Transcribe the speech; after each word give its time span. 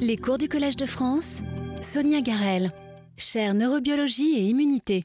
Les 0.00 0.16
cours 0.16 0.38
du 0.38 0.48
Collège 0.48 0.76
de 0.76 0.86
France, 0.86 1.42
Sonia 1.82 2.20
Garel, 2.20 2.72
chaire 3.16 3.54
neurobiologie 3.54 4.38
et 4.38 4.42
immunité. 4.42 5.04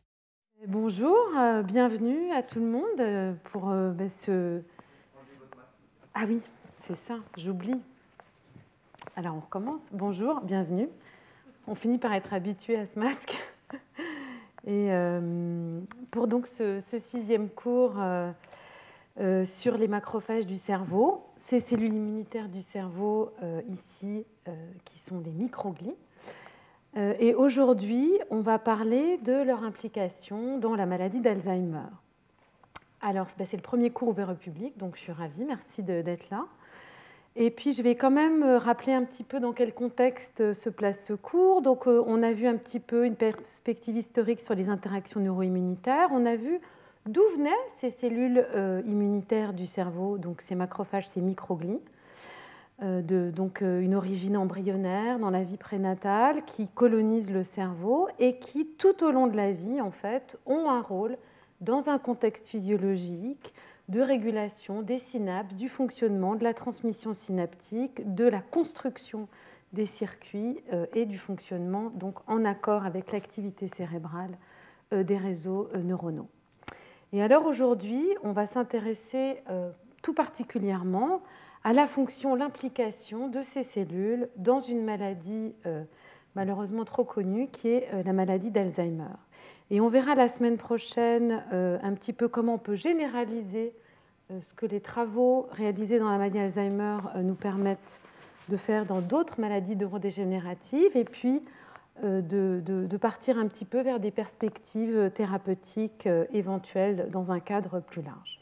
Bonjour, 0.67 1.17
euh, 1.37 1.63
bienvenue 1.63 2.31
à 2.31 2.43
tout 2.43 2.59
le 2.59 2.67
monde 2.67 2.99
euh, 2.99 3.33
pour 3.45 3.71
euh, 3.71 3.91
ben, 3.91 4.09
ce. 4.09 4.61
Ah 6.13 6.25
oui, 6.27 6.41
c'est 6.77 6.95
ça, 6.95 7.15
j'oublie. 7.37 7.79
Alors 9.15 9.35
on 9.35 9.39
recommence. 9.39 9.89
Bonjour, 9.91 10.41
bienvenue. 10.41 10.87
On 11.67 11.73
finit 11.73 11.97
par 11.97 12.13
être 12.13 12.33
habitué 12.33 12.77
à 12.77 12.85
ce 12.85 12.99
masque. 12.99 13.35
Et 14.67 14.89
pour 16.11 16.27
donc 16.27 16.47
ce 16.47 16.79
sixième 16.79 17.49
cours 17.49 17.95
sur 19.43 19.77
les 19.77 19.87
macrophages 19.89 20.45
du 20.45 20.55
cerveau, 20.55 21.32
ces 21.43 21.59
cellules 21.59 21.93
immunitaires 21.93 22.47
du 22.47 22.61
cerveau 22.61 23.31
euh, 23.43 23.61
ici, 23.67 24.25
euh, 24.47 24.51
qui 24.85 24.97
sont 24.97 25.19
les 25.19 25.31
microglies. 25.31 25.95
Euh, 26.95 27.13
et 27.19 27.35
aujourd'hui, 27.35 28.09
on 28.29 28.39
va 28.39 28.59
parler 28.59 29.17
de 29.17 29.33
leur 29.33 29.63
implication 29.63 30.57
dans 30.57 30.73
la 30.75 30.85
maladie 30.85 31.19
d'Alzheimer. 31.19 31.89
Alors, 33.01 33.27
bah, 33.37 33.43
c'est 33.45 33.57
le 33.57 33.63
premier 33.63 33.89
cours 33.89 34.07
ouvert 34.07 34.29
au 34.29 34.35
public, 34.35 34.77
donc 34.77 34.95
je 34.95 35.01
suis 35.01 35.11
ravie, 35.11 35.43
merci 35.43 35.83
d'être 35.83 36.29
là. 36.29 36.45
Et 37.35 37.51
puis, 37.51 37.73
je 37.73 37.83
vais 37.83 37.95
quand 37.95 38.11
même 38.11 38.43
rappeler 38.43 38.93
un 38.93 39.03
petit 39.03 39.23
peu 39.23 39.41
dans 39.41 39.51
quel 39.51 39.73
contexte 39.73 40.53
se 40.53 40.69
place 40.69 41.05
ce 41.05 41.13
cours. 41.13 41.61
Donc, 41.61 41.87
on 41.87 42.23
a 42.23 42.31
vu 42.31 42.47
un 42.47 42.55
petit 42.55 42.79
peu 42.79 43.05
une 43.05 43.15
perspective 43.15 43.97
historique 43.97 44.39
sur 44.39 44.55
les 44.55 44.69
interactions 44.69 45.19
neuroimmunitaires. 45.19 46.09
On 46.11 46.25
a 46.25 46.35
vu 46.35 46.61
D'où 47.05 47.21
venaient 47.35 47.51
ces 47.75 47.89
cellules 47.89 48.47
euh, 48.55 48.81
immunitaires 48.85 49.53
du 49.53 49.65
cerveau, 49.65 50.17
donc 50.17 50.39
ces 50.39 50.55
macrophages, 50.55 51.07
ces 51.07 51.21
microglies 51.21 51.81
euh, 52.81 53.31
donc 53.31 53.61
euh, 53.61 53.81
une 53.81 53.93
origine 53.93 54.37
embryonnaire 54.37 55.19
dans 55.19 55.29
la 55.29 55.43
vie 55.43 55.57
prénatale 55.57 56.43
qui 56.45 56.69
colonisent 56.69 57.31
le 57.31 57.43
cerveau 57.43 58.07
et 58.19 58.39
qui 58.39 58.65
tout 58.65 59.03
au 59.03 59.11
long 59.11 59.27
de 59.27 59.35
la 59.35 59.51
vie 59.51 59.81
en 59.81 59.91
fait 59.91 60.37
ont 60.45 60.69
un 60.69 60.81
rôle 60.81 61.17
dans 61.59 61.89
un 61.89 61.97
contexte 61.97 62.47
physiologique 62.47 63.53
de 63.89 63.99
régulation 63.99 64.81
des 64.81 64.99
synapses, 64.99 65.55
du 65.55 65.67
fonctionnement, 65.67 66.35
de 66.35 66.43
la 66.43 66.53
transmission 66.53 67.13
synaptique, 67.13 68.15
de 68.15 68.25
la 68.25 68.39
construction 68.39 69.27
des 69.73 69.85
circuits 69.85 70.57
et 70.93 71.05
du 71.05 71.17
fonctionnement 71.17 71.89
donc 71.89 72.19
en 72.27 72.45
accord 72.45 72.85
avec 72.85 73.11
l'activité 73.11 73.67
cérébrale 73.67 74.37
des 74.91 75.17
réseaux 75.17 75.69
neuronaux. 75.83 76.29
Et 77.13 77.21
alors 77.21 77.45
aujourd'hui, 77.45 78.03
on 78.23 78.31
va 78.31 78.47
s'intéresser 78.47 79.43
euh, 79.49 79.69
tout 80.01 80.15
particulièrement 80.15 81.21
à 81.63 81.71
la 81.71 81.85
fonction, 81.85 82.33
l'implication 82.33 83.27
de 83.27 83.41
ces 83.43 83.61
cellules 83.61 84.29
dans 84.35 84.59
une 84.59 84.83
maladie 84.83 85.53
euh, 85.67 85.83
malheureusement 86.35 86.85
trop 86.85 87.03
connue 87.03 87.47
qui 87.49 87.69
est 87.69 87.87
euh, 87.93 88.01
la 88.03 88.13
maladie 88.13 88.49
d'Alzheimer. 88.49 89.13
Et 89.69 89.79
on 89.79 89.89
verra 89.89 90.15
la 90.15 90.27
semaine 90.27 90.57
prochaine 90.57 91.43
un 91.51 91.93
petit 91.93 92.13
peu 92.13 92.27
comment 92.27 92.55
on 92.55 92.59
peut 92.59 92.75
généraliser 92.75 93.73
ce 94.29 94.53
que 94.53 94.67
les 94.67 94.81
travaux 94.81 95.47
réalisés 95.51 95.97
dans 95.99 96.09
la 96.09 96.17
maladie 96.17 96.37
d'Alzheimer 96.37 96.97
nous 97.23 97.33
permettent 97.33 98.01
de 98.49 98.57
faire 98.57 98.85
dans 98.85 99.01
d'autres 99.01 99.39
maladies 99.39 99.75
neurodégénératives. 99.75 100.95
Et 100.95 101.05
puis, 101.05 101.41
euh, 102.03 102.21
de, 102.21 102.97
partir 102.97 103.37
un 103.37 103.47
petit 103.47 103.65
peu 103.65 103.81
vers 103.81 103.99
des 103.99 104.09
perspectives 104.09 105.11
thérapeutiques 105.13 106.07
euh, 106.07 106.25
éventuelles 106.33 107.07
dans 107.11 107.31
un 107.31 107.39
cadre 107.39 107.81
plus 107.81 108.01
large. 108.01 108.41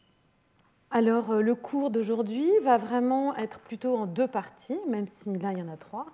Alors 0.90 1.32
euh, 1.32 1.42
le 1.42 1.54
cours 1.56 1.90
d'aujourd'hui 1.90 2.50
va 2.64 2.78
vraiment 2.78 3.36
être 3.36 3.60
plutôt 3.60 3.98
en 3.98 4.06
deux 4.06 4.28
parties, 4.28 4.80
même 4.88 5.08
si 5.08 5.34
là 5.34 5.52
il 5.52 5.60
y 5.60 5.62
en 5.62 5.68
a 5.68 5.76
trois. 5.76 6.06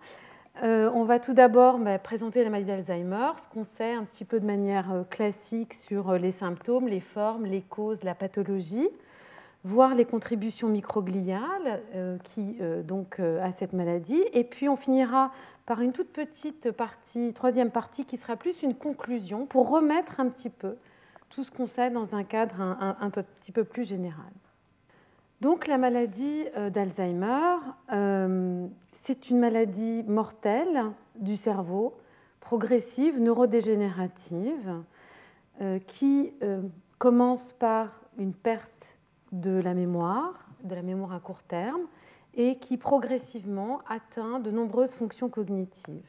on 0.64 1.04
va 1.04 1.20
tout 1.20 1.34
d'abord 1.34 1.78
bah, 1.78 2.00
présenter 2.00 2.44
la 2.44 2.50
maladie 2.50 2.70
d'Alzheimer, 2.70 3.34
ce 3.38 3.48
qu'on 3.48 3.64
sait 3.64 3.94
un 3.94 4.04
petit 4.04 4.26
peu 4.26 4.40
de 4.40 4.46
manière 4.46 5.04
classique 5.10 5.76
sur 5.76 6.14
les 6.14 6.32
symptômes, 6.32 6.88
les 6.88 7.02
formes, 7.02 7.46
les 7.46 7.62
causes, 7.62 8.04
la 8.04 8.16
pathologie 8.16 8.90
voir 9.68 9.96
les 9.96 10.06
contributions 10.06 10.70
microgliales 10.70 11.82
euh, 11.94 12.18
qui, 12.24 12.56
euh, 12.62 12.82
donc, 12.82 13.20
euh, 13.20 13.44
à 13.44 13.52
cette 13.52 13.74
maladie. 13.74 14.24
Et 14.34 14.46
puis 14.46 14.70
on 14.70 14.78
finira 14.78 15.32
par 15.66 15.82
une 15.82 15.92
toute 15.92 16.10
petite 16.10 16.72
partie, 16.72 17.34
troisième 17.34 17.70
partie, 17.70 18.06
qui 18.06 18.16
sera 18.16 18.38
plus 18.38 18.64
une 18.64 18.74
conclusion 18.74 19.46
pour 19.46 19.70
remettre 19.70 20.22
un 20.22 20.30
petit 20.30 20.50
peu 20.50 20.78
tout 21.30 21.44
ce 21.44 21.52
qu'on 21.52 21.68
sait 21.68 21.90
dans 21.90 22.16
un 22.16 22.24
cadre 22.24 22.62
un, 22.62 23.10
petit 23.10 23.52
peu 23.52 23.66
plus 23.66 23.86
général. 23.86 24.32
Donc 25.42 25.68
la 25.68 25.78
maladie 25.78 26.46
d'Alzheimer, 26.72 27.58
c'est 28.94 29.30
une 29.30 29.40
maladie 29.40 30.04
mortelle 30.08 30.86
du 31.20 31.36
cerveau, 31.36 31.98
progressive, 32.40 33.20
neurodégénérative, 33.20 34.82
qui 35.86 36.32
commence 36.98 37.52
par 37.52 37.90
une 38.18 38.34
perte 38.34 38.97
de 39.32 39.60
la 39.60 39.74
mémoire, 39.74 40.48
de 40.64 40.76
la 40.76 40.82
mémoire 40.82 41.14
à 41.14 41.20
court 41.20 41.44
terme, 41.44 41.82
et 42.36 42.56
qui 42.56 42.78
progressivement 42.78 43.82
atteint 43.90 44.40
de 44.40 44.52
nombreuses 44.52 44.96
fonctions 44.96 45.30
cognitives. 45.30 46.06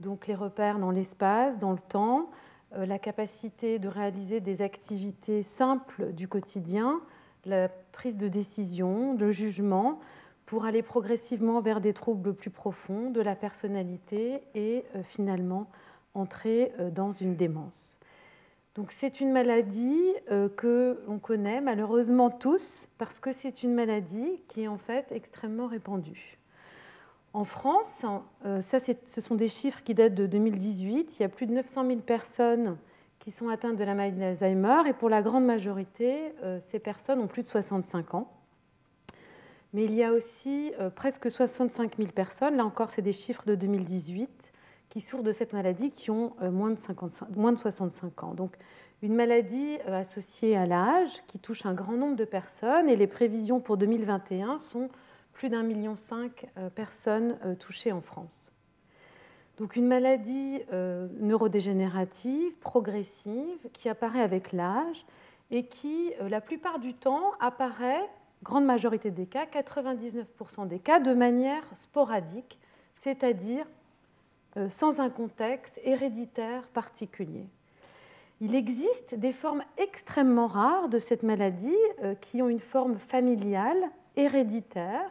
Donc 0.00 0.26
les 0.26 0.34
repères 0.34 0.78
dans 0.78 0.90
l'espace, 0.90 1.58
dans 1.58 1.72
le 1.72 1.78
temps, 1.78 2.30
euh, 2.76 2.86
la 2.86 2.98
capacité 2.98 3.78
de 3.78 3.88
réaliser 3.88 4.40
des 4.40 4.62
activités 4.62 5.42
simples 5.42 6.12
du 6.12 6.28
quotidien, 6.28 7.00
la 7.44 7.68
prise 7.68 8.16
de 8.16 8.28
décision, 8.28 9.16
le 9.16 9.32
jugement, 9.32 9.98
pour 10.46 10.64
aller 10.64 10.82
progressivement 10.82 11.60
vers 11.60 11.80
des 11.80 11.92
troubles 11.92 12.34
plus 12.34 12.50
profonds 12.50 13.10
de 13.10 13.20
la 13.20 13.34
personnalité 13.34 14.42
et 14.54 14.84
euh, 14.94 15.02
finalement 15.02 15.68
entrer 16.14 16.72
euh, 16.78 16.90
dans 16.90 17.10
une 17.10 17.34
démence. 17.34 17.98
Donc 18.74 18.90
c'est 18.90 19.20
une 19.20 19.30
maladie 19.30 20.02
euh, 20.32 20.48
que 20.48 21.00
l'on 21.06 21.20
connaît 21.20 21.60
malheureusement 21.60 22.28
tous 22.28 22.88
parce 22.98 23.20
que 23.20 23.32
c'est 23.32 23.62
une 23.62 23.72
maladie 23.72 24.40
qui 24.48 24.62
est 24.62 24.68
en 24.68 24.78
fait 24.78 25.12
extrêmement 25.12 25.68
répandue. 25.68 26.38
En 27.34 27.44
France, 27.44 28.04
euh, 28.44 28.60
ça, 28.60 28.78
ce 28.80 29.20
sont 29.20 29.36
des 29.36 29.48
chiffres 29.48 29.82
qui 29.82 29.94
datent 29.94 30.14
de 30.14 30.26
2018. 30.26 31.18
Il 31.18 31.22
y 31.22 31.24
a 31.24 31.28
plus 31.28 31.46
de 31.46 31.52
900 31.52 31.86
000 31.86 32.00
personnes 32.00 32.76
qui 33.20 33.30
sont 33.30 33.48
atteintes 33.48 33.76
de 33.76 33.84
la 33.84 33.94
maladie 33.94 34.18
d'Alzheimer 34.18 34.88
et 34.88 34.92
pour 34.92 35.08
la 35.08 35.22
grande 35.22 35.44
majorité, 35.44 36.32
euh, 36.42 36.58
ces 36.64 36.80
personnes 36.80 37.20
ont 37.20 37.28
plus 37.28 37.42
de 37.42 37.48
65 37.48 38.14
ans. 38.14 38.28
Mais 39.72 39.84
il 39.84 39.94
y 39.94 40.04
a 40.04 40.12
aussi 40.12 40.72
presque 40.94 41.28
65 41.28 41.96
000 41.96 42.12
personnes, 42.12 42.56
là 42.56 42.64
encore 42.64 42.92
c'est 42.92 43.02
des 43.02 43.10
chiffres 43.10 43.44
de 43.44 43.56
2018, 43.56 44.52
qui 44.94 45.00
souffrent 45.00 45.24
de 45.24 45.32
cette 45.32 45.52
maladie 45.52 45.90
qui 45.90 46.12
ont 46.12 46.34
euh, 46.40 46.52
moins 46.52 46.70
de, 46.70 46.78
55, 46.78 47.28
moins 47.34 47.52
de 47.52 47.58
65 47.58 48.22
ans. 48.22 48.34
Donc 48.34 48.54
une 49.02 49.16
maladie 49.16 49.76
euh, 49.88 50.00
associée 50.00 50.56
à 50.56 50.66
l'âge 50.66 51.10
qui 51.26 51.40
touche 51.40 51.66
un 51.66 51.74
grand 51.74 51.94
nombre 51.94 52.14
de 52.14 52.24
personnes 52.24 52.88
et 52.88 52.94
les 52.94 53.08
prévisions 53.08 53.58
pour 53.58 53.76
2021 53.76 54.58
sont 54.58 54.88
plus 55.32 55.48
d'un 55.48 55.64
million 55.64 55.96
cinq 55.96 56.46
euh, 56.56 56.70
personnes 56.70 57.36
touchées 57.58 57.90
en 57.90 58.00
France. 58.00 58.52
Donc 59.58 59.74
une 59.74 59.86
maladie 59.86 60.62
neurodégénérative, 61.20 62.58
progressive, 62.58 63.58
qui 63.72 63.88
apparaît 63.88 64.22
avec 64.22 64.50
l'âge 64.50 65.04
et 65.52 65.66
qui, 65.66 66.12
la 66.28 66.40
plupart 66.40 66.80
du 66.80 66.92
temps, 66.92 67.30
apparaît, 67.38 68.02
grande 68.42 68.64
majorité 68.64 69.12
des 69.12 69.26
cas, 69.26 69.44
99% 69.44 70.66
des 70.66 70.80
cas, 70.80 70.98
de 70.98 71.14
manière 71.14 71.62
sporadique, 71.76 72.58
c'est-à-dire 72.96 73.64
sans 74.68 75.00
un 75.00 75.10
contexte 75.10 75.80
héréditaire 75.84 76.62
particulier. 76.68 77.46
Il 78.40 78.54
existe 78.54 79.14
des 79.14 79.32
formes 79.32 79.62
extrêmement 79.78 80.46
rares 80.46 80.88
de 80.88 80.98
cette 80.98 81.22
maladie 81.22 81.74
euh, 82.02 82.14
qui 82.14 82.42
ont 82.42 82.48
une 82.48 82.60
forme 82.60 82.98
familiale, 82.98 83.78
héréditaire, 84.16 85.10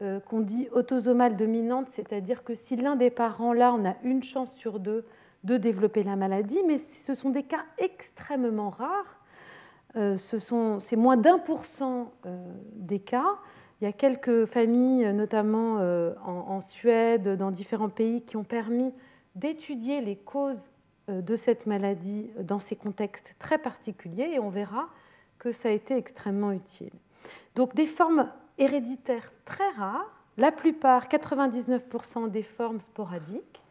euh, 0.00 0.20
qu'on 0.20 0.40
dit 0.40 0.68
autosomale 0.72 1.36
dominante, 1.36 1.88
c'est-à-dire 1.90 2.44
que 2.44 2.54
si 2.54 2.76
l'un 2.76 2.96
des 2.96 3.10
parents, 3.10 3.52
là, 3.52 3.74
on 3.74 3.84
a 3.84 3.94
une 4.04 4.22
chance 4.22 4.52
sur 4.54 4.78
deux 4.78 5.04
de 5.44 5.56
développer 5.56 6.04
la 6.04 6.14
maladie, 6.14 6.60
mais 6.66 6.78
ce 6.78 7.14
sont 7.14 7.30
des 7.30 7.42
cas 7.42 7.64
extrêmement 7.78 8.70
rares. 8.70 9.18
C'est 10.16 10.96
moins 10.96 11.18
d'un 11.18 11.38
pour 11.38 11.66
cent 11.66 12.12
des 12.76 13.00
cas. 13.00 13.38
Il 13.82 13.86
y 13.86 13.88
a 13.88 13.92
quelques 13.92 14.44
familles, 14.44 15.12
notamment 15.12 15.78
euh, 15.80 16.14
en, 16.24 16.60
Suède, 16.60 17.30
dans 17.36 17.50
différents 17.50 17.88
pays, 17.88 18.22
qui 18.22 18.36
ont 18.36 18.44
permis 18.44 18.94
d'étudier 19.34 20.00
les 20.00 20.14
causes 20.14 20.70
euh, 21.08 21.20
de 21.20 21.34
cette 21.34 21.66
maladie 21.66 22.30
dans 22.38 22.60
ces 22.60 22.76
contextes 22.76 23.34
très 23.40 23.58
particuliers 23.58 24.34
et 24.34 24.38
on 24.38 24.50
verra 24.50 24.88
que 25.40 25.50
ça 25.50 25.68
a 25.68 25.72
été 25.72 25.96
extrêmement 25.96 26.52
utile. 26.52 26.92
Donc 27.56 27.74
des 27.74 27.86
formes 27.86 28.30
héréditaires 28.56 29.32
très 29.44 29.68
rares, 29.70 30.14
la 30.36 30.52
plupart, 30.52 31.08
99% 31.08 32.30
des 32.30 32.44
formes 32.44 32.80
sporadiques, 32.80 33.62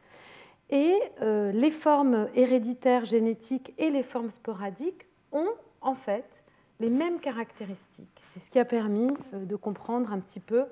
et 0.71 0.99
euh, 1.21 1.53
les 1.53 1.71
formes 1.71 2.27
héréditaires 2.35 3.05
génétiques 3.05 3.73
et 3.77 3.89
les 3.89 4.03
formes 4.03 4.31
sporadiques 4.31 5.07
ont 5.31 5.53
en 5.79 5.95
fait 5.95 6.43
les 6.81 6.89
mêmes 6.89 7.21
caractéristiques. 7.21 8.20
C'est 8.31 8.39
ce 8.39 8.49
qui 8.49 8.59
a 8.59 8.65
permis 8.65 9.09
euh, 9.33 9.43
de 9.43 9.55
comprendre 9.57 10.13
un 10.13 10.19
petit 10.19 10.39
peu 10.39 10.63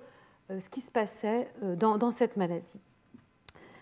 euh, 0.49 0.59
ce 0.61 0.69
qui 0.69 0.79
se 0.79 0.91
passait 0.91 1.49
euh, 1.63 1.75
dans, 1.75 2.11
cette 2.11 2.37
maladie. 2.37 2.79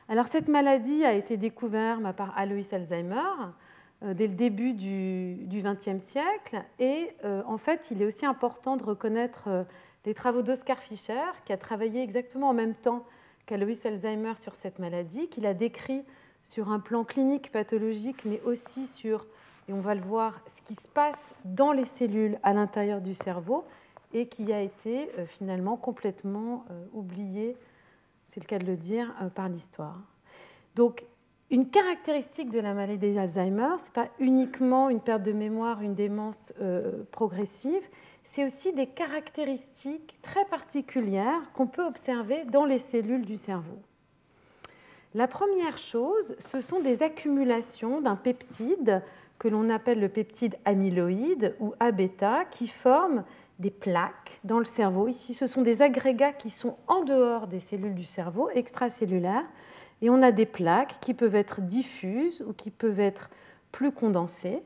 Alors 0.09 0.25
cette 0.25 0.47
maladie 0.47 1.06
a 1.06 1.13
été 1.13 1.38
découverte 1.38 2.01
par 2.15 2.35
Alois 2.38 2.74
Alzheimer 2.74 3.21
dès 4.01 4.27
le 4.27 4.33
début 4.33 4.74
du 4.74 5.62
XXe 5.62 6.01
siècle 6.01 6.63
et 6.79 7.09
en 7.25 7.57
fait 7.57 7.89
il 7.91 8.01
est 8.01 8.06
aussi 8.06 8.25
important 8.25 8.77
de 8.77 8.83
reconnaître 8.83 9.65
les 10.06 10.13
travaux 10.13 10.44
d'Oscar 10.44 10.79
Fischer 10.79 11.25
qui 11.44 11.51
a 11.51 11.57
travaillé 11.57 12.03
exactement 12.03 12.47
en 12.47 12.53
même 12.53 12.74
temps 12.74 13.03
qu'Alois 13.47 13.75
Alzheimer 13.83 14.35
sur 14.41 14.56
cette 14.56 14.79
maladie, 14.79 15.27
qu'il 15.27 15.45
a 15.45 15.53
décrit 15.53 16.06
sur 16.41 16.71
un 16.71 16.79
plan 16.79 17.03
clinique 17.03 17.51
pathologique 17.51 18.24
mais 18.24 18.39
aussi 18.45 18.88
sur, 18.88 19.25
et 19.67 19.73
on 19.73 19.81
va 19.81 19.95
le 19.95 20.01
voir, 20.01 20.41
ce 20.47 20.61
qui 20.61 20.75
se 20.75 20.87
passe 20.87 21.33
dans 21.45 21.71
les 21.71 21.85
cellules 21.85 22.39
à 22.43 22.53
l'intérieur 22.53 23.01
du 23.01 23.13
cerveau 23.13 23.65
et 24.13 24.27
qui 24.27 24.53
a 24.53 24.61
été 24.61 25.09
finalement 25.27 25.75
complètement 25.75 26.65
oublié 26.93 27.57
c'est 28.27 28.41
le 28.41 28.45
cas 28.45 28.59
de 28.59 28.65
le 28.65 28.77
dire, 28.77 29.13
euh, 29.21 29.29
par 29.29 29.49
l'histoire. 29.49 29.99
Donc, 30.75 31.05
une 31.49 31.69
caractéristique 31.69 32.49
de 32.49 32.59
la 32.59 32.73
maladie 32.73 33.13
d'Alzheimer, 33.13 33.77
ce 33.79 33.85
n'est 33.85 33.93
pas 33.93 34.09
uniquement 34.19 34.89
une 34.89 34.99
perte 34.99 35.23
de 35.23 35.31
mémoire, 35.31 35.81
une 35.81 35.95
démence 35.95 36.53
euh, 36.61 37.03
progressive, 37.11 37.87
c'est 38.25 38.45
aussi 38.45 38.73
des 38.73 38.87
caractéristiques 38.87 40.19
très 40.21 40.43
particulières 40.45 41.51
qu'on 41.53 41.67
peut 41.67 41.85
observer 41.85 42.43
dans 42.43 42.65
les 42.65 42.79
cellules 42.79 43.25
du 43.25 43.37
cerveau. 43.37 43.79
La 45.15 45.29
première 45.29 45.77
chose, 45.77 46.35
ce 46.39 46.59
sont 46.59 46.81
des 46.81 47.01
accumulations 47.01 48.01
d'un 48.01 48.17
peptide 48.17 49.01
que 49.39 49.48
l'on 49.48 49.69
appelle 49.69 50.00
le 50.00 50.10
peptide 50.10 50.56
amyloïde 50.66 51.56
ou 51.60 51.74
A-bêta 51.80 52.45
qui 52.45 52.68
forment 52.68 53.24
des 53.60 53.72
plaques 53.72 54.39
dans 54.44 54.60
le 54.60 54.66
cerveau. 54.66 55.07
Ici, 55.07 55.34
ce 55.34 55.48
sont 55.48 55.62
des 55.62 55.81
agrégats 55.81 56.34
qui 56.34 56.50
sont 56.50 56.78
en 56.88 57.04
dehors 57.04 57.48
des 57.48 57.60
cellules 57.60 57.95
du 57.95 58.04
cerveau, 58.04 58.50
extracellulaires, 58.54 59.45
et 60.01 60.10
on 60.10 60.22
a 60.22 60.31
des 60.31 60.45
plaques 60.45 61.00
qui 61.01 61.13
peuvent 61.13 61.36
être 61.36 61.62
diffuses 61.62 62.44
ou 62.48 62.54
qui 62.54 62.69
peuvent 62.69 63.00
être 63.00 63.30
plus 63.72 63.92
condensées. 63.92 64.62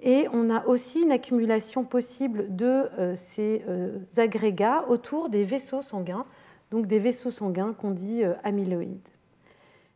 Et 0.00 0.28
on 0.32 0.50
a 0.50 0.64
aussi 0.66 1.02
une 1.02 1.10
accumulation 1.10 1.84
possible 1.84 2.54
de 2.54 2.88
euh, 2.98 3.16
ces 3.16 3.64
euh, 3.68 3.98
agrégats 4.16 4.84
autour 4.88 5.28
des 5.28 5.42
vaisseaux 5.42 5.82
sanguins, 5.82 6.24
donc 6.70 6.86
des 6.86 7.00
vaisseaux 7.00 7.32
sanguins 7.32 7.72
qu'on 7.72 7.90
dit 7.90 8.22
euh, 8.22 8.34
amyloïdes. 8.44 9.08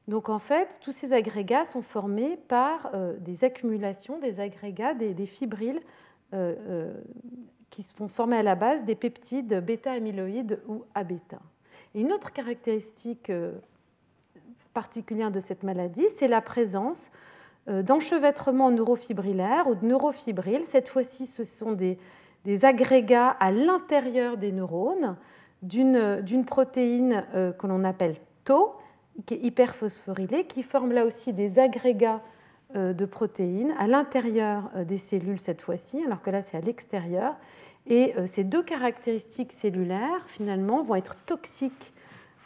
Donc 0.09 0.29
en 0.29 0.39
fait, 0.39 0.79
tous 0.83 0.93
ces 0.93 1.13
agrégats 1.13 1.65
sont 1.65 1.83
formés 1.83 2.37
par 2.49 2.91
des 3.21 3.45
accumulations, 3.45 4.19
des 4.19 4.41
agrégats, 4.41 4.95
des, 4.95 5.27
fibrilles 5.27 5.81
qui 7.71 7.83
sont 7.83 8.09
formés 8.09 8.37
à 8.37 8.43
la 8.43 8.55
base 8.55 8.85
des 8.85 8.95
peptides 8.95 9.65
bêta-amyloïdes 9.65 10.61
ou 10.69 10.85
A-bêta. 10.95 11.39
Une 11.95 12.13
autre 12.13 12.33
caractéristique 12.33 13.31
euh, 13.31 13.53
particulière 14.73 15.31
de 15.31 15.41
cette 15.41 15.63
maladie, 15.63 16.07
c'est 16.17 16.29
la 16.29 16.41
présence 16.41 17.11
euh, 17.69 17.83
d'enchevêtrements 17.83 18.71
neurofibrillaires 18.71 19.67
ou 19.69 19.75
de 19.75 19.87
neurofibrilles. 19.87 20.65
Cette 20.65 20.89
fois-ci, 20.89 21.27
ce 21.27 21.45
sont 21.45 21.73
des, 21.73 21.99
agrégats 22.65 23.29
à 23.29 23.51
l'intérieur 23.51 24.37
des 24.37 24.53
neurones 24.53 25.17
d'une 25.63 26.45
protéine 26.45 27.25
euh, 27.35 27.53
que 27.53 27.67
l'on 27.67 27.85
appelle 27.85 28.17
Tau, 28.45 28.75
qui 29.27 29.35
est 29.35 29.45
hyperphosphorylée, 29.45 30.45
qui 30.45 30.63
forme 30.63 30.93
là 30.93 31.05
aussi 31.05 31.33
des 31.33 31.59
agrégats 31.59 32.23
de 32.75 33.05
protéines 33.05 33.75
à 33.79 33.87
l'intérieur 33.87 34.71
des 34.87 34.97
cellules 34.97 35.39
cette 35.39 35.61
fois-ci, 35.61 36.03
alors 36.07 36.23
que 36.23 36.31
là 36.31 36.41
c'est 36.41 36.57
à 36.57 36.61
l'extérieur, 36.61 37.37
et 37.87 38.15
euh, 38.17 38.27
ces 38.27 38.45
deux 38.45 38.63
caractéristiques 38.63 39.53
cellulaires, 39.53 40.25
finalement, 40.27 40.83
vont 40.83 40.95
être 40.95 41.17
toxiques 41.27 41.93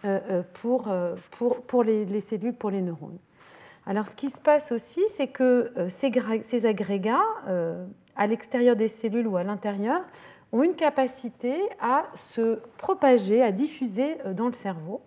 euh, 0.04 0.42
euh, 0.64 1.16
pour 1.62 1.84
les, 1.84 2.20
cellules, 2.20 2.54
pour 2.54 2.70
les 2.70 2.80
neurones. 2.80 3.18
Alors, 3.86 4.06
ce 4.06 4.14
qui 4.14 4.30
se 4.30 4.40
passe 4.40 4.72
aussi, 4.72 5.02
c'est 5.08 5.28
que 5.28 5.72
ces, 5.88 6.10
ces 6.42 6.66
agrégats, 6.66 7.22
à 8.16 8.26
l'extérieur 8.26 8.74
des 8.74 8.88
cellules 8.88 9.28
ou 9.28 9.36
à 9.36 9.44
l'intérieur, 9.44 10.00
ont 10.50 10.64
une 10.64 10.74
capacité 10.74 11.54
à 11.80 12.06
se 12.16 12.58
propager, 12.78 13.42
à 13.42 13.52
diffuser 13.52 14.16
dans 14.34 14.48
le 14.48 14.54
cerveau. 14.54 15.02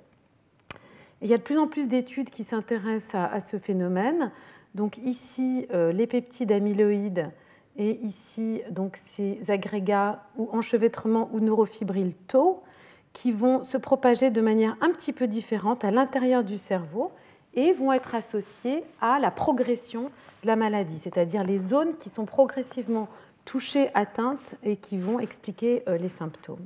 Il 1.21 1.29
y 1.29 1.33
a 1.33 1.37
de 1.37 1.43
plus 1.43 1.57
en 1.57 1.67
plus 1.67 1.87
d'études 1.87 2.29
qui 2.29 2.43
s'intéressent 2.43 3.15
à, 3.15 3.39
ce 3.39 3.57
phénomène. 3.57 4.31
Donc 4.75 4.97
ici, 4.99 5.67
les 5.71 6.07
peptides 6.07 6.51
amyloïdes 6.51 7.29
et 7.77 7.99
ici 8.03 8.61
donc 8.69 8.97
ces 8.97 9.39
agrégats 9.49 10.23
ou 10.37 10.49
enchevêtrements 10.51 11.29
ou 11.33 11.39
neurofibrilles 11.39 12.13
tau 12.27 12.61
qui 13.13 13.31
vont 13.31 13.63
se 13.63 13.77
propager 13.77 14.29
de 14.31 14.41
manière 14.41 14.77
un 14.81 14.91
petit 14.91 15.13
peu 15.13 15.27
différente 15.27 15.83
à 15.83 15.91
l'intérieur 15.91 16.43
du 16.43 16.57
cerveau 16.57 17.11
et 17.55 17.71
vont 17.71 17.91
être 17.91 18.13
associés 18.13 18.83
à 19.01 19.17
la 19.19 19.31
progression 19.31 20.11
de 20.43 20.47
la 20.47 20.55
maladie, 20.55 20.99
c'est-à-dire 21.01 21.43
les 21.43 21.57
zones 21.57 21.97
qui 21.97 22.09
sont 22.09 22.25
progressivement 22.25 23.07
touchées, 23.45 23.89
atteintes 23.95 24.55
et 24.63 24.75
qui 24.75 24.97
vont 24.97 25.19
expliquer 25.19 25.83
euh, 25.87 25.97
les 25.97 26.09
symptômes. 26.09 26.65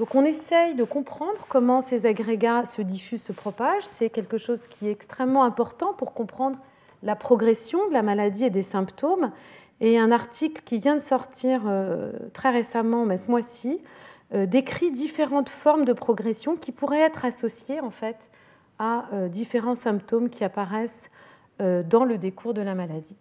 Donc 0.00 0.14
on 0.14 0.24
essaye 0.24 0.74
de 0.74 0.84
comprendre 0.84 1.44
comment 1.50 1.82
ces 1.82 2.06
agrégats 2.06 2.64
se 2.64 2.80
diffusent, 2.80 3.22
se 3.22 3.32
propagent. 3.32 3.84
C'est 3.84 4.08
quelque 4.08 4.38
chose 4.38 4.66
qui 4.66 4.88
est 4.88 4.90
extrêmement 4.90 5.44
important 5.44 5.92
pour 5.92 6.14
comprendre 6.14 6.56
la 7.02 7.14
progression 7.14 7.86
de 7.88 7.92
la 7.92 8.00
maladie 8.00 8.46
et 8.46 8.50
des 8.50 8.62
symptômes. 8.62 9.30
Et 9.82 9.98
un 9.98 10.10
article 10.10 10.62
qui 10.64 10.78
vient 10.78 10.94
de 10.94 11.02
sortir 11.02 11.64
euh, 11.66 12.12
très 12.32 12.48
récemment, 12.48 13.04
mais 13.04 13.18
ce 13.18 13.30
mois-ci, 13.30 13.78
euh, 14.32 14.46
décrit 14.46 14.90
différentes 14.90 15.50
formes 15.50 15.84
de 15.84 15.92
progression 15.92 16.56
qui 16.56 16.72
pourraient 16.72 17.00
être 17.00 17.26
associées 17.26 17.80
en 17.80 17.90
fait 17.90 18.30
à 18.78 19.04
euh, 19.12 19.28
différents 19.28 19.74
symptômes 19.74 20.30
qui 20.30 20.44
apparaissent 20.44 21.10
dans 21.58 22.04
le 22.04 22.16
décours 22.16 22.54
de 22.54 22.62
la 22.62 22.74
maladie. 22.74 23.18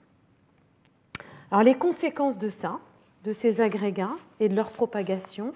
Alors 1.51 1.61
les 1.61 1.75
conséquences 1.75 2.37
de 2.37 2.49
ça, 2.49 2.79
de 3.25 3.33
ces 3.33 3.59
agrégats 3.59 4.15
et 4.39 4.47
de 4.47 4.55
leur 4.55 4.71
propagation, 4.71 5.53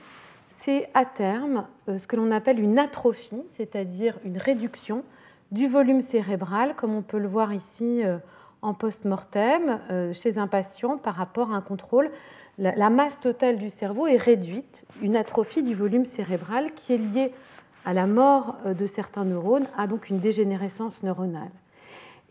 c'est 0.55 0.89
à 0.93 1.05
terme 1.05 1.65
ce 1.87 2.07
que 2.07 2.15
l'on 2.15 2.31
appelle 2.31 2.59
une 2.59 2.79
atrophie, 2.79 3.43
c'est-à-dire 3.49 4.17
une 4.23 4.37
réduction 4.37 5.03
du 5.51 5.67
volume 5.67 6.01
cérébral, 6.01 6.75
comme 6.75 6.93
on 6.95 7.01
peut 7.01 7.17
le 7.17 7.27
voir 7.27 7.53
ici 7.53 8.03
en 8.63 8.73
post-mortem 8.73 9.79
euh, 9.91 10.13
chez 10.13 10.39
un 10.39 10.47
patient 10.47 10.97
par 10.97 11.15
rapport 11.15 11.51
à 11.51 11.55
un 11.55 11.61
contrôle. 11.61 12.09
La, 12.57 12.89
masse 12.89 13.19
totale 13.19 13.57
du 13.57 13.69
cerveau 13.69 14.07
est 14.07 14.17
réduite, 14.17 14.85
une 15.01 15.15
atrophie 15.15 15.63
du 15.63 15.75
volume 15.75 16.05
cérébral 16.05 16.71
qui 16.73 16.93
est 16.93 16.97
liée 16.97 17.31
à 17.83 17.93
la 17.93 18.07
mort 18.07 18.55
euh, 18.65 18.73
de 18.73 18.85
certains 18.85 19.25
neurones, 19.25 19.65
a 19.77 19.85
donc 19.85 20.09
une 20.09 20.19
dégénérescence 20.19 21.03
neuronale. 21.03 21.51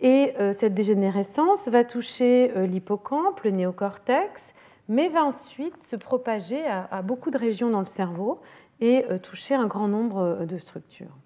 Et 0.01 0.33
euh, 0.41 0.53
cette 0.53 0.75
dégénérescence 0.75 1.69
va 1.69 1.85
toucher 1.85 2.51
l'hippocampe, 2.67 3.41
le 3.43 3.51
néocortex, 3.51 4.55
mais 4.89 5.09
va 5.09 5.25
ensuite 5.25 5.83
se 5.85 5.97
propager 5.97 6.65
à, 6.67 7.03
beaucoup 7.03 7.31
de 7.31 7.39
régions 7.39 7.71
dans 7.71 7.81
le 7.81 7.87
cerveau 7.87 8.41
et 8.81 9.05
toucher 9.23 9.55
un 9.55 9.67
grand 9.67 9.89
nombre 9.89 10.45
de 10.45 10.57
structures. 10.59 11.17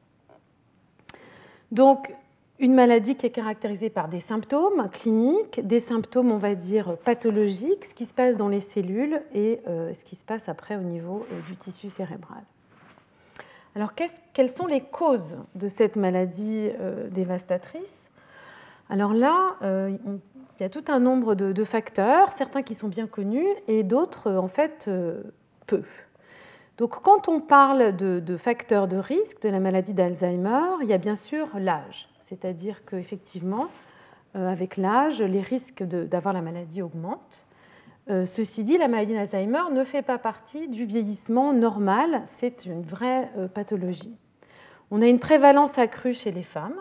Donc, 1.73 2.15
une 2.59 2.75
maladie 2.75 3.17
qui 3.17 3.27
est 3.27 3.31
caractérisée 3.31 3.91
par 3.91 4.09
des 4.09 4.21
symptômes 4.21 4.89
cliniques, 4.91 5.67
des 5.67 5.81
symptômes, 5.81 6.33
on 6.33 6.39
va 6.39 6.55
dire, 6.55 6.97
pathologiques, 6.99 7.85
ce 7.85 7.95
qui 7.95 8.07
se 8.07 8.15
passe 8.15 8.37
dans 8.37 8.49
les 8.49 8.61
cellules 8.61 9.21
et 9.35 9.61
euh, 9.69 9.93
ce 9.93 10.05
qui 10.05 10.17
se 10.17 10.25
passe 10.25 10.49
après 10.49 10.77
au 10.77 10.81
niveau 10.81 11.27
euh, 11.31 11.41
du 11.49 11.57
tissu 11.57 11.89
cérébral. 11.89 12.43
Alors, 13.75 13.93
quelles 14.33 14.49
sont 14.49 14.67
les 14.67 14.81
causes 14.81 15.37
de 15.55 15.69
cette 15.69 15.97
maladie 15.97 16.71
euh, 16.81 17.11
dévastatrice? 17.11 17.95
Alors 18.89 19.13
là, 19.13 19.57
il 20.59 20.63
y 20.63 20.67
a 20.67 20.69
tout 20.69 20.85
un 20.89 21.01
nombre 21.01 21.35
de, 21.35 21.65
facteurs, 21.65 22.33
certains 22.33 22.63
qui 22.63 22.75
sont 22.75 22.89
bien 22.89 23.07
connus 23.07 23.49
et 23.69 23.83
d'autres, 23.83 24.33
en 24.33 24.49
fait, 24.49 24.91
peu. 25.67 25.83
Donc, 26.79 27.03
quand 27.03 27.29
on 27.29 27.41
parle 27.41 27.95
de, 27.97 28.37
facteurs 28.37 28.89
de 28.89 28.97
risque 28.97 29.43
de 29.43 29.49
la 29.49 29.61
maladie 29.61 29.95
d'Alzheimer, 29.95 30.83
il 30.83 30.89
y 30.89 30.93
a 30.93 30.99
bien 30.99 31.17
sûr 31.17 31.49
l'âge 31.59 32.09
c'est-à-dire 32.29 32.85
qu'effectivement, 32.85 33.69
euh, 34.35 34.51
avec 34.51 34.77
l'âge, 34.77 35.23
les 35.23 35.41
risques 35.41 35.83
d'avoir 35.83 36.35
la 36.35 36.43
maladie 36.43 36.83
augmentent. 36.83 37.47
Euh, 38.09 38.25
ceci 38.25 38.65
dit, 38.65 38.79
la 38.79 38.89
maladie 38.89 39.15
d'Alzheimer 39.15 39.73
ne 39.73 39.85
fait 39.85 40.03
pas 40.03 40.19
partie 40.19 40.69
du 40.69 40.85
vieillissement 40.85 41.53
normal, 41.53 42.23
c'est 42.25 42.67
une 42.67 42.83
vraie 42.83 43.31
euh, 43.37 43.49
pathologie. 43.49 44.17
On 44.91 45.03
a 45.03 45.07
une 45.07 45.19
prévalence 45.19 45.79
accrue 45.79 46.15
chez 46.15 46.31
les 46.31 46.45
femmes. 46.45 46.81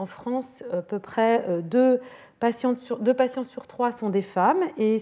En 0.00 0.06
France, 0.06 0.64
à 0.72 0.80
peu 0.80 0.98
près 0.98 1.44
deux 1.62 2.00
patients 2.38 2.74
sur, 2.74 3.00
deux 3.00 3.12
patients 3.12 3.44
sur 3.44 3.66
trois 3.66 3.92
sont 3.92 4.08
des 4.08 4.22
femmes, 4.22 4.62
et 4.78 4.96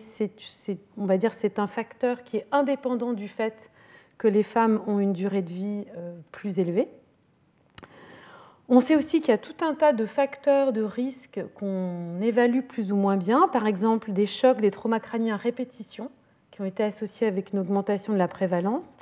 on 0.96 1.06
va 1.06 1.18
dire 1.18 1.32
c'est 1.32 1.60
un 1.60 1.68
facteur 1.68 2.24
qui 2.24 2.38
est 2.38 2.46
indépendant 2.50 3.12
du 3.12 3.28
fait 3.28 3.70
que 4.18 4.26
les 4.26 4.42
femmes 4.42 4.82
ont 4.88 4.98
une 4.98 5.12
durée 5.12 5.42
de 5.42 5.52
vie 5.52 5.84
plus 6.32 6.58
élevée. 6.58 6.88
On 8.68 8.80
sait 8.80 8.96
aussi 8.96 9.20
qu'il 9.20 9.30
y 9.30 9.34
a 9.34 9.38
tout 9.38 9.64
un 9.64 9.74
tas 9.74 9.92
de 9.92 10.04
facteurs 10.04 10.72
de 10.72 10.82
risque 10.82 11.40
qu'on 11.54 12.20
évalue 12.20 12.62
plus 12.62 12.90
ou 12.90 12.96
moins 12.96 13.16
bien, 13.16 13.46
par 13.46 13.68
exemple 13.68 14.10
des 14.10 14.26
chocs, 14.26 14.60
des 14.60 14.72
traumas 14.72 14.98
crâniens 14.98 15.36
à 15.36 15.50
qui 16.50 16.60
ont 16.60 16.64
été 16.64 16.82
associés 16.82 17.28
avec 17.28 17.52
une 17.52 17.60
augmentation 17.60 18.12
de 18.12 18.18
la 18.18 18.26
prévalence, 18.26 18.96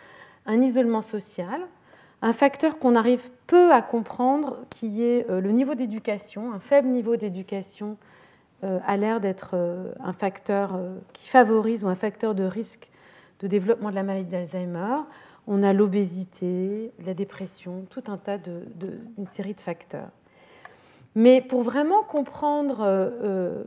un 0.45 0.61
isolement 0.61 1.01
social, 1.01 1.63
un 2.23 2.33
facteur 2.33 2.79
qu'on 2.79 2.95
arrive 2.95 3.31
peu 3.47 3.73
à 3.73 3.83
comprendre, 3.83 4.59
qui 4.71 5.03
est 5.03 5.29
le 5.29 5.51
niveau 5.51 5.75
d'éducation. 5.75 6.53
Un 6.53 6.59
faible 6.59 6.89
niveau 6.89 7.17
d'éducation 7.17 7.97
a 8.63 8.97
l'air 8.97 9.21
d'être 9.21 9.55
un 10.01 10.13
facteur 10.13 10.81
qui 11.13 11.29
favorise 11.29 11.85
ou 11.85 11.89
un 11.89 11.95
facteur 11.95 12.35
de 12.35 12.45
risque 12.45 12.91
de 13.41 13.47
développement 13.47 13.91
de 13.91 13.95
la 13.95 14.03
maladie 14.03 14.31
d'Alzheimer. 14.31 14.99
On 15.47 15.63
a 15.63 15.73
l'obésité, 15.73 16.93
la 17.05 17.15
dépression, 17.15 17.85
tout 17.91 18.05
un 18.09 18.17
tas 18.17 18.39
de, 18.39 18.63
une 19.19 19.27
série 19.27 19.55
de 19.55 19.61
facteurs. 19.61 20.11
Mais 21.15 21.41
pour 21.41 21.63
vraiment 21.63 22.03
comprendre 22.03 22.83
euh, 22.83 23.11
euh, 23.23 23.65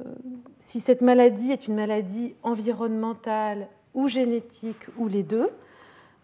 si 0.59 0.79
cette 0.79 1.01
maladie 1.01 1.51
est 1.51 1.67
une 1.67 1.75
maladie 1.75 2.35
environnementale 2.43 3.67
ou 3.95 4.07
génétique 4.07 4.85
ou 4.97 5.07
les 5.07 5.23
deux, 5.23 5.47
euh, 5.47 5.68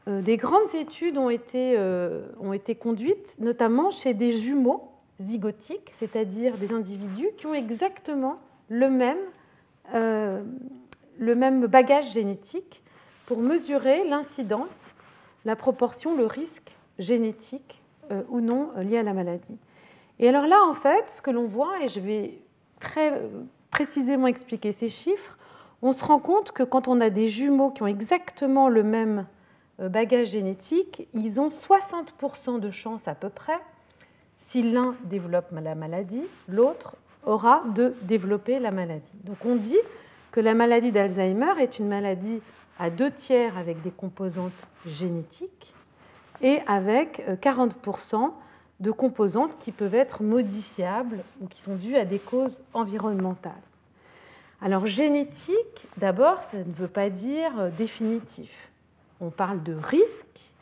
des 0.08 0.38
grandes 0.38 0.74
études 0.76 1.18
ont 1.18 1.30
été, 1.30 1.78
ont 2.40 2.54
été 2.54 2.76
conduites, 2.76 3.38
notamment 3.40 3.90
chez 3.90 4.14
des 4.14 4.32
jumeaux 4.32 4.92
zygotiques, 5.20 5.92
c'est-à-dire 5.96 6.58
des 6.58 6.74
individus 6.74 7.30
qui 7.38 7.48
ont 7.48 7.54
exactement 7.54 8.38
le 8.70 8.90
même, 8.90 9.18
le 9.94 11.36
même 11.36 11.66
bagage 11.66 12.14
génétique 12.14 12.84
pour 13.26 13.40
mesurer 13.40 14.08
l'incidence, 14.08 14.94
la 15.44 15.56
proportion, 15.56 16.16
le 16.16 16.28
risque 16.28 16.78
génétique 17.00 17.82
ou 18.30 18.42
non 18.42 18.70
lié 18.78 19.00
à 19.00 19.04
la 19.04 19.14
maladie. 19.14 19.58
Et 20.20 20.30
alors 20.30 20.46
là, 20.46 20.58
en 20.70 20.74
fait, 20.74 21.10
ce 21.10 21.22
que 21.22 21.32
l'on 21.32 21.46
voit, 21.46 21.82
et 21.82 21.90
je 21.90 22.00
vais 22.00 22.40
très 22.80 23.22
précisément 23.72 24.28
expliquer 24.28 24.72
ces 24.72 24.88
chiffres, 24.88 25.38
on 25.82 25.92
se 25.92 26.06
rend 26.06 26.20
compte 26.20 26.52
que 26.52 26.64
quand 26.64 26.88
on 26.88 27.02
a 27.02 27.10
des 27.10 27.28
jumeaux 27.28 27.72
qui 27.72 27.84
ont 27.84 27.88
exactement 27.88 28.70
le 28.70 28.84
même 28.84 29.20
euh, 29.20 29.24
bagage 29.80 30.30
génétique, 30.30 31.08
ils 31.14 31.40
ont 31.42 31.50
60% 31.50 32.60
de 32.60 32.72
chance 32.72 33.08
à 33.08 33.16
peu 33.16 33.30
près, 33.30 33.60
si 34.38 34.64
l'un 34.64 34.96
développe 35.06 35.48
la 35.52 35.76
maladie, 35.76 36.24
l'autre 36.48 36.96
aura 37.26 37.64
de 37.74 37.94
développer 38.04 38.60
la 38.60 38.72
maladie. 38.72 39.12
Donc 39.24 39.38
on 39.46 39.56
dit 39.56 39.78
que 40.32 40.40
la 40.40 40.54
maladie 40.54 40.92
d'Alzheimer 40.92 41.54
est 41.60 41.80
une 41.80 41.88
maladie 41.88 42.42
à 42.80 42.90
deux 42.90 43.12
tiers 43.12 43.58
avec 43.58 43.82
des 43.82 43.92
composantes 43.92 44.52
génétiques 44.86 45.74
et 46.42 46.60
avec 46.68 47.24
40% 47.42 48.16
euh, 48.16 48.28
de 48.82 48.92
composantes 48.92 49.58
qui 49.58 49.72
peuvent 49.72 49.96
être 49.96 50.22
modifiables 50.24 51.24
ou 51.42 51.48
qui 51.48 51.62
sont 51.62 51.76
dues 51.76 51.96
à 51.96 52.06
des 52.06 52.20
causes 52.20 52.64
environnementales. 52.74 53.54
Alors 54.62 54.86
génétique, 54.86 55.88
d'abord, 55.98 56.44
ça 56.44 56.58
ne 56.58 56.74
veut 56.74 56.88
pas 56.88 57.10
dire 57.10 57.52
euh, 57.58 57.70
définitif. 57.70 58.70
On 59.22 59.30
parle 59.30 59.64
de 59.64 59.74
risque, 59.74 60.54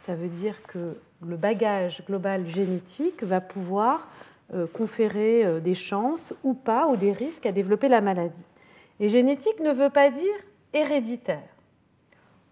ça 0.00 0.14
veut 0.14 0.28
dire 0.28 0.56
que 0.66 0.96
le 1.24 1.36
bagage 1.36 2.04
global 2.06 2.48
génétique 2.48 3.22
va 3.22 3.40
pouvoir 3.40 4.08
euh, 4.52 4.66
conférer 4.66 5.44
euh, 5.44 5.60
des 5.60 5.74
chances 5.74 6.34
ou 6.42 6.54
pas, 6.54 6.88
ou 6.88 6.96
des 6.96 7.12
risques 7.12 7.46
à 7.46 7.52
développer 7.52 7.88
la 7.88 8.00
maladie. 8.00 8.44
Et 9.00 9.08
génétique 9.08 9.60
ne 9.60 9.72
veut 9.72 9.90
pas 9.90 10.10
dire 10.10 10.34
héréditaire. 10.72 11.42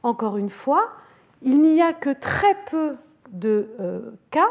Encore 0.03 0.37
une 0.37 0.51
fois, 0.51 0.91
il 1.43 1.61
n'y 1.61 1.83
a 1.83 1.93
que 1.93 2.11
très 2.11 2.55
peu 2.71 2.97
de 3.31 3.69
cas 4.31 4.49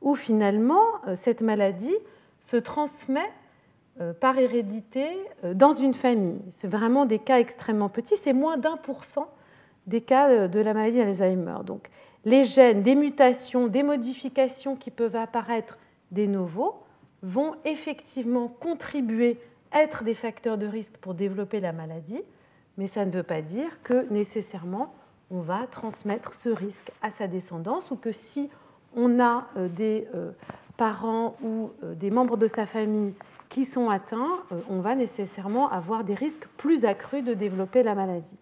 où 0.00 0.14
finalement 0.14 0.84
euh, 1.06 1.14
cette 1.14 1.42
maladie 1.42 1.94
se 2.40 2.56
transmet 2.56 3.30
euh, 4.00 4.12
par 4.12 4.38
hérédité 4.38 5.08
euh, 5.44 5.54
dans 5.54 5.72
une 5.72 5.94
famille. 5.94 6.40
C'est 6.50 6.68
vraiment 6.68 7.04
des 7.06 7.18
cas 7.18 7.38
extrêmement 7.38 7.88
petits, 7.88 8.16
c'est 8.16 8.32
moins 8.32 8.56
d'un 8.56 8.76
pour 8.76 9.04
cent 9.04 9.28
des 9.88 10.00
cas 10.00 10.46
de 10.48 10.60
la 10.60 10.74
maladie 10.74 10.98
d'Alzheimer. 10.98 11.58
Donc 11.64 11.88
les 12.24 12.44
gènes, 12.44 12.82
des 12.82 12.94
mutations, 12.94 13.68
des 13.68 13.82
modifications 13.82 14.76
qui 14.76 14.90
peuvent 14.90 15.16
apparaître 15.16 15.78
des 16.10 16.26
nouveaux 16.26 16.82
vont 17.22 17.54
effectivement 17.64 18.48
contribuer, 18.48 19.38
être 19.72 20.04
des 20.04 20.14
facteurs 20.14 20.58
de 20.58 20.66
risque 20.66 20.96
pour 20.98 21.14
développer 21.14 21.60
la 21.60 21.72
maladie, 21.72 22.22
mais 22.76 22.86
ça 22.86 23.04
ne 23.04 23.10
veut 23.10 23.22
pas 23.22 23.42
dire 23.42 23.82
que 23.82 24.06
nécessairement 24.12 24.94
on 25.30 25.40
va 25.40 25.66
transmettre 25.66 26.32
ce 26.32 26.48
risque 26.48 26.90
à 27.02 27.10
sa 27.10 27.26
descendance 27.26 27.90
ou 27.90 27.96
que 27.96 28.12
si 28.12 28.48
on 28.96 29.20
a 29.20 29.46
euh, 29.56 29.68
des 29.68 30.08
euh, 30.14 30.30
parents 30.76 31.36
ou 31.42 31.70
euh, 31.82 31.94
des 31.94 32.10
membres 32.10 32.36
de 32.36 32.46
sa 32.46 32.66
famille 32.66 33.14
qui 33.48 33.64
sont 33.64 33.88
atteints, 33.88 34.40
on 34.68 34.80
va 34.80 34.94
nécessairement 34.94 35.70
avoir 35.70 36.04
des 36.04 36.12
risques 36.12 36.46
plus 36.58 36.84
accrus 36.84 37.24
de 37.24 37.32
développer 37.32 37.82
la 37.82 37.94
maladie. 37.94 38.36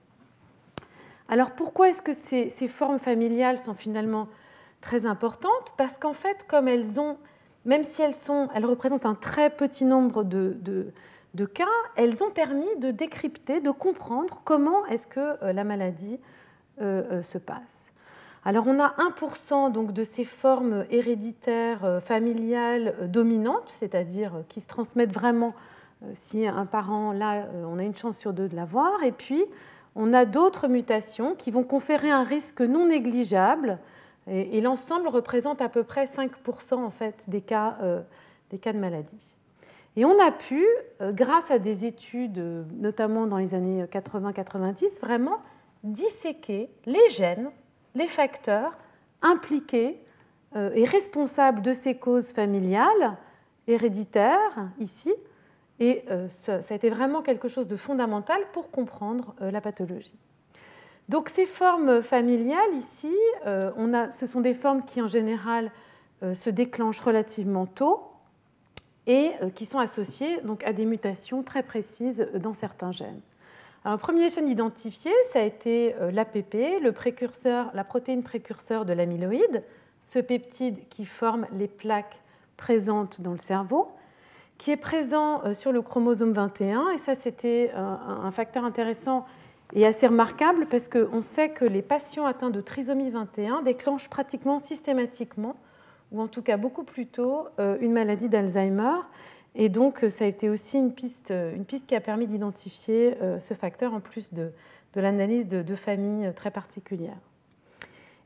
Alors 1.29 1.53
pourquoi 1.53 1.89
est-ce 1.89 2.03
que 2.03 2.13
ces, 2.13 2.69
formes 2.69 2.99
familiales 2.99 3.59
sont 3.59 3.75
finalement 3.75 4.29
très 4.81 5.07
importantes? 5.07 5.75
Parce 5.77 5.99
qu'en 5.99 6.13
fait, 6.13 6.47
comme 6.49 6.69
elles 6.69 7.01
ont, 7.01 7.17
même 7.65 7.83
si 7.83 8.03
elles, 8.03 8.15
sont, 8.15 8.49
elles 8.55 8.67
représentent 8.67 9.07
un 9.07 9.15
très 9.15 9.51
petit 9.51 9.85
nombre 9.85 10.25
de, 10.25 10.93
cas, 11.55 11.65
elles 11.97 12.23
ont 12.23 12.31
permis 12.31 12.77
de 12.79 12.91
décrypter, 12.91 13.61
de 13.61 13.71
comprendre 13.71 14.41
comment 14.45 14.87
est-ce 14.87 15.07
que 15.07 15.45
la 15.53 15.65
maladie 15.65 16.19
se 16.79 17.39
passe. 17.39 17.93
Alors 18.47 18.69
on 18.69 18.79
a 18.79 18.95
1% 19.19 19.73
donc 19.73 19.93
de 19.93 20.05
ces 20.05 20.23
formes 20.23 20.87
héréditaires 20.89 21.85
euh, 21.85 22.01
familiales 22.01 22.95
euh, 23.01 23.09
dominantes, 23.09 23.73
c'est-à-dire 23.81 24.37
euh, 24.37 24.43
qui 24.49 24.61
se 24.61 24.69
transmettent 24.69 25.13
vraiment 25.13 25.53
si 26.13 26.47
un 26.47 26.67
parent 26.67 27.11
là, 27.13 27.47
on 27.65 27.79
a 27.79 27.83
une 27.83 27.97
chance 27.97 28.19
sur 28.19 28.35
deux 28.35 28.49
de 28.49 28.55
l'avoir. 28.55 29.03
Et 29.03 29.13
puis 29.13 29.43
on 29.97 30.13
a 30.13 30.25
d'autres 30.25 30.69
mutations 30.69 31.35
qui 31.35 31.51
vont 31.51 31.65
conférer 31.65 32.11
un 32.11 32.23
risque 32.23 32.61
non 32.61 32.87
négligeable. 32.87 33.79
Et, 34.29 34.61
l'ensemble 34.61 35.09
représente 35.09 35.61
à 35.61 35.69
peu 35.69 35.85
près 35.85 36.05
5% 36.05 36.75
en 36.75 36.91
fait 36.91 37.29
des 37.31 37.41
cas, 37.41 37.79
des 38.51 38.59
cas 38.59 38.73
de 38.73 38.79
maladie. 38.79 39.37
Et 39.95 40.05
on 40.05 40.19
a 40.21 40.33
pu, 40.33 40.67
grâce 41.01 41.51
à 41.51 41.59
des 41.59 41.87
études, 41.87 42.67
notamment 42.77 43.27
dans 43.27 43.39
les 43.39 43.55
années 43.55 43.85
80-90, 43.85 45.01
vraiment 45.01 45.39
disséquer 45.85 46.69
les 46.87 47.09
gènes 47.11 47.51
les 47.97 48.07
facteurs 48.07 48.77
impliqués 49.23 49.99
euh, 50.55 50.71
et 50.75 50.85
responsables 50.85 51.63
de 51.63 51.73
ces 51.73 51.97
causes 51.97 52.33
familiales, 52.33 53.17
héréditaires 53.67 54.69
ici, 54.79 55.13
et 55.81 56.05
euh, 56.11 56.29
ça 56.29 56.61
a 56.69 56.75
été 56.75 56.91
vraiment 56.91 57.23
quelque 57.23 57.49
chose 57.49 57.67
de 57.67 57.77
fondamental 57.77 58.41
pour 58.53 58.71
comprendre 58.71 59.35
euh, 59.41 59.51
la 59.51 59.61
pathologie. 59.61 60.19
Donc 61.09 61.29
ces 61.29 61.47
formes 61.47 62.03
familiales 62.03 62.75
ici, 62.75 63.15
a, 63.45 64.13
ce 64.13 64.27
sont 64.27 64.41
des 64.41 64.55
formes 64.55 64.85
qui 64.85 65.01
en 65.01 65.07
général 65.07 65.71
se 66.33 66.51
déclenchent 66.51 67.01
relativement 67.01 67.67
tôt 67.67 68.03
et 69.07 69.31
qui 69.55 69.67
sont 69.67 69.79
associées 69.79 70.41
donc, 70.41 70.65
à 70.65 70.73
des 70.73 70.85
mutations 70.85 71.45
très 71.45 71.63
précises 71.63 72.29
dans 72.35 72.55
certains 72.55 72.91
gènes. 72.91 73.21
Alors, 73.87 73.99
le 73.99 74.03
premier 74.03 74.29
gène 74.29 74.49
identifié, 74.49 75.13
ça 75.31 75.39
a 75.39 75.43
été 75.43 75.95
euh, 76.01 76.11
l'APP, 76.11 76.83
la 76.83 77.85
protéine 77.85 78.25
précurseur 78.25 78.85
de 78.85 78.93
l'amyloïde, 78.93 79.63
ce 80.01 80.19
peptide 80.19 80.89
qui 80.89 81.05
forme 81.05 81.47
les 81.53 81.69
plaques 81.69 82.21
présentes 82.57 83.21
dans 83.21 83.31
le 83.31 83.39
cerveau, 83.39 83.93
qui 84.59 84.71
est 84.71 84.77
présent 84.77 85.43
euh, 85.45 85.55
sur 85.55 85.73
le 85.73 85.83
chromosome 85.83 86.33
21. 86.33 86.91
Et 86.91 86.99
ça, 86.99 87.15
c'était 87.15 87.73
un 87.75 88.31
facteur 88.31 88.65
intéressant 88.65 89.27
et 89.75 89.87
assez 89.87 90.07
remarquable 90.07 90.67
parce 90.67 90.89
qu'on 90.89 91.23
sait 91.23 91.51
que 91.51 91.65
les 91.65 91.83
patients 91.83 92.27
atteints 92.27 92.51
de 92.51 92.61
trisomie 92.61 93.11
21 93.11 93.63
déclenchent 93.63 94.09
pratiquement 94.09 94.59
systématiquement, 94.59 95.57
ou 96.13 96.21
en 96.21 96.29
tout 96.29 96.43
cas 96.43 96.57
beaucoup 96.57 96.85
plus 96.85 97.07
tôt, 97.07 97.49
euh, 97.59 97.77
une 97.81 97.93
maladie 97.93 98.29
d'Alzheimer. 98.29 99.01
Et 99.55 99.69
donc, 99.69 100.05
ça 100.11 100.25
a 100.25 100.29
été 100.29 100.51
aussi 100.51 100.79
une 100.79 100.93
piste, 100.93 101.31
une 101.31 101.65
piste 101.65 101.87
qui 101.87 101.97
a 101.97 102.01
permis 102.01 102.27
d'identifier 102.27 103.17
euh, 103.23 103.39
ce 103.39 103.55
facteur 103.55 103.95
en 103.95 104.01
plus 104.01 104.33
de, 104.33 104.53
l'analyse 104.95 105.47
de 105.47 105.61
deux 105.61 105.77
familles 105.77 106.33
très 106.35 106.51
particulières. 106.51 107.19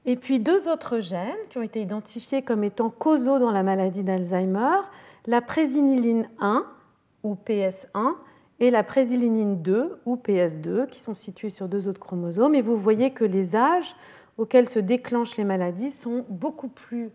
Et 0.06 0.16
puis 0.16 0.38
deux 0.38 0.68
autres 0.68 1.00
gènes 1.00 1.36
qui 1.50 1.58
ont 1.58 1.62
été 1.62 1.80
identifiés 1.80 2.42
comme 2.42 2.62
étant 2.62 2.90
causaux 2.90 3.40
dans 3.40 3.50
la 3.50 3.64
maladie 3.64 4.04
d'Alzheimer, 4.04 4.78
la 5.26 5.40
présinyline 5.40 6.28
1 6.40 6.64
ou 7.22 7.36
PS1 7.46 8.14
et 8.60 8.70
la 8.70 8.82
présilinine 8.82 9.62
2 9.62 10.00
ou 10.04 10.16
PS2 10.16 10.86
qui 10.86 11.00
sont 11.00 11.14
situés 11.14 11.50
sur 11.50 11.68
deux 11.68 11.88
autres 11.88 12.00
chromosomes. 12.00 12.54
Et 12.54 12.62
vous 12.62 12.76
voyez 12.76 13.10
que 13.10 13.24
les 13.24 13.56
âges 13.56 13.96
auxquels 14.38 14.68
se 14.68 14.78
déclenchent 14.78 15.36
les 15.36 15.44
maladies 15.44 15.90
sont 15.90 16.24
beaucoup 16.28 16.68
plus 16.68 17.10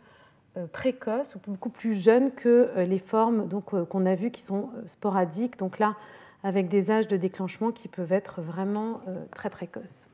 euh, 0.58 0.68
précoces 0.68 1.36
ou 1.36 1.40
beaucoup 1.48 1.70
plus 1.70 1.94
jeunes 1.94 2.32
que 2.32 2.70
euh, 2.78 2.86
les 2.86 2.98
formes 2.98 3.48
euh, 3.74 3.86
qu'on 3.86 4.06
a 4.06 4.16
vues 4.16 4.32
qui 4.32 4.42
sont 4.42 4.70
sporadiques, 4.86 5.58
donc 5.58 5.80
là 5.80 5.96
avec 6.44 6.68
des 6.68 6.92
âges 6.92 7.08
de 7.08 7.18
déclenchement 7.18 7.72
qui 7.72 7.88
peuvent 7.88 8.14
être 8.14 8.40
vraiment 8.40 9.02
très 9.36 9.50
précoces. 9.50 10.08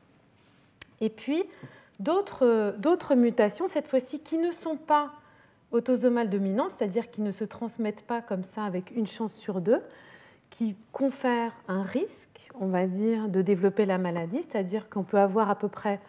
Et 1.02 1.10
puis 1.10 1.44
d'autres 2.00 3.16
mutations, 3.16 3.68
cette 3.68 3.86
fois-ci, 3.86 4.22
qui 4.22 4.38
ne 4.38 4.50
sont 4.50 4.78
pas 4.78 5.12
autosomales 5.72 6.30
dominantes, 6.30 6.72
c'est-à-dire 6.72 7.10
qui 7.10 7.22
ne 7.22 7.32
se 7.32 7.44
transmettent 7.44 8.04
pas 8.04 8.22
comme 8.22 8.44
ça 8.44 8.64
avec 8.64 8.92
une 8.96 9.08
chance 9.08 9.34
sur 9.34 9.62
deux, 9.62 9.82
qui 10.50 10.76
confèrent 10.92 11.54
un 11.68 11.84
risque, 11.84 12.50
on 12.60 12.68
va 12.68 12.88
dire, 12.88 13.30
de 13.30 13.42
développer 13.42 13.86
la 13.86 13.98
maladie, 13.98 14.42
c'est-à-dire 14.44 14.90
qu'on 14.90 15.04
peut 15.04 15.20
avoir 15.20 15.50
à 15.50 15.56
peu 15.56 15.70
près 15.70 16.00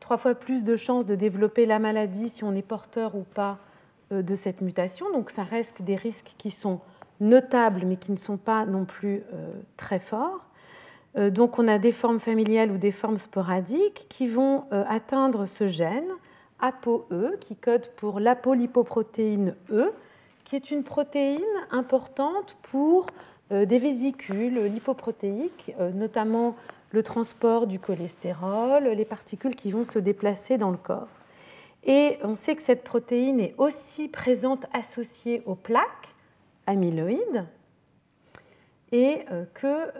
trois 0.00 0.16
fois 0.16 0.34
plus 0.34 0.64
de 0.64 0.74
chances 0.74 1.06
de 1.06 1.14
développer 1.14 1.66
la 1.66 1.78
maladie 1.78 2.28
si 2.28 2.42
on 2.44 2.54
est 2.54 2.62
porteur 2.62 3.14
ou 3.14 3.22
pas 3.22 3.58
de 4.10 4.34
cette 4.34 4.62
mutation. 4.62 5.12
Donc 5.12 5.30
ça 5.30 5.44
reste 5.44 5.82
des 5.82 5.96
risques 5.96 6.34
qui 6.38 6.50
sont 6.50 6.80
notables 7.20 7.84
mais 7.84 7.96
qui 7.96 8.10
ne 8.10 8.16
sont 8.16 8.36
pas 8.36 8.64
non 8.64 8.84
plus 8.84 9.22
très 9.76 9.98
forts. 9.98 10.48
Donc 11.16 11.58
on 11.58 11.68
a 11.68 11.78
des 11.78 11.92
formes 11.92 12.18
familiales 12.18 12.70
ou 12.70 12.78
des 12.78 12.90
formes 12.90 13.18
sporadiques 13.18 14.06
qui 14.08 14.26
vont 14.26 14.64
atteindre 14.70 15.46
ce 15.46 15.66
gène 15.66 16.08
ApoE 16.60 17.36
qui 17.40 17.56
code 17.56 17.88
pour 17.96 18.20
l'apolipoprotéine 18.20 19.54
E 19.70 19.92
qui 20.44 20.56
est 20.56 20.70
une 20.70 20.82
protéine 20.82 21.42
importante 21.70 22.56
pour 22.62 23.06
euh, 23.52 23.66
des 23.66 23.78
vésicules 23.78 24.64
lipoprotéiques, 24.64 25.74
euh, 25.78 25.90
notamment 25.90 26.56
le 26.90 27.02
transport 27.02 27.66
du 27.66 27.78
cholestérol, 27.78 28.84
les 28.84 29.04
particules 29.04 29.54
qui 29.54 29.70
vont 29.70 29.84
se 29.84 29.98
déplacer 29.98 30.56
dans 30.56 30.70
le 30.70 30.78
corps. 30.78 31.08
Et 31.84 32.18
on 32.22 32.34
sait 32.34 32.56
que 32.56 32.62
cette 32.62 32.82
protéine 32.82 33.40
est 33.40 33.54
aussi 33.58 34.08
présente 34.08 34.66
associée 34.72 35.42
aux 35.44 35.54
plaques 35.54 36.14
amyloïdes 36.66 37.46
et 38.90 39.24
euh, 39.30 39.44
que 39.52 39.92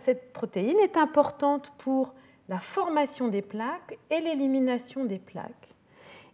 cette 0.00 0.32
protéine 0.32 0.78
est 0.80 0.96
importante 0.96 1.72
pour 1.78 2.12
la 2.48 2.58
formation 2.58 3.28
des 3.28 3.42
plaques 3.42 3.98
et 4.10 4.20
l'élimination 4.20 5.04
des 5.04 5.18
plaques. 5.18 5.74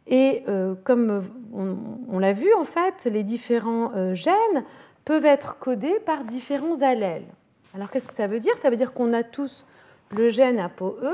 Et 0.09 0.43
euh, 0.49 0.75
comme 0.85 1.23
on, 1.53 2.19
l'a 2.19 2.33
vu, 2.33 2.53
en 2.55 2.65
fait, 2.65 3.05
les 3.05 3.23
différents 3.23 3.93
euh, 3.95 4.15
gènes 4.15 4.65
peuvent 5.05 5.27
être 5.27 5.59
codés 5.59 6.01
par 6.07 6.25
différents 6.25 6.81
allèles. 6.81 7.27
Alors 7.75 7.91
qu'est-ce 7.91 8.09
que 8.09 8.15
ça 8.15 8.27
veut 8.27 8.41
dire? 8.41 8.57
Ça 8.57 8.71
veut 8.71 8.77
dire 8.77 8.95
qu'on 8.95 9.13
a 9.13 9.23
tous 9.23 9.67
le 10.11 10.31
gène 10.31 10.59
ApoE, 10.59 11.13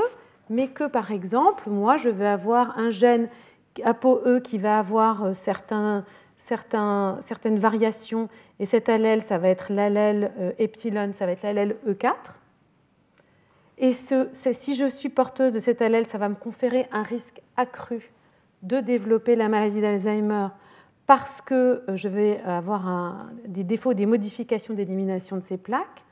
mais 0.48 0.68
que 0.68 0.84
par 0.84 1.10
exemple, 1.10 1.68
moi, 1.68 1.96
je 1.96 2.08
vais 2.08 2.26
avoir 2.26 2.78
un 2.78 2.90
gène 2.90 3.28
ApoE 3.82 4.40
qui 4.40 4.58
va 4.58 4.78
avoir 4.78 5.24
euh, 5.24 5.34
certaines 5.34 6.04
variations, 7.58 8.28
et 8.60 8.66
cet 8.66 8.88
allèle, 8.88 9.22
ça 9.22 9.38
va 9.38 9.48
être 9.48 9.72
l'allèle 9.72 10.54
epsilon, 10.58 11.10
ça 11.14 11.26
va 11.26 11.32
être 11.32 11.42
l'allèle 11.42 11.76
E4. 11.88 12.14
Et 13.78 13.92
si 13.92 14.76
je 14.76 14.88
suis 14.88 15.08
porteuse 15.08 15.52
de 15.52 15.58
cet 15.58 15.82
allèle, 15.82 16.06
ça 16.06 16.18
va 16.18 16.28
me 16.28 16.36
conférer 16.36 16.86
un 16.92 17.02
risque 17.02 17.42
accru 17.56 18.13
de 18.64 18.80
développer 18.80 19.37
la 19.37 19.49
maladie 19.49 19.80
d'Alzheimer 19.80 20.49
parce 21.06 21.40
que 21.40 21.83
euh, 21.88 21.97
je 21.97 22.09
vais 22.09 22.40
avoir 22.42 23.26
des 23.47 23.62
défauts, 23.62 23.94
des 23.94 24.06
modifications 24.06 24.75
d'élimination 24.75 25.37
de 25.37 25.42
ces 25.42 25.59
plaques, 25.59 26.04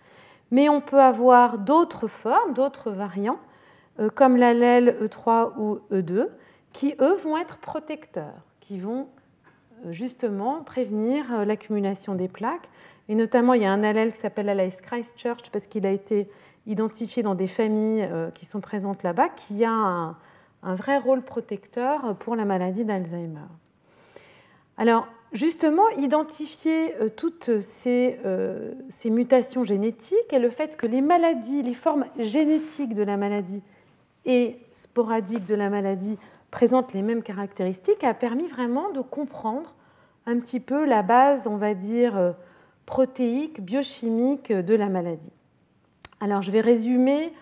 mais 0.50 0.68
on 0.68 0.80
peut 0.80 1.00
avoir 1.00 1.58
d'autres 1.58 2.08
formes, 2.08 2.52
d'autres 2.52 2.90
variants, 2.90 3.38
euh, 4.00 4.10
comme 4.10 4.36
l'allèle 4.36 4.96
E3 5.02 5.58
ou 5.58 5.78
E2, 5.90 6.28
qui, 6.72 6.94
eux, 7.00 7.16
vont 7.16 7.38
être 7.38 7.56
protecteurs, 7.56 8.44
qui 8.60 8.78
vont 8.78 9.08
euh, 9.86 9.92
justement 9.92 10.62
prévenir 10.62 11.46
l'accumulation 11.46 12.14
des 12.14 12.28
plaques. 12.28 12.68
Et 13.08 13.14
notamment, 13.14 13.54
il 13.54 13.62
y 13.62 13.66
a 13.66 13.72
un 13.72 13.82
allèle 13.82 14.12
qui 14.12 14.18
s'appelle 14.18 14.46
l'allèle 14.46 14.72
Christchurch, 14.82 15.50
parce 15.50 15.66
qu'il 15.66 15.86
a 15.86 15.90
été 15.90 16.28
identifié 16.66 17.22
dans 17.22 17.34
des 17.34 17.48
familles 17.48 18.08
qui 18.34 18.46
sont 18.46 18.60
présentes 18.60 19.02
là-bas, 19.02 19.30
qui 19.30 19.64
a 19.64 19.72
un, 19.72 20.16
un 20.62 20.74
vrai 20.74 20.98
rôle 20.98 21.22
protecteur 21.22 22.16
pour 22.16 22.36
la 22.36 22.44
maladie 22.44 22.84
d'Alzheimer. 22.84 23.48
Alors, 24.76 25.06
justement, 25.32 25.88
identifier 25.98 26.94
euh, 27.00 27.08
toutes 27.08 27.60
ces, 27.60 28.18
euh, 28.24 28.72
ces, 28.88 29.10
mutations 29.10 29.64
génétiques 29.64 30.32
et 30.32 30.38
le 30.38 30.50
fait 30.50 30.76
que 30.76 30.86
les 30.86 31.00
maladies, 31.00 31.62
les 31.62 31.74
formes 31.74 32.06
génétiques 32.18 32.94
de 32.94 33.02
la 33.02 33.16
maladie 33.16 33.62
et 34.24 34.58
sporadiques 34.70 35.46
de 35.46 35.54
la 35.54 35.68
maladie 35.68 36.18
présentent 36.50 36.92
les 36.92 37.02
mêmes 37.02 37.22
caractéristiques 37.22 38.04
a 38.04 38.14
permis 38.14 38.46
vraiment 38.46 38.90
de 38.90 39.00
comprendre 39.00 39.74
un 40.26 40.38
petit 40.38 40.60
peu 40.60 40.84
la 40.84 41.02
base, 41.02 41.46
on 41.46 41.56
va 41.56 41.74
dire, 41.74 42.16
euh, 42.16 42.32
protéique, 42.86 43.60
biochimique 43.60 44.52
de 44.52 44.74
la 44.74 44.88
maladie. 44.88 45.32
Alors, 46.20 46.42
je 46.42 46.50
vais 46.50 46.60
résumer 46.60 47.32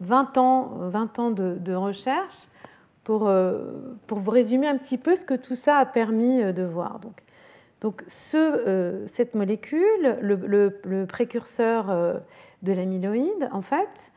20 0.00 0.38
ans, 0.38 0.70
20 0.80 1.18
ans 1.18 1.30
de, 1.30 1.74
recherche 1.74 2.36
pour, 3.04 3.28
euh, 3.28 3.96
pour, 4.06 4.18
vous 4.18 4.30
résumer 4.30 4.66
un 4.66 4.76
petit 4.76 4.98
peu 4.98 5.14
ce 5.14 5.24
que 5.24 5.34
tout 5.34 5.54
ça 5.54 5.78
a 5.78 5.86
permis 5.86 6.42
euh, 6.42 6.52
de 6.52 6.62
voir. 6.62 6.98
Donc, 7.00 7.22
donc 7.80 8.04
euh, 8.34 9.04
cette 9.06 9.34
molécule, 9.34 10.18
le, 10.20 11.04
précurseur 11.06 11.86
de 12.62 12.72
l'amyloïde, 12.72 13.48
en 13.50 13.62
fait, 13.62 14.12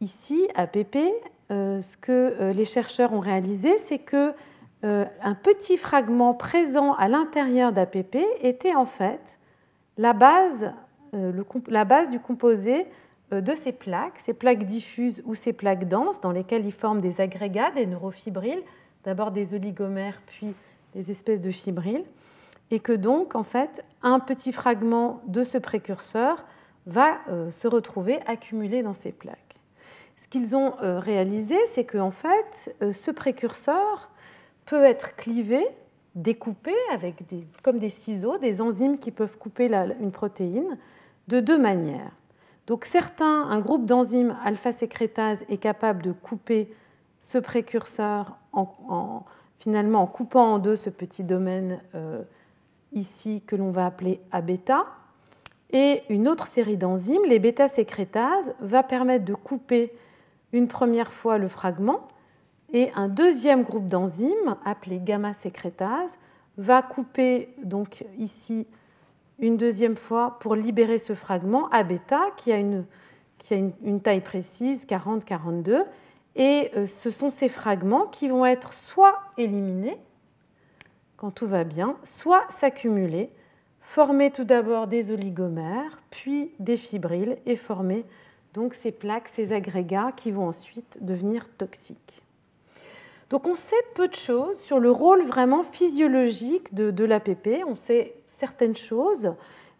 ici, 0.00 0.46
APP, 0.54 0.98
ce 1.48 1.96
que 1.96 2.52
les 2.52 2.64
chercheurs 2.66 3.14
ont 3.14 3.20
réalisé, 3.20 3.78
c'est 3.78 3.98
que 3.98 4.32
un 4.82 5.34
petit 5.34 5.78
fragment 5.78 6.34
présent 6.34 6.92
à 6.94 7.08
l'intérieur 7.08 7.72
d'APP 7.72 8.18
était 8.42 8.74
en 8.74 8.84
fait 8.84 9.38
la 9.96 10.12
base, 10.12 10.70
du 12.10 12.20
composé 12.20 12.86
de 13.40 13.54
ces 13.54 13.72
plaques, 13.72 14.18
ces 14.18 14.34
plaques 14.34 14.64
diffuses 14.64 15.22
ou 15.24 15.34
ces 15.34 15.52
plaques 15.52 15.88
denses 15.88 16.20
dans 16.20 16.32
lesquelles 16.32 16.66
ils 16.66 16.72
forment 16.72 17.00
des 17.00 17.20
agrégats, 17.20 17.70
des 17.70 17.86
neurofibrilles, 17.86 18.62
d'abord 19.04 19.30
des 19.30 19.54
oligomères 19.54 20.20
puis 20.26 20.54
des 20.94 21.10
espèces 21.10 21.40
de 21.40 21.50
fibrilles, 21.50 22.04
et 22.70 22.80
que 22.80 22.92
donc 22.92 23.34
en 23.34 23.42
fait 23.42 23.84
un 24.02 24.20
petit 24.20 24.52
fragment 24.52 25.22
de 25.26 25.42
ce 25.42 25.58
précurseur 25.58 26.44
va 26.86 27.18
euh, 27.28 27.50
se 27.50 27.68
retrouver 27.68 28.20
accumulé 28.26 28.82
dans 28.82 28.94
ces 28.94 29.12
plaques. 29.12 29.38
Ce 30.16 30.28
qu'ils 30.28 30.54
ont 30.54 30.74
euh, 30.82 30.98
réalisé, 30.98 31.56
c'est 31.66 31.84
que 31.84 31.98
en 31.98 32.10
fait 32.10 32.76
ce 32.92 33.10
précurseur 33.10 34.10
peut 34.66 34.84
être 34.84 35.16
clivé, 35.16 35.66
découpé 36.14 36.74
avec 36.92 37.26
des, 37.28 37.46
comme 37.62 37.78
des 37.78 37.90
ciseaux, 37.90 38.38
des 38.38 38.60
enzymes 38.60 38.98
qui 38.98 39.10
peuvent 39.10 39.38
couper 39.38 39.72
une 40.00 40.12
protéine 40.12 40.78
de 41.28 41.40
deux 41.40 41.58
manières. 41.58 42.12
Donc 42.66 42.84
certains, 42.84 43.44
un 43.48 43.58
groupe 43.60 43.86
d'enzymes 43.86 44.36
alpha-sécrétase 44.44 45.44
est 45.48 45.56
capable 45.56 46.02
de 46.02 46.12
couper 46.12 46.72
ce 47.18 47.38
précurseur 47.38 48.36
en, 48.52 49.24
finalement 49.58 50.02
en 50.02 50.06
coupant 50.06 50.54
en 50.54 50.58
deux 50.58 50.76
ce 50.76 50.90
petit 50.90 51.24
domaine 51.24 51.80
euh, 51.94 52.22
ici 52.92 53.42
que 53.46 53.56
l'on 53.56 53.70
va 53.70 53.86
appeler 53.86 54.20
A-bêta. 54.30 54.86
Et 55.70 56.02
une 56.10 56.28
autre 56.28 56.46
série 56.46 56.76
d'enzymes, 56.76 57.24
les 57.26 57.38
bêta-sécrétases, 57.38 58.54
va 58.60 58.82
permettre 58.82 59.24
de 59.24 59.34
couper 59.34 59.92
une 60.52 60.68
première 60.68 61.10
fois 61.10 61.38
le 61.38 61.48
fragment 61.48 62.06
et 62.72 62.90
un 62.94 63.08
deuxième 63.08 63.62
groupe 63.62 63.88
d'enzymes 63.88 64.56
appelé 64.64 64.98
gamma-sécrétase 64.98 66.18
va 66.56 66.82
couper 66.82 67.54
donc 67.62 68.04
ici 68.18 68.66
une 69.38 69.56
deuxième 69.56 69.96
fois 69.96 70.38
pour 70.40 70.54
libérer 70.54 70.98
ce 70.98 71.14
fragment 71.14 71.68
A 71.70 71.82
bêta 71.82 72.20
qui 72.36 72.52
a 72.52 72.56
une, 72.56 72.84
qui 73.38 73.54
a 73.54 73.56
une, 73.56 74.00
taille 74.00 74.20
précise, 74.20 74.86
40-42. 74.86 75.84
Et 76.34 76.70
euh, 76.76 76.86
ce 76.86 77.10
sont 77.10 77.28
ces 77.28 77.48
fragments 77.48 78.06
qui 78.06 78.28
vont 78.28 78.46
être 78.46 78.72
soit 78.72 79.18
éliminés 79.36 79.98
quand 81.16 81.30
tout 81.30 81.46
va 81.46 81.62
bien, 81.62 81.96
soit 82.02 82.44
s'accumuler, 82.48 83.30
former 83.80 84.32
tout 84.32 84.44
d'abord 84.44 84.88
des 84.88 85.12
oligomères, 85.12 86.02
puis 86.10 86.50
des 86.58 86.76
fibrilles 86.76 87.36
et 87.46 87.54
former 87.54 88.04
donc 88.54 88.74
ces 88.74 88.90
plaques, 88.90 89.28
ces 89.32 89.52
agrégats 89.52 90.10
qui 90.16 90.30
vont 90.30 90.48
ensuite 90.48 90.98
devenir 91.00 91.48
toxiques. 91.48 92.22
Donc 93.30 93.46
on 93.46 93.54
sait 93.54 93.76
peu 93.94 94.08
de 94.08 94.14
choses 94.14 94.58
sur 94.60 94.78
le 94.78 94.90
rôle 94.90 95.22
vraiment 95.22 95.62
physiologique 95.62 96.74
de, 96.74 96.90
de 96.90 97.04
l'APP. 97.04 97.62
On 97.66 97.76
sait 97.76 98.14
certaines 98.42 98.74
choses. 98.74 99.34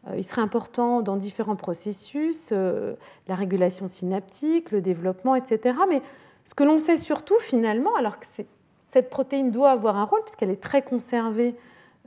Euh, 0.06 0.14
il 0.16 0.22
serait 0.22 0.40
important 0.40 1.02
dans 1.02 1.16
différents 1.16 1.56
processus, 1.56 2.50
euh, 2.52 2.94
la 3.26 3.34
régulation 3.34 3.88
synaptique, 3.88 4.70
le 4.70 4.80
développement, 4.80 5.34
etc. 5.34 5.76
Mais 5.88 6.00
ce 6.44 6.54
que 6.54 6.62
l'on 6.62 6.78
sait 6.78 6.96
surtout 6.96 7.40
finalement, 7.40 7.92
alors 7.96 8.20
que 8.20 8.26
cette 8.88 9.10
protéine 9.10 9.50
doit 9.50 9.70
avoir 9.70 9.96
un 9.96 10.04
rôle 10.04 10.22
puisqu'elle 10.22 10.50
est 10.50 10.62
très 10.62 10.82
conservée 10.82 11.56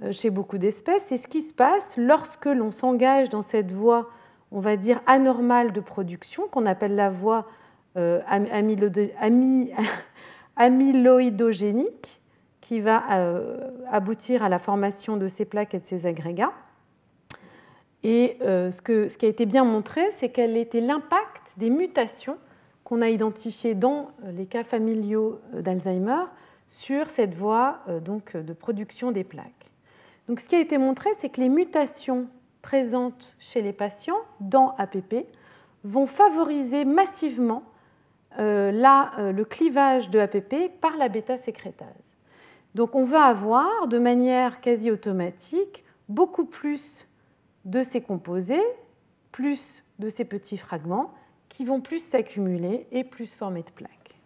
euh, 0.02 0.14
chez 0.14 0.30
beaucoup 0.30 0.58
d'espèces, 0.58 1.08
c'est 1.08 1.18
ce 1.18 1.28
qui 1.28 1.42
se 1.42 1.54
passe 1.54 1.98
lorsque 1.98 2.46
l'on 2.46 2.72
s'engage 2.72 3.28
dans 3.28 3.42
cette 3.42 3.74
voie, 3.74 4.10
on 4.54 4.62
va 4.62 4.78
dire, 4.78 5.02
anormale 5.08 5.74
de 5.74 5.82
production, 5.82 6.48
qu'on 6.48 6.66
appelle 6.66 6.96
la 6.96 7.10
voie 7.10 7.48
amyloïdogénique 10.56 12.22
qui 12.66 12.80
va 12.80 13.04
euh, 13.12 13.60
aboutir 13.92 14.42
à 14.42 14.50
la 14.50 14.58
formation 14.58 15.18
de 15.18 15.28
ces 15.28 15.46
plaques 15.46 15.76
et 15.76 15.80
de 15.80 15.86
ces 15.86 16.08
agrégats. 16.08 16.52
Et 18.02 18.38
euh, 18.42 18.72
ce, 18.72 18.82
qui 18.82 19.26
a 19.28 19.30
été 19.30 19.46
bien 19.46 19.64
montré, 19.64 20.10
c'est 20.10 20.30
quel 20.30 20.58
était 20.58 20.82
l'impact 20.82 21.54
des 21.58 21.70
mutations 21.70 22.38
qu'on 22.84 23.04
a 23.04 23.10
identifiées 23.10 23.76
dans 23.76 24.10
les 24.24 24.48
cas 24.48 24.64
familiaux 24.64 25.40
d'Alzheimer 25.54 26.24
sur 26.68 27.08
cette 27.08 27.36
voie 27.36 27.82
euh, 27.88 28.00
donc, 28.00 28.36
de 28.36 28.54
production 28.54 29.12
des 29.12 29.24
plaques. 29.24 29.70
Donc, 30.28 30.40
ce 30.40 30.48
qui 30.48 30.56
a 30.56 30.60
été 30.60 30.80
montré, 30.80 31.12
c'est 31.14 31.30
que 31.30 31.42
les 31.42 31.50
mutations 31.50 32.26
présentes 32.64 33.36
chez 33.38 33.62
les 33.62 33.74
patients 33.74 34.18
dans 34.40 34.74
APP 34.80 35.28
vont 35.84 36.08
favoriser 36.08 36.84
massivement 36.84 37.62
le 38.38 39.44
clivage 39.44 40.10
de 40.10 40.18
APP 40.18 40.82
par 40.82 40.98
la 40.98 41.10
bêta-sécrétase. 41.10 42.05
Donc 42.76 42.94
on 42.94 43.06
va 43.06 43.24
avoir 43.24 43.88
de 43.88 43.98
manière 43.98 44.60
quasi 44.60 44.92
automatique 44.92 45.86
beaucoup 46.10 46.46
plus 46.46 47.08
de 47.64 47.82
ces 47.82 48.02
composés, 48.02 48.64
plus 49.32 49.84
de 49.98 50.10
ces 50.10 50.26
petits 50.26 50.58
fragments 50.58 51.14
qui 51.50 51.64
vont 51.64 51.80
plus 51.80 52.04
s'accumuler 52.04 52.86
et 52.92 53.06
plus 53.06 53.34
former 53.34 53.64
de 53.64 53.72
plaques. 53.72 54.20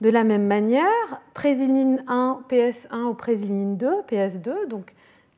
De 0.00 0.10
la 0.10 0.24
même 0.24 0.46
manière, 0.46 1.22
présiline 1.32 2.04
1, 2.08 2.42
PS1 2.50 3.04
ou 3.04 3.14
présiline 3.14 3.76
2, 3.76 4.02
PS2, 4.02 4.66
donc 4.66 4.92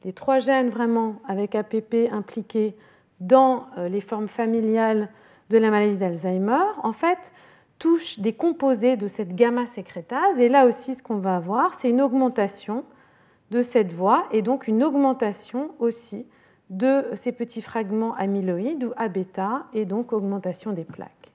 les 0.05 0.15
trois 0.15 0.39
gènes 0.39 0.71
vraiment 0.71 1.17
avec 1.29 1.55
APP 1.55 2.11
impliqués 2.11 2.75
dans 3.21 3.67
euh, 3.77 3.89
les 3.89 4.01
formes 4.01 4.29
familiales 4.29 5.11
de 5.51 5.59
la 5.59 5.71
maladie 5.71 5.97
d'Alzheimer, 5.99 6.65
en 6.83 6.93
fait, 6.93 7.33
touchent 7.79 8.19
des 8.19 8.33
composés 8.33 8.97
de 8.97 9.07
cette 9.07 9.35
gamma-sécrétase. 9.35 10.41
Et 10.41 10.49
là 10.49 10.67
aussi, 10.67 10.95
ce 10.95 11.03
qu'on 11.03 11.19
va 11.19 11.37
avoir, 11.37 11.75
c'est 11.75 11.91
une 11.91 12.01
augmentation 12.01 12.85
de 13.51 13.63
cette 13.63 13.93
voie 13.93 14.27
et 14.33 14.43
donc 14.43 14.67
une 14.67 14.83
augmentation 14.83 15.71
aussi 15.79 16.27
de 16.71 17.05
ces 17.15 17.33
petits 17.33 17.63
fragments 17.63 18.15
amyloïdes 18.15 18.85
ou 18.85 18.93
A-bêta 18.97 19.67
et 19.73 19.85
donc 19.85 20.13
augmentation 20.13 20.73
des 20.73 20.85
plaques. 20.85 21.33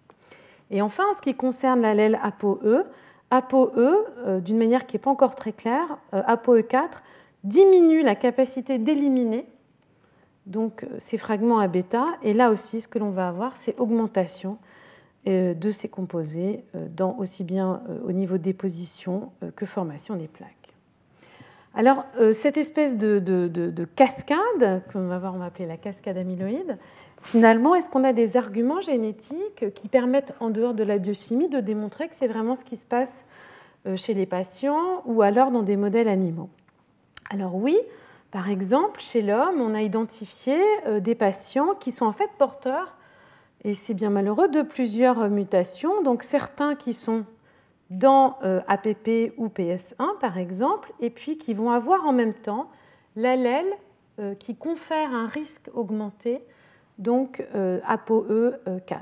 Et 0.71 0.81
enfin, 0.81 1.03
en 1.09 1.13
ce 1.13 1.21
qui 1.21 1.35
concerne 1.35 1.81
l'allèle 1.81 2.19
ApoE, 2.21 2.85
ApoE, 3.29 3.71
euh, 3.77 4.39
d'une 4.39 4.57
manière 4.57 4.85
qui 4.85 4.95
n'est 4.95 5.01
pas 5.01 5.11
encore 5.11 5.35
très 5.35 5.53
claire, 5.53 5.97
euh, 6.13 6.21
ApoE4 6.23 6.99
diminue 7.43 8.03
la 8.03 8.15
capacité 8.15 8.77
d'éliminer 8.77 9.47
euh, 10.55 10.69
ces 10.97 11.17
fragments 11.17 11.59
à 11.59 11.67
bêta. 11.67 12.05
Et 12.23 12.33
là 12.33 12.51
aussi, 12.51 12.81
ce 12.81 12.87
que 12.87 12.99
l'on 12.99 13.09
va 13.09 13.29
avoir, 13.29 13.55
c'est 13.57 13.79
augmentation 13.79 14.57
de 15.25 15.71
ces 15.71 15.87
composés, 15.87 16.63
dans, 16.95 17.15
aussi 17.17 17.43
bien 17.43 17.81
au 18.05 18.11
niveau 18.11 18.37
déposition 18.37 19.31
que 19.55 19.65
formation 19.65 20.15
des 20.15 20.27
plaques. 20.27 20.73
Alors, 21.75 22.05
cette 22.31 22.57
espèce 22.57 22.97
de, 22.97 23.19
de 23.19 23.85
cascade, 23.85 24.81
qu'on 24.91 25.11
on 25.11 25.19
va 25.19 25.45
appeler 25.45 25.67
la 25.67 25.77
cascade 25.77 26.17
amyloïde, 26.17 26.77
finalement, 27.21 27.75
est-ce 27.75 27.89
qu'on 27.89 28.03
a 28.03 28.13
des 28.13 28.35
arguments 28.35 28.81
génétiques 28.81 29.73
qui 29.75 29.87
permettent, 29.87 30.33
en 30.39 30.49
dehors 30.49 30.73
de 30.73 30.83
la 30.83 30.97
biochimie, 30.97 31.49
de 31.49 31.59
démontrer 31.59 32.07
que 32.09 32.15
c'est 32.15 32.27
vraiment 32.27 32.55
ce 32.55 32.65
qui 32.65 32.75
se 32.75 32.87
passe 32.87 33.25
euh, 33.85 33.95
chez 33.95 34.13
les 34.13 34.25
patients 34.25 35.01
ou 35.05 35.21
alors 35.21 35.51
dans 35.51 35.63
des 35.63 35.77
modèles 35.77 36.07
animaux? 36.07 36.49
Alors 37.29 37.55
oui, 37.55 37.77
par 38.31 38.49
exemple, 38.49 38.99
chez 38.99 39.21
l'homme, 39.21 39.61
on 39.61 39.73
a 39.73 39.81
identifié 39.81 40.57
euh, 40.87 40.99
des 40.99 41.15
patients 41.15 41.75
qui 41.79 41.91
sont 41.91 42.05
en 42.05 42.11
fait 42.11 42.29
porteurs, 42.37 42.95
et 43.63 43.73
c'est 43.73 43.93
bien 43.93 44.09
malheureux, 44.09 44.47
de 44.47 44.61
plusieurs 44.61 45.29
mutations. 45.29 46.01
Donc 46.01 46.23
certains 46.23 46.75
qui 46.75 46.93
sont 46.93 47.25
dans 47.89 48.37
euh, 48.43 48.61
APP 48.67 49.33
ou 49.37 49.47
PS1, 49.47 50.17
par 50.19 50.37
exemple, 50.37 50.93
et 50.99 51.09
puis 51.09 51.37
qui 51.37 51.53
vont 51.53 51.71
avoir 51.71 52.05
en 52.05 52.13
même 52.13 52.33
temps 52.33 52.69
l'allèle 53.15 53.73
qui 54.37 54.55
confère 54.55 55.15
un 55.15 55.25
risque 55.25 55.67
augmenté 55.73 56.43
donc 57.01 57.45
euh, 57.55 57.79
ApoE4. 57.87 59.01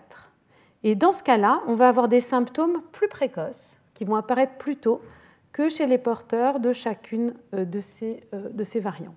Et 0.84 0.95
dans 0.95 1.12
ce 1.12 1.24
cas-là, 1.24 1.62
on 1.67 1.76
va 1.76 1.89
avoir 1.89 2.08
des 2.08 2.22
symptômes 2.22 2.82
plus 2.91 3.10
précoces 3.10 3.78
qui 3.93 4.06
vont 4.06 4.15
apparaître 4.15 4.58
plus 4.58 4.78
tôt 4.78 5.02
que 5.52 5.67
chez 5.67 5.86
les 5.86 5.98
porteurs 5.98 6.60
de 6.60 6.72
chacune 6.74 7.34
euh, 7.54 7.65
de 7.65 7.82
ces, 7.82 8.22
euh, 8.34 8.50
de 8.50 8.63
ces 8.63 8.80
variants. 8.80 9.15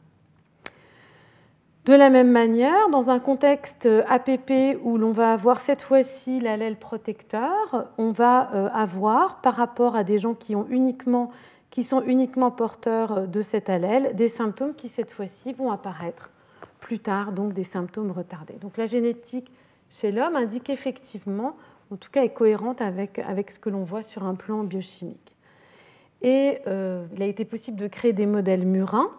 De 1.85 1.95
la 1.95 2.11
même 2.11 2.31
manière, 2.31 2.89
dans 2.91 3.11
un 3.11 3.19
contexte 3.19 3.89
APP 4.07 4.79
où 4.85 4.99
l'on 4.99 5.11
va 5.11 5.33
avoir 5.33 5.61
cette 5.61 5.83
fois-ci 5.83 6.39
l'allèle 6.39 6.77
protecteur, 6.77 7.89
on 7.99 8.13
va 8.13 8.39
avoir, 8.73 9.41
par 9.41 9.55
rapport 9.55 9.97
à 9.97 10.05
des 10.05 10.19
gens 10.19 10.35
qui, 10.35 10.55
sont 11.83 12.03
uniquement 12.07 12.51
porteurs 12.53 13.27
de 13.27 13.43
cet 13.43 13.69
allèle, 13.69 14.15
des 14.15 14.29
symptômes 14.29 14.75
qui 14.75 14.89
cette 14.89 15.11
fois-ci 15.11 15.53
vont 15.55 15.73
apparaître 15.73 16.31
plus 16.79 16.99
tard 17.01 17.33
donc 17.33 17.53
des 17.53 17.65
symptômes 17.65 18.13
retardés. 18.13 18.59
Donc 18.61 18.77
la 18.77 18.87
génétique 18.87 19.51
chez 19.89 20.13
l'homme 20.13 20.37
indique 20.37 20.71
effectivement, 20.71 21.57
en 21.91 21.97
tout 21.97 22.11
cas 22.11 22.23
est 22.23 22.33
cohérente 22.33 22.81
avec, 22.81 23.19
avec 23.19 23.51
ce 23.51 23.59
que 23.59 23.71
l'on 23.71 23.83
voit 23.83 24.03
sur 24.03 24.25
un 24.25 24.35
plan 24.35 24.63
biochimique. 24.63 25.37
Et 26.23 26.59
euh, 26.67 27.07
il 27.15 27.23
a 27.23 27.27
été 27.27 27.45
possible 27.45 27.77
de 27.77 27.89
créer 27.89 28.13
des 28.13 28.27
modèles 28.27 28.67
murins, 28.67 29.11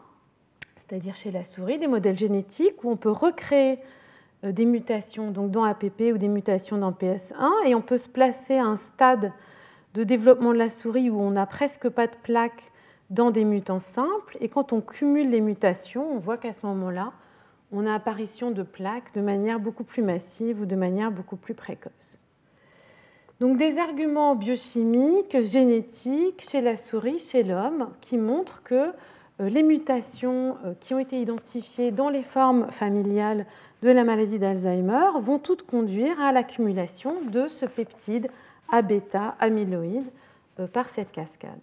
c'est-à-dire 0.88 1.16
chez 1.16 1.32
la 1.32 1.46
souris, 1.46 1.80
des 1.80 1.88
modèles 1.88 2.18
génétiques 2.18 2.84
où 2.84 2.92
on 2.92 2.98
peut 2.98 3.12
recréer 3.12 3.80
euh, 4.44 4.52
des 4.52 4.66
mutations 4.66 5.32
donc 5.32 5.52
dans 5.52 5.64
APP 5.64 6.12
ou 6.14 6.18
des 6.18 6.28
mutations 6.28 6.78
dans 6.78 6.92
PS1 6.92 7.50
et 7.66 7.76
on 7.76 7.82
peut 7.82 7.98
se 7.98 8.10
placer 8.10 8.56
à 8.56 8.66
un 8.66 8.76
stade 8.76 9.32
de 9.94 10.04
développement 10.04 10.52
de 10.52 10.58
la 10.58 10.70
souris 10.70 11.10
où 11.10 11.20
on 11.20 11.32
n'a 11.32 11.46
presque 11.46 11.88
pas 11.88 12.08
de 12.08 12.16
plaques 12.22 12.72
dans 13.10 13.32
des 13.32 13.46
mutants 13.46 13.80
simples 13.80 14.38
et 14.42 14.50
quand 14.50 14.74
on 14.74 14.82
cumule 14.82 15.30
les 15.30 15.42
mutations, 15.42 16.16
on 16.16 16.20
voit 16.20 16.38
qu'à 16.38 16.52
ce 16.52 16.66
moment-là, 16.66 17.14
on 17.72 17.86
a 17.86 17.94
apparition 17.94 18.52
de 18.52 18.64
plaques 18.64 19.14
de 19.14 19.22
manière 19.22 19.60
beaucoup 19.60 19.84
plus 19.84 20.04
massive 20.04 20.62
ou 20.62 20.66
de 20.66 20.76
manière 20.76 21.12
beaucoup 21.12 21.38
plus 21.38 21.54
précoce. 21.54 22.20
Donc 23.40 23.58
des 23.58 23.78
arguments 23.78 24.36
biochimiques, 24.36 25.42
génétiques 25.42 26.44
chez 26.50 26.62
la 26.62 26.76
souris, 26.76 27.20
chez 27.20 27.44
l'homme, 27.44 27.90
qui 28.02 28.18
montrent 28.18 28.62
que 28.64 28.92
les 29.40 29.64
mutations 29.64 30.58
euh, 30.66 30.74
qui 30.80 30.94
ont 30.94 31.00
été 31.00 31.20
identifiées 31.20 31.92
dans 31.92 32.10
les 32.10 32.22
formes 32.22 32.70
familiales 32.72 33.46
de 33.82 33.90
la 33.90 34.04
maladie 34.04 34.40
d'Alzheimer 34.40 35.20
vont 35.20 35.40
toutes 35.40 35.64
conduire 35.64 36.20
à 36.22 36.32
l'accumulation 36.32 37.16
de 37.30 37.48
ce 37.48 37.66
peptide 37.66 38.30
A-bêta 38.72 39.36
amyloïde 39.40 40.12
euh, 40.60 40.68
par 40.68 40.90
cette 40.90 41.12
cascade. 41.12 41.60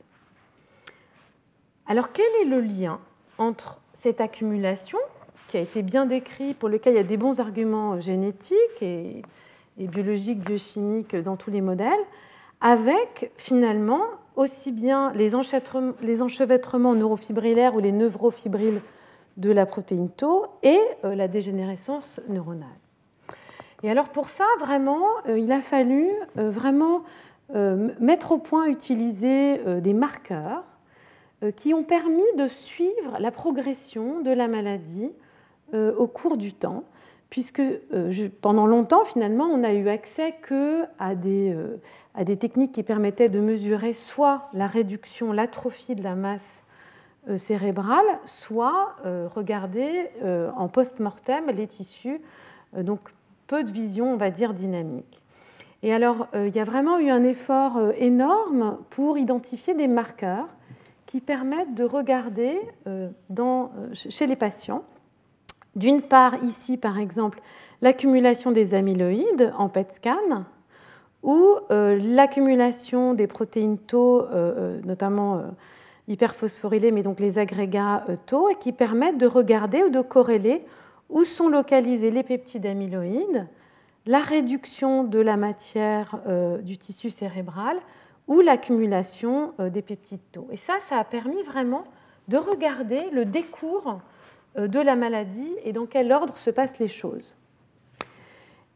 Alors 1.87 2.13
quel 2.13 2.27
est 2.43 2.45
le 2.47 2.61
lien 2.61 3.01
entre 3.39 3.81
cette 3.95 4.21
accumulation 4.21 4.99
qui 5.49 5.57
a 5.57 5.61
été 5.61 5.83
bien 5.83 6.07
décrit, 6.07 6.55
pour 6.55 6.69
lequel 6.69 6.95
il 6.95 6.97
y 6.97 7.01
a 7.01 7.05
des 7.05 7.17
bons 7.17 7.41
arguments 7.41 7.99
génétiques 7.99 8.83
et, 8.83 9.23
biologiques, 9.77 10.39
biochimiques 10.39 11.17
dans 11.17 11.37
tous 11.37 11.51
les 11.51 11.61
modèles, 11.61 11.99
avec 12.61 13.33
finalement 13.37 14.03
aussi 14.37 14.73
bien 14.73 15.13
les, 15.13 15.31
les 16.03 16.23
enchevêtrements 16.23 16.95
neurofibrillaires 16.95 17.75
ou 17.75 17.81
les 17.81 17.93
neurofibriles 17.93 18.81
de 19.37 19.51
la 19.51 19.67
protéine 19.67 20.11
Tau 20.11 20.47
et 20.63 20.79
euh, 21.05 21.15
la 21.15 21.29
dégénérescence 21.29 22.21
neuronale. 22.29 22.69
Et 23.83 23.91
alors 23.91 24.11
pour 24.11 24.29
ça, 24.29 24.45
vraiment, 24.59 25.07
euh, 25.27 25.39
il 25.39 25.51
a 25.53 25.61
fallu 25.61 26.11
euh, 26.37 26.51
vraiment 26.51 27.03
mettre 27.99 28.31
au 28.31 28.39
point, 28.39 28.69
utiliser 28.69 29.59
des 29.81 29.93
marqueurs 29.93 30.63
qui 31.57 31.75
ont 31.75 31.83
permis 31.83 32.23
de 32.39 32.47
suivre 32.47 33.19
la 33.19 33.33
progression 33.33 34.21
de 34.21 34.31
la 34.31 34.47
maladie 34.47 35.11
au 35.75 36.07
cours 36.07 36.37
du 36.37 36.53
temps, 36.53 36.85
puisque 37.29 37.61
pendant 38.41 38.69
longtemps, 38.69 39.05
finalement, 39.05 39.47
on 39.47 39.57
n'a 39.57 39.75
eu 39.75 39.89
accès 39.89 40.37
que 40.43 40.85
à 41.01 41.17
des, 41.17 41.57
à 42.21 42.25
des 42.25 42.37
techniques 42.37 42.73
qui 42.73 42.83
permettaient 42.83 43.31
de 43.31 43.41
mesurer 43.41 43.95
soit 43.95 44.51
la 44.53 44.67
réduction, 44.67 45.33
l'atrophie 45.33 45.95
de 45.95 46.03
la 46.03 46.15
masse 46.15 46.65
cérébrale, 47.37 48.05
soit 48.27 48.95
regarder 49.35 50.11
en 50.55 50.69
post-mortem 50.69 51.47
les 51.47 51.67
tissus, 51.67 52.21
donc 52.77 53.01
peu 53.47 53.65
de 53.65 53.73
vision, 53.73 54.13
on 54.13 54.17
va 54.19 54.31
dire, 54.31 54.53
dynamique. 54.53 55.23
Et 55.83 55.95
alors, 55.95 56.27
il 56.35 56.55
y 56.55 56.61
a 56.61 56.65
vraiment 56.65 56.99
eu 56.99 57.09
un 57.09 57.23
effort 57.23 57.81
énorme 57.97 58.77
pour 58.91 59.17
identifier 59.17 59.73
des 59.73 59.89
marqueurs 59.89 60.49
qui 61.07 61.23
permettent 61.23 61.75
de 61.75 61.85
regarder 61.85 62.61
chez 63.95 64.27
les 64.27 64.37
patients 64.37 64.85
d'une 65.75 66.03
part, 66.03 66.35
ici, 66.45 66.77
par 66.77 66.99
exemple, 66.99 67.41
l'accumulation 67.81 68.53
des 68.53 68.75
amyloïdes 68.75 69.55
en 69.57 69.71
PET 69.71 69.95
scan 69.95 70.45
ou 71.23 71.57
euh, 71.71 71.99
l'accumulation 72.01 73.15
des 73.15 73.27
protéines 73.27 73.79
tau, 73.79 74.21
euh, 74.21 74.27
euh, 74.33 74.81
notamment 74.85 75.43
hyperphosphorylées, 76.09 76.93
mais 76.93 77.03
donc 77.03 77.21
les 77.21 77.39
agrégats 77.39 78.05
tau, 78.27 78.49
et 78.49 78.55
qui 78.57 78.73
permettent 78.73 79.19
de 79.19 79.27
regarder 79.27 79.83
ou 79.83 79.91
de 79.91 80.01
corréler 80.01 80.65
où 81.09 81.25
sont 81.25 81.49
localisés 81.49 82.11
les 82.11 82.23
peptides 82.23 82.67
amyloïdes, 82.67 83.49
la 84.07 84.21
réduction 84.21 85.05
de 85.05 85.19
la 85.19 85.37
matière 85.37 86.21
du 86.63 86.79
tissu 86.79 87.11
cérébral 87.11 87.77
ou 88.29 88.41
l'accumulation 88.41 89.53
des 89.59 89.83
peptides 89.83 90.21
tau. 90.31 90.47
Et 90.53 90.57
ça, 90.57 90.75
ça 90.79 90.99
a 90.99 91.05
permis 91.05 91.43
vraiment 91.43 91.83
de 92.29 92.37
regarder 92.37 93.11
le 93.11 93.25
décours 93.25 93.99
de 94.57 94.81
la 94.81 94.95
maladie 94.95 95.53
et 95.65 95.73
dans 95.73 95.87
quel 95.87 96.13
ordre 96.13 96.37
se 96.37 96.51
passent 96.51 96.79
les 96.79 96.89
choses. 96.89 97.37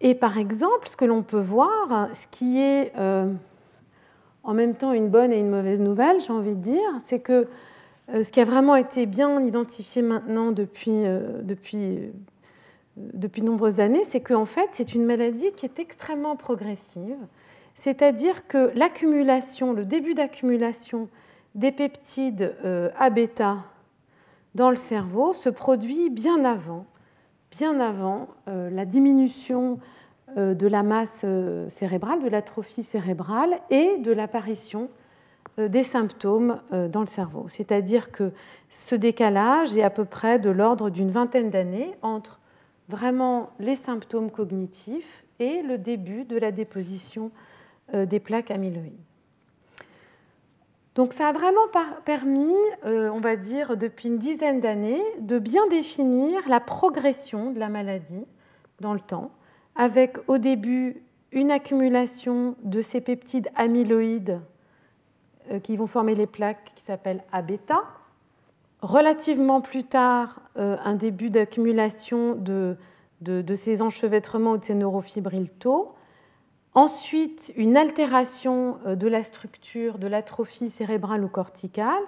Et 0.04 0.14
par 0.14 0.36
exemple, 0.36 0.86
ce 0.86 0.96
que 0.96 1.06
l'on 1.06 1.22
peut 1.22 1.40
voir, 1.40 2.10
ce 2.12 2.26
qui 2.30 2.60
est 2.60 2.92
euh, 2.98 3.32
en 4.42 4.52
même 4.52 4.74
temps 4.74 4.92
une 4.92 5.08
bonne 5.08 5.32
et 5.32 5.38
une 5.38 5.48
mauvaise 5.48 5.80
nouvelle, 5.80 6.20
j'ai 6.20 6.30
envie 6.30 6.56
de 6.56 6.60
dire, 6.60 6.90
c'est 7.02 7.20
que 7.20 7.48
euh, 8.12 8.22
ce 8.22 8.30
qui 8.30 8.38
a 8.38 8.44
vraiment 8.44 8.76
été 8.76 9.06
bien 9.06 9.40
identifié 9.40 10.02
maintenant 10.02 10.52
depuis, 10.52 11.04
depuis, 11.42 12.12
depuis 12.98 13.40
de 13.40 13.46
nombreuses 13.46 13.80
années, 13.80 14.04
c'est 14.04 14.20
qu'en 14.20 14.44
fait, 14.44 14.68
c'est 14.72 14.94
une 14.94 15.06
maladie 15.06 15.50
qui 15.56 15.64
est 15.64 15.78
extrêmement 15.78 16.36
progressive. 16.36 17.16
c'est-à-dire 17.74 18.46
que 18.46 18.72
l'accumulation, 18.74 19.72
le 19.72 19.86
début 19.86 20.12
d'accumulation 20.12 21.08
des 21.54 21.72
peptides 21.72 22.54
A-bêta 22.98 23.64
dans 24.54 24.68
le 24.68 24.76
cerveau 24.76 25.32
se 25.32 25.48
produit 25.48 26.10
bien 26.10 26.44
avant, 26.44 26.84
bien 27.56 27.78
avant 27.78 28.28
la 28.46 28.84
diminution 28.84 29.78
de 30.36 30.66
la 30.66 30.82
masse 30.82 31.24
cérébrale, 31.68 32.22
de 32.22 32.28
l'atrophie 32.28 32.82
cérébrale 32.82 33.60
et 33.70 33.98
de 33.98 34.10
l'apparition 34.10 34.88
euh, 35.60 35.68
des 35.68 35.84
symptômes 35.84 36.60
euh, 36.72 36.88
dans 36.88 37.00
le 37.00 37.06
cerveau. 37.06 37.46
C'est-à-dire 37.46 38.10
que 38.10 38.32
ce 38.70 38.96
décalage 38.96 39.76
est 39.76 39.84
à 39.84 39.90
peu 39.90 40.04
près 40.04 40.40
de 40.40 40.50
l'ordre 40.50 40.90
d'une 40.90 41.12
vingtaine 41.12 41.48
d'années 41.48 41.94
entre 42.02 42.40
vraiment 42.88 43.50
les 43.60 43.76
symptômes 43.76 44.32
cognitifs 44.32 45.24
et 45.38 45.62
le 45.62 45.78
début 45.78 46.24
de 46.24 46.36
la 46.36 46.50
déposition 46.50 47.30
euh, 47.94 48.04
des 48.04 48.18
plaques 48.18 48.50
amyloïdes. 48.50 48.98
Donc 50.94 51.12
ça 51.12 51.28
a 51.28 51.32
vraiment 51.32 51.66
permis, 52.04 52.54
on 52.84 53.18
va 53.18 53.34
dire, 53.34 53.76
depuis 53.76 54.08
une 54.08 54.18
dizaine 54.18 54.60
d'années, 54.60 55.02
de 55.18 55.40
bien 55.40 55.66
définir 55.66 56.48
la 56.48 56.60
progression 56.60 57.50
de 57.50 57.58
la 57.58 57.68
maladie 57.68 58.24
dans 58.80 58.94
le 58.94 59.00
temps, 59.00 59.32
avec 59.74 60.18
au 60.28 60.38
début 60.38 61.02
une 61.34 61.50
accumulation 61.50 62.54
de 62.62 62.80
ces 62.80 63.00
peptides 63.00 63.50
amyloïdes 63.56 64.40
euh, 65.50 65.58
qui 65.58 65.76
vont 65.76 65.86
former 65.86 66.14
les 66.14 66.26
plaques 66.26 66.72
qui 66.76 66.84
s'appellent 66.84 67.24
A-bêta. 67.32 67.82
Relativement 68.80 69.60
plus 69.60 69.84
tard, 69.84 70.40
euh, 70.56 70.76
un 70.82 70.94
début 70.94 71.30
d'accumulation 71.30 72.36
de, 72.36 72.76
ces 73.54 73.82
enchevêtrements 73.82 74.52
ou 74.52 74.58
de 74.58 74.64
ces 74.64 74.74
neurofibrilles 74.74 75.50
tôt. 75.50 75.92
Ensuite, 76.74 77.52
une 77.56 77.76
altération 77.76 78.78
euh, 78.86 78.96
de 78.96 79.06
la 79.06 79.24
structure 79.24 79.98
de 79.98 80.06
l'atrophie 80.06 80.70
cérébrale 80.70 81.24
ou 81.24 81.28
corticale 81.28 82.02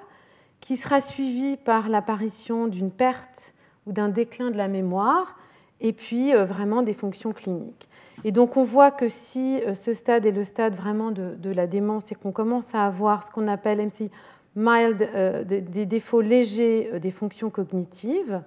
qui 0.60 0.76
sera 0.76 1.00
suivie 1.00 1.56
par 1.56 1.88
l'apparition 1.88 2.66
d'une 2.66 2.90
perte 2.90 3.54
ou 3.86 3.92
d'un 3.92 4.08
déclin 4.08 4.50
de 4.50 4.56
la 4.56 4.68
mémoire 4.68 5.36
et 5.80 5.92
puis 5.92 6.32
vraiment 6.32 6.82
des 6.82 6.94
fonctions 6.94 7.32
cliniques. 7.32 7.88
Et 8.24 8.32
donc 8.32 8.56
on 8.56 8.64
voit 8.64 8.90
que 8.90 9.08
si 9.08 9.60
euh, 9.62 9.74
ce 9.74 9.94
stade 9.94 10.26
est 10.26 10.30
le 10.30 10.44
stade 10.44 10.74
vraiment 10.74 11.10
de, 11.10 11.50
la 11.50 11.66
démence 11.66 12.12
et 12.12 12.14
qu'on 12.14 12.32
commence 12.32 12.74
à 12.74 12.84
avoir 12.84 13.22
ce 13.22 13.30
qu'on 13.30 13.48
appelle 13.48 13.84
MCI 13.84 14.10
mild, 14.54 15.08
euh, 15.14 15.44
des, 15.44 15.86
défauts 15.86 16.22
légers 16.22 16.90
euh, 16.92 16.98
des 16.98 17.10
fonctions 17.10 17.50
cognitives, 17.50 18.42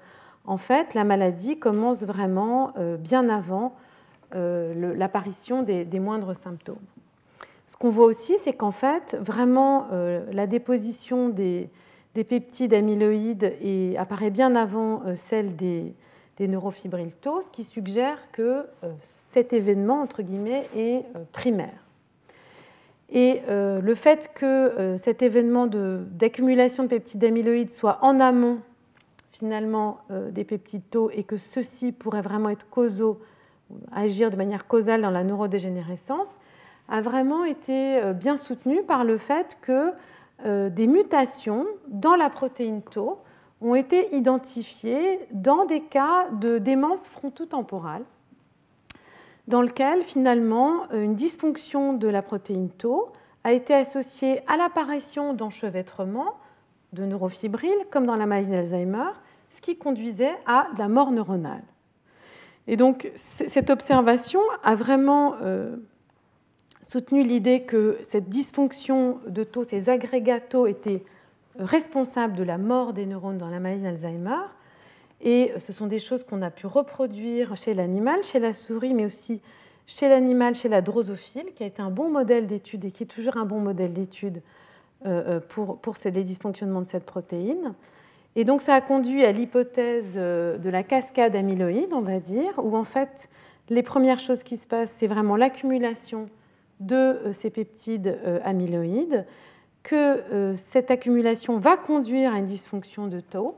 en 0.45 0.58
fait 0.58 0.93
la 0.95 1.03
maladie 1.03 1.60
commence 1.60 2.03
vraiment 2.03 2.73
bien 2.99 3.29
avant 3.29 3.75
l'apparition 4.34 5.63
des, 5.63 6.00
moindres 6.00 6.36
symptômes. 6.36 6.78
Ce 7.65 7.78
qu'on 7.78 7.89
voit 7.89 8.06
aussi, 8.06 8.38
c'est 8.38 8.54
qu'en 8.54 8.72
fait, 8.72 9.18
vraiment, 9.22 9.88
la 10.32 10.48
déposition 10.48 11.30
des, 11.30 11.70
peptides 12.13 12.74
amyloïdes 12.74 13.54
apparaît 13.98 14.32
bien 14.32 14.56
avant 14.56 15.02
celle 15.15 15.56
des, 15.56 15.94
des 16.38 16.48
ce 16.48 17.50
qui 17.52 17.63
suggère 17.63 18.18
que 18.32 18.65
cet 19.30 19.54
événement, 19.54 20.02
entre 20.02 20.24
guillemets, 20.24 20.68
est 20.76 21.06
euh, 21.15 21.24
primaire. 21.32 21.86
Et 23.12 23.42
euh, 23.48 23.80
le 23.80 23.94
fait 23.94 24.32
que 24.34 24.46
euh, 24.46 24.98
cet 24.98 25.22
événement 25.22 25.68
d'accumulation 25.68 26.84
de, 26.84 26.89
peptides 26.89 27.24
amyloïdes 27.24 27.70
soit 27.70 28.00
en 28.02 28.20
amont, 28.20 28.60
finalement, 29.32 30.00
des 30.32 30.44
peptides 30.44 30.89
tau 30.89 31.10
et 31.12 31.24
que 31.24 31.38
ceux-ci 31.38 31.94
pourraient 31.94 32.22
vraiment 32.22 32.50
être 32.50 32.70
causaux, 32.70 33.22
agir 33.91 34.29
de 34.29 34.36
manière 34.36 34.67
causale 34.67 35.01
dans 35.01 35.10
la 35.10 35.23
neurodégénérescence, 35.23 36.38
a 36.88 37.01
vraiment 37.01 37.43
été 37.43 38.01
bien 38.15 38.36
soutenu 38.36 38.82
par 38.82 39.03
le 39.03 39.17
fait 39.17 39.58
que 39.62 39.91
des 40.43 40.88
mutations 40.88 41.67
dans 41.88 42.15
la 42.15 42.32
protéine 42.32 42.82
tau 42.82 43.19
ont 43.62 43.75
été 43.75 44.15
identifiées 44.15 45.19
dans 45.32 45.65
des 45.65 45.82
cas 45.82 46.29
de 46.32 46.58
démence 46.58 47.08
frontotemporale 47.08 48.03
dans 49.49 49.63
lequel 49.63 50.03
finalement 50.03 50.84
euh, 50.93 51.03
une 51.03 51.15
dysfonction 51.15 51.93
de 51.93 52.08
la 52.08 52.21
protéine 52.21 52.69
tau 52.69 53.12
a 53.43 53.51
été 53.51 53.73
associée 53.73 54.41
à 54.47 54.55
l'apparition 54.58 55.34
d'enchevêtrements 55.34 56.36
de 56.93 57.03
neurofibrilles, 57.03 57.86
comme 57.89 58.05
dans 58.05 58.15
la 58.15 58.25
maladie 58.25 58.49
d'Alzheimer, 58.49 59.12
ce 59.49 59.62
qui 59.62 59.77
conduisait 59.77 60.36
à 60.45 60.67
la 60.77 60.88
mort 60.88 61.12
neuronale. 61.12 61.63
Et 62.69 62.77
donc 62.77 63.12
cette 63.15 63.71
observation 63.71 64.41
a 64.63 64.75
vraiment 64.75 65.34
euh, 65.41 65.75
soutenu 66.84 67.23
l'idée 67.23 67.63
que 67.63 67.97
cette 68.03 68.29
dysfonction 68.29 69.19
de 69.27 69.43
tau, 69.43 69.63
ces 69.63 69.89
agrégats 69.89 70.39
tau 70.39 70.67
étaient 70.67 71.03
responsables 71.58 72.38
de 72.38 72.43
la 72.43 72.60
mort 72.60 72.93
des 72.93 73.08
neurones 73.08 73.39
dans 73.39 73.49
la 73.49 73.60
maladie 73.60 73.82
d'Alzheimer, 73.82 74.38
et 75.21 75.51
ce 75.58 75.73
sont 75.73 75.88
des 75.88 75.97
choses 75.97 76.23
qu'on 76.23 76.43
a 76.43 76.51
pu 76.51 76.67
reproduire 76.67 77.58
chez 77.58 77.73
l'animal, 77.73 78.23
chez 78.23 78.38
la 78.38 78.53
souris, 78.53 78.93
mais 78.93 79.05
aussi 79.05 79.41
chez 79.88 80.08
l'animal, 80.08 80.53
chez 80.53 80.69
la 80.69 80.84
drosophile, 80.84 81.47
qui 81.55 81.63
a 81.63 81.65
été 81.65 81.82
un 81.82 81.89
bon 81.89 82.12
modèle 82.12 82.45
d'étude 82.45 82.86
et 82.86 82.91
qui 82.91 83.01
est 83.01 83.08
toujours 83.08 83.38
un 83.38 83.45
bon 83.45 83.60
modèle 83.60 83.93
d'étude 83.93 84.43
euh, 85.08 85.38
euh, 85.38 85.39
pour, 85.39 85.79
pour 85.79 85.95
les 86.05 86.23
dysfonctionnements 86.23 86.82
de 86.82 86.88
cette 86.88 87.05
protéine. 87.05 87.73
Et 88.39 88.45
donc 88.45 88.62
ça 88.62 88.73
a 88.73 88.82
conduit 88.82 89.23
à 89.23 89.32
l'hypothèse 89.32 90.13
euh, 90.15 90.58
de 90.58 90.69
la 90.71 90.82
cascade 90.82 91.36
amyloïde, 91.36 91.93
on 91.93 92.02
va 92.02 92.19
dire, 92.19 92.54
où 92.58 92.75
en 92.75 92.84
fait 92.84 93.30
les 93.69 93.84
premières 93.84 94.19
choses 94.19 94.41
qui 94.41 94.58
se 94.58 94.65
passent, 94.67 94.93
c'est 94.93 95.08
vraiment 95.08 95.36
l'accumulation 95.36 96.28
de 96.80 97.19
ces 97.34 97.52
peptides 97.52 98.17
amyloïdes, 98.43 99.25
que 99.84 100.56
cette 100.56 100.89
accumulation 100.89 101.60
va 101.60 101.78
conduire 101.78 102.34
à 102.34 102.39
une 102.39 102.45
dysfonction 102.45 103.08
de 103.08 103.19
tau, 103.19 103.56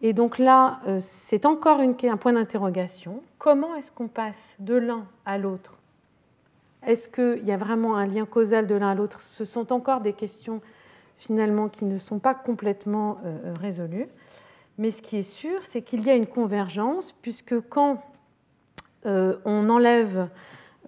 et 0.00 0.12
donc 0.12 0.38
là, 0.38 0.80
euh, 0.86 0.98
c'est 1.00 1.44
encore 1.44 1.80
un 1.80 2.16
point 2.16 2.32
d'interrogation. 2.32 3.20
Comment 3.38 3.74
est-ce 3.74 3.90
qu'on 3.90 4.06
passe 4.08 4.54
de 4.60 4.74
l'un 4.74 5.04
à 5.26 5.38
l'autre? 5.38 5.74
Est-ce 6.86 7.08
qu'il 7.08 7.44
y 7.44 7.50
a 7.50 7.56
vraiment 7.56 7.96
un 7.96 8.06
lien 8.06 8.24
causal 8.24 8.68
de 8.68 8.76
l'un 8.76 8.90
à 8.90 8.94
l'autre? 8.94 9.20
Ce 9.20 9.44
sont 9.44 9.72
encore 9.72 10.00
des 10.00 10.12
questions 10.12 10.60
finalement 11.16 11.68
qui 11.68 11.84
ne 11.84 11.98
sont 11.98 12.20
pas 12.20 12.34
complètement 12.34 13.18
euh, 13.24 13.38
euh, 13.46 13.54
résolues. 13.54 14.06
Mais 14.78 14.90
ce 14.90 15.02
qui 15.02 15.16
est 15.16 15.22
sûr, 15.22 15.60
c'est 15.64 15.82
qu'il 15.82 16.04
y 16.04 16.10
a 16.10 16.14
une 16.14 16.26
convergence, 16.26 17.12
puisque 17.12 17.60
quand 17.68 18.02
on 19.04 19.68
enlève, 19.68 20.28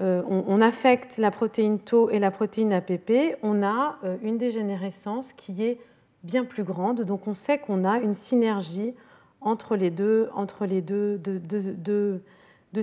on, 0.00 0.60
affecte 0.60 1.18
la 1.18 1.30
protéine 1.30 1.78
Tau 1.78 2.10
et 2.10 2.18
la 2.18 2.30
protéine 2.30 2.72
APP, 2.72 3.38
on 3.42 3.62
a 3.62 3.98
une 4.22 4.36
dégénérescence 4.36 5.32
qui 5.32 5.64
est 5.64 5.78
bien 6.22 6.44
plus 6.44 6.64
grande. 6.64 7.02
Donc 7.02 7.26
on 7.26 7.34
sait 7.34 7.58
qu'on 7.58 7.84
a 7.84 7.98
une 7.98 8.14
synergie 8.14 8.94
entre 9.40 9.76
les 9.76 9.90
deux, 9.90 10.28
entre 10.34 10.66
les 10.66 10.82
deux, 10.82 11.18
deux, 11.18 12.22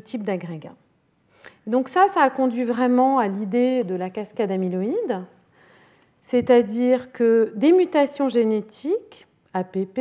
types 0.04 0.24
d'agrégats. 0.24 0.76
Donc 1.66 1.88
ça, 1.88 2.08
ça 2.08 2.22
a 2.22 2.30
conduit 2.30 2.64
vraiment 2.64 3.20
à 3.20 3.28
l'idée 3.28 3.84
de 3.84 3.96
la 3.96 4.10
cascade 4.10 4.52
amyloïde, 4.52 5.24
c'est-à-dire 6.22 7.12
que 7.12 7.54
des 7.56 7.72
mutations 7.72 8.28
génétiques, 8.28 9.27
APP, 9.58 10.00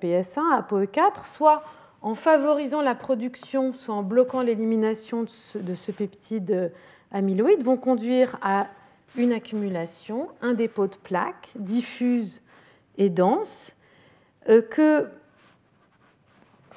PS1, 0.00 0.62
APOE4, 0.62 1.24
soit 1.24 1.62
en 2.02 2.14
favorisant 2.14 2.82
la 2.82 2.94
production, 2.94 3.72
soit 3.72 3.94
en 3.94 4.02
bloquant 4.02 4.42
l'élimination 4.42 5.22
de 5.22 5.74
ce 5.74 5.90
peptide 5.90 6.72
amyloïde, 7.12 7.62
vont 7.62 7.76
conduire 7.76 8.36
à 8.42 8.66
une 9.16 9.32
accumulation, 9.32 10.28
un 10.42 10.54
dépôt 10.54 10.86
de 10.86 10.96
plaques 10.96 11.52
diffuse 11.56 12.42
et 12.98 13.10
dense, 13.10 13.76
euh, 14.48 14.60
que 14.60 15.08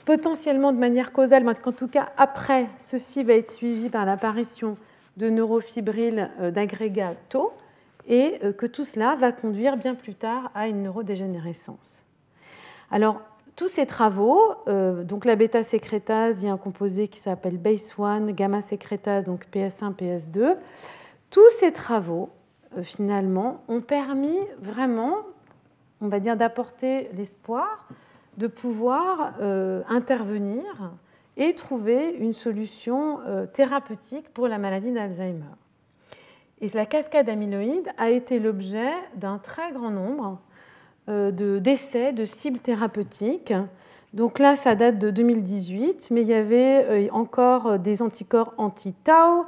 potentiellement 0.06 0.72
de 0.72 0.78
manière 0.78 1.12
causale, 1.12 1.44
mais 1.44 1.54
qu'en 1.56 1.72
tout 1.72 1.88
cas 1.88 2.10
après, 2.18 2.68
ceci 2.78 3.24
va 3.24 3.34
être 3.34 3.52
suivi 3.52 3.90
par 3.90 4.06
l'apparition 4.06 4.78
de 5.18 5.30
neurofibrilles 5.30 6.30
euh, 6.40 6.52
d'agrégats 6.52 7.16
tau, 7.30 7.52
et 8.08 8.40
euh, 8.44 8.54
que 8.54 8.66
tout 8.66 8.86
cela 8.86 9.16
va 9.16 9.32
conduire 9.32 9.76
bien 9.76 9.96
plus 9.96 10.16
tard 10.16 10.52
à 10.56 10.68
une 10.68 10.84
neurodégénérescence. 10.84 12.07
Alors, 12.92 13.22
tous 13.56 13.68
ces 13.68 13.86
travaux, 13.86 14.40
donc 14.68 15.26
la 15.26 15.36
bêta-sécrétase, 15.36 16.44
il 16.44 16.46
y 16.46 16.50
a 16.50 16.54
un 16.54 16.58
composé 16.58 17.08
qui 17.08 17.20
s'appelle 17.20 17.58
BASE1, 17.58 18.32
gamma-sécrétase, 18.32 19.26
donc 19.26 19.46
PS1, 19.52 19.96
PS2, 19.96 20.56
tous 21.32 21.50
ces 21.50 21.74
travaux, 21.74 22.30
finalement, 22.84 23.64
ont 23.68 23.82
permis 23.82 24.38
vraiment 24.62 25.16
on 26.02 26.08
va 26.08 26.20
dire, 26.20 26.38
d'apporter 26.38 27.10
l'espoir 27.16 27.88
de 28.38 28.48
pouvoir 28.48 29.34
euh, 29.42 29.82
intervenir 29.90 30.94
et 31.38 31.54
trouver 31.54 32.12
une 32.20 32.34
solution 32.34 33.20
euh, 33.26 33.46
thérapeutique 33.48 34.30
pour 34.34 34.48
la 34.48 34.58
maladie 34.58 34.92
d'Alzheimer. 34.92 35.56
Et 36.62 36.68
la 36.70 36.86
cascade 36.86 37.30
amyloïde 37.30 37.90
a 37.98 38.10
été 38.10 38.40
l'objet 38.40 38.92
d'un 39.16 39.38
très 39.38 39.72
grand 39.72 39.92
nombre 39.92 40.26
euh, 40.26 40.47
d'essais 41.08 42.14
de, 42.14 42.26
cibles 42.26 42.60
thérapeutiques. 42.60 43.54
Donc 44.14 44.40
là, 44.40 44.56
ça 44.56 44.76
date 44.76 45.00
de 45.00 45.10
2018, 45.10 46.10
mais 46.12 46.22
il 46.22 46.28
y 46.28 46.34
avait 46.34 47.10
encore 47.12 47.80
des 47.80 48.02
anticorps 48.02 48.54
anti-tau, 48.58 49.46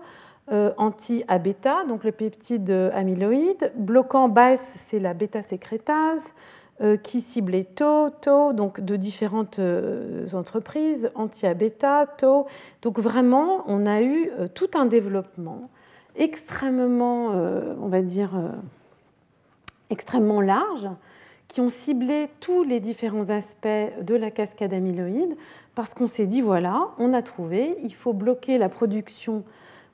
anti-A-bêta, 0.52 1.86
donc 1.88 2.04
le 2.04 2.12
peptide 2.12 2.72
amyloïde. 2.93 3.72
Bloquant 3.76 4.30
BAS, 4.30 4.58
c'est 4.58 5.00
la 5.00 5.13
bêta-sécrétase. 5.13 6.34
Euh, 6.82 6.95
qui 6.95 7.19
ciblait 7.19 7.65
Tau, 7.65 8.10
Tau, 8.10 8.54
donc 8.54 8.80
de 8.80 8.95
différentes 8.95 9.60
euh, 9.60 10.26
entreprises, 10.32 11.12
anti-bêta, 11.13 12.06
Tau. 12.06 12.45
Donc 12.82 13.00
vraiment, 13.00 13.65
on 13.67 13.86
a 13.86 14.02
eu 14.02 14.32
euh, 14.39 14.48
tout 14.48 14.69
un 14.76 14.86
développement 14.86 15.69
extrêmement, 16.15 17.32
on 17.82 17.88
va 17.88 18.02
dire, 18.02 18.32
extrêmement 19.89 20.41
large, 20.41 20.89
qui 21.50 21.60
ont 21.60 21.70
ciblé 21.70 22.30
tous 22.40 22.64
les 22.64 22.80
différents 22.80 23.30
aspects 23.30 23.68
de 24.02 24.16
la 24.16 24.32
cascade 24.32 24.74
amyloïde, 24.74 25.36
parce 25.76 25.94
qu'on 25.94 26.08
s'est 26.08 26.28
dit, 26.28 26.42
voilà, 26.42 26.90
on 26.98 27.12
a 27.12 27.22
trouvé, 27.22 27.76
il 27.84 27.94
faut 27.94 28.14
bloquer 28.14 28.58
la 28.58 28.70
production 28.70 29.44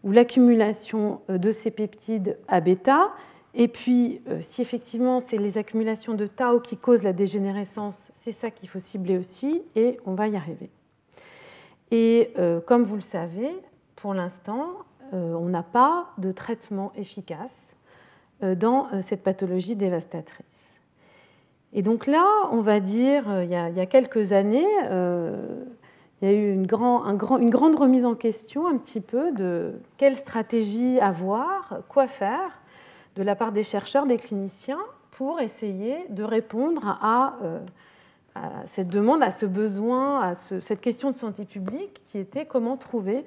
ou 0.03 0.11
l'accumulation 0.11 1.21
de 1.29 1.51
ces 1.51 1.71
peptides 1.71 2.37
à 2.47 2.61
bêta, 2.61 3.09
et 3.57 3.69
puis, 3.69 4.21
euh, 4.27 4.39
si 4.41 4.61
effectivement 4.61 5.21
c'est 5.21 5.37
les 5.37 5.57
accumulations 5.57 6.13
de 6.13 6.27
tau 6.27 6.59
qui 6.59 6.75
causent 6.75 7.03
la 7.03 7.13
dégénérescence, 7.13 8.11
c'est 8.13 8.33
ça 8.33 8.51
qu'il 8.51 8.67
faut 8.67 8.79
cibler 8.79 9.17
aussi, 9.17 9.63
et 9.75 9.97
on 10.05 10.13
va 10.13 10.27
y 10.27 10.35
arriver. 10.35 10.69
Et 11.89 12.31
euh, 12.37 12.59
comme 12.59 12.83
vous 12.83 12.95
le 12.95 13.01
savez, 13.01 13.49
pour 13.95 14.13
l'instant, 14.13 14.71
euh, 15.13 15.33
on 15.35 15.47
n'a 15.47 15.63
pas 15.63 16.09
de 16.17 16.31
traitement 16.31 16.91
efficace 16.95 17.71
dans 18.41 19.01
cette 19.01 19.23
pathologie 19.23 19.77
dévastatrice. 19.77 20.64
Et 21.75 21.83
donc 21.83 22.07
là, 22.07 22.25
on 22.51 22.61
va 22.61 22.79
dire, 22.79 23.25
il 23.43 23.49
y 23.49 23.55
a, 23.55 23.85
quelques 23.85 24.31
années, 24.31 24.65
il 26.21 26.27
y 26.27 26.31
a 26.31 26.33
eu 26.33 26.53
une, 26.53 26.65
grande 26.65 27.75
remise 27.75 28.05
en 28.05 28.15
question 28.15 28.67
un 28.67 28.77
petit 28.77 29.01
peu 29.01 29.31
de 29.33 29.73
quelle 29.97 30.15
stratégie 30.15 30.99
avoir, 31.01 31.81
quoi 31.89 32.07
faire 32.07 32.61
de 33.15 33.23
la 33.23 33.35
part 33.35 33.51
des 33.51 33.63
chercheurs, 33.63 34.05
des 34.05 34.17
cliniciens, 34.17 34.79
pour 35.11 35.39
essayer 35.39 36.05
de 36.09 36.23
répondre 36.23 36.97
à, 37.01 37.37
euh, 37.43 37.59
cette 38.65 38.89
demande, 38.89 39.23
à 39.23 39.31
ce 39.31 39.45
besoin, 39.45 40.19
à 40.21 40.33
cette 40.33 40.81
question 40.81 41.09
de 41.09 41.15
santé 41.15 41.45
publique 41.45 42.01
qui 42.07 42.17
était 42.17 42.45
comment 42.45 42.75
trouver 42.75 43.23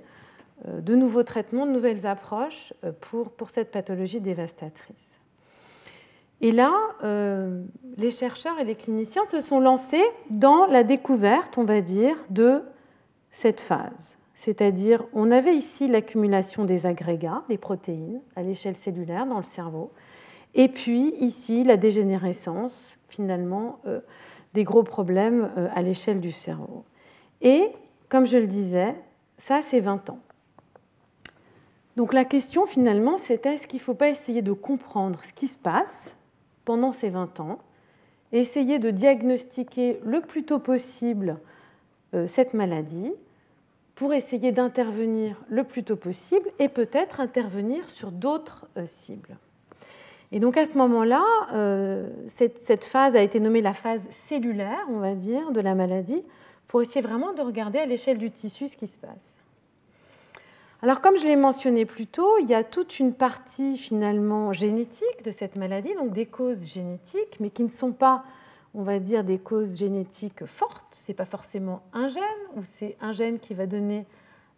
euh, 0.66 0.80
de 0.82 0.94
nouveaux 0.94 1.22
traitements, 1.22 1.64
de 1.64 1.70
nouvelles 1.70 2.06
approches 2.06 2.74
euh, 2.84 2.92
pour, 3.00 3.30
pour 3.30 3.48
cette 3.48 3.70
pathologie 3.70 4.20
dévastatrice. 4.20 5.17
Et 6.40 6.52
là, 6.52 6.72
les 7.96 8.10
chercheurs 8.10 8.60
et 8.60 8.64
les 8.64 8.76
cliniciens 8.76 9.24
se 9.24 9.40
sont 9.40 9.58
lancés 9.58 10.04
dans 10.30 10.66
la 10.66 10.84
découverte, 10.84 11.58
on 11.58 11.64
va 11.64 11.80
dire, 11.80 12.16
de 12.30 12.62
cette 13.30 13.60
phase. 13.60 14.18
C'est-à-dire, 14.34 15.04
on 15.12 15.32
avait 15.32 15.56
ici 15.56 15.88
l'accumulation 15.88 16.64
des 16.64 16.86
agrégats, 16.86 17.42
les 17.48 17.58
protéines, 17.58 18.20
à 18.36 18.42
l'échelle 18.42 18.76
cellulaire 18.76 19.26
dans 19.26 19.38
le 19.38 19.42
cerveau, 19.42 19.90
et 20.54 20.68
puis 20.68 21.14
ici 21.18 21.64
la 21.64 21.76
dégénérescence, 21.76 22.98
finalement, 23.08 23.80
euh, 23.86 24.00
des 24.54 24.64
gros 24.64 24.82
problèmes 24.82 25.50
euh, 25.56 25.68
à 25.74 25.82
l'échelle 25.82 26.20
du 26.20 26.32
cerveau. 26.32 26.84
Et, 27.40 27.68
comme 28.08 28.26
je 28.26 28.38
le 28.38 28.46
disais, 28.46 28.94
ça, 29.36 29.60
c'est 29.62 29.80
20 29.80 30.10
ans. 30.10 30.20
Donc 31.96 32.12
la 32.12 32.24
question, 32.24 32.66
finalement, 32.66 33.16
c'était 33.16 33.54
est-ce 33.54 33.66
qu'il 33.66 33.78
ne 33.78 33.84
faut 33.84 33.94
pas 33.94 34.08
essayer 34.08 34.42
de 34.42 34.52
comprendre 34.52 35.18
ce 35.24 35.32
qui 35.32 35.48
se 35.48 35.58
passe 35.58 36.16
pendant 36.68 36.92
ces 36.92 37.08
20 37.08 37.40
ans, 37.40 37.60
essayer 38.30 38.78
de 38.78 38.90
diagnostiquer 38.90 40.00
le 40.04 40.20
plus 40.20 40.44
tôt 40.44 40.58
possible 40.58 41.38
euh, 42.12 42.26
cette 42.26 42.52
maladie 42.52 43.10
pour 43.94 44.12
essayer 44.12 44.52
d'intervenir 44.52 45.42
le 45.48 45.64
plus 45.64 45.82
tôt 45.82 45.96
possible 45.96 46.46
et 46.58 46.68
peut-être 46.68 47.20
intervenir 47.20 47.88
sur 47.88 48.12
d'autres 48.12 48.66
euh, 48.76 48.84
cibles. 48.84 49.38
Et 50.30 50.40
donc 50.40 50.58
à 50.58 50.66
ce 50.66 50.76
moment-là, 50.76 51.24
euh, 51.54 52.10
cette, 52.26 52.84
phase 52.84 53.16
a 53.16 53.22
été 53.22 53.40
nommée 53.40 53.62
la 53.62 53.72
phase 53.72 54.02
cellulaire, 54.26 54.84
on 54.90 54.98
va 54.98 55.14
dire, 55.14 55.52
de 55.52 55.62
la 55.62 55.74
maladie, 55.74 56.22
pour 56.66 56.82
essayer 56.82 57.00
vraiment 57.00 57.32
de 57.32 57.40
regarder 57.40 57.78
à 57.78 57.86
l'échelle 57.86 58.18
du 58.18 58.30
tissu 58.30 58.68
ce 58.68 58.76
qui 58.76 58.88
se 58.88 58.98
passe. 58.98 59.37
Alors 60.82 61.00
comme 61.00 61.16
je 61.16 61.26
l'ai 61.26 61.36
mentionné 61.36 61.84
plus 61.84 62.06
tôt, 62.06 62.38
il 62.40 62.48
y 62.48 62.54
a 62.54 62.62
toute 62.62 63.00
une 63.00 63.12
partie 63.12 63.76
finalement 63.76 64.52
génétique 64.52 65.24
de 65.24 65.32
cette 65.32 65.56
maladie, 65.56 65.94
donc 65.94 66.12
des 66.12 66.26
causes 66.26 66.64
génétiques, 66.66 67.38
mais 67.40 67.50
qui 67.50 67.64
ne 67.64 67.68
sont 67.68 67.92
pas 67.92 68.24
on 68.74 68.82
va 68.82 68.98
dire, 68.98 69.24
des 69.24 69.38
causes 69.38 69.76
génétiques 69.76 70.44
fortes. 70.46 70.94
Ce 70.94 71.10
n'est 71.10 71.16
pas 71.16 71.24
forcément 71.24 71.82
un 71.92 72.08
gène, 72.08 72.22
ou 72.56 72.60
c'est 72.62 72.96
un 73.00 73.12
gène 73.12 73.38
qui 73.38 73.54
va 73.54 73.66
donner 73.66 74.06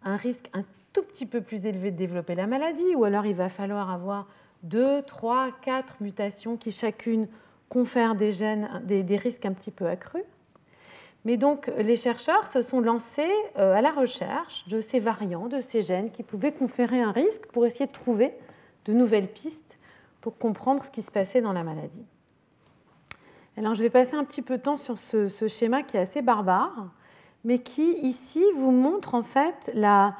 un 0.03 0.17
risque 0.17 0.51
un 0.53 0.65
tout 0.93 1.03
petit 1.03 1.27
peu 1.27 1.41
plus 1.41 1.67
élevé 1.67 1.91
de 1.91 1.97
développer 1.97 2.35
la 2.35 2.47
maladie, 2.47 2.95
ou 2.97 3.05
alors 3.05 3.27
il 3.27 3.35
va 3.35 3.49
falloir 3.49 3.91
avoir 3.91 4.27
deux, 4.63 5.03
trois, 5.03 5.51
quatre 5.63 5.97
mutations 6.01 6.57
qui 6.57 6.71
chacune 6.71 7.29
confèrent 7.69 8.15
des, 8.15 8.33
gènes, 8.33 8.83
des, 8.85 9.17
risques 9.17 9.47
un 9.47 9.53
petit 9.53 9.71
peu 9.71 9.87
accrus. 9.87 10.25
Mais 11.25 11.37
donc 11.37 11.71
les 11.77 11.97
chercheurs 11.97 12.47
se 12.47 12.63
sont 12.63 12.81
lancés 12.81 13.31
euh, 13.59 13.75
à 13.75 13.83
la 13.83 13.91
recherche 13.91 14.67
de 14.69 14.81
ces 14.81 15.01
variants, 15.01 15.49
de 15.49 15.61
ces 15.61 15.83
gènes 15.83 16.11
qui 16.11 16.23
pouvaient 16.23 16.53
conférer 16.53 17.01
un 17.01 17.13
risque 17.13 17.47
pour 17.49 17.67
essayer 17.67 17.87
de 17.87 17.93
trouver 17.93 18.35
de 18.87 18.93
nouvelles 18.93 19.29
pistes 19.29 19.79
pour 20.21 20.39
comprendre 20.39 20.85
ce 20.85 20.91
qui 20.91 21.03
se 21.03 21.11
passait 21.11 21.41
dans 21.41 21.53
la 21.53 21.63
maladie. 21.63 22.05
Alors, 23.57 23.75
je 23.75 23.83
vais 23.83 23.91
passer 23.91 24.17
un 24.17 24.25
petit 24.25 24.43
peu 24.43 24.57
de 24.57 24.63
temps 24.63 24.77
sur 24.77 24.97
ce, 24.97 25.29
schéma 25.49 25.83
qui 25.83 25.97
est 25.97 26.01
assez 26.01 26.23
barbare, 26.23 26.89
mais 27.45 27.59
qui 27.59 27.93
ici 27.99 28.43
vous 28.57 28.71
montre 28.71 29.15
en 29.15 29.23
fait 29.23 29.71
la, 29.75 30.17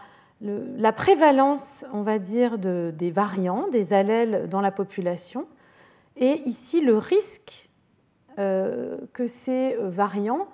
prévalence, 0.93 1.85
on 1.93 2.03
va 2.03 2.19
dire, 2.19 2.59
des 2.59 3.11
variants, 3.11 3.69
des 3.69 3.93
allèles 3.93 4.49
dans 4.49 4.61
la 4.61 4.71
population, 4.71 5.47
et 6.17 6.41
ici 6.47 6.81
le 6.81 6.99
risque 6.99 7.71
euh, 8.39 8.99
que 9.13 9.27
ces 9.27 9.77
variants 9.81 10.47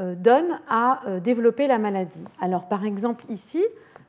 euh, 0.00 0.14
donnent 0.14 0.60
à 0.68 1.00
euh, 1.06 1.20
développer 1.20 1.66
la 1.66 1.78
maladie. 1.78 2.24
Alors, 2.40 2.68
par 2.68 2.84
exemple, 2.84 3.24
ici, 3.28 3.64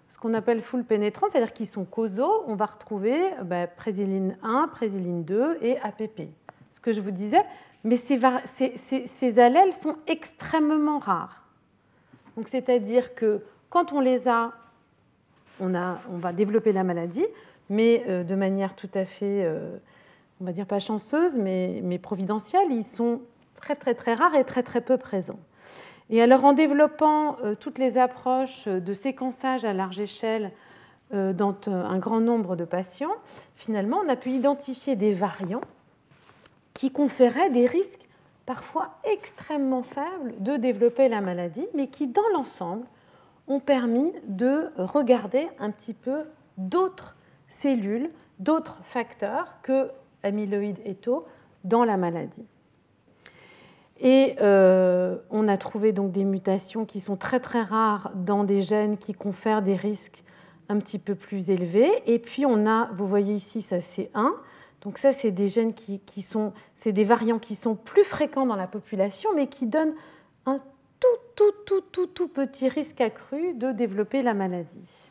ce 0.08 0.18
qu'on 0.18 0.34
appelle 0.34 0.60
full 0.60 0.84
pénétrant, 0.84 1.28
c'est-à-dire 1.30 1.54
qu'ils 1.54 1.68
sont 1.68 1.86
causaux, 1.86 2.44
on 2.48 2.56
va 2.56 2.66
retrouver 2.66 3.20
bah, 3.44 3.68
présiline 3.68 4.38
1, 4.44 4.68
présiline 4.70 5.24
2 5.24 5.58
et 5.62 5.78
APP. 5.80 6.30
Ce 6.72 6.80
que 6.80 6.92
je 6.92 7.02
vous 7.02 7.12
disais, 7.12 7.44
mais 7.84 7.96
ces, 7.96 9.40
allèles 9.40 9.74
sont 9.74 9.96
extrêmement 10.08 11.00
rares. 11.00 11.44
c'est-à-dire 12.46 13.16
que 13.16 13.42
quand 13.70 13.94
on 13.94 14.00
les 14.00 14.28
a 14.28 14.54
on, 15.62 16.18
va 16.18 16.34
développer 16.34 16.72
la 16.72 16.84
maladie, 16.84 17.26
mais 17.70 18.24
de 18.24 18.36
manière 18.36 18.76
tout 18.76 18.90
à 18.94 19.06
fait, 19.06 19.44
euh, 19.44 19.78
on 20.42 20.46
va 20.46 20.52
dire 20.52 20.66
pas 20.66 20.80
chanceuse, 20.80 21.38
mais, 21.38 21.82
mais, 21.84 22.00
providentielle, 22.00 22.72
ils 22.72 22.84
sont 22.84 23.22
très 23.56 23.76
très 23.76 23.94
très 23.94 24.14
rares 24.14 24.36
et 24.36 24.46
très 24.46 24.64
très 24.64 24.82
peu 24.82 24.98
présents. 24.98 25.40
Et 26.10 26.22
alors 26.22 26.46
en 26.46 26.54
développant 26.54 27.38
euh, 27.44 27.56
toutes 27.56 27.78
les 27.78 27.98
approches 27.98 28.68
de 28.68 28.94
séquençage 28.94 29.66
à 29.66 29.74
large 29.74 30.00
échelle 30.00 30.52
dans 31.12 31.56
un 31.66 31.98
grand 31.98 32.20
nombre 32.20 32.56
de 32.56 32.66
patients, 32.66 33.16
finalement 33.56 33.98
on 34.06 34.10
a 34.10 34.16
pu 34.16 34.30
identifier 34.30 34.96
des 34.96 35.12
variants 35.12 35.64
qui 36.76 36.92
conféraient 36.92 37.50
des 37.50 37.66
risques 37.66 38.08
parfois 38.46 38.96
extrêmement 39.04 39.84
faibles 39.84 40.34
de 40.40 40.56
développer 40.56 41.10
la 41.10 41.22
maladie, 41.22 41.68
mais 41.76 41.86
qui, 41.86 42.08
dans 42.08 42.28
l'ensemble, 42.34 42.86
ont 43.48 43.60
permis 43.60 44.12
de 44.28 44.72
regarder 44.78 45.50
un 45.60 45.72
petit 45.72 45.94
peu 45.94 46.24
d'autres 46.58 47.16
cellules, 47.48 48.10
d'autres 48.40 48.80
facteurs 48.82 49.58
que 49.62 49.92
amyloïdes 50.24 50.80
et 50.86 50.96
tau 50.96 51.28
dans 51.64 51.84
la 51.84 51.98
maladie. 51.98 52.46
Et 54.00 54.36
euh, 54.42 55.18
on 55.30 55.48
a 55.48 55.58
trouvé 55.58 55.92
donc 55.92 56.12
des 56.12 56.24
mutations 56.24 56.86
qui 56.86 57.00
sont 57.00 57.18
très 57.18 57.40
très 57.40 57.62
rares 57.62 58.12
dans 58.16 58.44
des 58.44 58.62
gènes 58.62 58.98
qui 58.98 59.14
confèrent 59.14 59.62
des 59.62 59.76
risques 59.76 60.24
un 60.70 60.78
petit 60.78 61.00
peu 61.00 61.16
plus 61.16 61.50
élevés. 61.50 61.92
Et 62.06 62.20
puis 62.20 62.46
on 62.46 62.66
a, 62.66 62.90
vous 62.94 63.08
voyez 63.08 63.34
ici, 63.34 63.62
ça 63.62 63.82
c'est 63.82 64.10
1, 64.14 64.34
donc 64.82 64.98
ça, 64.98 65.12
c'est 65.12 65.32
des 65.32 65.48
gènes 65.48 65.74
qui, 65.74 66.22
sont, 66.22 66.54
c'est 66.76 66.92
des 66.92 67.04
variants 67.04 67.40
qui 67.40 67.56
sont 67.56 67.76
plus 67.76 68.04
fréquents 68.04 68.46
dans 68.46 68.56
la 68.56 68.68
population, 68.68 69.30
mais 69.36 69.48
qui 69.48 69.66
donnent 69.66 69.94
un 70.46 70.56
tout, 71.00 71.08
tout, 71.36 71.52
tout, 71.66 71.82
tout, 71.92 72.08
tout 72.08 72.28
petit 72.28 72.70
risque 72.70 73.02
accru 73.02 73.54
de 73.54 73.72
développer 73.72 74.22
la 74.22 74.34
maladie. 74.34 75.10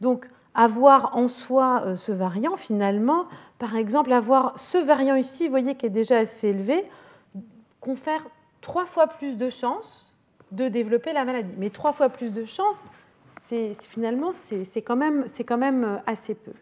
Donc, 0.00 0.28
avoir 0.54 1.16
en 1.16 1.28
soi 1.28 1.82
euh, 1.84 1.96
ce 1.96 2.12
variant, 2.12 2.56
finalement, 2.56 3.26
par 3.58 3.76
exemple, 3.76 4.12
avoir 4.12 4.58
ce 4.58 4.78
variant 4.78 5.16
ici, 5.16 5.44
vous 5.44 5.50
voyez, 5.50 5.74
qui 5.74 5.86
est 5.86 5.90
déjà 5.90 6.18
assez 6.18 6.48
élevé, 6.48 6.84
confère 7.84 8.26
trois 8.62 8.86
fois 8.86 9.06
plus 9.06 9.36
de 9.36 9.50
chances 9.50 10.16
de 10.52 10.68
développer 10.68 11.12
la 11.12 11.24
maladie. 11.24 11.52
Mais 11.58 11.68
trois 11.68 11.92
fois 11.92 12.08
plus 12.08 12.30
de 12.30 12.44
chances, 12.44 12.90
finalement, 13.80 14.32
c'est, 14.32 14.82
quand 14.82 14.96
même, 14.96 15.26
quand 15.46 15.58
même 15.58 15.84
euh, 15.84 15.96
assez 16.06 16.34
peu. 16.34 16.52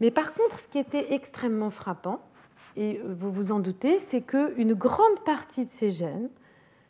Mais 0.00 0.10
par 0.10 0.34
contre, 0.34 0.58
ce 0.58 0.68
qui 0.68 0.78
était 0.78 1.14
extrêmement 1.14 1.70
frappant, 1.70 2.20
et 2.76 3.00
vous 3.04 3.32
vous 3.32 3.52
en 3.52 3.60
doutez, 3.60 3.98
c'est 3.98 4.20
qu'une 4.20 4.74
grande 4.74 5.20
partie 5.24 5.66
de 5.66 5.70
ces 5.70 5.90
gènes, 5.90 6.28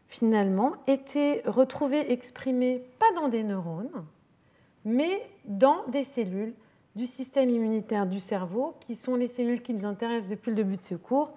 finalement, 0.08 0.72
étaient 0.86 1.42
retrouvés 1.46 2.10
exprimés 2.12 2.82
pas 2.98 3.12
dans 3.14 3.28
des 3.28 3.42
neurones, 3.42 4.04
mais 4.84 5.22
dans 5.44 5.86
des 5.88 6.02
cellules 6.02 6.54
du 6.96 7.06
système 7.06 7.48
immunitaire 7.50 8.06
du 8.06 8.20
cerveau, 8.20 8.74
qui 8.80 8.96
sont 8.96 9.16
les 9.16 9.28
cellules 9.28 9.62
qui 9.62 9.74
nous 9.74 9.86
intéressent 9.86 10.30
depuis 10.30 10.50
le 10.50 10.56
début 10.56 10.76
de 10.76 10.82
ce 10.82 10.94
cours 10.94 11.32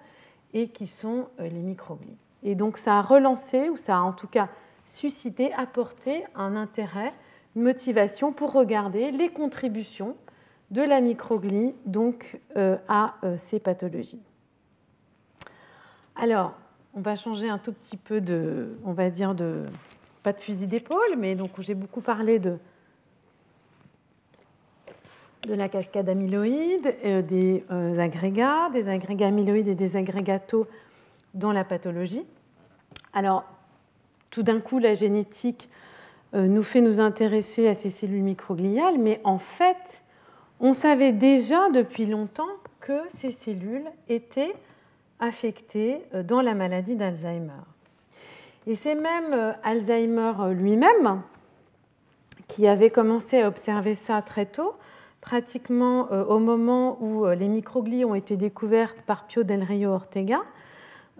et 0.54 0.68
qui 0.68 0.86
sont 0.86 1.28
les 1.38 1.50
microglies. 1.50 2.16
Et 2.42 2.54
donc 2.54 2.76
ça 2.76 2.98
a 2.98 3.02
relancé, 3.02 3.68
ou 3.68 3.76
ça 3.76 3.96
a 3.96 4.00
en 4.00 4.12
tout 4.12 4.26
cas 4.26 4.48
suscité, 4.84 5.52
apporté 5.54 6.24
un 6.34 6.56
intérêt, 6.56 7.12
une 7.56 7.62
motivation 7.62 8.32
pour 8.32 8.52
regarder 8.52 9.10
les 9.10 9.28
contributions 9.28 10.16
de 10.70 10.82
la 10.82 11.00
microglie 11.00 11.74
donc, 11.84 12.40
à 12.88 13.14
ces 13.36 13.60
pathologies. 13.60 14.22
Alors, 16.16 16.54
on 16.94 17.00
va 17.00 17.16
changer 17.16 17.48
un 17.48 17.58
tout 17.58 17.72
petit 17.72 17.96
peu 17.96 18.20
de, 18.20 18.76
on 18.84 18.92
va 18.92 19.10
dire, 19.10 19.34
de, 19.34 19.64
pas 20.22 20.32
de 20.32 20.40
fusil 20.40 20.66
d'épaule, 20.66 21.16
mais 21.18 21.34
donc 21.34 21.50
j'ai 21.60 21.74
beaucoup 21.74 22.00
parlé 22.00 22.38
de, 22.38 22.58
de 25.46 25.54
la 25.54 25.68
cascade 25.68 26.08
amyloïde, 26.08 26.94
euh, 27.04 27.20
des 27.20 27.64
euh, 27.70 27.98
agrégats, 27.98 28.70
des 28.72 28.88
agrégats 28.88 29.28
amyloïdes 29.28 29.68
et 29.68 29.74
des 29.74 29.96
agrégatos 29.96 30.66
dans 31.34 31.52
la 31.52 31.64
pathologie. 31.64 32.24
Alors, 33.12 33.44
tout 34.30 34.42
d'un 34.42 34.60
coup, 34.60 34.78
la 34.78 34.94
génétique 34.94 35.68
euh, 36.34 36.46
nous 36.46 36.62
fait 36.62 36.80
nous 36.80 37.00
intéresser 37.00 37.68
à 37.68 37.74
ces 37.74 37.90
cellules 37.90 38.22
microgliales, 38.22 38.98
mais 38.98 39.20
en 39.24 39.38
fait, 39.38 40.02
on 40.60 40.72
savait 40.72 41.12
déjà 41.12 41.70
depuis 41.70 42.06
longtemps 42.06 42.48
que 42.80 43.00
ces 43.16 43.32
cellules 43.32 43.86
étaient 44.08 44.54
affectées 45.18 46.02
dans 46.24 46.40
la 46.40 46.54
maladie 46.54 46.96
d'Alzheimer. 46.96 47.62
Et 48.66 48.74
c'est 48.74 48.94
même 48.94 49.54
Alzheimer 49.62 50.32
lui-même 50.52 51.22
qui 52.48 52.66
avait 52.66 52.90
commencé 52.90 53.40
à 53.40 53.48
observer 53.48 53.94
ça 53.94 54.20
très 54.22 54.46
tôt, 54.46 54.74
pratiquement 55.22 56.08
euh, 56.12 56.24
au 56.24 56.38
moment 56.38 56.98
où 57.00 57.24
euh, 57.24 57.34
les 57.34 57.48
microglies 57.48 58.04
ont 58.04 58.14
été 58.14 58.36
découvertes 58.36 59.02
par 59.02 59.26
Pio 59.26 59.44
del 59.44 59.62
Rio 59.62 59.90
Ortega, 59.90 60.42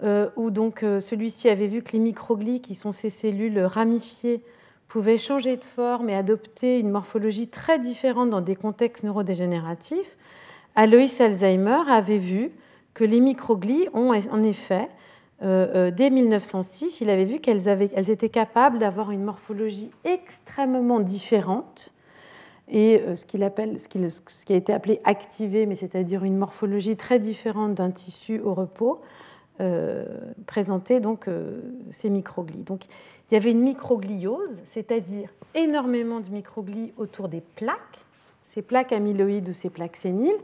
euh, 0.03 0.29
où 0.37 0.51
donc 0.51 0.81
celui-ci 0.81 1.49
avait 1.49 1.69
vu 1.69 1.83
que 1.83 1.93
les 1.93 2.01
microglies, 2.01 2.61
qui 2.61 2.75
sont 2.75 2.93
ces 2.93 3.09
cellules 3.09 3.61
ramifiées, 3.61 4.43
pouvaient 4.89 5.19
changer 5.19 5.57
de 5.57 5.65
forme 5.65 6.11
et 6.11 6.15
adopter 6.15 6.79
une 6.79 6.91
morphologie 6.91 7.49
très 7.49 7.79
différente 7.79 8.29
dans 8.29 8.43
des 8.43 8.57
contextes 8.57 9.05
neurodégénératifs. 9.05 10.19
Alois 10.75 11.21
Alzheimer 11.21 11.83
avait 11.89 12.19
vu 12.19 12.51
que 12.93 13.05
les 13.05 13.21
microglies 13.21 13.89
ont 13.95 14.11
en 14.11 14.43
effet, 14.43 14.89
dès 15.41 16.11
1906, 16.11 17.01
il 17.01 17.09
avait 17.09 17.25
vu 17.25 17.39
qu'elles 17.39 17.69
elles 17.69 18.11
étaient 18.11 18.29
capables 18.29 18.79
d'avoir 18.79 19.11
une 19.13 19.25
morphologie 19.25 19.91
extrêmement 20.05 21.01
différente 21.01 21.95
et 22.73 23.03
euh, 23.03 23.14
ce, 23.16 23.27
qui 23.27 24.53
a 24.53 24.57
été 24.57 24.73
appelé 24.73 25.01
activé, 25.05 25.66
mais 25.66 25.77
c'est-à-dire 25.77 26.25
une 26.25 26.39
morphologie 26.39 26.97
très 26.97 27.18
différente 27.18 27.75
d'un 27.75 27.91
tissu 27.91 28.41
au 28.41 28.55
repos, 28.55 29.03
euh, 29.61 30.07
présentait 30.47 30.99
donc 30.99 31.29
euh, 31.29 31.61
ces 31.91 32.09
microglies. 32.09 32.64
Donc 32.64 32.87
il 33.31 33.35
y 33.35 33.37
avait 33.37 33.51
une 33.51 33.61
microgliose, 33.61 34.62
c'est-à-dire 34.70 35.29
énormément 35.55 36.20
de 36.20 36.31
microglies 36.31 36.95
autour 36.97 37.29
des 37.29 37.43
plaques, 37.43 37.99
ces 38.47 38.62
plaques 38.62 38.93
amyloïdes 38.93 39.51
ou 39.51 39.53
ces 39.53 39.68
plaques 39.68 39.97
séniles, 39.97 40.39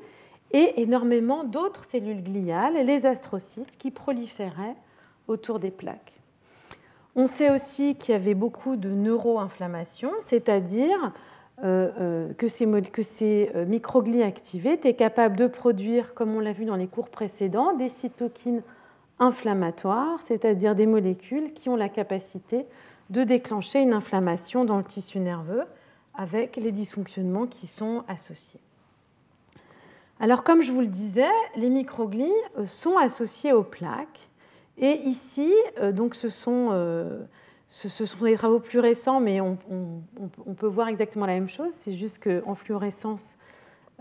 et 0.52 0.82
énormément 0.82 1.44
d'autres 1.44 1.86
cellules 1.86 2.22
gliales, 2.22 2.84
les 2.86 3.06
astrocytes, 3.06 3.76
qui 3.78 3.90
proliféraient 3.90 4.76
autour 5.28 5.58
des 5.58 5.70
plaques. 5.70 6.20
On 7.16 7.26
sait 7.26 7.50
aussi 7.50 7.96
qu'il 7.96 8.12
y 8.12 8.16
avait 8.16 8.34
beaucoup 8.34 8.76
de 8.76 8.90
neuroinflammation, 8.90 10.12
c'est-à-dire 10.20 11.12
que 11.62 12.46
ces, 12.48 12.66
que 12.82 13.02
ces 13.02 13.50
euh, 13.54 13.64
microglies 13.64 14.22
activées 14.22 14.74
étaient 14.74 14.94
capables 14.94 15.36
de 15.36 15.46
produire, 15.46 16.14
comme 16.14 16.36
on 16.36 16.40
l'a 16.40 16.52
vu 16.52 16.64
dans 16.64 16.76
les 16.76 16.86
cours 16.86 17.08
précédents, 17.08 17.74
des 17.74 17.88
cytokines 17.88 18.62
inflammatoires, 19.18 20.22
c'est-à-dire 20.22 20.76
des 20.76 20.86
molécules 20.86 21.52
qui 21.52 21.68
ont 21.68 21.74
la 21.74 21.88
capacité 21.88 22.64
de 23.10 23.24
déclencher 23.24 23.80
une 23.80 23.92
inflammation 23.92 24.64
dans 24.64 24.78
le 24.78 24.84
tissu 24.84 25.18
nerveux 25.18 25.64
avec 26.14 26.56
les 26.56 26.70
dysfonctionnements 26.70 27.46
qui 27.46 27.66
sont 27.66 28.04
associés. 28.06 28.60
Alors 30.20 30.44
comme 30.44 30.62
je 30.62 30.70
vous 30.70 30.80
le 30.80 30.86
disais, 30.86 31.30
les 31.56 31.70
microglies 31.70 32.30
sont 32.66 32.96
associées 32.96 33.52
aux 33.52 33.62
plaques 33.62 34.28
et 34.76 34.92
ici, 35.04 35.52
donc 35.92 36.14
ce 36.14 36.28
sont 36.28 36.70
ce, 37.68 38.06
sont 38.06 38.24
des 38.24 38.34
travaux 38.34 38.60
plus 38.60 38.78
récents, 38.78 39.20
mais 39.20 39.42
on, 39.42 39.58
peut 40.56 40.66
voir 40.66 40.88
exactement 40.88 41.26
la 41.26 41.34
même 41.34 41.48
chose. 41.48 41.70
C'est 41.70 41.92
juste 41.92 42.22
qu'en 42.22 42.54
fluorescence, 42.54 43.36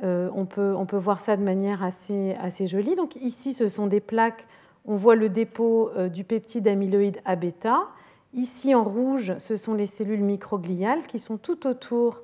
euh, 0.04 0.30
on, 0.34 0.46
peut, 0.46 0.98
voir 0.98 1.20
ça 1.20 1.36
de 1.36 1.44
manière 1.44 1.84
assez, 1.84 2.36
jolie. 2.66 2.96
Donc 2.96 3.18
ici, 3.18 3.54
ce 3.54 3.68
sont 3.68 3.88
des 3.88 4.00
plaques. 4.00 4.48
On 4.86 4.96
voit 4.96 5.16
le 5.16 5.28
dépôt 5.28 5.90
euh, 5.98 6.08
du 6.08 6.24
peptide 6.24 6.66
amyloïde 6.68 7.20
A 7.26 7.36
bêta. 7.36 7.90
Ici, 8.34 8.74
en 8.74 8.86
rouge, 8.86 9.34
ce 9.38 9.58
sont 9.58 9.74
les 9.74 9.86
cellules 9.86 10.24
microgliales 10.24 11.06
qui 11.06 11.20
sont 11.20 11.38
tout 11.38 11.68
autour 11.68 12.22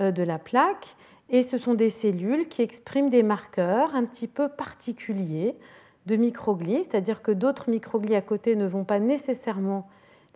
euh, 0.00 0.12
de 0.12 0.22
la 0.22 0.38
plaque. 0.38 0.96
Et 1.28 1.42
ce 1.42 1.58
sont 1.58 1.74
des 1.74 1.90
cellules 1.90 2.48
qui 2.48 2.62
expriment 2.62 3.10
des 3.10 3.22
marqueurs 3.22 3.94
un 3.94 4.04
petit 4.04 4.28
peu 4.28 4.48
particuliers 4.48 5.56
de 6.06 6.16
microglies, 6.16 6.84
c'est-à-dire 6.84 7.20
que 7.20 7.30
d'autres 7.32 7.68
microglies 7.68 8.16
à 8.16 8.22
côté 8.22 8.56
ne 8.56 8.66
vont 8.66 8.84
pas 8.84 8.98
nécessairement 8.98 9.86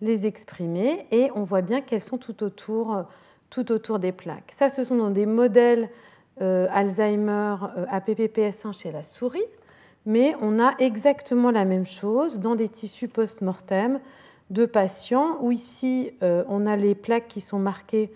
les 0.05 0.27
exprimer 0.27 1.07
et 1.11 1.31
on 1.35 1.43
voit 1.43 1.63
bien 1.63 1.81
qu'elles 1.81 2.03
sont 2.03 2.19
tout 2.19 2.43
autour, 2.45 3.05
tout 3.51 3.73
autour 3.73 3.99
des 3.99 4.13
plaques. 4.13 4.53
Ça, 4.55 4.69
ce 4.69 4.85
sont 4.85 4.97
dans 4.97 5.11
des 5.11 5.27
modèles 5.27 5.89
euh, 6.41 6.67
Alzheimer 6.73 7.55
euh, 7.77 7.87
APPPS1 7.93 8.77
chez 8.77 8.91
la 8.91 9.05
souris, 9.05 9.45
mais 10.05 10.35
on 10.41 10.59
a 10.59 10.75
exactement 10.81 11.53
la 11.53 11.65
même 11.65 11.87
chose 11.87 12.41
dans 12.41 12.57
des 12.57 12.69
tissus 12.69 13.07
post-mortem 13.07 14.01
de 14.51 14.67
patients 14.67 15.39
où 15.41 15.53
ici 15.53 16.11
euh, 16.25 16.43
on 16.49 16.67
a 16.67 16.75
les 16.75 16.97
plaques 16.97 17.29
qui 17.29 17.41
sont 17.41 17.61
marquées 17.61 18.11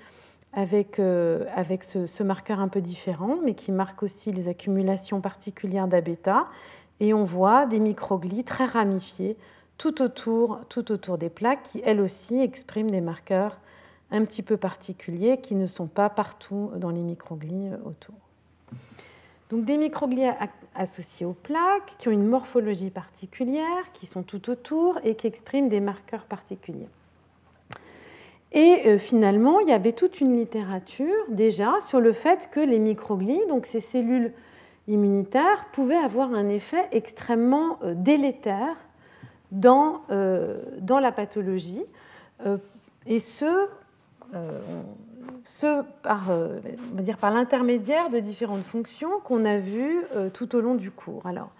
avec, 0.52 0.98
avec 0.98 1.84
ce, 1.84 2.22
marqueur 2.22 2.58
un 2.58 2.68
peu 2.68 2.80
différent, 2.80 3.36
mais 3.44 3.54
qui 3.54 3.70
marque 3.70 4.02
aussi 4.02 4.32
les 4.32 4.48
accumulations 4.48 5.20
particulières 5.20 5.86
d'A-bêta. 5.86 6.46
Et 7.00 7.14
on 7.14 7.22
voit 7.22 7.66
des 7.66 7.78
microglies 7.78 8.42
très 8.42 8.64
ramifiées 8.64 9.36
tout 9.78 10.02
autour, 10.02 11.18
des 11.18 11.30
plaques 11.30 11.62
qui, 11.62 11.80
elles 11.84 12.00
aussi, 12.00 12.40
expriment 12.40 12.90
des 12.90 13.00
marqueurs 13.00 13.58
un 14.10 14.24
petit 14.24 14.42
peu 14.42 14.56
particuliers 14.56 15.38
qui 15.38 15.54
ne 15.54 15.66
sont 15.66 15.86
pas 15.86 16.10
partout 16.10 16.70
dans 16.76 16.90
les 16.90 17.00
microglies 17.00 17.70
autour. 17.84 18.14
Donc 19.50 19.64
des 19.64 19.78
microglies 19.78 20.26
associés 20.74 21.24
aux 21.24 21.32
plaques, 21.32 21.94
qui 21.98 22.08
ont 22.08 22.12
une 22.12 22.26
morphologie 22.26 22.90
particulière, 22.90 23.92
qui 23.94 24.06
sont 24.06 24.22
tout 24.22 24.50
autour 24.50 24.98
et 25.04 25.14
qui 25.14 25.26
expriment 25.26 25.68
des 25.68 25.80
marqueurs 25.80 26.24
particuliers. 26.24 26.88
Et 28.52 28.82
euh, 28.86 28.98
finalement, 28.98 29.60
il 29.60 29.68
y 29.68 29.72
avait 29.72 29.92
toute 29.92 30.20
une 30.20 30.36
littérature 30.36 31.14
déjà 31.28 31.80
sur 31.80 32.00
le 32.00 32.12
fait 32.12 32.48
que 32.50 32.60
les 32.60 32.78
microglies, 32.78 33.46
donc 33.48 33.66
ces 33.66 33.80
cellules 33.80 34.32
immunitaires, 34.86 35.66
pouvaient 35.72 35.96
avoir 35.96 36.32
un 36.32 36.48
effet 36.48 36.88
extrêmement 36.92 37.78
euh, 37.82 37.94
délétère 37.94 38.76
dans, 39.52 40.02
euh, 40.10 40.58
dans 40.80 40.98
la 40.98 41.12
pathologie, 41.12 41.82
euh, 42.46 42.58
et 43.06 43.18
ce, 43.18 43.66
euh, 44.34 44.60
ce 45.44 45.82
par, 46.02 46.30
on 46.30 47.14
par 47.14 47.30
l'intermédiaire 47.32 48.10
de 48.10 48.18
différentes 48.18 48.64
fonctions 48.64 49.20
qu'on 49.24 49.44
a 49.44 49.58
vues 49.58 50.02
tout 50.34 50.54
au 50.54 50.60
long 50.60 50.74
du 50.74 50.90
cours. 50.90 51.26
Alors, 51.26 51.50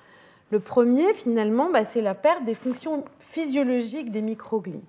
le 0.50 0.60
premier, 0.60 1.12
finalement, 1.14 1.70
bah, 1.70 1.84
c'est 1.84 2.00
la 2.00 2.14
perte 2.14 2.44
des 2.44 2.54
fonctions 2.54 3.04
physiologiques 3.20 4.10
des 4.10 4.22
microglies. 4.22 4.84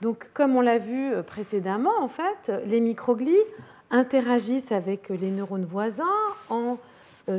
Donc, 0.00 0.30
comme 0.34 0.56
on 0.56 0.60
l'a 0.60 0.78
vu 0.78 1.12
précédemment, 1.26 1.92
en 2.00 2.08
fait, 2.08 2.52
les 2.66 2.80
microglies 2.80 3.32
interagissent 3.90 4.72
avec 4.72 5.08
les 5.08 5.30
neurones 5.30 5.64
voisins 5.64 6.04
en 6.50 6.78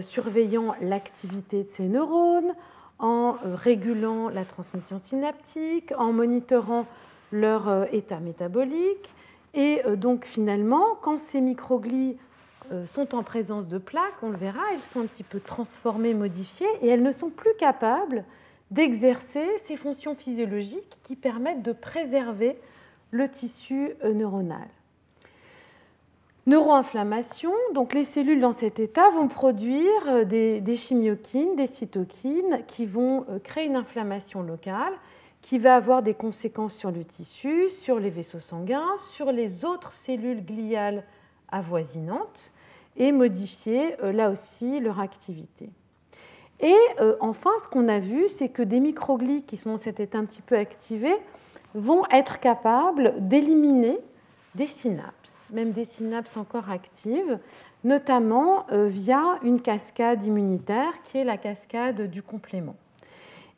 surveillant 0.01 0.75
l'activité 0.81 1.63
de 1.63 1.69
ces 1.69 1.83
neurones, 1.83 2.53
en 2.99 3.37
euh, 3.45 3.55
régulant 3.55 4.29
la 4.29 4.45
transmission 4.45 4.99
synaptique, 4.99 5.93
en 5.97 6.13
monitorant 6.13 6.85
leur 7.31 7.67
euh, 7.67 7.85
état 7.91 8.19
métabolique. 8.19 9.13
Et 9.53 9.81
euh, 9.85 9.95
donc 9.95 10.25
finalement, 10.25 10.95
quand 11.01 11.17
ces 11.17 11.41
microglies 11.41 12.17
sont 12.87 13.13
en 13.13 13.21
présence 13.21 13.67
de 13.67 13.77
plaques, 13.77 14.23
on 14.23 14.31
le 14.31 14.37
verra, 14.37 14.61
elles 14.73 14.81
sont 14.81 15.01
un 15.01 15.05
petit 15.05 15.21
peu 15.21 15.39
transformées, 15.39 16.15
modifiées, 16.15 16.65
et 16.81 16.87
elles 16.87 17.03
ne 17.03 17.11
sont 17.11 17.29
plus 17.29 17.53
capables 17.59 18.23
d'exercer 18.71 19.45
ces 19.63 19.75
fonctions 19.75 20.15
physiologiques 20.15 20.97
qui 21.03 21.15
permettent 21.15 21.61
de 21.61 21.73
préserver 21.73 22.57
le 23.11 23.27
tissu 23.27 23.93
neuronal. 24.03 24.67
Neuroinflammation, 26.47 27.51
donc 27.73 27.95
les 27.95 28.03
cellules 28.03 28.39
dans 28.39 28.51
cet 28.51 28.79
état 28.79 29.09
vont 29.09 29.27
produire 29.27 29.89
euh, 30.07 30.25
des, 30.25 30.75
chimiokines, 30.75 31.55
des 31.55 31.65
cytokines 31.65 32.61
qui 32.67 32.85
vont 32.85 33.25
euh, 33.29 33.39
créer 33.39 33.65
une 33.65 33.75
inflammation 33.75 34.43
locale 34.43 34.93
qui 35.41 35.57
va 35.57 35.75
avoir 35.75 36.03
des 36.03 36.13
conséquences 36.13 36.75
sur 36.75 36.91
le 36.91 37.03
tissu, 37.03 37.67
sur 37.69 37.99
les 37.99 38.11
vaisseaux 38.11 38.39
sanguins, 38.39 38.95
sur 38.97 39.31
les 39.31 39.65
autres 39.65 39.91
cellules 39.91 40.45
gliales 40.45 41.03
avoisinantes. 41.49 42.51
et 42.97 43.11
modifier 43.11 43.95
là 44.01 44.29
aussi 44.29 44.79
leur 44.79 44.99
activité. 44.99 45.69
Et 46.61 46.77
enfin, 47.19 47.51
ce 47.61 47.67
qu'on 47.67 47.87
a 47.89 47.99
vu, 47.99 48.27
c'est 48.27 48.49
que 48.49 48.63
des 48.63 48.79
microglies 48.79 49.43
qui 49.43 49.57
sont 49.57 49.71
dans 49.71 49.77
cet 49.77 49.99
état 49.99 50.17
un 50.17 50.25
petit 50.25 50.41
peu 50.41 50.57
activés 50.57 51.17
vont 51.75 52.03
être 52.09 52.39
capables 52.39 53.13
d'éliminer 53.19 53.99
des 54.55 54.67
synapses, 54.67 55.11
même 55.51 55.71
des 55.71 55.85
synapses 55.85 56.37
encore 56.37 56.69
actives, 56.69 57.39
notamment 57.83 58.65
via 58.71 59.39
une 59.43 59.61
cascade 59.61 60.23
immunitaire 60.23 60.93
qui 61.03 61.19
est 61.19 61.23
la 61.23 61.37
cascade 61.37 62.09
du 62.09 62.21
complément. 62.23 62.75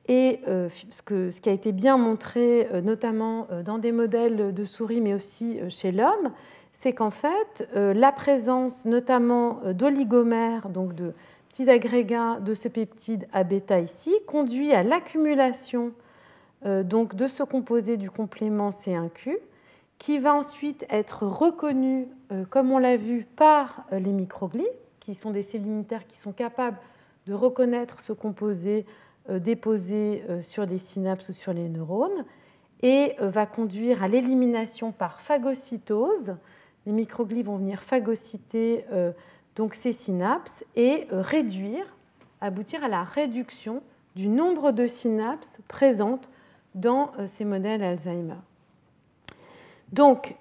Et 0.08 0.40
euh, 0.48 0.70
ce, 0.70 1.42
qui 1.42 1.50
a 1.50 1.52
été 1.52 1.72
bien 1.72 1.98
montré, 1.98 2.68
euh, 2.72 2.82
notamment 2.82 3.48
euh, 3.52 3.62
dans 3.62 3.78
des 3.78 3.92
modèles 3.92 4.54
de 4.54 4.64
souris, 4.64 5.02
mais 5.02 5.14
aussi 5.14 5.60
chez 5.70 5.92
l'homme, 5.92 6.32
c'est 6.72 6.94
qu'en 6.94 7.10
fait, 7.10 7.68
la 7.74 8.12
présence 8.12 8.86
notamment 8.86 9.62
d'oligomères, 9.74 10.70
donc 10.70 10.94
de 10.94 11.12
petits 11.50 11.72
agrégats 11.72 12.40
de 12.40 12.54
ce 12.54 12.68
peptide 12.68 13.28
A 13.34 13.44
bêta 13.44 13.80
ici, 13.80 14.14
conduit 14.28 14.74
à 14.74 14.84
l'accumulation 14.84 15.92
donc 16.64 17.16
de 17.16 17.26
ce 17.26 17.42
composé 17.42 17.98
du 17.98 18.12
complément 18.12 18.70
C1Q, 18.70 19.38
qui 19.98 20.20
va 20.20 20.34
ensuite 20.36 20.86
être 20.90 21.26
reconnu, 21.26 22.08
comme 22.50 22.72
on 22.72 22.78
l'a 22.78 22.98
vu, 22.98 23.26
par 23.36 23.86
les 23.92 24.12
microglies, 24.12 24.68
qui 25.00 25.16
sont 25.16 25.32
des 25.32 25.42
cellules 25.42 25.68
unitaires 25.68 26.06
qui 26.06 26.20
sont 26.20 26.34
capables 26.34 26.78
de 27.28 27.34
reconnaître 27.34 28.00
ce 28.00 28.14
composé 28.14 28.86
euh, 29.30 29.40
déposé 29.40 30.24
euh, 30.30 30.42
sur 30.42 30.66
des 30.66 30.78
synapses 30.78 31.28
ou 31.28 31.34
sur 31.34 31.52
les 31.52 31.68
neurones 31.68 32.24
et 32.82 33.14
euh, 33.20 33.30
va 33.30 33.46
conduire 33.46 34.02
à 34.02 34.08
l'élimination 34.08 34.94
par 34.94 35.20
phagocytose. 35.20 36.38
Les 36.86 36.94
microglies 36.94 37.44
vont 37.44 37.58
venir 37.58 37.82
phagocyter 37.82 38.86
donc 39.58 39.74
ces 39.74 39.92
synapses 39.92 40.64
et 40.78 41.06
réduire, 41.12 41.86
aboutir 42.40 42.82
à 42.82 42.88
la 42.88 43.04
réduction 43.04 43.84
du 44.16 44.30
nombre 44.30 44.72
de 44.72 44.88
synapses 44.88 45.60
présentes 45.68 46.30
dans 46.76 47.12
ces 47.28 47.44
modèles 47.44 47.84
Alzheimer. 47.84 48.38
Donc, 49.92 50.36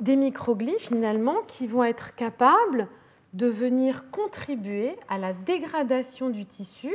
des 0.00 0.16
microglies 0.16 0.78
finalement 0.78 1.36
qui 1.46 1.66
vont 1.66 1.84
être 1.84 2.14
capables 2.14 2.88
de 3.32 3.46
venir 3.46 4.10
contribuer 4.10 4.96
à 5.08 5.18
la 5.18 5.32
dégradation 5.32 6.30
du 6.30 6.44
tissu 6.46 6.94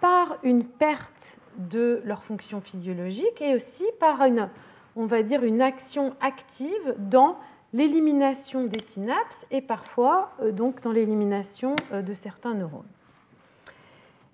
par 0.00 0.38
une 0.42 0.64
perte 0.64 1.38
de 1.56 2.00
leur 2.04 2.22
fonction 2.22 2.60
physiologique 2.60 3.40
et 3.40 3.54
aussi 3.54 3.84
par 3.98 4.22
une 4.22 5.62
action 5.62 6.14
active 6.20 6.94
dans 6.98 7.38
l'élimination 7.72 8.64
des 8.64 8.80
synapses 8.80 9.46
et 9.50 9.60
parfois 9.60 10.32
euh, 10.42 10.52
donc 10.52 10.80
dans 10.82 10.92
l'élimination 10.92 11.76
euh, 11.92 12.02
de 12.02 12.14
certains 12.14 12.54
neurones. 12.54 12.82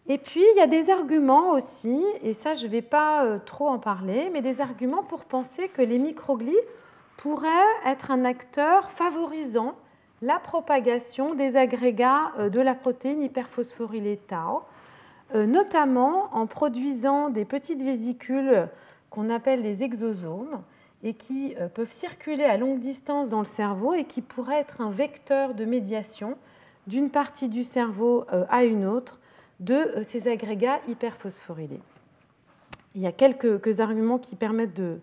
Et 0.09 0.19
puis, 0.19 0.45
il 0.55 0.59
y 0.59 0.61
a 0.61 0.67
des 0.67 0.91
arguments 0.91 1.51
aussi, 1.51 2.05
et 2.23 2.33
ça, 2.33 2.55
je 2.55 2.67
ne 2.67 2.71
vais 2.71 2.83
pas 2.83 3.25
euh, 3.25 3.39
trop 3.45 3.69
en 3.69 3.79
parler, 3.79 4.31
mais 4.33 4.41
des 4.41 4.61
arguments 4.61 5.03
pour 5.03 5.25
penser 5.25 5.69
que 5.69 5.83
les 5.83 5.99
microglies 5.99 6.55
pourraient 7.17 7.49
être 7.85 8.11
un 8.11 8.25
acteur 8.25 8.91
favorisant 8.91 9.75
la 10.23 10.39
propagation 10.39 11.35
des 11.35 11.57
agrégats 11.57 12.33
de 12.51 12.61
la 12.61 12.75
protéine 12.75 13.23
hyperphosphorylée 13.23 14.17
tau, 14.17 14.63
euh, 15.35 15.45
notamment 15.45 16.29
en 16.33 16.47
produisant 16.47 17.31
des 17.31 17.45
petites 17.45 17.83
vésicules 17.83 18.69
qu'on 19.11 19.29
appelle 19.29 19.61
les 19.61 19.83
exosomes 19.83 20.63
et 21.03 21.15
qui 21.15 21.57
euh, 21.57 21.67
peuvent 21.67 21.91
circuler 21.91 22.45
à 22.45 22.57
longue 22.57 22.79
distance 22.79 23.31
dans 23.31 23.41
le 23.41 23.45
cerveau 23.45 23.93
et 23.95 24.05
qui 24.05 24.23
pourraient 24.23 24.61
être 24.61 24.81
un 24.81 24.91
vecteur 24.91 25.55
de 25.55 25.65
médiation 25.65 26.37
d'une 26.87 27.11
partie 27.11 27.49
du 27.49 27.65
cerveau 27.65 28.25
euh, 28.33 28.45
à 28.51 28.65
une 28.65 28.85
autre 28.85 29.19
de 29.61 30.03
ces 30.07 30.29
agrégats 30.29 30.81
hyperphosphorylés. 30.89 31.81
Il 32.95 33.03
y 33.03 33.07
a 33.07 33.13
quelques 33.13 33.81
arguments 33.81 34.19
qui 34.19 34.37
permettent 34.37 34.75
de, 34.75 35.01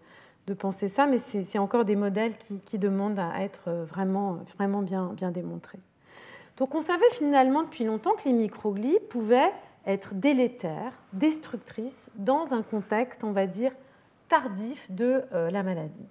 penser 0.57 0.87
ça, 0.87 1.05
mais 1.05 1.17
c'est 1.17 1.57
encore 1.59 1.85
des 1.85 1.95
modèles 1.95 2.33
qui, 2.65 2.77
demandent 2.77 3.19
à 3.19 3.41
être 3.41 3.71
vraiment, 3.87 4.39
vraiment 4.57 4.81
bien, 4.81 5.11
bien 5.15 5.31
démontrés. 5.31 5.79
Donc 6.57 6.75
on 6.75 6.81
savait 6.81 7.09
finalement 7.11 7.63
depuis 7.63 7.83
longtemps 7.83 8.13
que 8.15 8.25
les 8.25 8.33
microglies 8.33 8.99
pouvaient 9.09 9.51
être 9.85 10.13
délétère, 10.13 10.93
destructrice 11.13 12.09
dans 12.15 12.53
un 12.53 12.61
contexte, 12.61 13.23
on 13.23 13.31
va 13.31 13.47
dire, 13.47 13.71
tardif 14.29 14.89
de 14.89 15.23
euh, 15.33 15.49
la 15.51 15.63
maladie. 15.63 16.05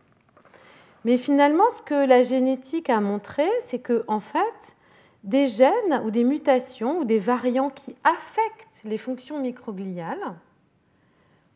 Mais 1.04 1.16
finalement, 1.16 1.68
ce 1.70 1.82
que 1.82 2.06
la 2.06 2.22
génétique 2.22 2.90
a 2.90 3.00
montré, 3.00 3.48
c'est 3.60 3.80
que 3.80 4.04
en 4.06 4.20
fait, 4.20 4.76
des 5.24 5.46
gènes 5.46 6.02
ou 6.04 6.10
des 6.10 6.24
mutations 6.24 6.98
ou 6.98 7.04
des 7.04 7.18
variants 7.18 7.70
qui 7.70 7.94
affectent 8.04 8.82
les 8.84 8.98
fonctions 8.98 9.40
microgliales 9.40 10.34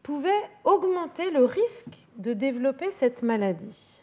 pouvaient 0.02 0.30
augmenter 0.64 1.30
le 1.30 1.44
risque 1.44 2.06
de 2.16 2.32
développer 2.32 2.90
cette 2.92 3.22
maladie. 3.22 4.02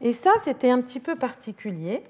Et 0.00 0.12
ça, 0.12 0.32
c'était 0.42 0.70
un 0.70 0.80
petit 0.80 1.00
peu 1.00 1.14
particulier 1.14 2.02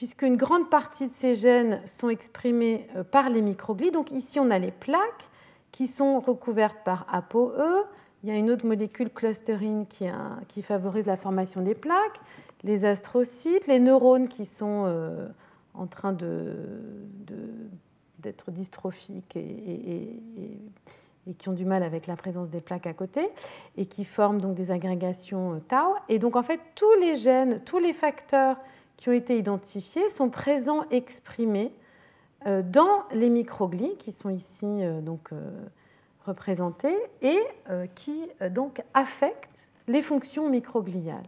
puisqu'une 0.00 0.38
grande 0.38 0.70
partie 0.70 1.08
de 1.08 1.12
ces 1.12 1.34
gènes 1.34 1.86
sont 1.86 2.08
exprimés 2.08 2.86
euh, 2.96 3.04
par 3.04 3.28
les 3.28 3.42
microglies. 3.42 3.90
Donc 3.90 4.12
ici, 4.12 4.40
on 4.40 4.50
a 4.50 4.58
les 4.58 4.70
plaques 4.70 5.28
qui 5.72 5.86
sont 5.86 6.20
recouvertes 6.20 6.78
par 6.86 7.06
ApoE. 7.12 7.84
Il 8.22 8.30
y 8.30 8.32
a 8.32 8.36
une 8.36 8.50
autre 8.50 8.64
molécule 8.64 9.10
clusterine 9.10 9.84
qui, 9.86 10.62
favorise 10.62 11.04
la 11.04 11.18
formation 11.18 11.60
des 11.60 11.74
plaques, 11.74 12.18
les 12.62 12.84
astrocytes, 12.84 13.66
les 13.66 13.80
neurones 13.80 14.28
qui 14.28 14.44
sont 14.44 14.84
euh, 14.86 15.28
en 15.74 15.86
train 15.86 16.12
d'être 18.18 18.50
dystrophiques 18.50 19.36
et, 19.36 20.20
qui 21.38 21.48
ont 21.48 21.52
du 21.52 21.64
mal 21.64 21.82
avec 21.82 22.06
la 22.06 22.16
présence 22.16 22.50
des 22.50 22.60
plaques 22.60 22.86
à 22.86 22.92
côté 22.92 23.28
et 23.76 23.86
qui 23.86 24.04
forment 24.04 24.40
donc 24.40 24.54
des 24.54 24.70
agrégations 24.72 25.54
euh, 25.54 25.60
tau. 25.60 25.94
Et 26.08 26.18
donc 26.18 26.34
en 26.36 26.42
fait, 26.42 26.60
tous 26.74 26.92
les 27.00 27.16
gènes, 27.16 27.60
tous 27.60 27.78
les 27.78 27.92
facteurs 27.92 28.56
qui 28.96 29.08
ont 29.08 29.12
été 29.12 29.38
identifiés 29.38 30.08
sont 30.08 30.28
présents 30.28 30.84
exprimés 30.90 31.72
euh, 32.46 32.62
dans 32.62 33.04
les 33.12 33.30
microglies 33.30 33.96
qui 33.98 34.12
sont 34.12 34.30
ici 34.30 34.82
donc 35.02 35.30
représentés 36.26 36.98
et 37.22 37.38
qui 37.94 38.28
donc 38.50 38.82
affectent 38.92 39.70
les 39.88 40.02
fonctions 40.02 40.48
microgliales. 40.48 41.22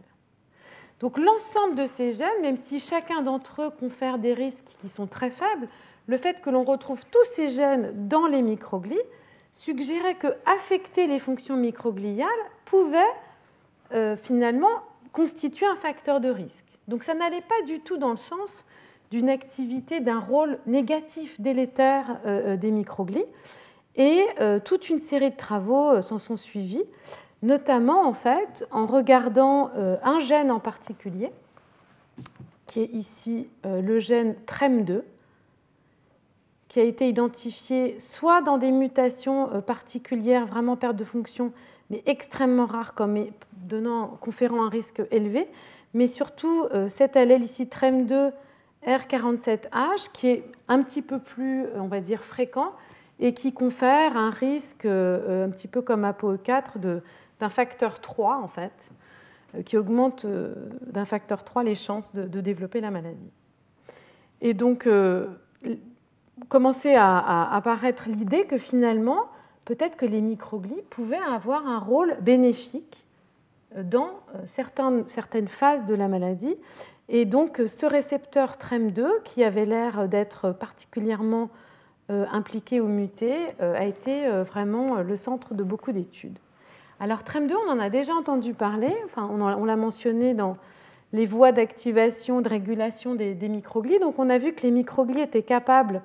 Donc 1.03 1.19
l'ensemble 1.19 1.75
de 1.75 1.85
ces 1.85 2.13
gènes, 2.13 2.41
même 2.41 2.57
si 2.57 2.79
chacun 2.79 3.21
d'entre 3.21 3.61
eux 3.61 3.69
confère 3.69 4.17
des 4.17 4.33
risques 4.33 4.65
qui 4.81 4.89
sont 4.89 5.05
très 5.05 5.29
faibles, 5.29 5.67
le 6.07 6.17
fait 6.17 6.41
que 6.41 6.49
l'on 6.49 6.63
retrouve 6.63 7.03
tous 7.11 7.25
ces 7.25 7.49
gènes 7.49 8.07
dans 8.07 8.25
les 8.25 8.41
microglies 8.41 8.97
suggérait 9.51 10.15
que 10.15 10.27
affecter 10.47 11.05
les 11.05 11.19
fonctions 11.19 11.57
microgliales 11.57 12.27
pouvait 12.65 12.97
finalement 14.23 14.81
constituer 15.11 15.67
un 15.67 15.75
facteur 15.75 16.19
de 16.19 16.29
risque. 16.29 16.65
Donc 16.87 17.03
ça 17.03 17.13
n'allait 17.13 17.41
pas 17.41 17.61
du 17.65 17.79
tout 17.79 17.97
dans 17.97 18.11
le 18.11 18.17
sens 18.17 18.65
d'une 19.11 19.29
activité, 19.29 19.99
d'un 19.99 20.19
rôle 20.19 20.57
négatif 20.65 21.39
délétère 21.39 22.19
euh, 22.25 22.53
euh, 22.53 22.57
des 22.57 22.71
microglies. 22.71 23.25
Et 23.95 24.25
euh, 24.41 24.59
toute 24.59 24.89
une 24.89 24.97
série 24.97 25.29
de 25.29 25.35
travaux 25.35 26.01
s'en 26.01 26.17
sont 26.17 26.35
suivis, 26.35 26.83
notamment 27.43 28.07
en 28.07 28.13
fait 28.13 28.65
en 28.71 28.87
regardant 28.87 29.69
un 30.01 30.19
gène 30.19 30.49
en 30.49 30.59
particulier, 30.59 31.31
qui 32.65 32.81
est 32.81 32.91
ici 32.93 33.47
le 33.65 33.99
gène 33.99 34.35
TREM2, 34.47 35.01
qui 36.67 36.79
a 36.79 36.83
été 36.83 37.07
identifié 37.07 37.99
soit 37.99 38.41
dans 38.41 38.57
des 38.57 38.71
mutations 38.71 39.61
particulières, 39.61 40.47
vraiment 40.47 40.75
perte 40.75 40.95
de 40.95 41.03
fonction, 41.03 41.53
mais 41.89 42.01
extrêmement 42.07 42.65
rares, 42.65 42.95
comme 42.95 43.27
donnant, 43.51 44.17
conférant 44.21 44.65
un 44.65 44.69
risque 44.69 45.01
élevé, 45.11 45.47
mais 45.93 46.07
surtout 46.07 46.65
euh, 46.73 46.89
cet 46.89 47.15
allèle 47.15 47.43
ici 47.43 47.65
TREM2 47.65 48.31
R47H 48.85 50.11
qui 50.11 50.27
est 50.27 50.43
un 50.67 50.81
petit 50.81 51.01
peu 51.01 51.19
plus, 51.19 51.65
on 51.75 51.87
va 51.87 52.01
dire, 52.01 52.23
fréquent 52.23 52.73
et 53.19 53.33
qui 53.33 53.53
confère 53.53 54.17
un 54.17 54.31
risque 54.31 54.85
euh, 54.85 55.45
un 55.45 55.49
petit 55.49 55.67
peu 55.67 55.81
comme 55.81 56.03
ApoE4 56.03 56.79
d'un 57.43 57.49
facteur 57.49 57.99
3 57.99 58.37
en 58.37 58.47
fait, 58.47 58.89
euh, 59.55 59.61
qui 59.61 59.77
augmente 59.77 60.25
d'un 60.25 61.05
facteur 61.05 61.43
3 61.43 61.63
les 61.63 61.75
chances 61.75 62.13
de, 62.13 62.41
développer 62.41 62.81
la 62.81 62.91
maladie. 62.91 63.31
Et 64.41 64.53
donc, 64.53 64.89
commençait 66.49 66.95
à 66.95 67.55
apparaître 67.55 68.09
l'idée 68.09 68.45
que 68.45 68.57
finalement, 68.57 69.29
peut-être 69.63 69.95
que 69.95 70.05
les 70.05 70.19
microglies 70.19 70.81
pouvaient 70.89 71.15
avoir 71.17 71.65
un 71.65 71.79
rôle 71.79 72.17
bénéfique 72.21 73.05
dans 73.81 74.11
euh, 74.35 75.03
certaines 75.07 75.47
phases 75.47 75.85
de 75.85 75.95
la 75.95 76.07
maladie. 76.07 76.55
Et 77.09 77.25
donc 77.25 77.61
ce 77.67 77.85
récepteur 77.85 78.53
TREM2, 78.53 79.23
qui 79.23 79.43
avait 79.43 79.65
l'air 79.65 80.07
d'être 80.07 80.51
particulièrement 80.51 81.49
euh, 82.09 82.25
impliqué 82.31 82.81
ou 82.81 82.87
muté, 82.87 83.35
euh, 83.61 83.75
a 83.75 83.85
été 83.85 84.27
vraiment 84.43 85.01
le 85.01 85.15
centre 85.17 85.53
de 85.53 85.63
beaucoup 85.63 85.91
d'études. 85.91 86.39
Alors 87.03 87.23
TREM2, 87.23 87.53
on 87.67 87.69
en 87.69 87.79
a 87.79 87.89
déjà 87.89 88.13
entendu 88.13 88.53
parler, 88.53 88.95
enfin, 89.03 89.29
on 89.29 89.65
l'a 89.65 89.75
mentionné 89.75 90.33
dans 90.33 90.55
les 91.11 91.25
voies 91.25 91.51
d'activation, 91.51 92.39
de 92.39 92.47
régulation 92.47 93.13
des, 93.13 93.35
microglies. 93.49 93.99
Donc 93.99 94.19
on 94.19 94.29
a 94.29 94.37
vu 94.37 94.53
que 94.53 94.61
les 94.61 94.71
microglies 94.71 95.19
étaient 95.19 95.43
capables 95.43 96.01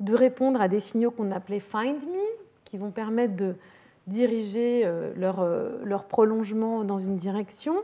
de 0.00 0.14
répondre 0.14 0.58
à 0.62 0.68
des 0.68 0.80
signaux 0.80 1.10
qu'on 1.10 1.30
appelait 1.30 1.60
find 1.60 2.02
me, 2.06 2.24
qui 2.64 2.78
vont 2.78 2.90
permettre 2.90 3.36
de 3.36 3.54
diriger 4.06 4.80
euh, 4.86 5.12
leur, 5.14 5.40
euh, 5.40 5.78
leur, 5.84 6.04
prolongement 6.04 6.84
dans 6.84 6.98
une 6.98 7.16
direction. 7.16 7.74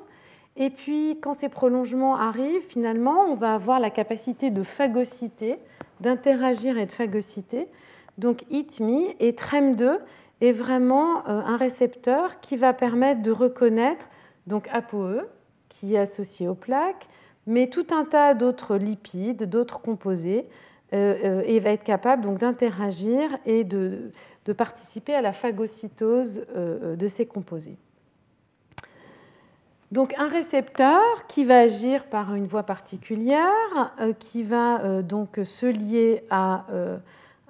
Et 0.56 0.70
puis, 0.70 1.18
quand 1.20 1.34
ces 1.34 1.50
prolongements 1.50 2.16
arrivent, 2.16 2.66
finalement, 2.66 3.26
on 3.28 3.34
va 3.34 3.52
avoir 3.52 3.80
la 3.80 3.90
capacité 3.90 4.48
de 4.48 4.62
phagocyter, 4.62 5.58
d'interagir 6.00 6.78
et 6.78 6.86
de 6.86 6.92
phagocyter. 6.92 7.68
Donc, 8.16 8.44
me 8.50 9.22
et 9.22 9.32
TREM2 9.32 9.98
est 10.40 10.52
vraiment 10.52 11.26
euh, 11.26 11.40
un 11.40 11.56
récepteur 11.56 12.40
qui 12.40 12.56
va 12.56 12.72
permettre 12.72 13.22
de 13.22 13.30
reconnaître 13.30 14.08
donc 14.46 14.68
ApoE, 14.72 15.22
qui 15.68 15.94
est 15.94 15.98
associé 15.98 16.48
aux 16.48 16.54
plaques, 16.54 17.08
mais 17.46 17.68
tout 17.68 17.86
un 17.90 18.04
tas 18.04 18.34
d'autres 18.34 18.76
lipides, 18.76 19.44
d'autres 19.44 19.80
composés, 19.80 20.46
et 20.92 21.58
va 21.58 21.70
être 21.70 21.82
capable 21.82 22.22
donc 22.22 22.38
d'interagir 22.38 23.36
et 23.44 23.64
de, 23.64 24.12
de 24.46 24.52
participer 24.52 25.14
à 25.14 25.20
la 25.20 25.32
phagocytose 25.32 26.46
euh, 26.54 26.78
euh, 26.92 26.96
de 26.96 27.08
ces 27.08 27.26
composés. 27.26 27.76
Donc 29.92 30.14
un 30.18 30.28
récepteur 30.28 31.26
qui 31.28 31.44
va 31.44 31.60
agir 31.60 32.06
par 32.06 32.34
une 32.34 32.46
voie 32.46 32.62
particulière, 32.62 33.92
euh, 34.00 34.12
qui 34.12 34.42
va 34.42 35.02
donc 35.02 35.40
se 35.44 35.66
lier 35.66 36.24
à 36.30 36.64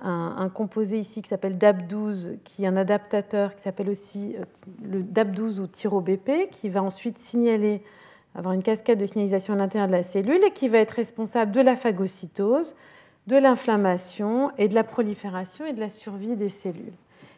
un, 0.02 0.48
composé 0.50 0.98
ici 0.98 1.22
qui 1.22 1.28
s'appelle 1.28 1.56
DAP12, 1.56 2.38
qui 2.44 2.64
est 2.64 2.66
un 2.66 2.76
adaptateur 2.76 3.54
qui 3.54 3.62
s'appelle 3.62 3.88
aussi 3.88 4.36
le 4.84 5.02
DAP12 5.02 5.60
ou 5.60 5.66
TYRO-BP, 5.66 6.50
qui 6.50 6.68
va 6.68 6.82
ensuite 6.82 7.18
signaler, 7.18 7.82
avoir 8.34 8.52
une 8.52 8.62
cascade 8.62 8.98
de 8.98 9.06
signalisation 9.06 9.54
à 9.54 9.56
l'intérieur 9.56 9.86
de 9.86 9.92
la 9.92 10.02
cellule 10.02 10.44
et 10.44 10.50
qui 10.50 10.68
va 10.68 10.78
être 10.78 10.92
responsable 10.92 11.52
de 11.52 11.60
la 11.60 11.74
phagocytose, 11.76 12.74
de 13.26 13.36
l'inflammation 13.36 14.52
et 14.58 14.68
de 14.68 14.74
la 14.74 14.84
prolifération 14.84 15.64
et 15.64 15.72
de 15.72 15.80
la 15.80 15.90
survie 15.90 16.36
des 16.36 16.50
cellules. 16.50 16.92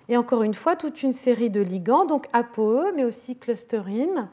Et 0.09 0.17
encore 0.17 0.43
une 0.43 0.55
fois, 0.55 0.75
toute 0.75 1.03
une 1.03 1.13
série 1.13 1.51
de 1.51 1.61
ligands, 1.61 2.07
donc 2.07 2.27
ApoE, 2.33 2.93
mais 2.97 3.05
aussi 3.05 3.37
clusterine, 3.37 4.29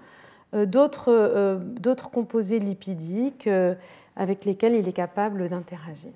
euh, 0.53 0.65
euh, 1.07 1.59
d'autres 1.59 2.09
composés 2.09 2.59
lipidiques 2.59 3.47
euh, 3.47 3.75
avec 4.15 4.45
lesquels 4.45 4.73
il 4.73 4.87
est 4.87 4.93
capable 4.93 5.49
d'interagir. 5.49 6.11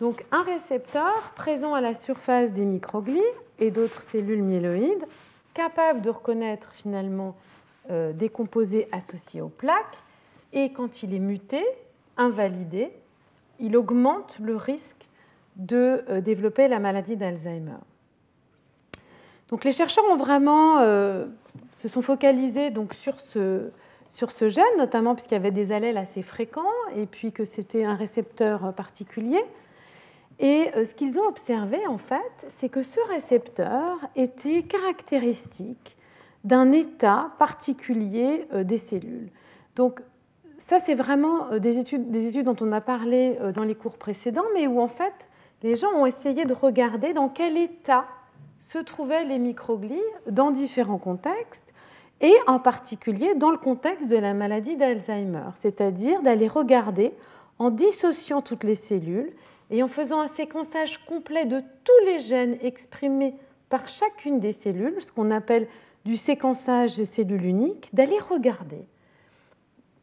Donc 0.00 0.24
un 0.32 0.42
récepteur 0.42 1.32
présent 1.36 1.74
à 1.74 1.80
la 1.80 1.94
surface 1.94 2.52
des 2.52 2.64
microglies 2.64 3.20
et 3.58 3.70
d'autres 3.70 4.02
cellules 4.02 4.42
myéloïdes, 4.42 5.04
capable 5.54 6.00
de 6.00 6.10
reconnaître 6.10 6.72
finalement 6.72 7.36
des 7.88 8.28
composés 8.28 8.88
associés 8.92 9.40
aux 9.40 9.48
plaques, 9.48 9.98
et 10.52 10.72
quand 10.72 11.02
il 11.02 11.14
est 11.14 11.18
muté, 11.18 11.64
invalidé, 12.16 12.92
il 13.58 13.76
augmente 13.76 14.38
le 14.40 14.56
risque 14.56 15.06
de 15.56 16.02
euh, 16.08 16.20
développer 16.20 16.68
la 16.68 16.78
maladie 16.78 17.16
d'Alzheimer. 17.16 17.78
Donc 19.48 19.64
les 19.64 19.72
chercheurs 19.72 20.04
ont 20.10 20.16
vraiment, 20.16 20.78
euh, 20.78 21.26
se 21.76 21.88
sont 21.88 22.02
focalisés 22.02 22.72
sur 22.92 23.20
ce, 23.20 23.70
sur 24.08 24.30
ce 24.30 24.48
gène, 24.48 24.64
notamment 24.78 25.14
puisqu'il 25.14 25.34
y 25.34 25.36
avait 25.36 25.50
des 25.50 25.72
allèles 25.72 25.98
assez 25.98 26.22
fréquents 26.22 26.62
et 26.96 27.06
puis 27.06 27.32
que 27.32 27.44
c'était 27.44 27.84
un 27.84 27.94
récepteur 27.94 28.72
particulier. 28.74 29.44
Et 30.40 30.70
euh, 30.74 30.84
ce 30.84 30.94
qu'ils 30.94 31.18
ont 31.18 31.26
observé, 31.28 31.86
en 31.86 31.98
fait, 31.98 32.46
c'est 32.48 32.68
que 32.68 32.82
ce 32.82 33.00
récepteur 33.08 33.98
était 34.16 34.62
caractéristique 34.62 35.96
d'un 36.42 36.72
état 36.72 37.32
particulier 37.38 38.46
des 38.64 38.78
cellules. 38.78 39.30
Donc, 39.76 40.00
ça, 40.60 40.78
c'est 40.78 40.94
vraiment 40.94 41.50
euh, 41.52 41.58
des 41.58 41.78
études, 41.78 42.10
des 42.10 42.28
études 42.28 42.44
dont 42.44 42.56
on 42.60 42.70
a 42.72 42.82
parlé 42.82 43.38
euh, 43.40 43.50
dans 43.50 43.64
les 43.64 43.74
cours 43.74 43.96
précédents, 43.96 44.44
mais 44.54 44.66
où 44.66 44.80
en 44.80 44.88
fait, 44.88 45.14
les 45.62 45.74
gens 45.74 45.90
ont 45.94 46.06
essayé 46.06 46.44
de 46.44 46.52
regarder 46.52 47.14
dans 47.14 47.28
quel 47.28 47.56
état 47.56 48.04
se 48.58 48.76
trouvaient 48.76 49.24
les 49.24 49.38
microglies 49.38 49.98
dans 50.30 50.50
différents 50.50 50.98
contextes, 50.98 51.72
et 52.20 52.34
en 52.46 52.58
particulier 52.58 53.34
dans 53.34 53.50
le 53.50 53.56
contexte 53.56 54.08
de 54.08 54.16
la 54.16 54.34
maladie 54.34 54.76
d'Alzheimer, 54.76 55.48
c'est-à-dire 55.54 56.20
d'aller 56.20 56.46
regarder 56.46 57.14
en 57.58 57.70
dissociant 57.70 58.42
toutes 58.42 58.64
les 58.64 58.74
cellules 58.74 59.32
et 59.70 59.82
en 59.82 59.88
faisant 59.88 60.20
un 60.20 60.28
séquençage 60.28 61.04
complet 61.06 61.46
de 61.46 61.62
tous 61.84 62.06
les 62.06 62.18
gènes 62.18 62.58
exprimés 62.62 63.34
par 63.68 63.88
chacune 63.88 64.40
des 64.40 64.52
cellules, 64.52 65.00
ce 65.00 65.12
qu'on 65.12 65.30
appelle 65.30 65.68
du 66.04 66.16
séquençage 66.16 66.96
de 66.96 67.04
cellules 67.04 67.44
uniques, 67.44 67.94
d'aller 67.94 68.18
regarder 68.18 68.84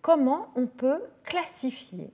comment 0.02 0.48
on 0.56 0.68
peut 0.68 1.02
classifier, 1.26 2.10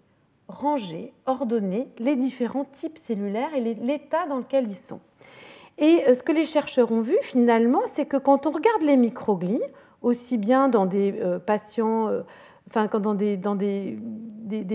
ranger, 0.48 1.14
ordonner 1.28 1.88
les 2.00 2.16
différents 2.16 2.66
types 2.66 2.98
cellulaires 2.98 3.54
et 3.54 3.76
l'état 3.76 4.26
dans 4.28 4.38
lequel 4.38 4.66
ils 4.68 4.76
sont. 4.76 5.00
Et 5.78 6.04
euh, 6.08 6.14
ce 6.14 6.24
que 6.24 6.32
les 6.32 6.46
chercheurs 6.46 6.92
ont 6.92 7.02
vu 7.02 7.18
finalement, 7.22 7.82
c'est 7.86 8.06
que 8.06 8.18
quand 8.18 8.48
on 8.48 8.52
regarde 8.52 8.82
les 8.82 8.98
microglies, 8.98 9.62
aussi 10.02 10.38
bien 10.38 10.70
dans 10.70 10.86
des 10.86 11.20
euh, 11.20 11.40
patients, 11.40 12.10
euh, 12.78 12.86
enfin 12.86 13.00
dans 13.00 13.14
des, 13.14 13.38
dans 13.38 13.56
des, 13.56 14.00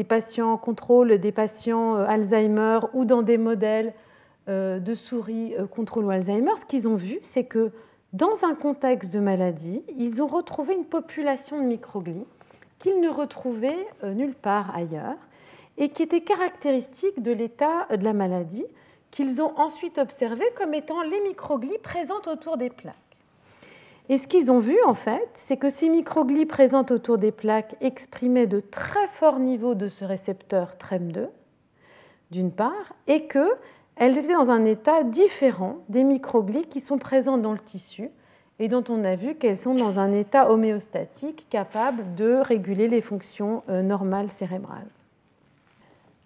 patients 0.08 0.56
contrôle, 0.56 1.18
des 1.18 1.32
patients 1.32 1.94
Alzheimer 1.94 2.80
ou 2.94 3.04
dans 3.04 3.22
des 3.22 3.38
modèles 3.38 3.92
de 4.46 4.94
souris 4.94 5.54
contrôle 5.70 6.06
ou 6.06 6.10
Alzheimer, 6.10 6.52
ce 6.58 6.64
qu'ils 6.64 6.88
ont 6.88 6.94
vu, 6.94 7.18
c'est 7.20 7.44
que 7.44 7.70
dans 8.14 8.44
un 8.44 8.54
contexte 8.54 9.12
de 9.12 9.20
maladie, 9.20 9.82
ils 9.94 10.22
ont 10.22 10.26
retrouvé 10.26 10.74
une 10.74 10.86
population 10.86 11.60
de 11.60 11.66
microglies 11.66 12.24
qu'ils 12.78 13.00
ne 13.00 13.08
retrouvaient 13.08 13.86
euh, 14.02 14.14
nulle 14.14 14.34
part 14.34 14.74
ailleurs 14.74 15.16
et 15.76 15.90
qui 15.90 16.02
était 16.02 16.22
caractéristique 16.22 17.22
de 17.22 17.32
l'état 17.32 17.86
de 17.94 18.02
la 18.02 18.14
maladie 18.14 18.64
qu'ils 19.10 19.42
ont 19.42 19.52
ensuite 19.58 19.98
observé 19.98 20.44
comme 20.56 20.74
étant 20.74 21.02
les 21.02 21.20
microglies 21.20 21.78
présentes 21.82 22.28
autour 22.28 22.56
des 22.56 22.70
plaques. 22.70 22.94
Et 24.08 24.16
ce 24.16 24.26
qu'ils 24.26 24.50
ont 24.50 24.58
vu, 24.58 24.76
en 24.86 24.94
fait, 24.94 25.28
c'est 25.34 25.58
que 25.58 25.68
ces 25.68 25.88
microglies 25.88 26.46
présentes 26.46 26.90
autour 26.90 27.18
des 27.18 27.32
plaques 27.32 27.76
exprimaient 27.80 28.46
de 28.46 28.60
très 28.60 29.06
forts 29.06 29.38
niveaux 29.38 29.74
de 29.74 29.88
ce 29.88 30.04
récepteur 30.04 30.70
TREM2, 30.72 31.28
d'une 32.30 32.50
part, 32.50 32.94
et 33.06 33.26
qu'elles 33.26 34.18
étaient 34.18 34.32
dans 34.32 34.50
un 34.50 34.64
état 34.64 35.02
différent 35.02 35.78
des 35.90 36.04
microglies 36.04 36.66
qui 36.66 36.80
sont 36.80 36.98
présentes 36.98 37.42
dans 37.42 37.52
le 37.52 37.58
tissu, 37.58 38.10
et 38.60 38.68
dont 38.68 38.84
on 38.88 39.04
a 39.04 39.14
vu 39.14 39.34
qu'elles 39.34 39.58
sont 39.58 39.74
dans 39.74 40.00
un 40.00 40.12
état 40.12 40.50
homéostatique 40.50 41.46
capable 41.50 42.14
de 42.16 42.40
réguler 42.42 42.88
les 42.88 43.00
fonctions 43.00 43.62
euh, 43.68 43.82
normales 43.82 44.30
cérébrales. 44.30 44.88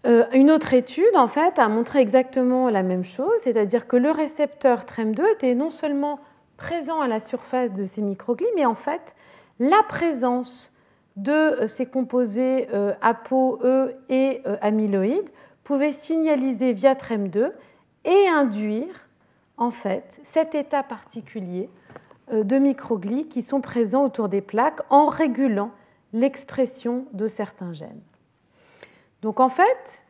Euh, 0.07 0.25
une 0.33 0.51
autre 0.51 0.73
étude, 0.73 1.15
en 1.15 1.29
fait, 1.29 1.59
a 1.59 1.69
montré 1.69 2.01
exactement 2.01 2.71
la 2.71 2.83
même 2.83 3.05
chose, 3.05 3.35
c'est-à-dire 3.39 3.87
que 3.87 3.97
le 3.97 4.11
récepteur 4.11 4.81
TREM2 4.81 5.33
était 5.35 5.55
non 5.55 5.71
seulement 5.71 6.21
présent 6.63 7.01
à 7.01 7.09
la 7.09 7.19
surface 7.19 7.73
de 7.73 7.85
ces 7.85 8.03
microglies, 8.03 8.47
mais 8.55 8.65
en 8.65 8.77
fait, 8.77 9.17
la 9.59 9.83
présence 9.83 10.73
de 11.17 11.33
euh, 11.33 11.67
ces 11.67 11.87
composés 11.87 12.69
ApoE 13.01 13.93
et 14.09 14.43
amyloïdes 14.61 15.31
pouvait 15.65 15.93
signaliser 15.93 16.73
via 16.73 16.95
TREM2 16.95 17.51
et 18.05 18.29
induire, 18.29 19.09
en 19.57 19.71
fait, 19.71 20.21
cet 20.23 20.55
état 20.55 20.83
particulier 20.83 21.69
euh, 22.33 22.45
de 22.45 22.59
microglies 22.59 23.29
qui 23.29 23.43
sont 23.43 23.61
présents 23.61 24.05
autour 24.05 24.29
des 24.29 24.41
plaques 24.41 24.81
en 24.91 25.07
régulant 25.07 25.71
l'expression 26.13 27.07
de 27.13 27.27
certains 27.27 27.73
gènes. 27.73 28.01
Donc 29.23 29.41
en 29.41 29.49
fait, 29.49 30.05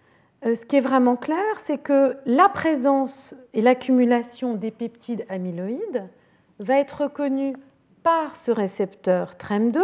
euh, 0.45 0.55
ce 0.55 0.65
qui 0.65 0.77
est 0.77 0.81
vraiment 0.81 1.17
clair, 1.17 1.43
c'est 1.59 1.79
que 1.79 2.17
la 2.27 2.49
présence 2.49 3.35
et 3.55 3.63
l'accumulation 3.63 4.55
des 4.55 4.71
peptides 4.71 5.25
amyloïdes 5.29 6.09
va 6.63 6.79
être 6.79 7.03
reconnue 7.03 7.57
par 8.03 8.37
ce 8.37 8.51
récepteur 8.51 9.33
TREM2 9.33 9.81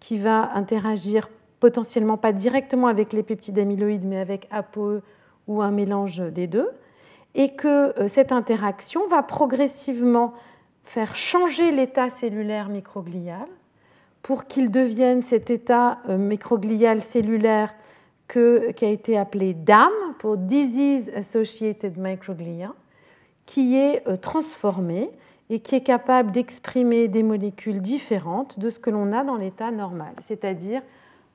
qui 0.00 0.18
va 0.18 0.50
interagir 0.54 1.28
potentiellement 1.60 2.18
pas 2.18 2.32
directement 2.32 2.88
avec 2.88 3.12
les 3.12 3.22
peptides 3.22 3.58
amyloïdes 3.58 4.06
mais 4.06 4.18
avec 4.18 4.46
ApoE 4.50 5.00
ou 5.46 5.62
un 5.62 5.70
mélange 5.70 6.18
des 6.20 6.46
deux, 6.46 6.70
et 7.34 7.54
que 7.54 7.98
euh, 7.98 8.08
cette 8.08 8.32
interaction 8.32 9.06
va 9.08 9.22
progressivement 9.22 10.34
faire 10.82 11.16
changer 11.16 11.72
l'état 11.72 12.10
cellulaire 12.10 12.68
microglial 12.68 13.46
pour 14.22 14.46
qu'il 14.46 14.70
devienne 14.70 15.22
cet 15.22 15.50
état 15.50 15.98
euh, 16.08 16.16
microglial 16.16 17.02
cellulaire 17.02 17.74
qui 18.26 18.84
a 18.84 18.88
été 18.88 19.18
appelé 19.18 19.52
DAM 19.52 19.92
pour 20.18 20.38
Disease 20.38 21.12
Associated 21.14 21.98
Microglia, 21.98 22.72
qui 23.44 23.76
est 23.76 24.06
euh, 24.08 24.16
transformé 24.16 25.10
et 25.50 25.60
qui 25.60 25.74
est 25.74 25.82
capable 25.82 26.32
d'exprimer 26.32 27.08
des 27.08 27.22
molécules 27.22 27.80
différentes 27.80 28.58
de 28.58 28.70
ce 28.70 28.78
que 28.78 28.90
l'on 28.90 29.12
a 29.12 29.24
dans 29.24 29.36
l'état 29.36 29.70
normal, 29.70 30.14
c'est-à-dire 30.22 30.82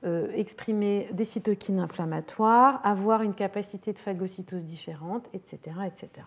euh, 0.04 0.30
exprimer 0.34 1.08
des 1.12 1.24
cytokines 1.24 1.78
inflammatoires, 1.78 2.80
avoir 2.84 3.22
une 3.22 3.34
capacité 3.34 3.92
de 3.92 3.98
phagocytose 3.98 4.64
différente, 4.64 5.28
etc. 5.32 5.58
etc. 5.86 6.26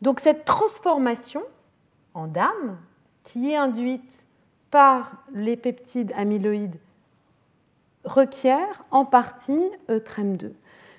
Donc 0.00 0.20
cette 0.20 0.44
transformation 0.44 1.42
en 2.14 2.26
dame 2.26 2.78
qui 3.24 3.50
est 3.50 3.56
induite 3.56 4.24
par 4.70 5.12
les 5.32 5.56
peptides 5.56 6.12
amyloïdes 6.16 6.78
requiert 8.04 8.84
en 8.90 9.04
partie 9.04 9.70
TREM2. 9.88 10.52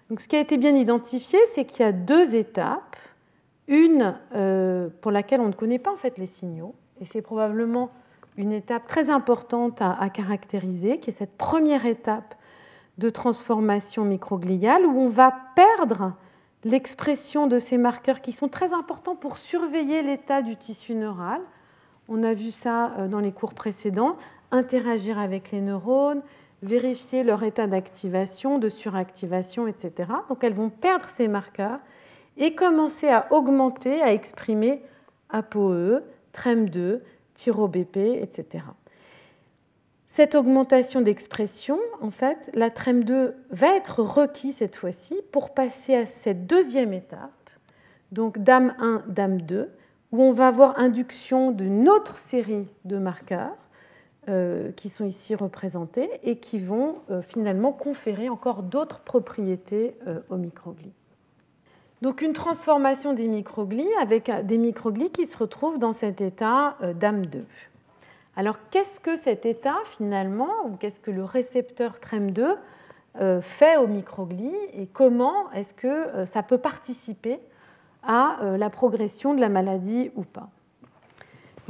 Donc, 0.09 0.19
ce 0.19 0.27
qui 0.27 0.35
a 0.35 0.39
été 0.39 0.57
bien 0.57 0.75
identifié, 0.75 1.39
c'est 1.51 1.65
qu'il 1.65 1.85
y 1.85 1.89
a 1.89 1.91
deux 1.91 2.35
étapes. 2.35 2.95
Une 3.67 4.15
pour 5.01 5.11
laquelle 5.11 5.39
on 5.39 5.47
ne 5.47 5.53
connaît 5.53 5.79
pas 5.79 5.91
en 5.91 5.97
fait 5.97 6.17
les 6.17 6.27
signaux, 6.27 6.75
et 6.99 7.05
c'est 7.05 7.21
probablement 7.21 7.89
une 8.37 8.51
étape 8.51 8.87
très 8.87 9.09
importante 9.09 9.81
à, 9.81 10.09
caractériser, 10.09 10.99
qui 10.99 11.11
est 11.11 11.13
cette 11.13 11.37
première 11.37 11.85
étape 11.85 12.35
de 12.97 13.09
transformation 13.09 14.05
microgliale, 14.05 14.85
où 14.85 14.97
on 14.99 15.07
va 15.07 15.33
perdre 15.55 16.13
l'expression 16.63 17.47
de 17.47 17.59
ces 17.59 17.77
marqueurs 17.77 18.21
qui 18.21 18.31
sont 18.31 18.47
très 18.47 18.73
importants 18.73 19.15
pour 19.15 19.37
surveiller 19.37 20.01
l'état 20.01 20.41
du 20.41 20.55
tissu 20.55 20.95
neural. 20.95 21.41
On 22.07 22.23
a 22.23 22.33
vu 22.33 22.51
ça 22.51 22.91
euh, 22.91 23.07
dans 23.07 23.19
les 23.19 23.31
cours 23.31 23.53
précédents, 23.53 24.17
interagir 24.51 25.19
avec 25.19 25.51
les 25.51 25.61
neurones, 25.61 26.21
vérifier 26.61 27.23
leur 27.23 27.43
état 27.43 27.67
d'activation, 27.67 28.59
de 28.59 28.69
suractivation, 28.69 29.67
etc. 29.67 30.09
Donc 30.29 30.43
elles 30.43 30.53
vont 30.53 30.69
perdre 30.69 31.09
ces 31.09 31.27
marqueurs 31.27 31.79
et 32.37 32.55
commencer 32.55 33.09
à 33.09 33.27
augmenter, 33.31 34.01
à 34.01 34.13
exprimer 34.13 34.83
ApoE, 35.29 36.03
TREM2, 36.33 37.01
TYRO-BP, 37.35 37.97
etc. 38.21 38.65
Cette 40.07 40.35
augmentation 40.35 41.01
d'expression, 41.01 41.79
en 42.01 42.11
fait, 42.11 42.51
la 42.53 42.69
TREM2 42.69 43.33
va 43.49 43.75
être 43.75 44.03
requise 44.03 44.57
cette 44.57 44.75
fois-ci 44.75 45.19
pour 45.31 45.53
passer 45.53 45.95
à 45.95 46.05
cette 46.05 46.45
deuxième 46.45 46.93
étape, 46.93 47.49
donc 48.11 48.37
DAM1, 48.37 49.11
DAM2, 49.11 49.69
où 50.11 50.21
on 50.21 50.31
va 50.31 50.47
avoir 50.47 50.77
induction 50.77 51.49
d'une 51.49 51.89
autre 51.89 52.17
série 52.17 52.67
de 52.85 52.99
marqueurs 52.99 53.57
euh, 54.29 54.71
qui 54.71 54.87
sont 54.87 55.05
ici 55.05 55.33
représentés 55.33 56.09
et 56.21 56.37
qui 56.37 56.59
vont 56.59 56.97
euh, 57.09 57.21
finalement 57.23 57.73
conférer 57.73 58.29
encore 58.29 58.61
d'autres 58.61 59.01
propriétés 59.01 59.97
euh, 60.07 60.19
aux 60.29 60.37
microglies. 60.37 60.93
Donc 62.03 62.21
une 62.21 62.33
transformation 62.33 63.13
des 63.13 63.29
microglies 63.29 63.87
avec 64.01 64.29
des 64.45 64.57
microglies 64.57 65.09
qui 65.09 65.25
se 65.25 65.37
retrouvent 65.37 65.79
dans 65.79 65.93
cet 65.93 66.19
état 66.19 66.75
DAM2. 66.81 67.43
Alors 68.35 68.57
qu'est-ce 68.71 68.99
que 68.99 69.15
cet 69.15 69.45
état 69.45 69.77
finalement, 69.85 70.51
ou 70.65 70.75
qu'est-ce 70.75 70.99
que 70.99 71.11
le 71.11 71.23
récepteur 71.23 71.93
TREM2 71.93 72.57
euh, 73.21 73.39
fait 73.39 73.77
aux 73.77 73.87
microglies 73.87 74.51
et 74.73 74.85
comment 74.85 75.49
est-ce 75.53 75.73
que 75.73 75.87
euh, 75.87 76.25
ça 76.25 76.43
peut 76.43 76.57
participer 76.57 77.39
à 78.05 78.43
euh, 78.43 78.57
la 78.57 78.69
progression 78.69 79.33
de 79.33 79.39
la 79.39 79.47
maladie 79.47 80.11
ou 80.15 80.23
pas? 80.23 80.49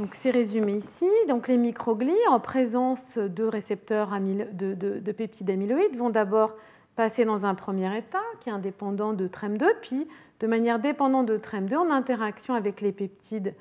Donc 0.00 0.16
c'est 0.16 0.32
résumé 0.32 0.72
ici. 0.72 1.06
Donc 1.28 1.46
les 1.46 1.58
microglies, 1.58 2.26
en 2.28 2.40
présence 2.40 3.18
de 3.18 3.44
récepteurs 3.44 4.10
de, 4.18 4.74
de, 4.74 5.52
amyloïdes, 5.52 5.96
vont 5.96 6.10
d'abord 6.10 6.54
passer 6.96 7.24
dans 7.24 7.46
un 7.46 7.54
premier 7.54 7.96
état 7.96 8.22
qui 8.40 8.48
est 8.48 8.52
indépendant 8.52 9.12
de 9.12 9.26
TREM2, 9.26 9.64
puis 9.80 10.08
de 10.40 10.46
manière 10.46 10.78
dépendante 10.78 11.26
de 11.26 11.36
TREM2 11.36 11.76
en 11.76 11.90
interaction 11.90 12.54
avec 12.54 12.80
les 12.80 12.92
peptides 12.92 13.54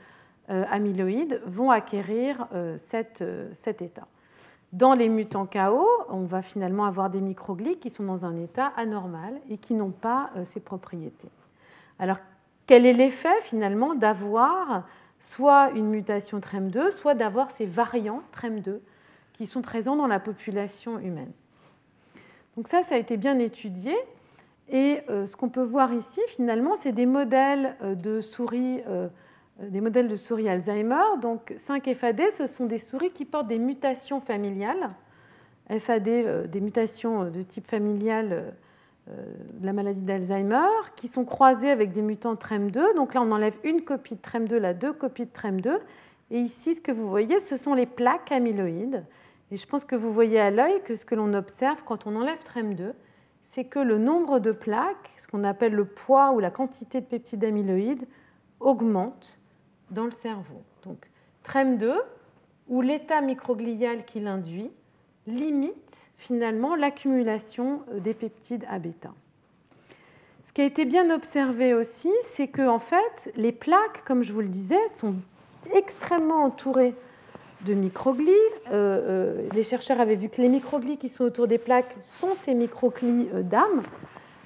euh, 0.50 0.66
amyloïdes 0.70 1.42
vont 1.46 1.72
acquérir 1.72 2.48
euh, 2.54 2.76
euh, 3.22 3.50
cet 3.54 3.82
état. 3.82 4.08
Dans 4.74 4.94
les 4.94 5.08
mutants 5.08 5.46
KO, 5.46 5.88
on 6.10 6.24
va 6.24 6.42
finalement 6.42 6.86
avoir 6.86 7.10
des 7.10 7.22
microglies 7.22 7.78
qui 7.78 7.90
sont 7.90 8.04
dans 8.04 8.26
un 8.26 8.36
état 8.38 8.74
anormal 8.76 9.40
et 9.50 9.58
qui 9.58 9.74
n'ont 9.76 9.92
pas 9.92 10.32
ces 10.46 10.62
propriétés. 10.62 11.30
Alors, 12.00 12.18
quel 12.66 12.88
est 12.88 12.94
l'effet 12.94 13.40
finalement 13.42 13.94
d'avoir 13.94 14.84
soit 15.20 15.70
une 15.76 15.90
mutation 15.90 16.40
TREM2, 16.40 16.90
soit 16.90 17.14
d'avoir 17.14 17.52
ces 17.52 17.68
variants 17.68 18.24
TREM2 18.36 18.80
qui 19.34 19.46
sont 19.46 19.62
présents 19.62 19.96
dans 19.96 20.08
la 20.08 20.20
population 20.20 20.98
humaine? 20.98 21.32
Donc 22.58 22.68
ça, 22.68 22.82
ça 22.82 22.96
a 22.96 22.98
été 22.98 23.18
bien 23.18 23.40
étudié. 23.40 23.94
Et 24.70 25.02
ce 25.08 25.36
qu'on 25.36 25.50
peut 25.50 25.64
voir 25.64 25.94
ici, 25.94 26.22
finalement, 26.30 26.76
c'est 26.76 26.94
des 26.94 27.06
modèles 27.06 27.76
de 27.82 28.22
souris 28.22 28.82
euh, 29.62 29.70
des 29.70 29.82
modèles 29.82 30.08
de 30.08 30.16
souris 30.16 30.50
Alzheimer. 30.50 31.20
Donc 31.22 31.54
5 31.58 31.94
FAD, 31.94 32.22
ce 32.32 32.48
sont 32.48 32.66
des 32.66 32.78
souris 32.78 33.12
qui 33.12 33.26
portent 33.26 33.48
des 33.48 33.60
mutations 33.60 34.20
familiales. 34.20 34.90
FAD, 35.70 36.08
euh, 36.08 36.48
des 36.48 36.60
mutations 36.60 37.30
de 37.30 37.42
type 37.42 37.68
familial 37.68 38.54
de 39.08 39.66
la 39.66 39.74
maladie 39.74 40.02
d'Alzheimer, 40.02 40.70
qui 40.96 41.10
sont 41.10 41.26
croisées 41.26 41.70
avec 41.70 41.92
des 41.92 42.02
mutants 42.02 42.36
TREM2. 42.36 42.96
Donc 42.96 43.14
là, 43.14 43.22
on 43.22 43.32
enlève 43.32 43.58
une 43.66 43.82
copie 43.82 44.16
de 44.16 44.22
TREM2, 44.22 44.56
là, 44.56 44.74
deux 44.74 44.94
copies 44.94 45.26
de 45.26 45.30
TREM2. 45.30 45.78
Et 46.32 46.40
ici, 46.40 46.74
ce 46.74 46.80
que 46.80 46.94
vous 46.94 47.10
voyez, 47.10 47.40
ce 47.40 47.58
sont 47.58 47.74
les 47.74 47.86
plaques 47.86 48.32
amyloïdes. 48.32 49.04
Et 49.54 49.58
je 49.58 49.68
pense 49.68 49.86
que 49.86 49.96
vous 49.96 50.12
voyez 50.12 50.40
à 50.40 50.50
l'œil 50.50 50.82
que 50.82 50.96
ce 50.96 51.06
que 51.06 51.14
l'on 51.14 51.32
observe 51.36 51.84
quand 51.86 52.08
on 52.08 52.16
enlève 52.16 52.40
TREM2, 52.40 52.94
c'est 53.44 53.66
que 53.66 53.78
le 53.78 54.00
nombre 54.00 54.40
de 54.40 54.52
plaques, 54.52 55.12
ce 55.16 55.28
qu'on 55.28 55.44
appelle 55.44 55.74
le 55.74 55.86
poids 55.86 56.32
ou 56.32 56.40
la 56.40 56.50
quantité 56.50 57.02
de 57.02 57.06
peptides 57.06 57.46
amyloïdes, 57.46 58.08
augmente 58.60 59.38
dans 59.92 60.06
le 60.06 60.12
cerveau. 60.12 60.64
Donc, 60.82 61.08
TREM2, 61.46 61.94
ou 62.68 62.82
l'état 62.82 63.22
microglial 63.22 64.06
qui 64.06 64.22
l'induit, 64.22 64.72
limite 65.28 65.98
finalement 66.18 66.76
l'accumulation 66.76 67.84
euh, 67.92 68.00
des 68.00 68.16
peptides 68.16 68.66
à 68.72 68.80
bêta. 68.80 69.14
Ce 70.42 70.52
qui 70.52 70.62
a 70.62 70.66
été 70.66 70.84
bien 70.84 71.14
observé 71.14 71.76
aussi, 71.76 72.12
c'est 72.22 72.48
que 72.48 72.68
en 72.68 72.80
fait, 72.80 73.32
les 73.36 73.52
plaques, 73.52 74.04
comme 74.04 74.24
je 74.24 74.34
vous 74.34 74.42
le 74.42 74.48
disais, 74.48 74.88
sont 74.88 75.14
extrêmement 75.76 76.44
entourées 76.44 76.96
de 77.66 77.74
microglies. 77.74 78.32
Euh, 78.72 78.72
euh, 78.72 79.50
les 79.54 79.64
chercheurs 79.64 80.00
avaient 80.00 80.16
vu 80.16 80.30
que 80.30 80.42
les 80.42 80.50
microglies 80.50 80.98
qui 80.98 81.10
sont 81.10 81.24
autour 81.24 81.48
des 81.48 81.58
plaques 81.58 81.96
sont 82.02 82.36
ces 82.36 82.54
microglies 82.54 83.30
d'âme. 83.44 83.84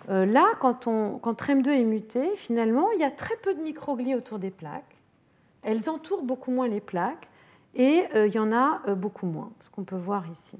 là, 0.07 0.45
quand, 0.59 0.87
on, 0.87 1.17
quand 1.17 1.33
TREM2 1.33 1.69
est 1.69 1.83
muté, 1.83 2.35
finalement, 2.35 2.91
il 2.91 2.99
y 2.99 3.03
a 3.03 3.11
très 3.11 3.35
peu 3.37 3.53
de 3.53 3.61
microglies 3.61 4.15
autour 4.15 4.39
des 4.39 4.51
plaques 4.51 4.97
elles 5.67 5.89
entourent 5.89 6.23
beaucoup 6.23 6.51
moins 6.51 6.67
les 6.67 6.79
plaques 6.79 7.27
et 7.75 8.05
euh, 8.15 8.27
il 8.27 8.33
y 8.33 8.39
en 8.39 8.53
a 8.53 8.81
euh, 8.87 8.95
beaucoup 8.95 9.25
moins, 9.25 9.51
ce 9.59 9.69
qu'on 9.69 9.83
peut 9.83 9.97
voir 9.97 10.23
ici. 10.31 10.57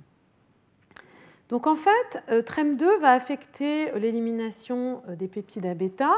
Donc 1.47 1.66
en 1.66 1.76
fait, 1.76 2.22
euh, 2.30 2.41
TREM2 2.41 2.99
va 2.99 3.12
affecter 3.12 3.91
l'élimination 3.97 5.01
des 5.08 5.30
peptides 5.30 5.66
à 5.66 5.74
bêta, 5.74 6.12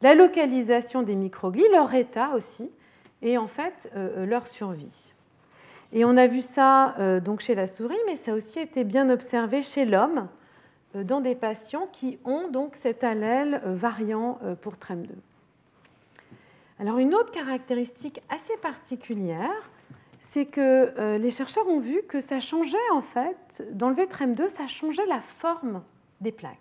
la 0.00 0.14
localisation 0.14 1.02
des 1.02 1.16
microglies, 1.16 1.68
leur 1.70 1.92
état 1.92 2.30
aussi, 2.30 2.70
et 3.20 3.36
en 3.36 3.46
fait 3.46 3.92
leur 3.94 4.46
survie. 4.46 5.12
Et 5.92 6.04
on 6.04 6.16
a 6.16 6.26
vu 6.26 6.40
ça 6.40 6.94
donc 7.24 7.40
chez 7.40 7.54
la 7.54 7.66
souris, 7.66 7.98
mais 8.06 8.16
ça 8.16 8.32
a 8.32 8.34
aussi 8.34 8.60
été 8.60 8.84
bien 8.84 9.10
observé 9.10 9.60
chez 9.60 9.84
l'homme 9.84 10.28
dans 10.94 11.20
des 11.20 11.34
patients 11.34 11.88
qui 11.92 12.18
ont 12.24 12.48
donc 12.48 12.76
cet 12.76 13.02
allèle 13.02 13.60
variant 13.64 14.38
pour 14.60 14.74
TREM2. 14.74 15.08
Alors 16.80 16.96
une 16.96 17.14
autre 17.14 17.30
caractéristique 17.30 18.22
assez 18.30 18.56
particulière, 18.56 19.70
c'est 20.18 20.46
que 20.46 20.92
euh, 20.98 21.18
les 21.18 21.30
chercheurs 21.30 21.68
ont 21.68 21.78
vu 21.78 22.02
que 22.08 22.20
ça 22.20 22.40
changeait 22.40 22.78
en 22.92 23.02
fait, 23.02 23.66
dans 23.72 23.90
le 23.90 23.94
VTREM2, 23.94 24.48
ça 24.48 24.66
changeait 24.66 25.06
la 25.06 25.20
forme 25.20 25.82
des 26.22 26.32
plaques. 26.32 26.56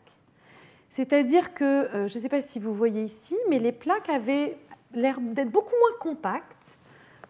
C'est-à-dire 0.89 1.53
que, 1.53 1.63
euh, 1.63 2.07
je 2.07 2.15
ne 2.17 2.21
sais 2.21 2.30
pas 2.30 2.41
si 2.41 2.59
vous 2.59 2.73
voyez 2.73 3.03
ici, 3.03 3.38
mais 3.49 3.59
les 3.59 3.71
plaques 3.71 4.09
avaient 4.09 4.57
l'air 4.93 5.21
d'être 5.21 5.51
beaucoup 5.51 5.75
moins 5.80 5.97
compactes, 5.99 6.59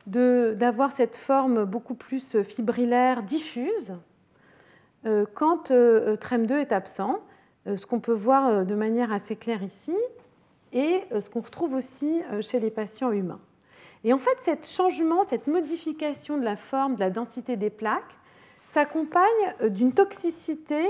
d'avoir 0.09 0.91
cette 0.91 1.15
forme 1.15 1.65
beaucoup 1.65 1.95
plus 1.95 2.41
fibrillaire, 2.41 3.23
diffuse, 3.23 3.95
euh, 5.05 5.25
quand 5.33 5.71
TREM2 5.71 6.59
est 6.59 6.71
absent, 6.71 7.19
ce 7.65 7.85
qu'on 7.85 7.99
peut 7.99 8.13
voir 8.13 8.65
de 8.65 8.75
manière 8.75 9.11
assez 9.11 9.35
claire 9.35 9.63
ici 9.63 9.93
et 10.73 11.01
euh, 11.11 11.21
ce 11.21 11.29
qu'on 11.29 11.41
retrouve 11.41 11.73
aussi 11.73 12.21
euh, 12.31 12.41
chez 12.41 12.59
les 12.59 12.71
patients 12.71 13.11
humains. 13.11 13.39
Et 14.03 14.13
en 14.13 14.19
fait, 14.19 14.61
ce 14.63 14.73
changement, 14.73 15.23
cette 15.23 15.47
modification 15.47 16.37
de 16.37 16.43
la 16.43 16.55
forme, 16.55 16.95
de 16.95 16.99
la 16.99 17.09
densité 17.09 17.57
des 17.57 17.69
plaques, 17.69 18.17
s'accompagne 18.65 19.55
euh, 19.61 19.69
d'une 19.69 19.93
toxicité 19.93 20.81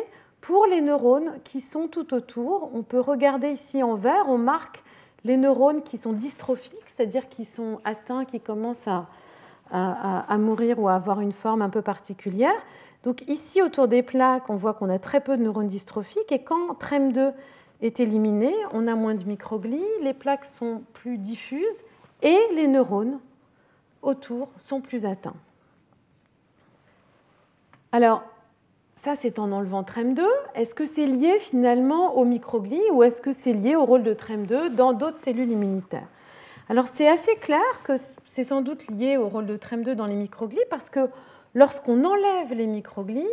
pour 0.42 0.66
les 0.68 0.82
neurones 0.82 1.40
qui 1.44 1.60
sont 1.60 1.88
tout 1.88 2.14
autour. 2.14 2.72
On 2.74 2.84
peut 2.84 3.00
regarder 3.00 3.50
ici 3.50 3.84
en 3.84 3.96
vert, 3.96 4.26
on 4.28 4.38
marque 4.38 4.84
les 5.24 5.38
neurones 5.38 5.84
qui 5.84 5.98
sont 5.98 6.14
dystrophiques, 6.14 6.76
c'est-à-dire 6.88 7.30
qui 7.30 7.46
sont 7.46 7.80
atteints, 7.84 8.26
qui 8.26 8.40
commencent 8.40 8.88
à, 8.88 9.08
mourir 10.38 10.80
ou 10.80 10.88
à 10.88 10.96
avoir 10.96 11.22
une 11.22 11.32
forme 11.32 11.62
un 11.62 11.70
peu 11.70 11.82
particulière. 11.82 12.56
Donc 13.04 13.28
ici, 13.30 13.62
autour 13.62 13.88
des 13.88 14.02
plaques, 14.02 14.50
on 14.50 14.56
voit 14.56 14.74
qu'on 14.74 14.90
a 14.90 15.00
très 15.00 15.22
peu 15.22 15.38
de 15.38 15.44
neurones 15.44 15.68
dystrophiques. 15.68 16.32
Et 16.32 16.44
quand 16.44 16.74
TREM2 16.80 17.34
est 17.82 18.00
éliminé, 18.00 18.54
on 18.74 18.88
a 18.88 18.96
moins 18.96 19.16
de 19.16 19.24
microglies, 19.24 19.84
les 20.02 20.14
plaques 20.14 20.46
sont 20.46 20.82
plus 20.94 21.18
diffuses 21.18 21.84
et 22.22 22.40
les 22.56 22.68
neurones 22.68 23.20
autour 24.02 24.50
sont 24.58 24.82
plus 24.82 25.06
atteints. 25.06 25.36
Alors, 27.92 28.24
ça 29.02 29.14
c'est 29.18 29.40
en 29.40 29.52
enlevant 29.52 29.84
TREM2. 29.84 30.22
Est-ce 30.56 30.76
que 30.76 30.86
c'est 30.86 31.06
lié 31.06 31.40
finalement 31.40 32.18
aux 32.18 32.26
microglies 32.26 32.82
ou 32.92 33.04
est-ce 33.04 33.22
que 33.22 33.32
c'est 33.32 33.54
lié 33.54 33.76
au 33.76 33.86
rôle 33.86 34.04
de 34.04 34.14
TREM2 34.14 34.76
dans 34.76 34.92
d'autres 34.92 35.20
cellules 35.20 35.50
immunitaires? 35.50 36.08
Alors 36.68 36.88
c'est 36.88 37.08
assez 37.08 37.36
clair 37.38 37.62
que 37.84 37.94
c'est 38.26 38.44
sans 38.44 38.62
doute 38.62 38.88
lié 38.90 39.16
au 39.16 39.30
rôle 39.30 39.46
de 39.46 39.56
TREM2 39.56 39.94
dans 39.94 40.06
les 40.06 40.16
microglies 40.16 40.60
parce 40.70 40.90
que 40.90 41.08
lorsqu'on 41.56 42.04
enlève 42.04 42.54
les 42.54 42.68
microglies, 42.68 43.24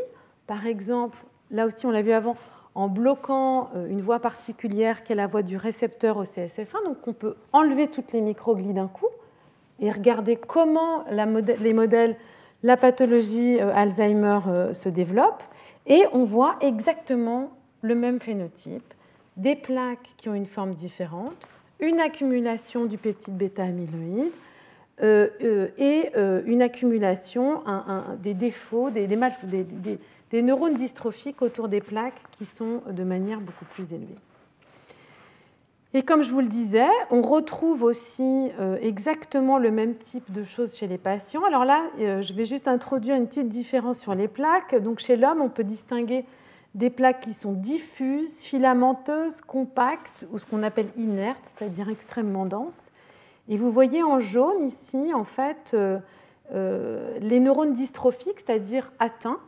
par 0.47 0.67
exemple 0.67 1.19
là 1.51 1.67
aussi 1.67 1.85
on 1.85 1.91
l'a 1.91 2.03
vu 2.03 2.13
avant, 2.13 2.37
en 2.77 2.87
bloquant 2.87 3.71
une 3.89 4.03
voie 4.03 4.21
particulière 4.21 5.03
qui 5.03 5.13
est 5.13 5.17
la 5.17 5.27
voie 5.27 5.43
du 5.43 5.57
récepteur 5.57 6.17
au 6.17 6.25
CSF1. 6.25 6.85
Donc 6.85 6.99
on 7.09 7.13
peut 7.13 7.35
enlever 7.53 7.89
toutes 7.89 8.13
les 8.13 8.21
microglies 8.21 8.73
d'un 8.73 8.89
coup 8.89 9.09
et 9.81 9.91
regarder 9.91 10.37
comment 10.37 11.05
les 11.11 11.73
modèles, 11.73 12.17
la 12.63 12.77
pathologie 12.77 13.59
Alzheimer 13.61 14.73
se 14.73 14.89
développe. 14.89 15.43
Et 15.87 16.05
on 16.13 16.25
voit 16.25 16.57
exactement 16.61 17.51
le 17.83 17.95
même 17.95 18.21
phénotype, 18.21 18.95
des 19.37 19.55
plaques 19.55 20.15
qui 20.17 20.29
ont 20.29 20.35
une 20.35 20.47
forme 20.47 20.75
différente, 20.75 21.37
une 21.81 22.01
accumulation 22.01 22.87
du 22.87 22.99
peptide 22.99 23.37
bêta-amyloïde 23.37 24.33
euh, 25.03 25.29
euh, 25.43 25.69
et 25.77 26.11
euh, 26.17 26.43
une 26.47 26.63
accumulation 26.63 27.63
des 28.23 28.35
défauts, 28.35 28.91
des, 28.91 29.07
des, 29.07 30.43
neurones 30.43 30.75
dystrophiques 30.75 31.43
autour 31.43 31.69
des 31.69 31.81
plaques 31.81 32.21
qui 32.33 32.47
sont 32.47 32.81
de 32.91 33.05
manière 33.05 33.41
beaucoup 33.41 33.67
plus 33.67 33.93
élevée. 33.93 34.17
Et 35.97 36.03
comme 36.03 36.23
je 36.23 36.31
vous 36.31 36.43
le 36.43 36.47
disais, 36.47 36.91
on 37.11 37.23
retrouve 37.23 37.83
aussi 37.83 38.51
exactement 38.83 39.57
le 39.57 39.71
même 39.71 39.95
type 39.97 40.31
de 40.31 40.45
choses 40.45 40.77
chez 40.77 40.87
les 40.87 40.99
patients. 40.99 41.43
Alors 41.47 41.65
là, 41.65 41.87
je 41.97 42.35
vais 42.35 42.45
juste 42.45 42.69
introduire 42.69 43.17
une 43.17 43.27
petite 43.27 43.49
différence 43.49 43.99
sur 43.99 44.15
les 44.15 44.29
plaques. 44.29 44.75
Donc 44.83 44.99
chez 44.99 45.17
l'homme, 45.17 45.41
on 45.41 45.49
peut 45.49 45.65
distinguer 45.65 46.27
des 46.75 46.91
plaques 46.91 47.21
qui 47.21 47.33
sont 47.33 47.53
diffuses, 47.53 48.43
filamenteuses, 48.43 49.41
compactes 49.41 50.29
ou 50.31 50.37
ce 50.37 50.45
qu'on 50.45 50.63
appelle 50.63 50.89
inertes, 50.99 51.41
c'est-à-dire 51.45 51.89
extrêmement 51.89 52.45
denses. 52.45 52.91
Et 53.49 53.57
vous 53.57 53.73
voyez 53.73 54.03
en 54.03 54.21
jaune 54.21 54.63
ici, 54.65 55.15
en 55.15 55.25
fait, 55.25 55.71
euh, 55.73 55.99
euh, 56.53 57.19
les 57.21 57.41
neurones 57.41 57.73
dystrophiques, 57.73 58.41
c'est-à-dire 58.47 58.93
atteints, 58.99 59.41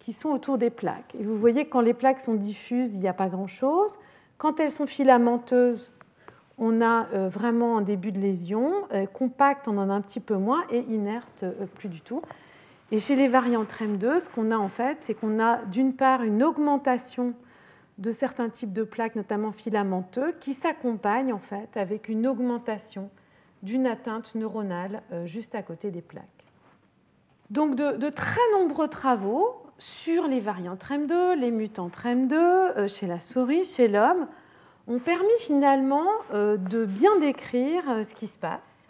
qui 0.00 0.12
sont 0.12 0.28
autour 0.28 0.58
des 0.58 0.68
plaques. 0.68 1.14
Et 1.18 1.24
vous 1.24 1.38
voyez 1.38 1.64
que 1.64 1.70
quand 1.70 1.80
les 1.80 1.94
plaques 1.94 2.20
sont 2.20 2.34
diffuses, 2.34 2.94
il 2.94 3.00
n'y 3.00 3.08
a 3.08 3.14
pas 3.14 3.30
grand-chose. 3.30 3.98
Quand 4.36 4.60
elles 4.60 4.70
sont 4.70 4.86
filamenteuses, 4.86 5.93
on 6.58 6.80
a 6.80 7.06
euh, 7.12 7.28
vraiment 7.28 7.78
un 7.78 7.82
début 7.82 8.12
de 8.12 8.20
lésion. 8.20 8.72
compactes, 9.12 9.68
on 9.68 9.76
en 9.78 9.90
a 9.90 9.92
un 9.92 10.00
petit 10.00 10.20
peu 10.20 10.36
moins, 10.36 10.64
et 10.70 10.80
inertes, 10.80 11.44
plus 11.74 11.88
du 11.88 12.00
tout. 12.00 12.22
Et 12.90 12.98
chez 12.98 13.16
les 13.16 13.28
variants 13.28 13.64
TREM2, 13.64 14.20
ce 14.20 14.28
qu'on 14.28 14.50
a 14.50 14.56
en 14.56 14.68
fait, 14.68 14.98
c'est 15.00 15.14
qu'on 15.14 15.40
a 15.40 15.62
d'une 15.64 15.94
part 15.94 16.22
une 16.22 16.42
augmentation 16.42 17.34
de 17.98 18.12
certains 18.12 18.48
types 18.48 18.72
de 18.72 18.82
plaques, 18.82 19.16
notamment 19.16 19.52
filamenteux, 19.52 20.32
qui 20.40 20.54
s'accompagnent 20.54 21.32
en 21.32 21.38
fait 21.38 21.76
avec 21.76 22.08
une 22.08 22.26
augmentation 22.26 23.10
d'une 23.62 23.86
atteinte 23.86 24.34
neuronale 24.34 25.02
euh, 25.12 25.26
juste 25.26 25.54
à 25.54 25.62
côté 25.62 25.90
des 25.90 26.02
plaques. 26.02 26.24
Donc 27.50 27.76
de, 27.76 28.10
très 28.10 28.40
nombreux 28.52 28.88
travaux 28.88 29.62
sur 29.78 30.26
les 30.26 30.40
variants 30.40 30.76
TREM2, 30.76 31.34
les 31.34 31.50
mutants 31.50 31.88
TREM2 31.88 32.34
euh, 32.34 32.88
chez 32.88 33.06
la 33.06 33.20
souris, 33.20 33.64
chez 33.64 33.88
l'homme, 33.88 34.26
ont 34.88 34.98
permis 34.98 35.38
finalement 35.40 36.08
euh, 36.32 36.56
de 36.56 36.84
bien 36.84 37.18
décrire 37.18 38.04
ce 38.04 38.14
qui 38.14 38.26
se 38.26 38.38
passe 38.38 38.84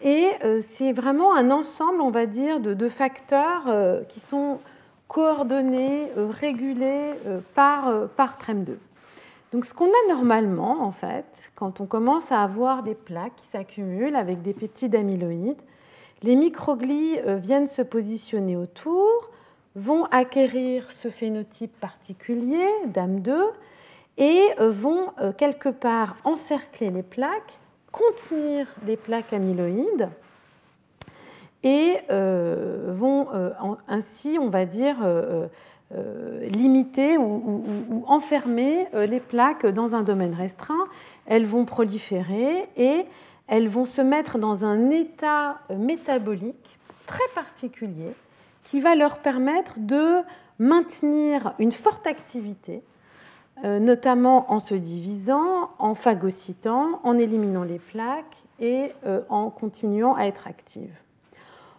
et 0.00 0.30
euh, 0.44 0.60
c'est 0.60 0.92
vraiment 0.92 1.34
un 1.34 1.50
ensemble, 1.50 2.00
on 2.00 2.10
va 2.10 2.26
dire, 2.26 2.60
de, 2.60 2.88
facteurs 2.88 3.64
euh, 3.66 4.02
qui 4.04 4.20
sont 4.20 4.60
coordonnés, 5.08 6.10
euh, 6.16 6.28
régulés 6.30 7.14
par, 7.54 8.08
par 8.10 8.36
TREM2. 8.36 8.76
Donc 9.52 9.64
ce 9.64 9.72
qu'on 9.72 9.86
a 9.86 10.14
normalement, 10.14 10.82
en 10.82 10.90
fait, 10.90 11.52
quand 11.56 11.80
on 11.80 11.86
commence 11.86 12.30
à 12.32 12.42
avoir 12.42 12.82
des 12.82 12.94
plaques 12.94 13.34
qui 13.36 13.46
s'accumulent 13.46 14.16
avec 14.16 14.42
des 14.42 14.52
peptides 14.52 14.94
amyloïdes, 14.94 15.62
les 16.22 16.36
microglies 16.36 17.18
viennent 17.24 17.68
se 17.68 17.80
positionner 17.80 18.56
autour, 18.56 19.30
vont 19.74 20.04
acquérir 20.06 20.92
ce 20.92 21.08
phénotype 21.08 21.72
particulier, 21.80 22.66
DAM2, 22.92 23.32
et 24.18 24.42
vont 24.58 25.12
quelque 25.38 25.68
part 25.68 26.16
encercler 26.24 26.90
les 26.90 27.02
plaques 27.02 27.58
contenir 27.92 28.66
les 28.86 28.96
plaques 28.96 29.32
amyloïdes 29.32 30.08
et 31.62 31.96
euh, 32.10 32.92
vont 32.94 33.28
euh, 33.34 33.50
ainsi, 33.88 34.38
on 34.40 34.48
va 34.48 34.64
dire, 34.64 34.96
euh, 35.02 35.48
limiter 36.48 37.18
ou, 37.18 38.04
enfermer 38.06 38.86
les 38.94 39.20
plaques 39.20 39.66
dans 39.66 39.94
un 39.94 40.02
domaine 40.02 40.34
restreint. 40.34 40.86
Elles 41.26 41.46
vont 41.46 41.64
proliférer 41.64 42.68
et 42.76 43.06
elles 43.48 43.68
vont 43.68 43.86
se 43.86 44.02
mettre 44.02 44.38
dans 44.38 44.64
un 44.64 44.90
état 44.90 45.58
métabolique 45.76 46.78
très 47.06 47.26
particulier 47.34 48.14
qui 48.64 48.80
va 48.80 48.94
leur 48.94 49.18
permettre 49.18 49.78
de 49.78 50.18
maintenir 50.58 51.54
une 51.58 51.72
forte 51.72 52.06
activité 52.06 52.74
euh, 52.74 52.87
notamment 53.64 54.52
en 54.52 54.58
se 54.58 54.74
divisant, 54.74 55.70
en 55.78 55.94
phagocytant, 55.94 57.00
en 57.02 57.18
éliminant 57.18 57.64
les 57.64 57.78
plaques 57.78 58.36
et 58.60 58.92
euh, 59.06 59.20
en 59.28 59.50
continuant 59.50 60.14
à 60.14 60.24
être 60.24 60.46
active. 60.46 60.94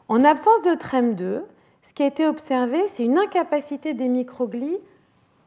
En 0.07 0.23
absence 0.23 0.61
de 0.63 0.71
TREM2, 0.71 1.41
ce 1.81 1.93
qui 1.93 2.03
a 2.03 2.07
été 2.07 2.25
observé, 2.25 2.87
c'est 2.87 3.03
une 3.05 3.17
incapacité 3.17 3.93
des 3.93 4.07
microglies 4.07 4.77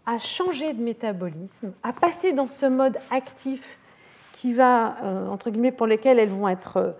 à 0.06 0.18
changer 0.18 0.72
de 0.72 0.82
métabolisme, 0.82 1.72
à 1.82 1.92
passer 1.92 2.32
dans 2.32 2.48
ce 2.48 2.66
mode 2.66 2.98
actif 3.10 3.78
qui 4.32 4.52
va, 4.52 4.96
euh, 5.02 5.28
entre 5.28 5.50
guillemets, 5.50 5.72
pour 5.72 5.86
lequel 5.86 6.18
elles 6.18 6.28
vont 6.28 6.48
être, 6.48 6.96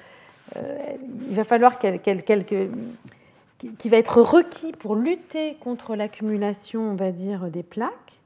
il 0.55 1.35
va 1.35 1.45
falloir 1.45 1.79
qu'elles, 1.79 2.01
qui 2.01 3.89
va 3.89 3.97
être 3.97 4.21
requis 4.21 4.73
pour 4.73 4.95
lutter 4.95 5.57
contre 5.61 5.97
l'accumulation, 5.97 6.91
on 6.91 6.95
va 6.95 7.11
dire, 7.11 7.51
des 7.51 7.63
plaques. 7.63 8.22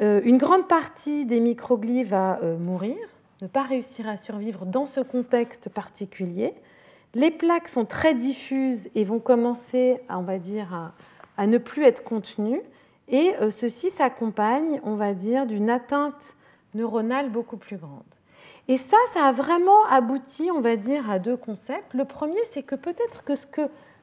Euh, 0.00 0.20
une 0.24 0.38
grande 0.38 0.66
partie 0.66 1.26
des 1.26 1.40
microglies 1.40 2.04
va 2.04 2.38
euh, 2.42 2.56
mourir, 2.56 2.96
ne 3.42 3.46
pas 3.46 3.62
réussir 3.62 4.08
à 4.08 4.16
survivre 4.16 4.64
dans 4.64 4.86
ce 4.86 5.00
contexte 5.00 5.68
particulier. 5.68 6.54
Les 7.14 7.30
plaques 7.30 7.68
sont 7.68 7.84
très 7.84 8.14
diffuses 8.14 8.88
et 8.94 9.04
vont 9.04 9.18
commencer, 9.18 10.00
on 10.08 10.22
va 10.22 10.38
dire, 10.38 10.92
à, 11.36 11.46
ne 11.46 11.58
plus 11.58 11.84
être 11.84 12.02
contenues. 12.02 12.62
Et 13.08 13.34
euh, 13.42 13.50
ceci 13.50 13.90
s'accompagne, 13.90 14.80
on 14.84 14.94
va 14.94 15.12
dire, 15.12 15.46
d'une 15.46 15.68
atteinte 15.68 16.36
neuronale 16.74 17.30
beaucoup 17.30 17.56
plus 17.58 17.76
grande. 17.76 18.02
Et 18.68 18.78
ça, 18.78 18.96
ça 19.12 19.24
a 19.24 19.32
vraiment 19.32 19.84
abouti, 19.90 20.50
on 20.54 20.60
va 20.60 20.76
dire, 20.76 21.10
à 21.10 21.18
deux 21.18 21.36
concepts. 21.36 21.92
Le 21.92 22.04
premier, 22.04 22.38
c'est 22.50 22.62
que 22.62 22.76
peut-être 22.76 23.24
que 23.24 23.34
ce 23.34 23.46
que 23.46 23.62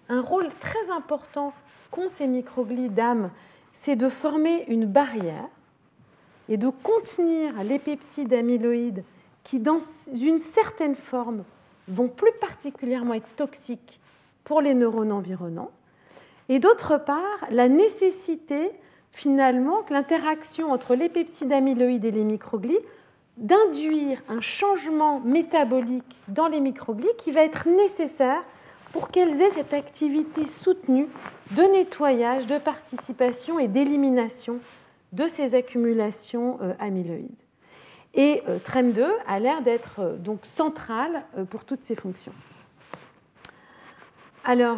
un 0.09 0.21
rôle 0.21 0.47
très 0.59 0.91
important 0.91 1.53
qu'ont 1.89 2.09
ces 2.09 2.27
microglies 2.27 2.89
d'âme, 2.89 3.31
c'est 3.73 3.95
de 3.95 4.09
former 4.09 4.65
une 4.67 4.85
barrière 4.85 5.47
et 6.49 6.57
de 6.57 6.69
contenir 6.69 7.63
les 7.63 7.79
peptides 7.79 8.33
amyloïdes 8.33 9.03
qui, 9.43 9.59
dans 9.59 9.79
une 10.13 10.39
certaine 10.39 10.95
forme, 10.95 11.43
vont 11.87 12.07
plus 12.07 12.31
particulièrement 12.39 13.13
être 13.13 13.35
toxiques 13.35 13.99
pour 14.43 14.61
les 14.61 14.73
neurones 14.73 15.11
environnants. 15.11 15.71
Et 16.49 16.59
d'autre 16.59 16.97
part, 16.97 17.45
la 17.49 17.67
nécessité, 17.67 18.71
finalement, 19.11 19.83
que 19.83 19.93
l'interaction 19.93 20.71
entre 20.71 20.95
les 20.95 21.09
peptides 21.09 21.51
amyloïdes 21.51 22.05
et 22.05 22.11
les 22.11 22.23
microglies 22.23 22.79
d'induire 23.37 24.21
un 24.29 24.41
changement 24.41 25.19
métabolique 25.19 26.15
dans 26.27 26.47
les 26.47 26.59
microglies 26.59 27.07
qui 27.17 27.31
va 27.31 27.43
être 27.43 27.67
nécessaire 27.67 28.43
pour 28.91 29.09
qu'elles 29.09 29.41
aient 29.41 29.51
cette 29.51 29.73
activité 29.73 30.47
soutenue 30.47 31.07
de 31.51 31.61
nettoyage, 31.61 32.47
de 32.47 32.57
participation 32.57 33.59
et 33.59 33.67
d'élimination 33.67 34.59
de 35.13 35.27
ces 35.27 35.55
accumulations 35.55 36.59
euh, 36.61 36.73
amyloïdes. 36.79 37.41
Et 38.13 38.41
euh, 38.47 38.57
TREM2 38.59 39.05
a 39.27 39.39
l'air 39.39 39.61
d'être 39.61 39.99
euh, 39.99 40.17
donc 40.17 40.45
central 40.45 41.23
pour 41.49 41.65
toutes 41.65 41.83
ces 41.83 41.95
fonctions. 41.95 42.33
Alors, 44.43 44.77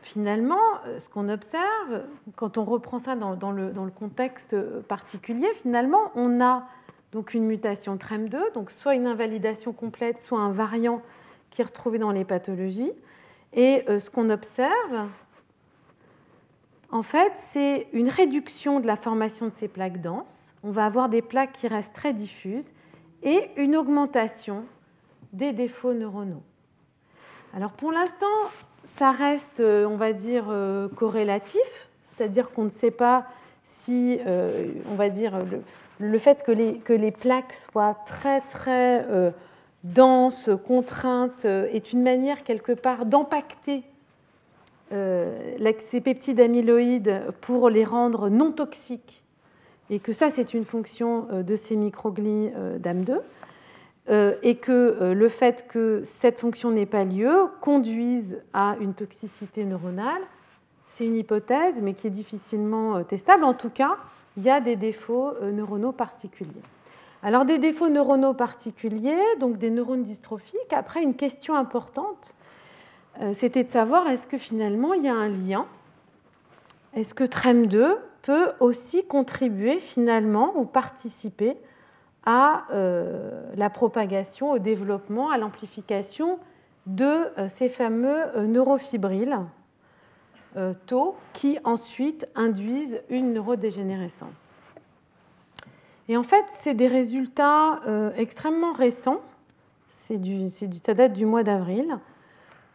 finalement, 0.00 0.62
ce 0.98 1.10
qu'on 1.10 1.28
observe, 1.28 2.04
quand 2.36 2.56
on 2.56 2.64
reprend 2.64 2.98
ça 2.98 3.16
dans, 3.16 3.32
le, 3.52 3.70
dans, 3.70 3.84
le, 3.84 3.90
contexte 3.90 4.56
particulier, 4.84 5.48
finalement, 5.52 6.10
on 6.14 6.42
a 6.42 6.66
donc 7.12 7.34
une 7.34 7.44
mutation 7.44 7.96
TREM2, 7.96 8.54
donc 8.54 8.70
soit 8.70 8.94
une 8.94 9.06
invalidation 9.06 9.74
complète, 9.74 10.20
soit 10.20 10.38
un 10.38 10.52
variant 10.52 11.02
qui 11.50 11.60
est 11.60 11.66
retrouvé 11.66 11.98
dans 11.98 12.12
les 12.12 12.24
pathologies. 12.24 12.92
Et 13.52 13.84
ce 13.86 14.08
qu'on 14.08 14.30
observe, 14.30 15.06
en 16.90 17.02
fait, 17.02 17.32
c'est 17.34 17.88
une 17.92 18.08
réduction 18.08 18.80
de 18.80 18.86
la 18.86 18.96
formation 18.96 19.46
de 19.46 19.52
ces 19.56 19.68
plaques 19.68 20.00
denses. 20.00 20.52
On 20.62 20.70
va 20.70 20.86
avoir 20.86 21.08
des 21.08 21.22
plaques 21.22 21.52
qui 21.52 21.68
restent 21.68 21.94
très 21.94 22.12
diffuses 22.12 22.72
et 23.22 23.50
une 23.56 23.76
augmentation 23.76 24.64
des 25.32 25.52
défauts 25.52 25.94
neuronaux. 25.94 26.42
Alors 27.54 27.72
pour 27.72 27.92
l'instant, 27.92 28.26
ça 28.96 29.10
reste, 29.10 29.60
euh, 29.60 29.86
on 29.86 29.96
va 29.96 30.12
dire, 30.12 30.46
euh, 30.48 30.88
corrélatif, 30.88 31.88
c'est-à-dire 32.06 32.52
qu'on 32.52 32.64
ne 32.64 32.68
sait 32.68 32.90
pas 32.90 33.26
si, 33.62 34.20
euh, 34.26 34.68
on 34.90 34.94
va 34.94 35.08
dire, 35.08 35.42
le, 35.98 36.18
fait 36.18 36.44
que 36.44 36.52
les, 36.52 36.78
que 36.78 36.92
les, 36.92 37.10
plaques 37.10 37.54
soient 37.54 37.96
très 38.06 38.40
très 38.42 39.06
denses, 39.84 40.50
contraintes, 40.66 41.44
est 41.44 41.92
une 41.92 42.02
manière 42.02 42.44
quelque 42.44 42.72
part 42.72 43.06
d'impacter 43.06 43.84
ces 44.90 46.00
peptides 46.00 46.40
amyloïdes 46.40 47.22
pour 47.40 47.68
les 47.70 47.84
rendre 47.84 48.28
non 48.28 48.52
toxiques, 48.52 49.22
et 49.90 49.98
que 49.98 50.12
ça, 50.12 50.30
c'est 50.30 50.54
une 50.54 50.64
fonction 50.64 51.26
de 51.30 51.56
ces 51.56 51.76
microglies 51.76 52.50
d'AM2, 52.80 53.20
et 54.42 54.56
que 54.56 55.12
le 55.12 55.28
fait 55.28 55.66
que 55.66 56.02
cette 56.04 56.38
fonction 56.38 56.70
n'ait 56.70 56.86
pas 56.86 57.04
lieu 57.04 57.46
conduise 57.60 58.42
à 58.52 58.76
une 58.80 58.94
toxicité 58.94 59.64
neuronale, 59.64 60.22
c'est 60.88 61.06
une 61.06 61.16
hypothèse, 61.16 61.82
mais 61.82 61.92
qui 61.94 62.06
est 62.06 62.10
difficilement 62.10 63.02
testable. 63.02 63.44
En 63.44 63.54
tout 63.54 63.70
cas, 63.70 63.96
il 64.36 64.44
y 64.44 64.50
a 64.50 64.60
des 64.60 64.76
défauts 64.76 65.32
neuronaux 65.42 65.92
particuliers. 65.92 66.62
Alors 67.24 67.46
des 67.46 67.56
défauts 67.56 67.88
neuronaux 67.88 68.34
particuliers, 68.34 69.22
donc 69.40 69.56
des 69.56 69.70
neurones 69.70 70.02
dystrophiques. 70.02 70.72
Après, 70.72 71.02
une 71.02 71.14
question 71.14 71.54
importante, 71.54 72.36
euh, 72.36 72.53
c'était 73.32 73.64
de 73.64 73.70
savoir 73.70 74.08
est-ce 74.08 74.26
que 74.26 74.38
finalement 74.38 74.92
il 74.92 75.04
y 75.04 75.08
a 75.08 75.14
un 75.14 75.28
lien? 75.28 75.66
Est-ce 76.94 77.14
que 77.14 77.24
TREM2 77.24 77.96
peut 78.22 78.52
aussi 78.60 79.06
contribuer 79.06 79.78
finalement 79.78 80.56
ou 80.56 80.64
participer 80.64 81.56
à 82.26 82.64
euh, 82.70 83.52
la 83.56 83.70
propagation, 83.70 84.50
au 84.50 84.58
développement, 84.58 85.30
à 85.30 85.38
l'amplification 85.38 86.38
de 86.86 87.04
euh, 87.38 87.48
ces 87.48 87.68
fameux 87.68 88.46
neurofibrilles 88.46 89.36
taux 90.86 91.16
qui 91.32 91.58
ensuite 91.64 92.28
induisent 92.36 93.00
une 93.10 93.32
neurodégénérescence? 93.32 94.54
Et 96.08 96.16
en 96.16 96.22
fait, 96.22 96.44
c'est 96.50 96.74
des 96.74 96.88
résultats 96.88 97.80
euh, 97.86 98.12
extrêmement 98.16 98.72
récents. 98.72 99.20
Ça 99.88 100.94
date 100.94 101.12
du 101.12 101.24
mois 101.24 101.42
d'avril, 101.42 101.98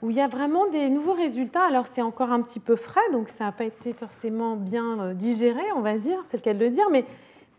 où 0.02 0.10
il 0.10 0.16
y 0.16 0.22
a 0.22 0.28
vraiment 0.28 0.68
des 0.68 0.90
nouveaux 0.90 1.14
résultats. 1.14 1.64
Alors, 1.64 1.86
c'est 1.92 2.02
encore 2.02 2.32
un 2.32 2.42
petit 2.42 2.60
peu 2.60 2.76
frais, 2.76 3.02
donc 3.12 3.30
ça 3.30 3.46
n'a 3.46 3.52
pas 3.52 3.66
été 3.66 3.94
forcément 3.94 4.56
bien 4.56 5.00
euh, 5.00 5.14
digéré, 5.14 5.62
on 5.76 5.82
va 5.82 5.98
dire, 5.98 6.20
c'est 6.28 6.38
le 6.38 6.42
cas 6.42 6.54
de 6.54 6.60
le 6.60 6.70
dire, 6.70 6.90
mais, 6.90 7.06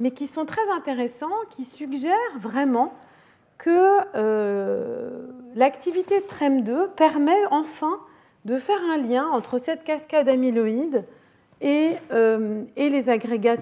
mais 0.00 0.10
qui 0.10 0.26
sont 0.26 0.44
très 0.44 0.68
intéressants, 0.70 1.28
qui 1.50 1.64
suggèrent 1.64 2.38
vraiment 2.38 2.94
que 3.58 3.98
euh, 4.14 5.26
l'activité 5.54 6.20
de 6.20 6.24
TREM2 6.24 6.88
permet 6.96 7.44
enfin 7.50 8.00
de 8.46 8.56
faire 8.56 8.80
un 8.90 8.96
lien 8.96 9.26
entre 9.26 9.58
cette 9.58 9.84
cascade 9.84 10.28
amyloïde 10.28 11.04
et, 11.60 11.96
et 12.76 12.88
les 12.88 13.10
agrégats 13.10 13.58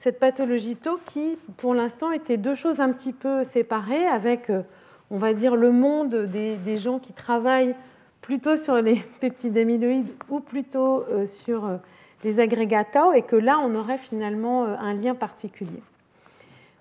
cette 0.00 0.18
pathologie 0.18 0.76
tau 0.76 0.98
qui, 1.04 1.36
pour 1.58 1.74
l'instant, 1.74 2.10
était 2.10 2.38
deux 2.38 2.54
choses 2.54 2.80
un 2.80 2.90
petit 2.90 3.12
peu 3.12 3.44
séparées 3.44 4.06
avec, 4.06 4.48
euh, 4.48 4.62
on 5.10 5.18
va 5.18 5.34
dire, 5.34 5.56
le 5.56 5.72
monde 5.72 6.14
des, 6.14 6.76
gens 6.78 6.98
qui 6.98 7.12
travaillent 7.12 7.74
plutôt 8.20 8.56
sur 8.56 8.80
les 8.80 8.96
peptides 9.20 9.56
amyloïdes 9.56 10.10
ou 10.28 10.40
plutôt 10.40 11.04
euh, 11.04 11.26
sur 11.26 11.64
euh, 11.64 11.76
les 12.24 12.40
agrégats 12.40 12.84
tau, 12.84 13.12
et 13.12 13.22
que 13.22 13.36
là, 13.36 13.58
on 13.58 13.74
aurait 13.74 13.98
finalement 13.98 14.64
un 14.64 14.92
lien 14.92 15.14
particulier. 15.14 15.82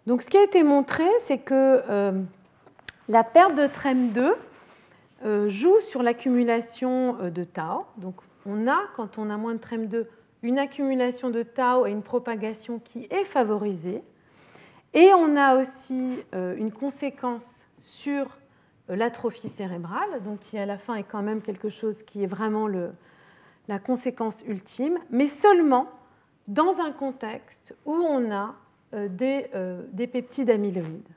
Donc, 0.06 0.22
ce 0.22 0.28
qui 0.28 0.38
a 0.38 0.44
été 0.44 0.64
montré, 0.64 1.06
c'est 1.20 1.38
que 1.38 1.82
la 3.08 3.24
perte 3.24 3.56
de 3.56 3.64
TREM2 3.64 5.48
joue 5.48 5.80
sur 5.80 6.04
l'accumulation 6.04 7.14
de 7.30 7.44
tau. 7.46 7.86
Donc, 7.96 8.16
on 8.46 8.68
a, 8.68 8.80
quand 8.98 9.18
on 9.18 9.30
a 9.30 9.38
moins 9.38 9.54
de 9.54 9.60
TREM2, 9.60 10.08
une 10.44 10.60
accumulation 10.60 11.30
de 11.30 11.44
tau 11.44 11.86
et 11.86 11.92
une 11.92 12.02
propagation 12.02 12.80
qui 12.80 13.08
est 13.10 13.24
favorisée. 13.24 14.02
Et 14.94 15.12
on 15.14 15.36
a 15.36 15.58
aussi 15.58 16.16
euh, 16.34 16.56
une 16.58 16.72
conséquence 16.72 17.68
sur 17.78 18.26
euh, 18.26 18.39
l'atrophie 18.96 19.50
cérébrale, 19.50 20.22
donc 20.24 20.40
qui 20.40 20.58
à 20.58 20.66
la 20.66 20.78
fin 20.78 20.96
est 20.96 21.04
quand 21.04 21.22
même 21.22 21.42
quelque 21.42 21.70
chose 21.70 22.04
qui 22.04 22.24
est 22.24 22.28
vraiment 22.28 22.68
le, 22.68 22.92
la 23.68 23.80
conséquence 23.80 24.44
ultime, 24.48 24.98
mais 25.10 25.28
seulement 25.28 25.88
dans 26.48 26.82
un 26.82 26.92
contexte 26.92 27.76
où 27.86 27.94
on 27.94 28.32
a 28.32 28.56
euh, 28.94 29.08
des, 29.08 29.50
des 29.94 30.08
peptides 30.08 30.50
amyloïdes. 30.50 31.08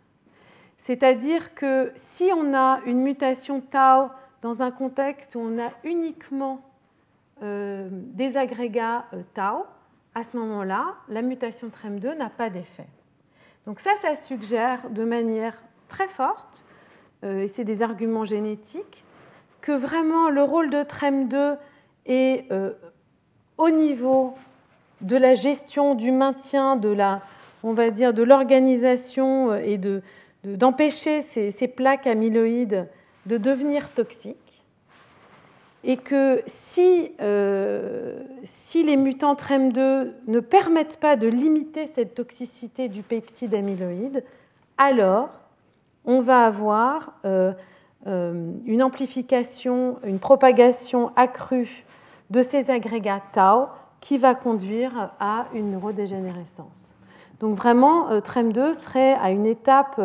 C'est-à-dire 0.76 1.54
que 1.54 1.92
si 1.94 2.30
on 2.36 2.54
a 2.54 2.80
une 2.86 3.00
mutation 3.02 3.60
tau 3.60 4.10
dans 4.42 4.62
un 4.62 4.72
contexte 4.72 5.36
où 5.36 5.38
on 5.38 5.58
a 5.58 5.70
uniquement 5.84 6.60
euh, 7.42 7.88
des 7.90 8.36
agrégats 8.36 9.06
euh, 9.14 9.22
tau, 9.34 9.64
à 10.14 10.22
ce 10.22 10.36
moment-là, 10.36 10.94
la 11.08 11.22
mutation 11.22 11.68
TREM2 11.68 12.16
n'a 12.16 12.30
pas 12.30 12.50
d'effet. 12.50 12.86
Donc 13.66 13.80
ça, 13.80 13.92
ça 14.00 14.14
suggère 14.14 14.90
de 14.90 15.04
manière 15.04 15.56
très 15.88 16.08
forte, 16.08 16.64
euh, 16.64 16.71
et 17.22 17.48
c'est 17.48 17.64
des 17.64 17.82
arguments 17.82 18.24
génétiques, 18.24 19.04
que 19.60 19.72
vraiment 19.72 20.28
le 20.28 20.42
rôle 20.42 20.70
de 20.70 20.78
TREM2 20.78 21.56
est 22.06 22.46
au 23.58 23.70
niveau 23.70 24.34
de 25.02 25.16
la 25.16 25.34
gestion, 25.34 25.94
du 25.94 26.12
maintien, 26.12 26.76
de 26.76 26.88
la, 26.88 27.22
on 27.62 27.72
va 27.72 27.90
dire, 27.90 28.14
de 28.14 28.22
l'organisation 28.22 29.54
et 29.54 29.78
d'empêcher 30.44 31.20
ces, 31.20 31.68
plaques 31.68 32.06
amyloïdes 32.06 32.88
de 33.26 33.36
devenir 33.36 33.90
toxiques. 33.90 34.36
Et 35.84 35.96
que 35.96 36.42
si, 36.46 37.10
euh, 37.20 38.20
si 38.44 38.84
les 38.84 38.96
mutants 38.96 39.34
TREM2 39.34 40.12
ne 40.28 40.40
permettent 40.40 40.98
pas 40.98 41.16
de 41.16 41.26
limiter 41.26 41.88
cette 41.88 42.14
toxicité 42.14 42.88
du 42.88 43.02
peptide 43.02 43.52
amyloïde, 43.54 44.22
alors 44.78 45.40
on 46.04 46.20
va 46.20 46.44
avoir 46.44 47.12
euh, 47.24 47.52
euh, 48.06 48.52
une 48.66 48.82
amplification, 48.82 49.98
une 50.04 50.18
propagation 50.18 51.12
accrue 51.16 51.84
de 52.30 52.42
ces 52.42 52.70
agrégats 52.70 53.22
tau 53.32 53.68
qui 54.00 54.18
va 54.18 54.34
conduire 54.34 55.12
à 55.20 55.46
une 55.54 55.72
neurodégénérescence. 55.72 56.94
Donc 57.40 57.54
vraiment, 57.54 58.10
TREM2 58.10 58.74
serait 58.74 59.14
à 59.14 59.30
une 59.30 59.46
étape 59.46 60.00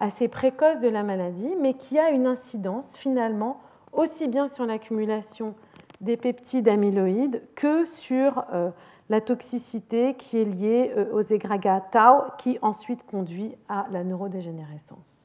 assez 0.00 0.28
précoce 0.28 0.80
de 0.80 0.88
la 0.88 1.02
maladie, 1.02 1.54
mais 1.60 1.74
qui 1.74 1.98
a 1.98 2.10
une 2.10 2.26
incidence 2.26 2.96
finalement 2.96 3.60
aussi 3.92 4.28
bien 4.28 4.48
sur 4.48 4.66
l'accumulation 4.66 5.54
des 6.00 6.16
peptides 6.16 6.68
amyloïdes 6.68 7.42
que 7.54 7.84
sur 7.84 8.44
euh, 8.52 8.70
la 9.08 9.20
toxicité 9.20 10.14
qui 10.14 10.38
est 10.38 10.44
liée 10.44 10.92
euh, 10.96 11.12
aux 11.12 11.22
égrégats 11.22 11.80
tau 11.80 12.24
qui 12.38 12.58
ensuite 12.60 13.04
conduit 13.06 13.56
à 13.68 13.86
la 13.90 14.04
neurodégénérescence. 14.04 15.15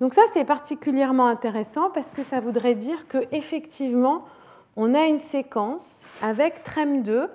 Donc 0.00 0.14
ça 0.14 0.22
c'est 0.32 0.44
particulièrement 0.44 1.26
intéressant 1.26 1.90
parce 1.90 2.10
que 2.10 2.22
ça 2.22 2.40
voudrait 2.40 2.74
dire 2.74 3.06
qu'effectivement 3.08 4.24
on 4.76 4.94
a 4.94 5.06
une 5.06 5.18
séquence 5.18 6.04
avec 6.22 6.62
TREM2 6.64 7.28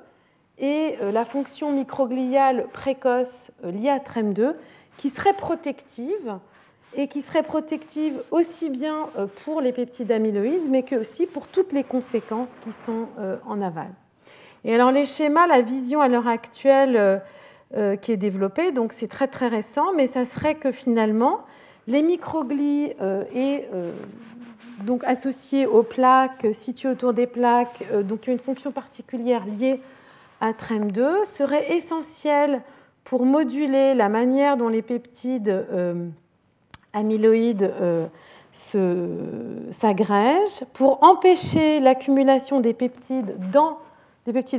et 0.59 0.97
euh, 1.01 1.11
la 1.11 1.25
fonction 1.25 1.71
microgliale 1.71 2.67
précoce 2.71 3.51
liée 3.63 3.89
à 3.89 3.97
TREM2 3.97 4.53
qui 4.97 5.09
serait 5.09 5.33
protective 5.33 6.37
et 6.95 7.07
qui 7.07 7.21
serait 7.21 7.43
protective 7.43 8.21
aussi 8.31 8.69
bien 8.69 9.07
euh, 9.17 9.25
pour 9.43 9.61
les 9.61 9.71
peptides 9.71 10.11
amyloïdes, 10.11 10.69
mais 10.69 10.83
que 10.83 10.95
aussi 10.95 11.25
pour 11.25 11.47
toutes 11.47 11.73
les 11.73 11.83
conséquences 11.83 12.55
qui 12.61 12.71
sont 12.71 13.07
euh, 13.17 13.37
en 13.47 13.61
aval. 13.61 13.89
Et 14.63 14.75
alors 14.75 14.91
les 14.91 15.05
schémas, 15.05 15.47
la 15.47 15.61
vision 15.61 16.01
à 16.01 16.07
l'heure 16.07 16.27
actuelle 16.27 17.21
euh, 17.75 17.95
qui 17.95 18.11
est 18.11 18.17
développée, 18.17 18.71
donc 18.71 18.93
c'est 18.93 19.07
très 19.07 19.27
très 19.27 19.47
récent, 19.47 19.93
mais 19.95 20.05
ça 20.05 20.25
serait 20.25 20.55
que 20.55 20.71
finalement 20.71 21.39
les 21.87 22.01
microglies 22.01 22.91
et 23.33 23.65
donc 24.85 25.03
associés 25.03 25.65
aux 25.65 25.83
plaques, 25.83 26.47
situées 26.51 26.89
autour 26.89 27.13
des 27.13 27.27
plaques, 27.27 27.83
donc 28.03 28.21
qui 28.21 28.29
ont 28.29 28.33
une 28.33 28.39
fonction 28.39 28.71
particulière 28.71 29.45
liée 29.45 29.81
à 30.39 30.51
TREM2, 30.51 31.25
seraient 31.25 31.71
essentiels 31.73 32.61
pour 33.03 33.25
moduler 33.25 33.93
la 33.93 34.09
manière 34.09 34.57
dont 34.57 34.69
les 34.69 34.81
peptides 34.81 35.65
amyloïdes 36.93 37.71
euh, 38.75 39.67
s'agrègent 39.69 40.65
pour 40.73 41.03
empêcher 41.03 41.79
l'accumulation 41.79 42.59
des 42.59 42.73
peptides, 42.73 43.37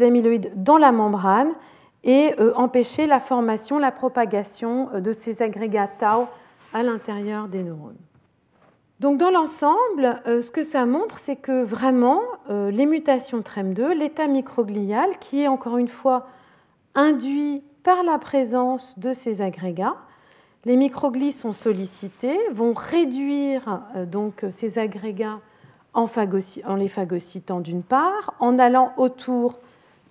amyloïdes 0.00 0.52
dans 0.56 0.78
la 0.78 0.92
membrane 0.92 1.50
et 2.02 2.34
euh, 2.40 2.52
empêcher 2.56 3.06
la 3.06 3.20
formation, 3.20 3.78
la 3.78 3.92
propagation 3.92 4.88
euh, 4.94 5.00
de 5.00 5.12
ces 5.12 5.42
agrégats 5.42 5.88
tau 6.00 6.26
à 6.72 6.82
l'intérieur 6.82 7.48
des 7.48 7.62
neurones. 7.62 7.96
Donc 9.00 9.18
dans 9.18 9.30
l'ensemble, 9.30 10.20
ce 10.24 10.50
que 10.50 10.62
ça 10.62 10.86
montre, 10.86 11.18
c'est 11.18 11.34
que 11.34 11.64
vraiment, 11.64 12.20
les 12.48 12.86
mutations 12.86 13.40
TREM2, 13.40 13.94
l'état 13.94 14.28
microglial, 14.28 15.18
qui 15.18 15.42
est 15.42 15.48
encore 15.48 15.76
une 15.76 15.88
fois 15.88 16.28
induit 16.94 17.64
par 17.82 18.04
la 18.04 18.18
présence 18.18 18.98
de 19.00 19.12
ces 19.12 19.42
agrégats, 19.42 19.96
les 20.64 20.76
microglies 20.76 21.32
sont 21.32 21.52
sollicités, 21.52 22.38
vont 22.52 22.72
réduire 22.72 23.82
euh, 23.96 24.06
donc 24.06 24.44
ces 24.50 24.78
agrégats 24.78 25.40
en, 25.92 26.06
les 26.76 26.88
phagocytant 26.88 27.60
d'une 27.60 27.82
part, 27.82 28.34
en 28.38 28.58
allant 28.58 28.92
autour 28.96 29.58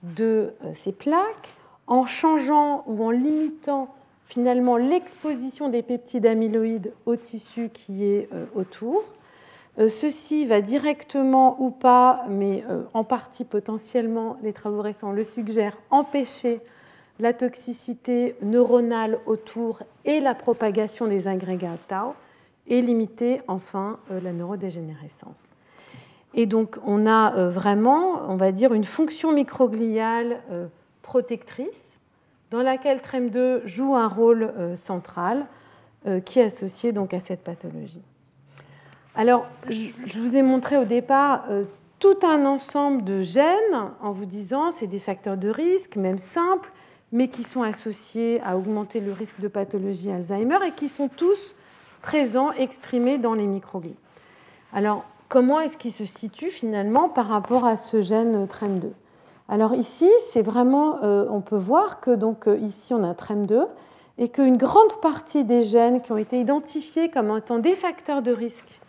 de 0.04 0.54
euh, 0.64 0.72
ces 0.74 0.92
plaques, 0.92 1.56
en 1.88 2.06
changeant 2.06 2.84
ou 2.86 3.04
en 3.04 3.12
limitant 3.12 3.94
finalement 4.32 4.78
l'exposition 4.78 5.68
des 5.68 5.82
peptides 5.82 6.26
amyloïdes 6.26 6.94
au 7.06 7.18
tissu 7.18 7.70
qui 7.70 8.06
est 8.06 8.30
euh, 8.34 8.46
autour, 8.56 9.04
Euh, 9.80 9.88
ceci 9.88 10.46
va 10.46 10.60
directement 10.60 11.56
ou 11.62 11.70
pas, 11.70 12.26
mais 12.28 12.66
euh, 12.70 12.84
en 12.94 13.06
partie 13.06 13.46
potentiellement, 13.46 14.36
les 14.44 14.52
travaux 14.52 14.82
récents 14.82 15.14
le 15.14 15.24
suggèrent, 15.24 15.78
empêcher 15.90 16.60
la 17.20 17.32
toxicité 17.32 18.36
neuronale 18.42 19.20
autour 19.26 19.82
et 20.04 20.20
la 20.20 20.36
propagation 20.36 21.08
des 21.08 21.30
agrégats 21.30 21.78
tau 21.88 22.16
et 22.68 22.82
limiter 22.82 23.42
enfin 23.48 23.98
la 24.10 24.34
neurodégénérescence. 24.34 25.52
Et 26.34 26.48
donc 26.48 26.78
on 26.86 27.08
a 27.08 27.48
vraiment, 27.48 28.24
on 28.28 28.36
va 28.36 28.52
dire, 28.52 28.74
une 28.74 28.84
fonction 28.84 29.32
microgliale 29.32 30.42
protectrice 31.02 31.96
dans 32.52 32.62
laquelle 32.62 33.00
TREM2 33.00 33.66
joue 33.66 33.96
un 33.96 34.08
rôle 34.08 34.54
central 34.76 35.48
qui 36.26 36.40
est 36.40 36.44
associé 36.44 36.92
donc 36.92 37.14
à 37.14 37.20
cette 37.20 37.44
pathologie. 37.44 38.04
Alors, 39.16 39.46
je 39.70 40.20
vous 40.20 40.38
ai 40.38 40.42
montré 40.42 40.78
au 40.78 40.86
départ 40.86 41.44
euh, 41.50 41.66
tout 42.00 42.18
un 42.24 42.46
ensemble 42.46 43.04
de 43.04 43.22
gènes 43.22 43.92
en 44.02 44.12
vous 44.12 44.26
disant 44.26 44.72
c'est 44.72 44.88
des 44.88 45.00
facteurs 45.00 45.38
de 45.38 45.50
risque, 45.50 45.98
même 45.98 46.18
simples, 46.18 46.72
mais 47.12 47.28
qui 47.28 47.44
sont 47.44 47.62
associés 47.62 48.42
à 48.46 48.58
augmenter 48.58 49.02
le 49.02 49.12
risque 49.12 49.40
de 49.42 49.50
pathologie 49.50 50.12
Alzheimer 50.12 50.60
et 50.66 50.72
qui 50.72 50.88
sont 50.88 51.10
tous 51.10 51.56
présents, 52.02 52.54
exprimés 52.54 53.18
dans 53.18 53.34
les 53.34 53.46
microglies. 53.48 53.98
Alors, 54.74 55.06
comment 55.28 55.60
est-ce 55.60 55.78
qu'ils 55.78 55.92
se 55.92 56.06
situent 56.06 56.50
finalement 56.50 57.10
par 57.10 57.28
rapport 57.28 57.66
à 57.66 57.76
ce 57.76 58.02
gène 58.02 58.46
TREM2 58.46 58.92
Alors 59.52 59.76
ici, 59.76 60.10
c'est 60.30 60.42
vraiment, 60.42 61.04
euh, 61.04 61.26
on 61.30 61.42
peut 61.42 61.58
voir 61.58 62.00
que 62.00 62.10
donc 62.10 62.48
euh, 62.48 62.58
ici 62.58 62.94
on 62.94 63.04
a 63.04 63.14
TREM2 63.14 63.68
et 64.18 64.30
qu'une 64.30 64.56
grande 64.56 65.00
partie 65.02 65.44
des 65.44 65.62
gènes 65.62 66.02
qui 66.02 66.14
ont 66.14 66.18
été 66.18 66.40
identifiés 66.40 67.12
comme 67.12 67.38
étant 67.38 67.60
des 67.60 67.76
facteurs 67.76 68.22
de 68.22 68.32
risque 68.32 68.80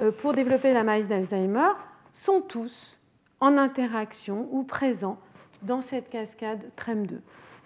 euh, 0.00 0.10
pour 0.10 0.32
développer 0.32 0.72
la 0.72 0.82
maladie 0.82 1.08
d'Alzheimer 1.08 1.68
sont 2.10 2.40
tous 2.40 2.98
en 3.40 3.58
interaction 3.58 4.48
ou 4.50 4.62
présents 4.62 5.18
dans 5.60 5.82
cette 5.82 6.08
cascade 6.08 6.62
TREM2. 6.78 7.18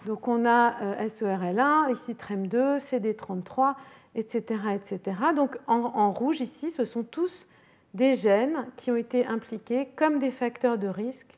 Donc 0.06 0.26
on 0.26 0.44
a 0.46 0.82
euh, 0.82 1.06
SORL1, 1.06 1.92
ici 1.92 2.14
TREM2, 2.14 2.78
CD33, 2.78 3.74
etc. 4.16 4.60
etc. 4.74 5.00
Donc 5.36 5.58
en, 5.68 6.10
rouge 6.10 6.40
ici, 6.40 6.70
ce 6.70 6.84
sont 6.84 7.04
tous 7.04 7.46
des 7.94 8.14
gènes 8.14 8.66
qui 8.76 8.90
ont 8.90 8.96
été 8.96 9.26
impliqués 9.26 9.88
comme 9.94 10.18
des 10.18 10.30
facteurs 10.32 10.76
de 10.76 10.88
risque 10.88 11.35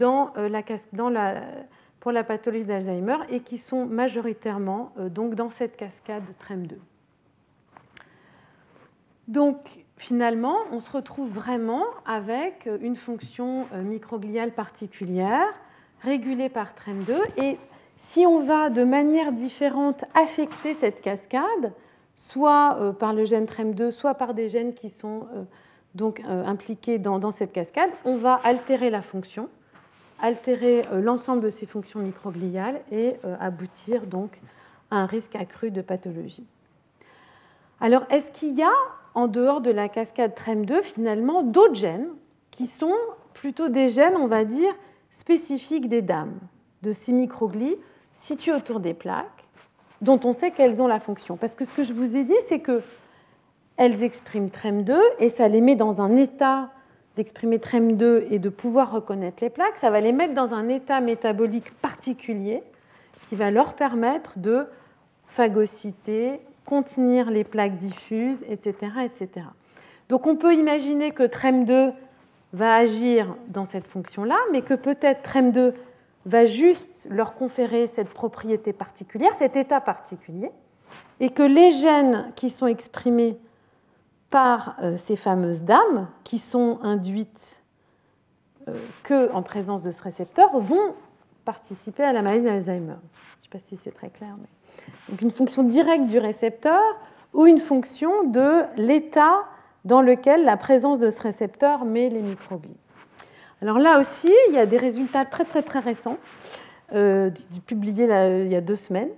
euh, 0.00 0.62
dans 0.92 1.10
la, 1.10 1.42
pour 2.00 2.12
la 2.12 2.24
pathologie 2.24 2.64
d'Alzheimer 2.64 3.18
et 3.28 3.40
qui 3.40 3.58
sont 3.58 3.86
majoritairement 3.86 4.92
donc 5.10 5.34
dans 5.34 5.50
cette 5.50 5.76
cascade 5.76 6.24
TREM2. 6.40 6.76
Donc 9.28 9.84
finalement, 9.96 10.58
on 10.72 10.80
se 10.80 10.90
retrouve 10.90 11.30
vraiment 11.30 11.84
avec 12.06 12.68
une 12.80 12.96
fonction 12.96 13.66
euh, 13.72 13.82
microgliale 13.82 14.52
particulière 14.52 15.46
régulée 16.00 16.48
par 16.48 16.74
TREM2. 16.74 17.16
Et 17.40 17.56
si 17.96 18.26
on 18.26 18.40
va 18.40 18.68
de 18.68 18.82
manière 18.82 19.32
différente 19.32 20.04
affecter 20.14 20.74
cette 20.74 21.00
cascade, 21.00 21.72
soit 22.16 22.78
euh, 22.80 22.92
par 22.92 23.12
le 23.12 23.24
gène 23.24 23.44
TREM2, 23.44 23.92
soit 23.92 24.14
par 24.14 24.34
des 24.34 24.48
gènes 24.48 24.74
qui 24.74 24.90
sont 24.90 25.28
euh, 25.34 25.44
donc 25.94 26.22
impliqués 26.26 26.98
dans, 26.98 27.30
cette 27.30 27.52
cascade, 27.52 27.90
on 28.04 28.16
va 28.16 28.40
altérer 28.44 28.88
la 28.88 29.02
fonction, 29.02 29.50
altérer 30.22 30.82
l'ensemble 30.92 31.42
de 31.42 31.50
ces 31.50 31.66
fonctions 31.66 32.00
microgliales 32.00 32.80
et 32.90 33.16
aboutir 33.40 34.06
donc 34.06 34.40
à 34.90 34.96
un 34.96 35.06
risque 35.06 35.36
accru 35.36 35.70
de 35.70 35.82
pathologie. 35.82 36.46
Alors, 37.80 38.04
est-ce 38.08 38.30
qu'il 38.32 38.54
y 38.54 38.62
a 38.62 38.72
en 39.14 39.26
dehors 39.26 39.60
de 39.60 39.70
la 39.70 39.88
cascade 39.88 40.32
TREM2, 40.34 40.82
finalement, 40.82 41.42
d'autres 41.42 41.74
gènes 41.74 42.08
qui 42.50 42.66
sont 42.66 42.94
plutôt 43.34 43.68
des 43.68 43.88
gènes, 43.88 44.16
on 44.16 44.26
va 44.28 44.44
dire, 44.44 44.72
spécifiques 45.10 45.88
des 45.88 46.00
dames, 46.00 46.38
de 46.82 46.92
ces 46.92 47.12
microglies 47.12 47.76
situées 48.14 48.52
autour 48.52 48.80
des 48.80 48.94
plaques, 48.94 49.44
dont 50.00 50.20
on 50.24 50.32
sait 50.32 50.52
qu'elles 50.52 50.80
ont 50.80 50.86
la 50.86 50.98
fonction? 51.00 51.36
Parce 51.36 51.54
que 51.54 51.64
ce 51.64 51.70
que 51.70 51.82
je 51.82 51.92
vous 51.92 52.16
ai 52.16 52.24
dit, 52.24 52.38
c'est 52.46 52.60
que 52.60 52.82
elles 53.76 54.04
expriment 54.04 54.48
TREM2 54.48 54.96
et 55.18 55.28
ça 55.28 55.48
les 55.48 55.60
met 55.60 55.74
dans 55.74 56.00
un 56.00 56.16
état 56.16 56.70
d'exprimer 57.16 57.58
TREM2 57.58 58.26
et 58.30 58.38
de 58.38 58.48
pouvoir 58.48 58.92
reconnaître 58.92 59.42
les 59.42 59.50
plaques, 59.50 59.76
ça 59.78 59.90
va 59.90 60.00
les 60.00 60.12
mettre 60.12 60.34
dans 60.34 60.54
un 60.54 60.68
état 60.68 61.00
métabolique 61.00 61.72
particulier 61.80 62.62
qui 63.28 63.36
va 63.36 63.50
leur 63.50 63.74
permettre 63.74 64.38
de 64.38 64.66
phagocyter, 65.26 66.40
contenir 66.64 67.30
les 67.30 67.44
plaques 67.44 67.76
diffuses, 67.76 68.44
etc. 68.48 68.92
etc. 69.04 69.46
Donc 70.08 70.26
on 70.26 70.36
peut 70.36 70.54
imaginer 70.54 71.12
que 71.12 71.22
TREM2 71.22 71.92
va 72.52 72.76
agir 72.76 73.34
dans 73.48 73.64
cette 73.64 73.86
fonction-là, 73.86 74.36
mais 74.52 74.62
que 74.62 74.74
peut-être 74.74 75.28
TREM2 75.28 75.72
va 76.26 76.44
juste 76.44 77.08
leur 77.10 77.34
conférer 77.34 77.86
cette 77.86 78.10
propriété 78.10 78.72
particulière, 78.72 79.34
cet 79.36 79.56
état 79.56 79.80
particulier, 79.80 80.50
et 81.20 81.30
que 81.30 81.42
les 81.42 81.70
gènes 81.70 82.32
qui 82.36 82.50
sont 82.50 82.66
exprimés 82.66 83.38
par 84.32 84.76
euh, 84.82 84.96
ces 84.96 85.14
fameuses 85.14 85.62
dames, 85.62 86.08
qui 86.24 86.38
sont 86.38 86.78
induites 86.82 87.62
euh, 88.66 88.76
que 89.02 89.30
en 89.32 89.42
présence 89.42 89.82
de 89.82 89.90
ce 89.90 90.02
récepteur, 90.02 90.58
vont 90.58 90.94
participer 91.44 92.02
à 92.02 92.14
la 92.14 92.22
maladie 92.22 92.46
d'Alzheimer. 92.46 92.94
Je 92.94 93.38
ne 93.38 93.42
sais 93.42 93.50
pas 93.50 93.58
si 93.68 93.76
c'est 93.76 93.92
très 93.92 94.08
clair. 94.08 94.34
Mais... 94.40 94.48
Donc 95.10 95.20
une 95.20 95.30
fonction 95.30 95.62
directe 95.62 96.06
du 96.06 96.18
récepteur 96.18 96.80
ou 97.34 97.44
une 97.44 97.58
fonction 97.58 98.24
de 98.24 98.62
l'état 98.76 99.44
dans 99.84 100.00
lequel 100.00 100.44
la 100.44 100.56
présence 100.56 100.98
de 100.98 101.10
ce 101.10 101.20
récepteur 101.20 101.84
met 101.84 102.08
les 102.08 102.22
microglies. 102.22 102.70
Alors 103.60 103.78
là 103.78 104.00
aussi, 104.00 104.32
il 104.48 104.54
y 104.54 104.58
a 104.58 104.64
des 104.64 104.78
résultats 104.78 105.26
très 105.26 105.44
très 105.44 105.62
très 105.62 105.80
récents, 105.80 106.16
euh, 106.94 107.30
publiés 107.66 108.04
il 108.04 108.50
y 108.50 108.56
a 108.56 108.60
deux 108.62 108.76
semaines, 108.76 109.10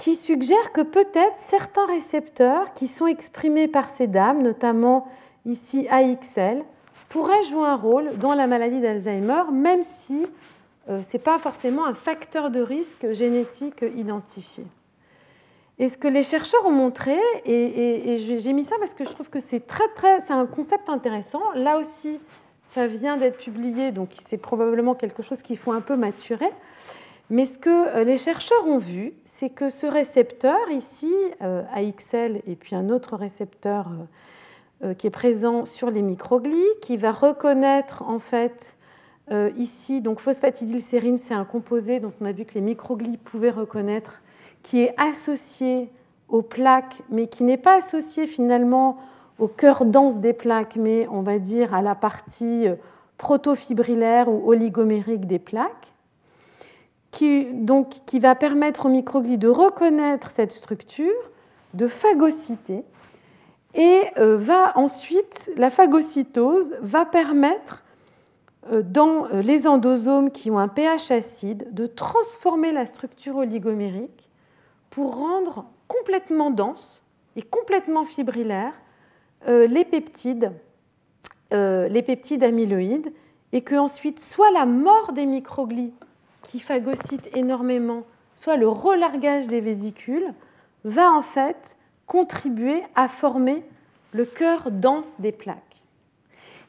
qui 0.00 0.16
suggèrent 0.16 0.72
que 0.72 0.80
peut-être 0.80 1.36
certains 1.36 1.84
récepteurs 1.84 2.72
qui 2.72 2.88
sont 2.88 3.06
exprimés 3.06 3.68
par 3.68 3.90
ces 3.90 4.06
dames, 4.06 4.42
notamment 4.42 5.06
ici 5.44 5.86
AXL, 5.90 6.64
pourraient 7.10 7.42
jouer 7.44 7.66
un 7.66 7.76
rôle 7.76 8.16
dans 8.16 8.32
la 8.32 8.46
maladie 8.46 8.80
d'Alzheimer, 8.80 9.42
même 9.52 9.82
si 9.82 10.26
euh, 10.88 11.02
ce 11.02 11.16
n'est 11.16 11.22
pas 11.22 11.36
forcément 11.36 11.84
un 11.84 11.92
facteur 11.92 12.50
de 12.50 12.60
risque 12.60 13.12
génétique 13.12 13.84
identifié. 13.94 14.64
Et 15.78 15.88
ce 15.88 15.98
que 15.98 16.08
les 16.08 16.22
chercheurs 16.22 16.64
ont 16.64 16.72
montré, 16.72 17.18
et, 17.44 18.16
j'ai 18.16 18.52
mis 18.54 18.64
ça 18.64 18.76
parce 18.78 18.94
que 18.94 19.04
je 19.04 19.10
trouve 19.10 19.28
que 19.28 19.40
c'est 19.40 19.66
très, 19.66 19.88
très, 19.88 20.20
c'est 20.20 20.32
un 20.32 20.46
concept 20.46 20.88
intéressant. 20.88 21.42
Là 21.54 21.78
aussi, 21.78 22.18
ça 22.64 22.86
vient 22.86 23.18
d'être 23.18 23.36
publié, 23.36 23.92
donc 23.92 24.10
c'est 24.12 24.38
probablement 24.38 24.94
quelque 24.94 25.22
chose 25.22 25.42
qu'il 25.42 25.58
faut 25.58 25.72
un 25.72 25.80
peu 25.82 25.96
maturer. 25.96 26.50
Mais 27.30 27.46
ce 27.46 27.58
que 27.60 27.70
euh, 27.70 28.02
les 28.02 28.18
chercheurs 28.18 28.66
ont 28.66 28.78
vu, 28.78 29.14
c'est 29.24 29.50
que 29.50 29.70
ce 29.70 29.86
récepteur 29.86 30.68
ici, 30.70 31.14
euh, 31.42 31.62
AXL, 31.72 32.42
et 32.46 32.56
puis 32.56 32.74
un 32.74 32.88
autre 32.88 33.16
récepteur 33.16 33.88
euh, 34.82 34.94
qui 34.94 35.06
est 35.06 35.10
présent 35.10 35.64
sur 35.64 35.92
les 35.92 36.02
microglies, 36.02 36.58
qui 36.82 36.96
va 36.96 37.12
reconnaître 37.12 38.02
en 38.02 38.18
fait 38.18 38.76
ici, 39.56 40.00
donc 40.00 40.18
phosphatidylsérine, 40.18 41.16
c'est 41.18 41.34
un 41.34 41.44
composé 41.44 42.00
dont 42.00 42.10
on 42.20 42.24
a 42.24 42.32
vu 42.32 42.44
que 42.44 42.54
les 42.54 42.60
microglies 42.60 43.16
pouvaient 43.16 43.52
reconnaître 43.52 44.22
qui 44.64 44.80
est 44.80 44.92
associé 44.96 45.88
aux 46.28 46.42
plaques, 46.42 47.02
mais 47.10 47.28
qui 47.28 47.44
n'est 47.44 47.56
pas 47.56 47.76
associé 47.76 48.26
finalement 48.26 48.98
au 49.38 49.46
cœur 49.46 49.84
dense 49.84 50.18
des 50.18 50.32
plaques, 50.32 50.74
mais 50.74 51.06
on 51.12 51.22
va 51.22 51.38
dire 51.38 51.74
à 51.74 51.80
la 51.80 51.94
partie 51.94 52.66
protofibrillaire 53.18 54.28
ou 54.28 54.50
oligomérique 54.50 55.26
des 55.26 55.38
plaques, 55.38 55.94
qui, 57.10 57.52
donc, 57.52 57.90
qui 58.06 58.18
va 58.18 58.34
permettre 58.34 58.86
aux 58.86 58.90
microglies 58.90 59.38
de 59.38 59.48
reconnaître 59.48 60.30
cette 60.30 60.52
structure, 60.52 61.30
de 61.74 61.86
phagocyter, 61.86 62.84
et 63.74 64.02
euh, 64.18 64.36
va 64.36 64.76
ensuite, 64.76 65.50
la 65.56 65.70
phagocytose 65.70 66.74
va 66.80 67.04
permettre 67.04 67.84
euh, 68.70 68.82
dans 68.82 69.26
les 69.26 69.66
endosomes 69.66 70.30
qui 70.30 70.50
ont 70.50 70.58
un 70.58 70.68
pH 70.68 71.10
acide 71.10 71.72
de 71.72 71.86
transformer 71.86 72.72
la 72.72 72.86
structure 72.86 73.36
oligomérique 73.36 74.28
pour 74.90 75.16
rendre 75.16 75.66
complètement 75.88 76.50
dense 76.50 77.02
et 77.36 77.42
complètement 77.42 78.04
fibrillaire 78.04 78.72
euh, 79.48 79.66
les 79.66 79.84
peptides, 79.84 80.52
euh, 81.52 81.88
les 81.88 82.02
peptides 82.02 82.44
amyloïdes, 82.44 83.12
et 83.52 83.62
que 83.62 83.74
ensuite 83.74 84.20
soit 84.20 84.50
la 84.52 84.66
mort 84.66 85.12
des 85.12 85.26
microglies 85.26 85.92
qui 86.50 86.58
phagocytent 86.58 87.30
énormément, 87.36 88.02
soit 88.34 88.56
le 88.56 88.68
relargage 88.68 89.46
des 89.46 89.60
vésicules, 89.60 90.34
va 90.84 91.12
en 91.12 91.22
fait 91.22 91.76
contribuer 92.06 92.82
à 92.96 93.06
former 93.06 93.64
le 94.12 94.24
cœur 94.24 94.72
dense 94.72 95.12
des 95.20 95.30
plaques. 95.30 95.82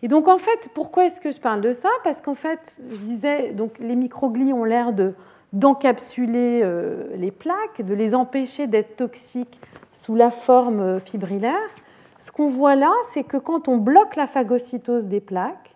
Et 0.03 0.07
donc 0.07 0.27
en 0.27 0.37
fait, 0.37 0.69
pourquoi 0.75 1.05
est-ce 1.05 1.19
que 1.19 1.31
je 1.31 1.39
parle 1.39 1.61
de 1.61 1.73
ça? 1.73 1.89
Parce 2.03 2.21
qu'en 2.21 2.35
fait, 2.35 2.79
je 2.91 2.99
disais, 2.99 3.53
donc 3.53 3.79
les 3.79 3.95
microglies 3.95 4.53
ont 4.53 4.63
l'air 4.63 4.93
de 4.93 5.13
d'encapsuler 5.53 6.61
euh, 6.63 7.13
les 7.17 7.31
plaques, 7.31 7.81
de 7.81 7.93
les 7.93 8.15
empêcher 8.15 8.67
d'être 8.67 8.95
toxiques 8.95 9.59
sous 9.91 10.15
la 10.15 10.29
forme 10.29 10.97
fibrillaire. 10.97 11.69
ce 12.17 12.31
qu'on 12.31 12.45
voit 12.45 12.75
là, 12.75 12.93
c'est 13.09 13.25
que 13.25 13.35
quand 13.35 13.67
on 13.67 13.75
bloque 13.75 14.15
la 14.15 14.27
phagocytose 14.27 15.07
des 15.07 15.19
plaques, 15.19 15.75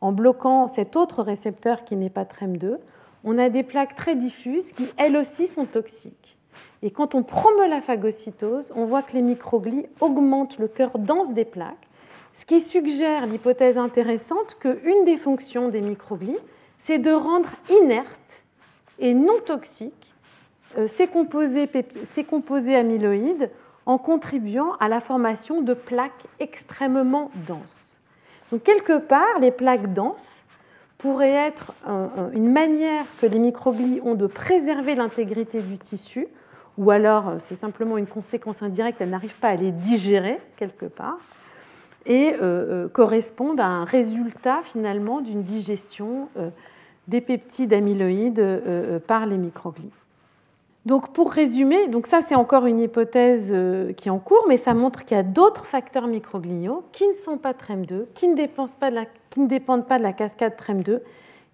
en 0.00 0.10
bloquant 0.10 0.66
cet 0.66 0.96
autre 0.96 1.22
récepteur 1.22 1.84
qui 1.84 1.94
n'est 1.94 2.10
pas 2.10 2.24
TREM2, 2.24 2.78
on 3.24 3.38
a 3.38 3.48
des 3.48 3.62
plaques 3.62 3.94
très 3.94 4.14
diffuses 4.14 4.72
qui, 4.72 4.88
elles 4.96 5.16
aussi, 5.16 5.46
sont 5.46 5.66
toxiques. 5.66 6.38
Et 6.82 6.90
quand 6.90 7.14
on 7.14 7.22
promeut 7.22 7.68
la 7.68 7.80
phagocytose, 7.80 8.72
on 8.74 8.84
voit 8.84 9.02
que 9.02 9.12
les 9.12 9.22
microglies 9.22 9.86
augmentent 10.00 10.58
le 10.58 10.68
cœur 10.68 10.98
dense 10.98 11.32
des 11.32 11.44
plaques, 11.44 11.88
ce 12.32 12.46
qui 12.46 12.60
suggère 12.60 13.26
l'hypothèse 13.26 13.78
intéressante 13.78 14.56
qu'une 14.58 15.04
des 15.04 15.16
fonctions 15.16 15.68
des 15.68 15.82
microglies, 15.82 16.38
c'est 16.78 16.98
de 16.98 17.12
rendre 17.12 17.50
inertes 17.82 18.44
et 18.98 19.14
non 19.14 19.38
toxiques 19.44 20.14
euh, 20.78 20.86
ces 20.86 21.06
composés, 21.06 21.68
ces 22.02 22.24
composés 22.24 22.74
amyloïdes 22.74 23.50
en 23.84 23.98
contribuant 23.98 24.72
à 24.80 24.88
la 24.88 25.00
formation 25.00 25.60
de 25.60 25.74
plaques 25.74 26.24
extrêmement 26.40 27.30
denses. 27.46 27.98
Donc 28.50 28.62
quelque 28.62 28.98
part, 28.98 29.38
les 29.40 29.50
plaques 29.50 29.92
denses 29.92 30.41
pourraient 31.02 31.34
être 31.34 31.72
une 32.32 32.50
manière 32.52 33.04
que 33.20 33.26
les 33.26 33.40
microglies 33.40 34.00
ont 34.04 34.14
de 34.14 34.28
préserver 34.28 34.94
l'intégrité 34.94 35.60
du 35.60 35.76
tissu, 35.76 36.28
ou 36.78 36.90
alors 36.92 37.28
euh, 37.28 37.36
c'est 37.38 37.56
simplement 37.56 37.98
une 37.98 38.06
conséquence 38.06 38.62
indirecte, 38.62 39.00
elles 39.00 39.10
n'arrivent 39.10 39.38
pas 39.38 39.48
à 39.48 39.56
les 39.56 39.72
digérer 39.72 40.38
quelque 40.56 40.86
part, 40.86 41.18
et 42.06 42.34
euh, 42.34 42.38
euh, 42.40 42.88
correspondent 42.88 43.60
à 43.60 43.66
un 43.66 43.84
résultat 43.84 44.60
finalement 44.62 45.20
d'une 45.20 45.42
digestion 45.42 46.28
des 47.08 47.20
peptides 47.20 47.72
amyloïdes 47.72 49.00
par 49.06 49.26
les 49.26 49.38
microglies. 49.38 49.90
Donc 50.84 51.12
pour 51.12 51.30
résumer, 51.30 51.88
ça 52.06 52.22
c'est 52.22 52.34
encore 52.34 52.66
une 52.66 52.80
hypothèse 52.80 53.52
euh, 53.54 53.92
qui 53.92 54.08
est 54.08 54.10
en 54.10 54.18
cours, 54.18 54.44
mais 54.48 54.56
ça 54.56 54.74
montre 54.74 55.04
qu'il 55.04 55.16
y 55.16 55.20
a 55.20 55.22
d'autres 55.22 55.64
facteurs 55.64 56.08
microgliaux 56.08 56.84
qui 56.90 57.06
ne 57.06 57.14
sont 57.14 57.38
pas 57.38 57.52
TREM2, 57.52 58.06
qui 58.14 58.26
ne, 58.26 58.46
pas 58.46 58.90
de 58.90 58.96
la, 58.96 59.04
qui 59.30 59.40
ne 59.40 59.46
dépendent 59.46 59.86
pas 59.86 59.98
de 59.98 60.02
la 60.02 60.12
cascade 60.12 60.54
TREM2, 60.58 61.00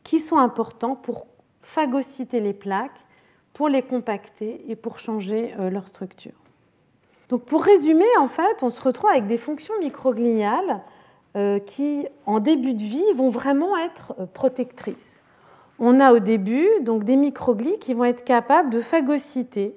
qui 0.03 0.19
sont 0.19 0.39
importants 0.39 0.95
pour 0.95 1.27
phagocyter 1.61 2.41
les 2.41 2.55
plaques, 2.55 3.05
pour 3.53 3.69
les 3.69 3.83
compacter 3.83 4.65
et 4.69 4.77
pour 4.77 4.99
changer 4.99 5.55
euh, 5.59 5.69
leur 5.69 5.89
structure. 5.89 6.33
Donc 7.29 7.43
pour 7.43 7.63
résumer, 7.63 8.07
en 8.19 8.29
fait, 8.29 8.63
on 8.63 8.71
se 8.71 8.81
retrouve 8.81 9.11
avec 9.11 9.27
des 9.27 9.37
fonctions 9.37 9.75
microgliales 9.79 10.81
euh, 11.37 11.59
qui, 11.59 12.07
en 12.25 12.41
début 12.41 12.73
de 12.73 12.83
vie, 12.83 13.05
vont 13.15 13.29
vraiment 13.29 13.77
être 13.77 14.15
protectrices 14.33 15.23
on 15.79 16.01
a 16.01 16.13
au 16.13 16.19
début 16.19 16.67
donc 16.83 17.05
des 17.05 17.17
microglies 17.17 17.79
qui 17.79 17.95
vont 17.95 18.05
être 18.05 18.25
capables 18.25 18.71
de 18.71 18.81
phagocyter 18.81 19.75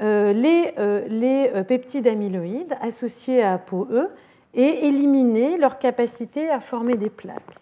euh, 0.00 0.32
les, 0.32 0.72
euh, 0.78 1.08
euh, 1.54 1.64
peptides 1.64 2.08
amyloïdes 2.08 2.76
associés 2.80 3.42
à 3.42 3.54
ApoE 3.54 4.08
et 4.54 4.86
éliminer 4.86 5.56
leur 5.56 5.78
capacité 5.78 6.50
à 6.50 6.60
former 6.60 6.96
des 6.96 7.10
plaques. 7.10 7.58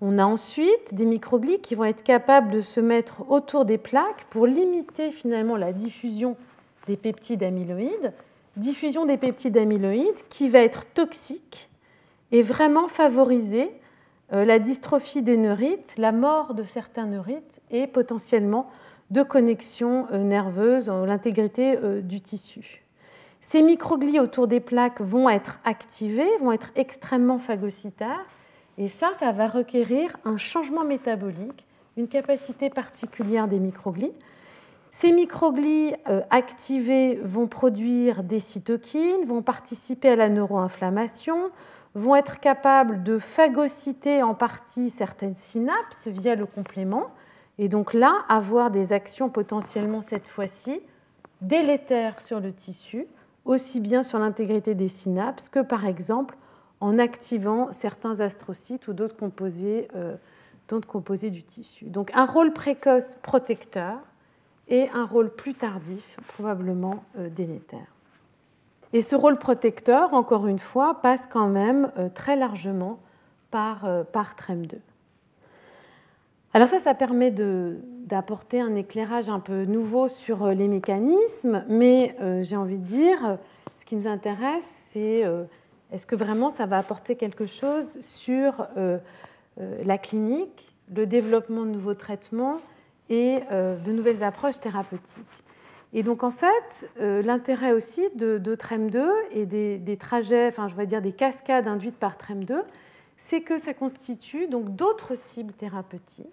On 0.00 0.18
a 0.18 0.24
ensuite 0.24 0.94
des 0.94 1.06
microglies 1.06 1.60
qui 1.60 1.74
vont 1.74 1.84
être 1.84 2.02
capables 2.02 2.52
de 2.52 2.60
se 2.60 2.80
mettre 2.80 3.28
autour 3.30 3.64
des 3.64 3.78
plaques 3.78 4.26
pour 4.30 4.46
limiter 4.46 5.10
finalement 5.10 5.56
la 5.56 5.72
diffusion 5.72 6.36
des 6.86 6.96
peptides 6.96 7.42
amyloïdes, 7.42 8.12
diffusion 8.56 9.06
des 9.06 9.16
peptides 9.16 9.56
amyloïdes 9.56 10.22
qui 10.28 10.48
va 10.48 10.60
être 10.60 10.86
toxique 10.86 11.68
et 12.30 12.42
vraiment 12.42 12.88
favoriser 12.88 13.70
la 14.30 14.58
dystrophie 14.58 15.22
des 15.22 15.36
neurites, 15.36 15.94
la 15.98 16.12
mort 16.12 16.54
de 16.54 16.64
certains 16.64 17.06
neurites 17.06 17.60
et 17.70 17.86
potentiellement 17.86 18.68
de 19.10 19.22
connexions 19.22 20.06
euh, 20.12 20.22
nerveuses, 20.22 20.88
l'intégrité 20.88 21.76
euh, 21.76 22.00
du 22.00 22.20
tissu. 22.20 22.82
Ces 23.40 23.62
microglies 23.62 24.18
autour 24.18 24.48
des 24.48 24.60
plaques 24.60 25.00
vont 25.00 25.28
être 25.28 25.60
activés, 25.64 26.28
vont 26.40 26.52
être 26.52 26.70
extrêmement 26.74 27.38
phagocytaires, 27.38 28.26
et 28.78 28.88
ça, 28.88 29.12
ça 29.18 29.30
va 29.32 29.46
requérir 29.46 30.16
un 30.24 30.36
changement 30.36 30.84
métabolique, 30.84 31.64
une 31.96 32.08
capacité 32.08 32.68
particulière 32.68 33.46
des 33.46 33.60
microglies. 33.60 34.12
Ces 34.90 35.12
microglies 35.12 35.94
activées 36.30 37.18
vont 37.22 37.46
produire 37.46 38.22
des 38.22 38.38
cytokines, 38.38 39.24
vont 39.24 39.42
participer 39.42 40.10
à 40.10 40.16
la 40.16 40.28
neuroinflammation, 40.28 41.50
vont 41.96 42.14
être 42.14 42.40
capables 42.40 43.02
de 43.02 43.18
phagocyter 43.18 44.22
en 44.22 44.34
partie 44.34 44.90
certaines 44.90 45.34
synapses 45.34 46.06
via 46.06 46.34
le 46.34 46.44
complément, 46.44 47.06
et 47.58 47.68
donc 47.68 47.94
là, 47.94 48.24
avoir 48.28 48.70
des 48.70 48.92
actions 48.92 49.30
potentiellement 49.30 50.02
cette 50.02 50.28
fois-ci 50.28 50.80
délétères 51.40 52.20
sur 52.20 52.38
le 52.38 52.52
tissu, 52.52 53.06
aussi 53.46 53.80
bien 53.80 54.02
sur 54.02 54.18
l'intégrité 54.18 54.74
des 54.74 54.88
synapses 54.88 55.48
que 55.48 55.60
par 55.60 55.86
exemple 55.86 56.36
en 56.80 56.98
activant 56.98 57.72
certains 57.72 58.20
astrocytes 58.20 58.88
ou 58.88 58.92
d'autres 58.92 59.16
composés, 59.16 59.88
euh, 59.94 60.16
du 61.30 61.42
tissu. 61.42 61.86
Donc 61.86 62.10
un 62.14 62.26
rôle 62.26 62.52
précoce 62.52 63.16
protecteur 63.22 63.98
et 64.68 64.90
un 64.90 65.06
rôle 65.06 65.30
plus 65.30 65.54
tardif 65.54 66.18
probablement 66.28 67.04
euh, 67.18 67.30
délétère. 67.30 67.95
Et 68.96 69.02
ce 69.02 69.14
rôle 69.14 69.36
protecteur, 69.36 70.14
encore 70.14 70.46
une 70.46 70.58
fois, 70.58 71.02
passe 71.02 71.26
quand 71.26 71.48
même 71.48 71.92
euh, 71.98 72.08
très 72.08 72.34
largement 72.34 72.98
par, 73.50 73.84
euh, 73.84 74.04
par 74.04 74.34
TREM2. 74.36 74.76
Alors 76.54 76.66
ça, 76.66 76.78
ça 76.78 76.94
permet 76.94 77.30
d'apporter 77.30 78.58
un 78.58 78.74
éclairage 78.74 79.28
un 79.28 79.38
peu 79.38 79.66
nouveau 79.66 80.08
sur 80.08 80.44
euh, 80.44 80.54
les 80.54 80.66
mécanismes, 80.66 81.62
mais 81.68 82.16
j'ai 82.40 82.56
envie 82.56 82.78
de 82.78 82.86
dire, 82.86 83.36
ce 83.76 83.84
qui 83.84 83.96
nous 83.96 84.08
intéresse, 84.08 84.64
c'est 84.88 85.24
est-ce 85.92 86.06
que 86.06 86.16
vraiment 86.16 86.48
ça 86.48 86.64
va 86.64 86.78
apporter 86.78 87.16
quelque 87.16 87.44
chose 87.44 88.00
sur 88.00 88.66
la 89.58 89.98
clinique, 89.98 90.74
le 90.94 91.04
développement 91.04 91.66
de 91.66 91.70
nouveaux 91.70 91.92
traitements 91.92 92.60
et 93.10 93.40
de 93.50 93.92
nouvelles 93.92 94.24
approches 94.24 94.58
thérapeutiques. 94.58 95.45
Et 95.96 96.02
donc 96.02 96.22
en 96.24 96.30
fait, 96.30 96.90
euh, 97.00 97.22
l'intérêt 97.22 97.72
aussi 97.72 98.02
de, 98.16 98.38
TREM2 98.38 99.02
et 99.30 99.46
des, 99.46 99.96
trajets, 99.96 100.46
enfin 100.46 100.68
je 100.68 100.74
vais 100.74 100.84
dire 100.84 101.00
des 101.00 101.12
cascades 101.12 101.66
induites 101.66 101.96
par 101.96 102.18
TREM2, 102.18 102.62
c'est 103.16 103.40
que 103.40 103.56
ça 103.56 103.72
constitue 103.72 104.46
donc 104.46 104.76
d'autres 104.76 105.16
cibles 105.16 105.54
thérapeutiques 105.54 106.28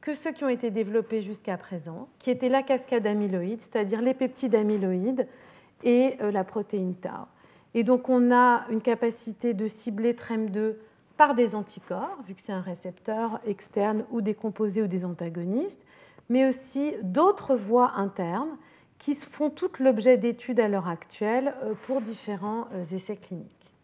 que 0.00 0.14
ceux 0.14 0.32
qui 0.32 0.42
ont 0.42 0.48
été 0.48 0.72
développés 0.72 1.22
jusqu'à 1.22 1.56
présent, 1.56 2.08
qui 2.18 2.32
étaient 2.32 2.48
la 2.48 2.64
cascade 2.64 3.06
amyloïde, 3.06 3.62
c'est-à-dire 3.62 4.02
les 4.02 4.14
peptides 4.14 4.56
amyloïdes 4.56 5.28
et 5.84 6.16
euh, 6.20 6.32
la 6.32 6.42
protéine 6.42 6.96
tau. 6.96 7.08
Et 7.74 7.84
donc 7.84 8.08
on 8.08 8.32
a 8.32 8.64
une 8.68 8.80
capacité 8.80 9.54
de 9.54 9.68
cibler 9.68 10.12
TREM2 10.12 10.74
par 11.16 11.36
des 11.36 11.54
anticorps, 11.54 12.18
vu 12.26 12.34
que 12.34 12.40
c'est 12.40 12.52
un 12.52 12.60
récepteur 12.60 13.38
externe 13.46 14.04
ou 14.10 14.22
des 14.22 14.34
composés 14.34 14.82
ou 14.82 14.88
des 14.88 15.04
antagonistes, 15.04 15.86
mais 16.28 16.48
aussi 16.48 16.94
d'autres 17.04 17.54
voies 17.54 17.92
internes 17.94 18.56
qui 19.02 19.14
font 19.16 19.50
tout 19.50 19.70
l'objet 19.80 20.16
d'études 20.16 20.60
à 20.60 20.68
l'heure 20.68 20.86
actuelle 20.86 21.54
euh, 21.64 21.74
pour 21.86 22.00
différents 22.00 22.68
euh, 22.72 22.84
essais 22.94 23.16
cliniques. 23.16 23.74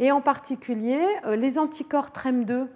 Et 0.00 0.10
en 0.10 0.20
particulier, 0.20 1.00
euh, 1.26 1.36
les 1.36 1.60
anticorps 1.60 2.08
TREM2, 2.08 2.66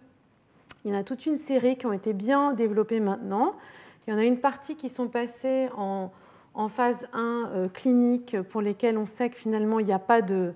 il 0.84 0.92
y 0.92 0.94
en 0.94 0.98
a 0.98 1.02
toute 1.02 1.26
une 1.26 1.36
série 1.36 1.76
qui 1.76 1.86
ont 1.86 1.92
été 1.92 2.12
bien 2.12 2.52
développés 2.52 3.00
maintenant. 3.00 3.56
Il 4.06 4.12
y 4.12 4.14
en 4.14 4.18
a 4.18 4.24
une 4.24 4.38
partie 4.38 4.76
qui 4.76 4.88
sont 4.88 5.08
passées 5.08 5.68
en, 5.76 6.12
phase 6.68 7.08
1 7.12 7.68
clinique 7.74 8.40
pour 8.42 8.62
lesquelles 8.62 8.96
on 8.96 9.06
sait 9.06 9.28
que 9.28 9.36
finalement 9.36 9.80
il 9.80 9.86
n'y 9.86 9.92
a 9.92 9.98
pas 9.98 10.22
de, 10.22 10.54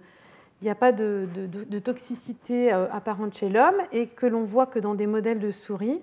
de 0.57 1.79
toxicité 1.81 2.71
apparente 2.71 3.37
chez 3.37 3.49
l'homme 3.49 3.75
et 3.93 4.07
que 4.07 4.27
l'on 4.27 4.45
voit 4.45 4.67
que 4.67 4.79
dans 4.79 4.95
des 4.95 5.09
modèles 5.09 5.41
de 5.41 5.51
souris, 5.51 6.01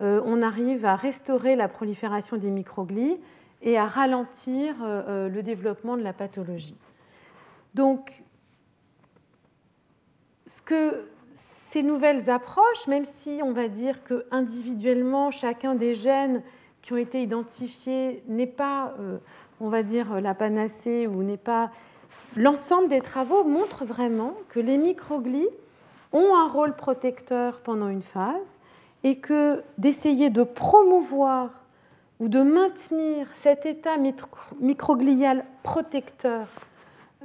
on 0.00 0.40
arrive 0.40 0.86
à 0.86 0.94
restaurer 0.94 1.56
la 1.56 1.68
prolifération 1.68 2.36
des 2.36 2.50
microglies 2.50 3.18
et 3.64 3.78
à 3.78 3.86
ralentir 3.86 4.76
euh, 4.82 5.02
euh, 5.08 5.28
le 5.28 5.42
développement 5.42 5.96
de 5.96 6.02
la 6.02 6.12
pathologie. 6.12 6.76
Donc, 7.72 8.22
ce 10.46 10.62
que 10.62 11.08
ces 11.32 11.82
nouvelles 11.82 12.30
approches, 12.30 12.86
même 12.86 13.06
si 13.16 13.40
on 13.42 13.52
va 13.52 13.66
dire 13.66 14.04
que 14.04 14.26
individuellement 14.30 15.32
chacun 15.32 15.74
des 15.74 15.94
gènes 15.94 16.42
qui 16.82 16.92
ont 16.92 16.98
été 16.98 17.22
identifiés 17.22 18.22
n'est 18.28 18.46
pas, 18.46 18.94
euh, 19.00 19.16
on 19.60 19.70
va 19.70 19.82
dire, 19.82 20.20
la 20.20 20.34
panacée 20.34 21.06
ou 21.06 21.22
n'est 21.22 21.38
pas 21.38 21.70
l'ensemble 22.36 22.88
des 22.88 23.00
travaux 23.00 23.44
montrent 23.44 23.84
vraiment 23.84 24.34
que 24.50 24.60
les 24.60 24.76
microglies 24.76 25.48
ont 26.12 26.36
un 26.36 26.48
rôle 26.48 26.76
protecteur 26.76 27.60
pendant 27.60 27.88
une 27.88 28.02
phase 28.02 28.58
et 29.02 29.16
que 29.16 29.62
d'essayer 29.78 30.30
de 30.30 30.42
promouvoir 30.42 31.63
ou 32.20 32.28
de 32.28 32.42
maintenir 32.42 33.26
cet 33.34 33.66
état 33.66 33.96
microglial 34.60 35.44
protecteur 35.62 36.46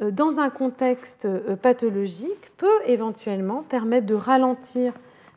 euh, 0.01 0.11
dans 0.11 0.39
un 0.39 0.49
contexte 0.49 1.25
euh, 1.25 1.55
pathologique 1.55 2.51
peut 2.57 2.67
éventuellement 2.85 3.63
permettre 3.63 4.05
de 4.05 4.15
ralentir 4.15 4.93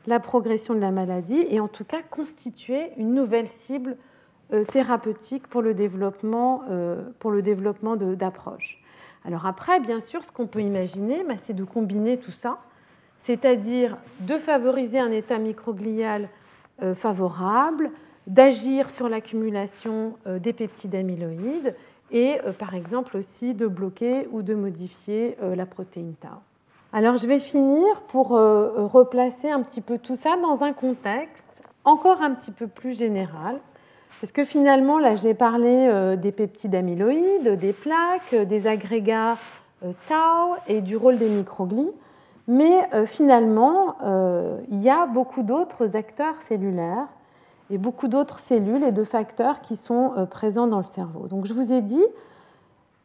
la 0.06 0.20
progression 0.20 0.74
de 0.74 0.80
la 0.80 0.90
maladie 0.90 1.46
et 1.48 1.60
en 1.60 1.68
tout 1.68 1.84
cas 1.84 2.02
constituer 2.02 2.90
une 2.96 3.14
nouvelle 3.14 3.46
cible 3.46 3.96
euh, 4.52 4.64
thérapeutique 4.64 5.46
pour 5.46 5.62
le 5.62 5.74
développement, 5.74 6.62
pour 7.18 7.30
le 7.30 7.42
développement 7.42 7.96
d'approches. 7.96 8.82
Alors 9.24 9.46
après, 9.46 9.78
bien 9.78 10.00
sûr, 10.00 10.24
ce 10.24 10.32
qu'on 10.32 10.46
peut 10.46 10.60
imaginer, 10.62 11.22
bah, 11.24 11.34
c'est 11.38 11.54
de 11.54 11.62
combiner 11.62 12.18
tout 12.18 12.32
ça, 12.32 12.58
c'est-à-dire 13.18 13.96
de 14.20 14.36
favoriser 14.36 14.98
un 14.98 15.12
état 15.12 15.38
microglial 15.38 16.28
favorable, 16.94 17.92
d'agir 18.26 18.90
sur 18.90 19.08
l'accumulation 19.08 20.14
euh, 20.26 20.38
des 20.38 20.52
peptides 20.52 20.94
amyloïdes 20.94 21.74
et 22.10 22.38
euh, 22.44 22.52
par 22.52 22.74
exemple 22.74 23.16
aussi 23.16 23.54
de 23.54 23.66
bloquer 23.66 24.28
ou 24.32 24.42
de 24.42 24.54
modifier 24.54 25.36
la 25.40 25.66
protéine 25.66 26.14
tau. 26.20 26.28
Alors 26.92 27.16
je 27.16 27.26
vais 27.26 27.38
finir 27.38 28.02
pour 28.08 28.28
replacer 28.28 29.50
un 29.50 29.62
petit 29.62 29.80
peu 29.80 29.96
tout 29.96 30.16
ça 30.16 30.36
dans 30.42 30.62
un 30.62 30.74
contexte 30.74 31.62
encore 31.84 32.20
un 32.20 32.32
petit 32.32 32.50
peu 32.50 32.66
plus 32.66 32.96
général. 32.96 33.58
Parce 34.20 34.30
que 34.30 34.44
finalement, 34.44 34.98
là, 34.98 35.16
j'ai 35.16 35.34
parlé 35.34 36.16
des 36.18 36.30
peptides 36.32 36.74
amyloïdes, 36.74 37.58
des 37.58 37.72
plaques, 37.72 38.34
des 38.34 38.66
agrégats 38.66 39.36
tau 39.80 40.54
et 40.68 40.82
du 40.82 40.96
rôle 40.96 41.18
des 41.18 41.30
microglies. 41.30 41.90
Mais 42.46 42.88
finalement, 43.06 43.96
il 44.70 44.80
y 44.80 44.90
a 44.90 45.06
beaucoup 45.06 45.42
d'autres 45.42 45.96
acteurs 45.96 46.40
cellulaires 46.42 47.08
et 47.72 47.78
beaucoup 47.78 48.06
d'autres 48.06 48.38
cellules 48.38 48.84
et 48.84 48.92
de 48.92 49.02
facteurs 49.02 49.62
qui 49.62 49.76
sont 49.76 50.12
euh, 50.16 50.26
présents 50.26 50.66
dans 50.66 50.78
le 50.78 50.84
cerveau. 50.84 51.26
Donc 51.26 51.46
je 51.46 51.54
vous 51.54 51.72
ai 51.72 51.80
dit, 51.80 52.04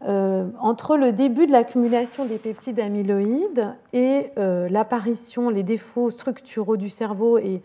euh, 0.03 0.49
entre 0.59 0.97
le 0.97 1.13
début 1.13 1.47
de 1.47 1.53
l'accumulation 1.53 2.25
des 2.25 2.37
peptides 2.37 2.79
amyloïdes 2.79 3.73
et 3.93 4.29
euh, 4.37 4.67
l'apparition, 4.69 5.49
les 5.49 5.63
défauts 5.63 6.09
structuraux 6.09 6.75
du 6.75 6.89
cerveau 6.89 7.37
et 7.37 7.61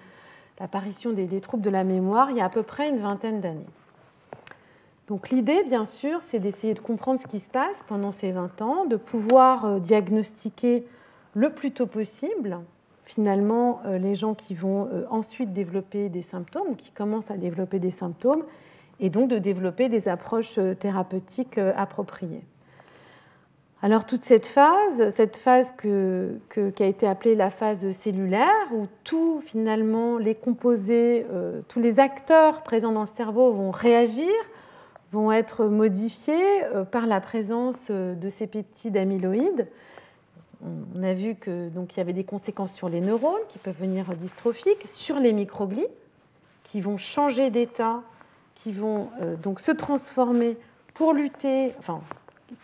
l'apparition 0.61 1.11
des, 1.11 1.27
troubles 1.41 1.65
de 1.65 1.71
la 1.71 1.83
mémoire, 1.83 2.31
il 2.31 2.37
y 2.37 2.41
a 2.41 2.45
à 2.45 2.51
peu 2.51 2.63
près 2.63 2.89
une 2.89 2.99
vingtaine 2.99 3.41
d'années. 3.41 3.67
Donc 5.09 5.31
l'idée, 5.31 5.65
bien 5.65 5.85
sûr, 5.85 6.19
c'est 6.23 6.39
d'essayer 6.39 6.75
de 6.75 6.79
comprendre 6.79 7.19
ce 7.19 7.27
qui 7.27 7.41
se 7.41 7.51
passe 7.51 7.83
pendant 7.89 8.13
ces 8.13 8.31
20 8.31 8.63
ans, 8.63 8.85
de 8.87 8.95
pouvoir 8.95 9.81
diagnostiquer 9.81 10.87
le 11.35 11.51
plus 11.51 11.73
tôt 11.73 11.87
possible 11.87 12.61
finalement 13.05 13.81
euh, 13.85 13.99
les 13.99 14.15
gens 14.15 14.35
qui 14.35 14.55
vont 14.55 14.87
euh, 14.87 15.05
ensuite 15.11 15.53
développer 15.53 16.09
des 16.09 16.23
symptômes 16.23 16.77
qui 16.77 16.93
commencent 16.93 17.31
à 17.31 17.37
développer 17.37 17.79
des 17.79 17.91
symptômes 17.91 18.45
et 19.01 19.11
donc 19.11 19.29
de 19.29 19.39
développer 19.39 19.89
des 19.89 20.09
approches 20.09 20.59
euh, 20.59 20.75
thérapeutiques 20.75 21.59
appropriées. 21.59 22.45
Alors 23.85 24.07
toute 24.07 24.23
cette 24.23 24.47
phase, 24.47 25.09
cette 25.09 25.37
phase 25.37 25.73
qui 25.77 25.89
a 25.89 26.87
été 26.87 27.05
appelée 27.05 27.35
la 27.35 27.51
phase 27.51 27.91
cellulaire, 27.91 28.55
où 28.73 28.87
tout 29.03 29.43
finalement 29.45 30.19
les 30.19 30.37
composés, 30.37 31.27
tous 31.67 31.81
les 31.81 31.99
acteurs 31.99 32.63
présents 32.63 32.93
dans 32.93 33.01
le 33.01 33.09
cerveau 33.09 33.51
vont 33.51 33.73
réagir, 33.73 34.31
vont 35.11 35.33
être 35.33 35.65
modifiés 35.65 36.63
par 36.93 37.09
la 37.09 37.21
présence 37.21 37.91
de 37.91 38.31
ces 38.31 38.47
peptides 38.47 38.97
amyloïdes 38.97 39.67
on 40.65 41.03
a 41.03 41.13
vu 41.15 41.35
qu'il 41.35 41.71
y 41.97 42.01
avait 42.01 42.13
des 42.13 42.25
conséquences 42.25 42.73
sur 42.73 42.89
les 42.89 43.01
neurones 43.01 43.41
qui 43.49 43.59
peuvent 43.59 43.79
venir 43.79 44.15
dystrophiques, 44.15 44.87
sur 44.87 45.19
les 45.19 45.33
microglies 45.33 45.87
qui 46.73 46.81
vont 46.81 46.97
changer 46.97 47.51
d'état, 47.51 48.01
qui 48.55 48.73
vont 48.73 49.11
euh, 49.21 49.37
donc 49.37 49.61
se 49.61 49.73
transformer 49.73 50.57
pour 50.95 51.13
lutter, 51.13 51.75
enfin 51.79 52.01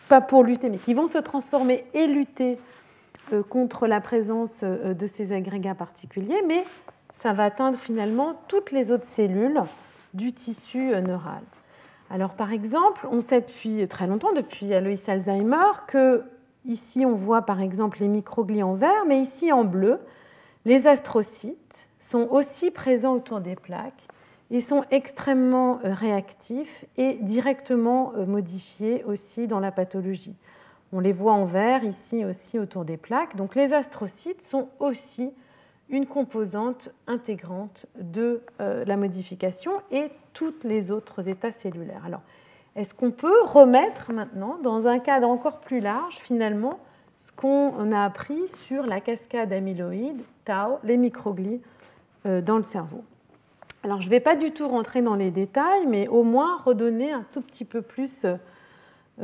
pas 0.07 0.19
pour 0.21 0.43
lutter, 0.43 0.69
mais 0.69 0.77
qui 0.77 0.95
vont 0.95 1.07
se 1.07 1.19
transformer 1.19 1.85
et 1.93 2.07
lutter 2.07 2.57
euh, 3.33 3.43
contre 3.43 3.85
la 3.85 4.01
présence 4.01 4.61
euh, 4.63 4.95
de 4.95 5.05
ces 5.05 5.31
agrégats 5.31 5.75
particuliers, 5.75 6.41
mais 6.47 6.63
ça 7.13 7.33
va 7.33 7.45
atteindre 7.45 7.77
finalement 7.77 8.41
toutes 8.47 8.71
les 8.71 8.91
autres 8.91 9.05
cellules 9.05 9.61
du 10.15 10.33
tissu 10.33 10.89
neural. 11.01 11.41
Alors 12.09 12.33
par 12.33 12.51
exemple, 12.51 13.07
on 13.11 13.21
sait 13.21 13.41
depuis 13.41 13.87
très 13.87 14.07
longtemps, 14.07 14.33
depuis 14.33 14.73
Alois 14.73 14.95
Alzheimer, 15.07 15.71
que 15.87 16.23
Ici, 16.65 17.05
on 17.05 17.15
voit 17.15 17.43
par 17.43 17.61
exemple 17.61 17.99
les 17.99 18.07
microglies 18.07 18.63
en 18.63 18.73
vert, 18.73 19.05
mais 19.07 19.21
ici 19.21 19.51
en 19.51 19.63
bleu, 19.63 19.99
les 20.65 20.87
astrocytes 20.87 21.89
sont 21.97 22.27
aussi 22.31 22.69
présents 22.71 23.15
autour 23.15 23.39
des 23.39 23.55
plaques 23.55 24.07
et 24.51 24.61
sont 24.61 24.83
extrêmement 24.91 25.79
euh, 25.83 25.93
réactifs 25.93 26.85
et 26.97 27.13
directement 27.21 28.13
euh, 28.15 28.25
modifiés 28.25 29.03
aussi 29.05 29.47
dans 29.47 29.59
la 29.59 29.71
pathologie. 29.71 30.35
On 30.91 30.99
les 30.99 31.11
voit 31.11 31.33
en 31.33 31.45
vert 31.45 31.83
ici 31.83 32.25
aussi 32.25 32.57
autour 32.57 32.83
des 32.83 32.97
plaques. 32.97 33.35
Donc 33.35 33.55
les 33.55 33.73
astrocytes 33.73 34.41
sont 34.41 34.69
aussi 34.79 35.31
une 35.89 36.05
composante 36.05 36.89
intégrante 37.07 37.85
de 37.99 38.41
euh, 38.59 38.85
la 38.85 38.97
modification 38.97 39.71
et 39.91 40.09
tous 40.33 40.53
les 40.63 40.91
autres 40.91 41.27
états 41.27 41.51
cellulaires. 41.51 42.03
Alors, 42.05 42.21
est-ce 42.79 42.93
qu'on 42.93 43.11
peut 43.11 43.43
remettre 43.43 44.13
maintenant, 44.13 44.57
dans 44.63 44.87
un 44.87 44.99
cadre 44.99 45.27
encore 45.27 45.59
plus 45.59 45.81
large, 45.81 46.15
finalement, 46.15 46.79
ce 47.17 47.29
qu'on 47.33 47.91
a 47.91 48.05
appris 48.05 48.47
sur 48.47 48.85
la 48.85 49.01
cascade 49.01 49.51
amyloïde, 49.51 50.21
tau, 50.45 50.79
les 50.85 50.95
microglies 50.95 51.59
euh, 52.25 52.41
dans 52.41 52.55
le 52.55 52.63
cerveau? 52.63 53.03
Alors, 53.83 53.99
je 53.99 54.05
ne 54.05 54.11
vais 54.11 54.21
pas 54.21 54.37
du 54.37 54.51
tout 54.51 54.65
rentrer 54.65 55.01
dans 55.01 55.15
les 55.15 55.29
détails, 55.29 55.87
mais 55.87 56.07
au 56.07 56.23
moins 56.23 56.57
redonner 56.63 57.11
un 57.11 57.25
tout 57.33 57.41
petit 57.41 57.65
peu 57.65 57.81
plus 57.81 58.23
euh, 58.23 58.37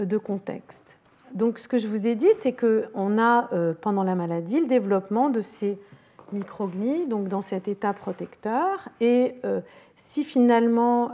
de 0.03 0.18
contexte. 0.18 0.98
Donc, 1.34 1.57
ce 1.57 1.69
que 1.69 1.77
je 1.77 1.88
vous 1.88 2.07
ai 2.07 2.15
dit, 2.15 2.34
c'est 2.34 2.52
qu'on 2.52 3.18
a, 3.18 3.48
euh, 3.53 3.73
pendant 3.80 4.03
la 4.03 4.15
maladie, 4.15 4.60
le 4.60 4.68
développement 4.68 5.30
de 5.30 5.40
ces 5.40 5.80
microglies, 6.34 7.06
donc 7.06 7.30
dans 7.30 7.40
cet 7.40 7.69
état 7.69 7.94
protecteur. 7.94 8.90
Et 8.99 9.36
si 9.95 10.26
finalement 10.26 11.11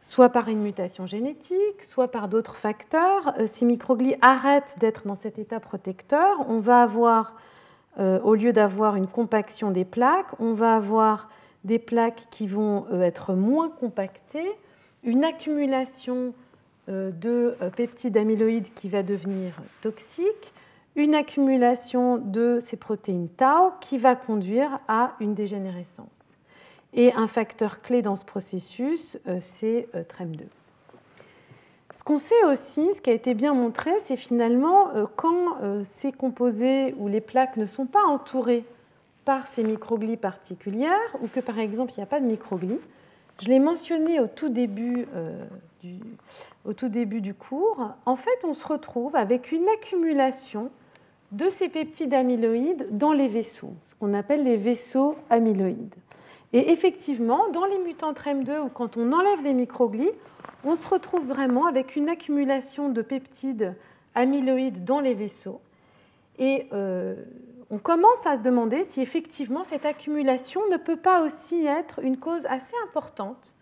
soit 0.00 0.30
par 0.30 0.48
une 0.48 0.62
mutation 0.62 1.06
génétique, 1.06 1.82
soit 1.82 2.08
par 2.08 2.28
d'autres 2.28 2.56
facteurs. 2.56 3.34
Euh, 3.38 3.46
si 3.46 3.66
microglies 3.66 4.16
arrêtent 4.22 4.76
d'être 4.80 5.06
dans 5.06 5.16
cet 5.16 5.38
état 5.38 5.60
protecteur, 5.60 6.44
on 6.48 6.58
va 6.58 6.82
avoir, 6.82 7.36
euh, 7.98 8.18
au 8.22 8.34
lieu 8.34 8.52
d'avoir 8.52 8.96
une 8.96 9.06
compaction 9.06 9.70
des 9.70 9.84
plaques, 9.84 10.32
on 10.40 10.54
va 10.54 10.74
avoir 10.74 11.28
des 11.64 11.78
plaques 11.78 12.26
qui 12.30 12.46
vont 12.46 12.86
euh, 12.90 13.02
être 13.02 13.34
moins 13.34 13.68
compactées, 13.68 14.50
une 15.04 15.24
accumulation 15.24 16.34
de 16.88 17.54
peptides 17.76 18.16
amyloïdes 18.16 18.74
qui 18.74 18.88
va 18.88 19.04
devenir 19.04 19.52
toxique, 19.80 20.52
une 20.96 21.14
accumulation 21.14 22.16
de 22.16 22.58
ces 22.60 22.76
protéines 22.76 23.28
tau 23.28 23.72
qui 23.80 23.96
va 23.96 24.16
conduire 24.16 24.80
à 24.88 25.12
une 25.20 25.34
dégénérescence. 25.34 26.19
Et 26.92 27.12
un 27.12 27.26
facteur 27.26 27.82
clé 27.82 28.02
dans 28.02 28.16
ce 28.16 28.24
processus, 28.24 29.18
euh, 29.28 29.36
c'est 29.40 29.88
euh, 29.94 30.02
TREM2. 30.02 30.42
Ce 31.92 32.04
qu'on 32.04 32.16
sait 32.16 32.44
aussi, 32.46 32.92
ce 32.92 33.00
qui 33.00 33.10
a 33.10 33.12
été 33.12 33.34
bien 33.34 33.54
montré, 33.54 33.90
c'est 33.98 34.16
finalement 34.16 34.90
euh, 34.94 35.06
quand 35.16 35.56
ces 35.82 36.12
composés 36.12 36.94
ou 36.98 37.08
les 37.08 37.20
plaques 37.20 37.56
ne 37.56 37.66
sont 37.66 37.86
pas 37.86 38.04
entourées 38.06 38.64
par 39.24 39.48
ces 39.48 39.64
microglies 39.64 40.16
particulières, 40.16 41.16
ou 41.20 41.26
que 41.26 41.40
par 41.40 41.58
exemple 41.58 41.92
il 41.92 41.96
n'y 41.96 42.04
a 42.04 42.06
pas 42.06 42.20
de 42.20 42.26
microglies, 42.26 42.78
je 43.40 43.48
l'ai 43.48 43.58
mentionné 43.58 44.20
au 44.20 44.26
tout, 44.26 44.48
début, 44.50 45.06
au 46.64 46.72
tout 46.72 46.88
début 46.88 47.20
du 47.20 47.34
cours, 47.34 47.90
en 48.06 48.16
fait 48.16 48.44
on 48.44 48.54
se 48.54 48.66
retrouve 48.66 49.16
avec 49.16 49.50
une 49.50 49.66
accumulation 49.68 50.70
de 51.32 51.48
ces 51.48 51.68
peptides 51.68 52.14
amyloïdes 52.14 52.86
dans 52.92 53.12
les 53.12 53.28
vaisseaux, 53.28 53.74
ce 53.86 53.94
qu'on 53.96 54.14
appelle 54.14 54.44
les 54.44 54.56
vaisseaux 54.56 55.16
amyloïdes. 55.28 55.96
Et 56.52 56.70
effectivement, 56.72 57.48
dans 57.50 57.64
les 57.64 57.78
mutants 57.78 58.12
TREM2, 58.12 58.60
ou 58.60 58.68
quand 58.68 58.96
on 58.96 59.12
enlève 59.12 59.42
les 59.42 59.54
microglies, 59.54 60.10
on 60.64 60.74
se 60.74 60.88
retrouve 60.88 61.26
vraiment 61.26 61.66
avec 61.66 61.96
une 61.96 62.08
accumulation 62.08 62.88
de 62.88 63.02
peptides 63.02 63.74
amyloïdes 64.14 64.84
dans 64.84 65.00
les 65.00 65.14
vaisseaux. 65.14 65.60
Et 66.38 66.66
euh, 66.72 67.14
on 67.70 67.78
commence 67.78 68.26
à 68.26 68.36
se 68.36 68.42
demander 68.42 68.82
si 68.82 69.00
effectivement 69.00 69.62
cette 69.62 69.86
accumulation 69.86 70.60
ne 70.70 70.76
peut 70.76 70.96
pas 70.96 71.22
aussi 71.22 71.64
être 71.66 72.00
une 72.02 72.16
cause 72.16 72.46
assez 72.46 72.74
importante 72.84 73.56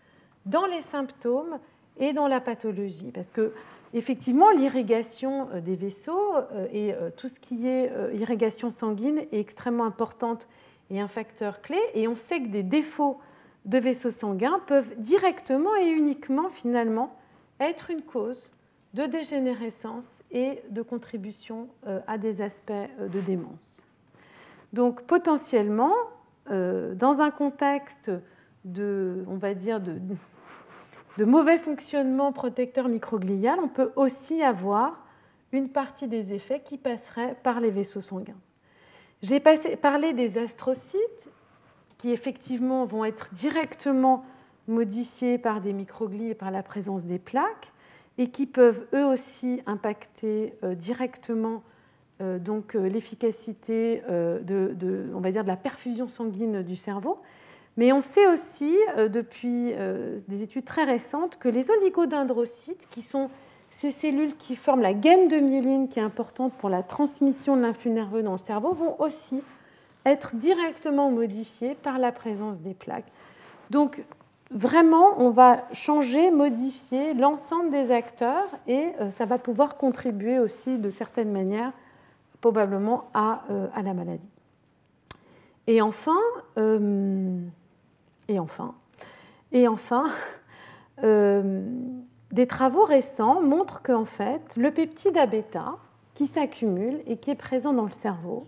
dans 0.46 0.64
les 0.64 0.80
symptômes 0.80 1.58
et 1.98 2.12
dans 2.12 2.28
la 2.28 2.40
pathologie. 2.40 3.10
Parce 3.12 3.30
que 3.30 3.52
effectivement, 3.92 4.50
l'irrigation 4.50 5.48
euh, 5.52 5.60
des 5.60 5.76
vaisseaux 5.76 6.36
euh, 6.36 6.66
et 6.72 6.94
tout 7.16 7.28
ce 7.28 7.38
qui 7.38 7.68
est 7.68 7.92
irrigation 8.14 8.70
sanguine 8.70 9.18
est 9.30 9.40
extrêmement 9.40 9.84
importante 9.84 10.48
et 10.90 11.00
un 11.00 11.08
facteur 11.08 11.60
clé. 11.62 11.78
Et 11.94 12.08
on 12.08 12.16
sait 12.16 12.40
que 12.42 12.48
des 12.48 12.62
défauts 12.62 13.18
de 13.64 13.78
vaisseaux 13.78 14.10
sanguins 14.10 14.60
peuvent 14.66 14.98
directement 14.98 15.76
et 15.76 15.88
uniquement 15.88 16.48
finalement 16.48 17.16
être 17.60 17.90
une 17.90 18.02
cause 18.02 18.52
de 18.94 19.04
dégénérescence 19.04 20.22
et 20.30 20.62
de 20.70 20.82
contribution 20.82 21.68
euh, 21.86 22.00
à 22.06 22.16
des 22.16 22.40
aspects 22.40 22.70
euh, 22.70 23.08
de 23.08 23.20
démence. 23.20 23.86
Donc 24.72 25.02
potentiellement, 25.02 25.94
euh, 26.50 26.94
dans 26.94 27.20
un 27.20 27.30
contexte 27.30 28.10
de, 28.64 29.24
on 29.28 29.36
va 29.36 29.54
dire, 29.54 29.80
de, 29.80 29.98
de 31.18 31.24
mauvais 31.24 31.58
fonctionnement 31.58 32.32
protecteur 32.32 32.88
microglial, 32.88 33.58
on 33.62 33.68
peut 33.68 33.92
aussi 33.96 34.42
avoir 34.42 35.04
une 35.52 35.68
partie 35.68 36.08
des 36.08 36.32
effets 36.32 36.60
qui 36.60 36.78
passeraient 36.78 37.36
par 37.42 37.60
les 37.60 37.70
vaisseaux 37.70 38.00
sanguins. 38.00 38.36
J'ai 39.22 39.40
parlé 39.40 40.12
des 40.12 40.38
astrocytes 40.38 41.30
qui 41.96 42.10
effectivement 42.12 42.84
vont 42.84 43.04
être 43.04 43.32
directement 43.32 44.24
modifiés 44.68 45.38
par 45.38 45.60
des 45.60 45.72
microglies 45.72 46.30
et 46.30 46.34
par 46.34 46.50
la 46.50 46.62
présence 46.62 47.04
des 47.04 47.18
plaques. 47.18 47.72
et 48.18 48.26
qui 48.28 48.46
peuvent 48.46 48.86
eux 48.94 49.06
aussi 49.06 49.62
impacter 49.66 50.54
directement 50.76 51.62
donc 52.20 52.74
l'efficacité 52.74 54.02
de, 54.08 55.06
on 55.14 55.20
va 55.20 55.30
dire, 55.30 55.44
de 55.44 55.48
la 55.48 55.56
perfusion 55.56 56.08
sanguine 56.08 56.62
du 56.62 56.74
cerveau. 56.74 57.18
Mais 57.76 57.92
on 57.92 58.00
sait 58.00 58.26
aussi 58.26 58.76
depuis 58.96 59.72
des 60.26 60.42
études 60.42 60.64
très 60.64 60.82
récentes 60.82 61.38
que 61.38 61.48
les 61.48 61.70
oligodendrocytes, 61.70 62.88
qui 62.90 63.02
sont 63.02 63.30
ces 63.78 63.92
cellules 63.92 64.34
qui 64.34 64.56
forment 64.56 64.82
la 64.82 64.92
gaine 64.92 65.28
de 65.28 65.36
myéline 65.36 65.86
qui 65.86 66.00
est 66.00 66.02
importante 66.02 66.52
pour 66.54 66.68
la 66.68 66.82
transmission 66.82 67.56
de 67.56 67.62
l'influx 67.62 67.92
nerveux 67.92 68.24
dans 68.24 68.32
le 68.32 68.38
cerveau 68.38 68.72
vont 68.72 69.00
aussi 69.00 69.40
être 70.04 70.34
directement 70.34 71.12
modifiées 71.12 71.76
par 71.76 72.00
la 72.00 72.10
présence 72.10 72.58
des 72.58 72.74
plaques. 72.74 73.06
Donc 73.70 74.02
vraiment, 74.50 75.14
on 75.18 75.30
va 75.30 75.62
changer, 75.72 76.32
modifier 76.32 77.14
l'ensemble 77.14 77.70
des 77.70 77.92
acteurs 77.92 78.48
et 78.66 78.88
euh, 79.00 79.12
ça 79.12 79.26
va 79.26 79.38
pouvoir 79.38 79.76
contribuer 79.76 80.40
aussi 80.40 80.76
de 80.76 80.90
certaines 80.90 81.30
manières 81.30 81.72
probablement 82.40 83.08
à, 83.14 83.44
euh, 83.48 83.68
la 83.80 83.94
maladie. 83.94 84.30
Et 85.68 85.80
enfin, 85.82 86.18
euh, 86.58 87.38
et 88.26 88.40
enfin, 88.40 88.74
et 89.52 89.68
enfin, 89.68 90.06
des 92.32 92.46
travaux 92.46 92.84
récents 92.84 93.40
montrent 93.40 93.82
qu'en 93.82 94.04
fait, 94.04 94.56
le 94.56 94.70
peptide 94.70 95.16
A-bêta, 95.16 95.76
qui 96.14 96.26
s'accumule 96.26 97.00
et 97.06 97.16
qui 97.16 97.30
est 97.30 97.36
présent 97.36 97.72
dans 97.72 97.84
le 97.84 97.92
cerveau, 97.92 98.46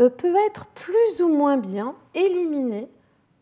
euh, 0.00 0.08
peut 0.08 0.34
être 0.46 0.66
plus 0.68 1.22
ou 1.22 1.28
moins 1.28 1.56
bien 1.56 1.94
éliminé 2.14 2.88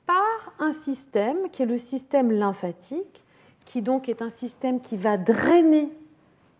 par 0.06 0.52
un 0.58 0.72
système 0.72 1.48
qui 1.50 1.62
est 1.62 1.66
le 1.66 1.78
système 1.78 2.32
lymphatique, 2.32 3.24
qui 3.64 3.80
donc 3.80 4.08
est 4.08 4.20
un 4.20 4.30
système 4.30 4.80
qui 4.80 4.96
va 4.96 5.16
drainer 5.16 5.88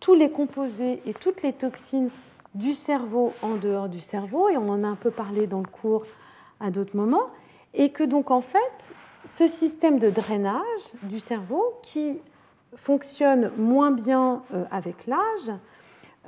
tous 0.01 0.15
les 0.15 0.31
composés 0.31 1.03
et 1.05 1.13
toutes 1.13 1.43
les 1.43 1.53
toxines 1.53 2.11
du 2.55 2.73
cerveau 2.73 3.33
en 3.43 3.57
dehors 3.57 3.89
du 3.89 4.01
cerveau, 4.01 4.49
et 4.49 4.57
on 4.57 4.69
en 4.69 4.85
a 4.85 4.89
un 4.89 4.97
peu 4.97 5.11
parlé 5.11 5.47
dans 5.47 5.61
le 5.61 5.67
cours 5.67 6.05
à 6.61 6.71
d'autres 6.71 6.97
moments, 6.97 7.29
et 7.75 7.91
que 7.91 8.05
donc 8.05 8.31
en 8.31 8.41
fait, 8.41 8.91
ce 9.25 9.47
système 9.47 9.99
de 9.99 10.11
drainage 10.11 10.63
du 11.03 11.21
cerveau 11.21 11.63
qui 11.83 12.21
fonctionne 12.77 13.53
moins 13.57 13.91
bien 13.91 14.43
euh, 14.55 14.65
avec 14.71 15.07
l'âge, 15.07 15.53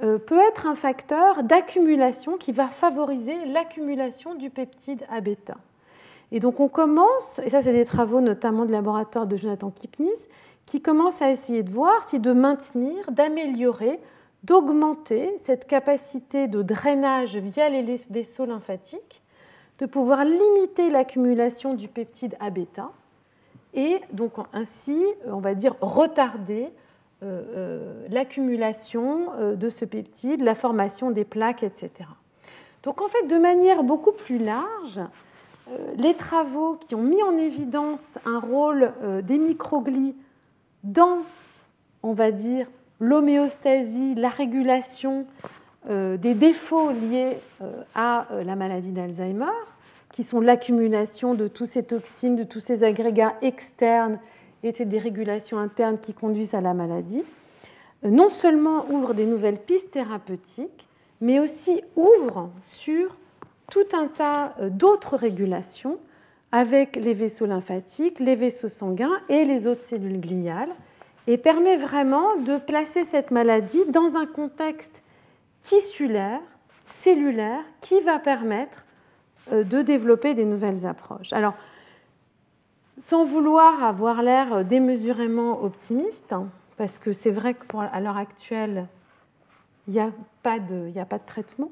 euh, 0.02 0.18
peut 0.18 0.40
être 0.48 0.66
un 0.66 0.74
facteur 0.74 1.42
d'accumulation 1.42 2.36
qui 2.36 2.52
va 2.52 2.68
favoriser 2.68 3.44
l'accumulation 3.46 4.34
du 4.34 4.50
peptide 4.50 5.04
A-bêta. 5.10 5.56
Et 6.32 6.40
donc 6.40 6.58
on 6.58 6.68
commence, 6.68 7.40
et 7.44 7.48
ça 7.48 7.62
c'est 7.62 7.72
des 7.72 7.84
travaux 7.84 8.20
notamment 8.20 8.64
du 8.64 8.72
laboratoire 8.72 9.26
de 9.26 9.36
Jonathan 9.36 9.70
Kipnis, 9.70 10.28
qui 10.66 10.80
commencent 10.80 11.22
à 11.22 11.30
essayer 11.30 11.62
de 11.62 11.70
voir 11.70 12.02
si 12.02 12.18
de 12.18 12.32
maintenir, 12.32 13.10
d'améliorer, 13.10 14.00
d'augmenter 14.42 15.34
cette 15.38 15.66
capacité 15.66 16.48
de 16.48 16.62
drainage 16.62 17.36
via 17.36 17.68
les 17.68 17.82
vaisseaux 18.10 18.46
lymphatiques, 18.46 19.22
de 19.78 19.86
pouvoir 19.86 20.24
limiter 20.24 20.90
l'accumulation 20.90 21.74
du 21.74 21.88
peptide 21.88 22.36
A-bêta 22.40 22.90
et 23.74 24.00
donc 24.12 24.32
ainsi, 24.52 25.02
on 25.26 25.40
va 25.40 25.54
dire, 25.54 25.74
retarder 25.80 26.70
euh, 27.24 27.42
euh, 27.56 28.06
l'accumulation 28.10 29.32
euh, 29.38 29.56
de 29.56 29.68
ce 29.68 29.84
peptide, 29.84 30.42
la 30.42 30.54
formation 30.54 31.10
des 31.10 31.24
plaques, 31.24 31.62
etc. 31.62 31.90
Donc 32.82 33.00
en 33.00 33.08
fait, 33.08 33.26
de 33.28 33.38
manière 33.38 33.82
beaucoup 33.82 34.12
plus 34.12 34.38
large, 34.38 35.00
les 35.96 36.12
travaux 36.12 36.74
qui 36.86 36.94
ont 36.94 37.02
mis 37.02 37.22
en 37.22 37.38
évidence 37.38 38.18
un 38.26 38.38
rôle 38.38 38.92
des 39.22 39.38
microglies 39.38 40.14
dans, 40.82 41.20
on 42.02 42.12
va 42.12 42.30
dire, 42.30 42.66
l'homéostasie, 43.00 44.14
la 44.14 44.28
régulation 44.28 45.24
des 45.88 46.34
défauts 46.34 46.90
liés 46.90 47.38
à 47.94 48.26
la 48.44 48.56
maladie 48.56 48.92
d'Alzheimer, 48.92 49.46
qui 50.14 50.22
sont 50.22 50.40
l'accumulation 50.40 51.34
de 51.34 51.48
toutes 51.48 51.66
ces 51.66 51.82
toxines, 51.82 52.36
de 52.36 52.44
tous 52.44 52.60
ces 52.60 52.84
agrégats 52.84 53.34
externes 53.42 54.20
et 54.62 54.72
ces 54.72 54.84
dérégulations 54.84 55.58
internes 55.58 55.98
qui 55.98 56.14
conduisent 56.14 56.54
à 56.54 56.60
la 56.60 56.72
maladie, 56.72 57.24
euh, 58.04 58.10
non 58.10 58.28
seulement 58.28 58.88
ouvrent 58.90 59.14
des 59.14 59.26
nouvelles 59.26 59.58
pistes 59.58 59.90
thérapeutiques, 59.90 60.86
mais 61.20 61.40
aussi 61.40 61.82
ouvrent 61.96 62.48
sur 62.62 63.16
tout 63.72 63.88
un 63.92 64.06
tas 64.06 64.54
euh, 64.60 64.70
d'autres 64.70 65.16
régulations 65.16 65.98
avec 66.52 66.94
les 66.94 67.12
vaisseaux 67.12 67.46
lymphatiques, 67.46 68.20
les 68.20 68.36
vaisseaux 68.36 68.68
sanguins 68.68 69.18
et 69.28 69.44
les 69.44 69.66
autres 69.66 69.84
cellules 69.84 70.20
gliales, 70.20 70.70
et 71.26 71.38
permet 71.38 71.76
vraiment 71.76 72.36
de 72.36 72.56
placer 72.58 73.02
cette 73.02 73.32
maladie 73.32 73.84
dans 73.88 74.14
un 74.14 74.26
contexte 74.26 75.02
tissulaire, 75.62 76.40
cellulaire, 76.88 77.64
qui 77.80 78.00
va 78.00 78.20
permettre 78.20 78.84
de 79.50 79.82
développer 79.82 80.34
des 80.34 80.44
nouvelles 80.44 80.86
approches. 80.86 81.32
Alors, 81.32 81.54
sans 82.98 83.24
vouloir 83.24 83.82
avoir 83.82 84.22
l'air 84.22 84.64
démesurément 84.64 85.62
optimiste, 85.62 86.32
hein, 86.32 86.46
parce 86.76 86.98
que 86.98 87.12
c'est 87.12 87.30
vrai 87.30 87.54
qu'à 87.54 88.00
l'heure 88.00 88.16
actuelle, 88.16 88.86
il 89.86 89.94
n'y 89.94 90.00
a, 90.00 90.10
pas 90.42 90.58
de, 90.58 90.96
a 90.98 91.04
pas 91.04 91.18
de 91.18 91.26
traitement, 91.26 91.70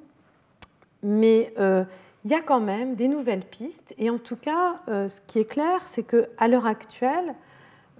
mais 1.03 1.53
euh, 1.59 1.85
il 2.25 2.31
y 2.31 2.35
a 2.35 2.43
quand 2.43 2.61
même 2.61 2.95
des 2.95 3.09
nouvelles 3.09 3.45
pistes. 3.45 3.95
Et 3.99 4.11
en 4.11 4.19
tout 4.19 4.37
cas, 4.37 4.81
euh, 4.89 5.09
ce 5.09 5.21
qui 5.21 5.39
est 5.39 5.45
clair, 5.45 5.81
c'est 5.87 6.03
qu'à 6.03 6.49
l'heure 6.49 6.67
actuelle, 6.67 7.35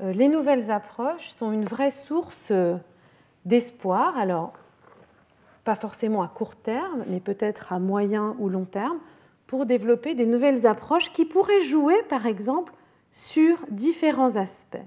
les 0.01 0.29
nouvelles 0.29 0.71
approches 0.71 1.29
sont 1.29 1.53
une 1.53 1.65
vraie 1.65 1.93
source 1.93 2.51
d'espoir. 3.45 4.17
Alors, 4.17 4.53
pas 5.65 5.75
forcément 5.75 6.23
à 6.23 6.29
court 6.29 6.57
terme, 6.57 7.05
mais 7.07 7.21
peut-être 7.21 7.73
à 7.73 7.79
moyen 7.79 8.35
ou 8.39 8.49
long 8.49 8.65
terme, 8.65 8.99
pour 9.53 9.67
développer 9.67 10.15
des 10.15 10.25
nouvelles 10.25 10.67
approches 10.67 11.13
qui 11.13 11.27
pourraient 11.27 11.61
jouer, 11.61 11.97
par 12.09 12.25
exemple, 12.25 12.73
sur 13.11 13.59
différents 13.69 14.37
aspects. 14.37 14.81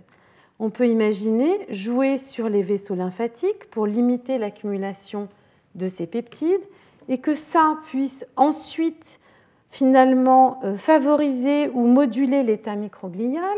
On 0.57 0.71
peut 0.71 0.87
imaginer 0.87 1.67
jouer 1.69 2.17
sur 2.17 2.49
les 2.49 2.63
vaisseaux 2.63 2.95
lymphatiques 2.95 3.69
pour 3.69 3.85
limiter 3.85 4.39
l'accumulation 4.39 5.29
de 5.75 5.87
ces 5.87 6.07
peptides 6.07 6.63
et 7.09 7.19
que 7.19 7.35
ça 7.35 7.77
puisse 7.85 8.25
ensuite 8.37 9.19
finalement 9.69 10.57
euh, 10.63 10.75
favoriser 10.75 11.69
ou 11.69 11.85
moduler 11.85 12.41
l'état 12.41 12.75
microglial 12.75 13.57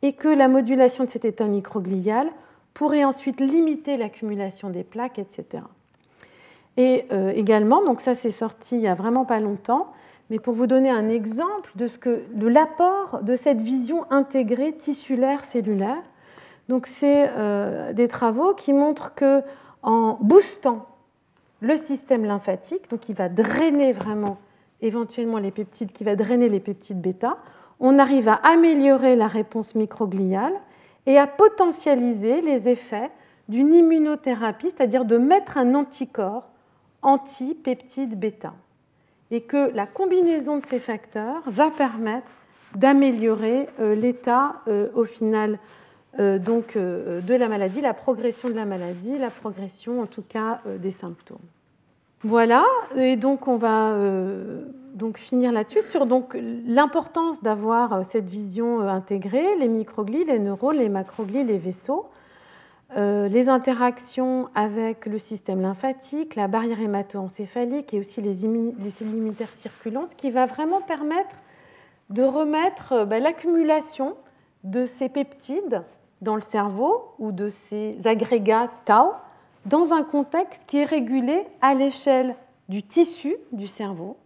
et 0.00 0.14
que 0.14 0.28
la 0.28 0.48
modulation 0.48 1.04
de 1.04 1.10
cet 1.10 1.26
état 1.26 1.44
microglial 1.44 2.30
pourrait 2.72 3.04
ensuite 3.04 3.42
limiter 3.42 3.98
l'accumulation 3.98 4.70
des 4.70 4.84
plaques, 4.84 5.18
etc. 5.18 5.64
Et 6.78 7.04
euh, 7.12 7.30
également, 7.34 7.84
donc 7.84 8.00
ça 8.00 8.14
c'est 8.14 8.30
sorti 8.30 8.76
il 8.76 8.80
n'y 8.80 8.88
a 8.88 8.94
vraiment 8.94 9.26
pas 9.26 9.40
longtemps, 9.40 9.92
mais 10.30 10.38
pour 10.38 10.54
vous 10.54 10.66
donner 10.66 10.90
un 10.90 11.08
exemple 11.08 11.70
de, 11.76 11.86
ce 11.86 11.98
que, 11.98 12.22
l'apport 12.40 13.20
de 13.22 13.34
cette 13.34 13.62
vision 13.62 14.10
intégrée 14.10 14.72
tissulaire 14.72 15.44
cellulaire. 15.44 16.02
Donc, 16.68 16.86
c'est 16.86 17.30
euh, 17.36 17.92
des 17.92 18.08
travaux 18.08 18.54
qui 18.54 18.72
montrent 18.72 19.14
que 19.14 19.42
en 19.82 20.18
boostant 20.20 20.86
le 21.60 21.76
système 21.76 22.24
lymphatique, 22.24 22.90
donc 22.90 23.00
qui 23.00 23.12
va 23.12 23.28
drainer 23.28 23.92
vraiment 23.92 24.38
éventuellement 24.82 25.38
les 25.38 25.52
peptides, 25.52 25.92
qui 25.92 26.04
va 26.04 26.16
drainer 26.16 26.48
les 26.48 26.60
peptides 26.60 27.00
bêta, 27.00 27.38
on 27.78 27.98
arrive 27.98 28.28
à 28.28 28.34
améliorer 28.34 29.16
la 29.16 29.28
réponse 29.28 29.74
microgliale 29.74 30.54
et 31.06 31.18
à 31.18 31.26
potentialiser 31.26 32.40
les 32.40 32.68
effets 32.68 33.10
d'une 33.48 33.72
immunothérapie, 33.72 34.70
c'est-à-dire 34.70 35.04
de 35.04 35.18
mettre 35.18 35.56
un 35.56 35.74
anticorps 35.74 36.48
anti-peptide 37.02 38.18
bêta 38.18 38.54
et 39.30 39.40
que 39.40 39.70
la 39.74 39.86
combinaison 39.86 40.58
de 40.58 40.66
ces 40.66 40.78
facteurs 40.78 41.42
va 41.46 41.70
permettre 41.70 42.30
d'améliorer 42.74 43.68
euh, 43.80 43.94
l'état 43.94 44.56
euh, 44.68 44.88
au 44.94 45.04
final 45.04 45.58
euh, 46.18 46.38
donc, 46.38 46.78
de 46.78 47.34
la 47.34 47.48
maladie, 47.48 47.80
la 47.80 47.92
progression 47.92 48.48
de 48.48 48.54
la 48.54 48.64
maladie, 48.64 49.18
la 49.18 49.30
progression 49.30 50.00
en 50.00 50.06
tout 50.06 50.24
cas 50.26 50.60
des 50.78 50.90
symptômes. 50.90 51.36
Voilà, 52.22 52.64
et 52.96 53.16
donc 53.16 53.46
on 53.46 53.56
va 53.56 53.94
donc 54.94 55.18
finir 55.18 55.52
là-dessus 55.52 55.82
sur 55.82 56.06
l'importance 56.66 57.42
d'avoir 57.42 58.02
cette 58.04 58.24
vision 58.24 58.80
intégrée, 58.80 59.56
les 59.58 59.68
microglies, 59.68 60.24
les 60.24 60.38
neurones, 60.38 60.78
les 60.78 60.88
macroglies, 60.88 61.44
les 61.44 61.58
vaisseaux. 61.58 62.06
Euh, 62.94 63.26
les 63.26 63.48
interactions 63.48 64.48
avec 64.54 65.06
le 65.06 65.18
système 65.18 65.60
lymphatique, 65.60 66.36
la 66.36 66.46
barrière 66.46 66.80
hémato-encéphalique 66.80 67.92
et 67.92 67.98
aussi 67.98 68.22
les, 68.22 68.34
cellules 68.34 69.16
immunitaires 69.16 69.52
circulantes 69.54 70.14
qui 70.16 70.30
va 70.30 70.46
vraiment 70.46 70.80
permettre 70.80 71.34
de 72.10 72.22
remettre 72.22 72.92
euh, 72.92 73.04
ben, 73.04 73.20
l'accumulation 73.20 74.16
de 74.62 74.86
ces 74.86 75.08
peptides 75.08 75.82
dans 76.22 76.36
le 76.36 76.42
cerveau 76.42 77.12
ou 77.18 77.32
de 77.32 77.48
ces 77.48 77.98
agrégats 78.04 78.70
tau 78.84 79.12
dans 79.64 79.92
un 79.92 80.04
contexte 80.04 80.62
qui 80.68 80.78
est 80.78 80.84
régulé 80.84 81.44
à 81.60 81.74
l'échelle 81.74 82.36
du 82.68 82.84
tissu 82.84 83.36
du 83.50 83.66
cerveau, 83.66 84.16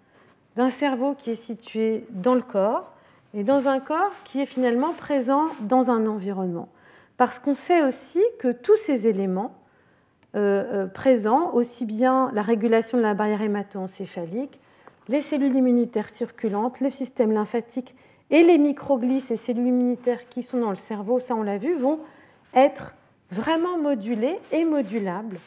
d'un 0.56 0.68
cerveau 0.68 1.14
qui 1.14 1.30
est 1.30 1.34
situé 1.34 2.06
dans 2.10 2.34
le 2.34 2.42
corps 2.42 2.92
et 3.32 3.42
dans 3.42 3.68
un 3.68 3.80
corps 3.80 4.12
qui 4.24 4.40
est 4.42 4.46
finalement 4.46 4.92
présent 4.92 5.46
dans 5.62 5.90
un 5.90 6.06
environnement 6.06 6.68
parce 7.20 7.38
qu'on 7.38 7.52
sait 7.52 7.82
aussi 7.82 8.22
que 8.38 8.50
tous 8.50 8.76
ces 8.76 9.06
éléments 9.06 9.52
présents, 10.94 11.52
aussi 11.52 11.84
bien 11.84 12.30
la 12.32 12.40
régulation 12.40 12.96
de 12.96 13.02
la 13.02 13.12
barrière 13.12 13.42
hémato-encéphalique, 13.42 14.58
les 15.08 15.20
cellules 15.20 15.54
immunitaires 15.54 16.08
circulantes, 16.08 16.80
le 16.80 16.88
système 16.88 17.30
lymphatique 17.30 17.94
et 18.30 18.42
les 18.42 18.56
microglies, 18.56 19.20
ces 19.20 19.36
cellules 19.36 19.66
immunitaires 19.66 20.30
qui 20.30 20.42
sont 20.42 20.60
dans 20.60 20.70
le 20.70 20.76
cerveau, 20.76 21.18
ça 21.18 21.34
on 21.34 21.42
l'a 21.42 21.58
vu, 21.58 21.74
vont 21.74 22.00
être 22.54 22.94
vraiment 23.30 23.76
modulés 23.76 24.38
et 24.50 24.64
modulables 24.64 25.40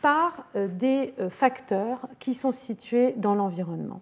par 0.00 0.44
euh, 0.56 0.66
des 0.66 1.14
euh, 1.20 1.30
facteurs 1.30 2.00
qui 2.18 2.34
sont 2.34 2.50
situés 2.50 3.14
dans 3.16 3.36
l'environnement. 3.36 4.00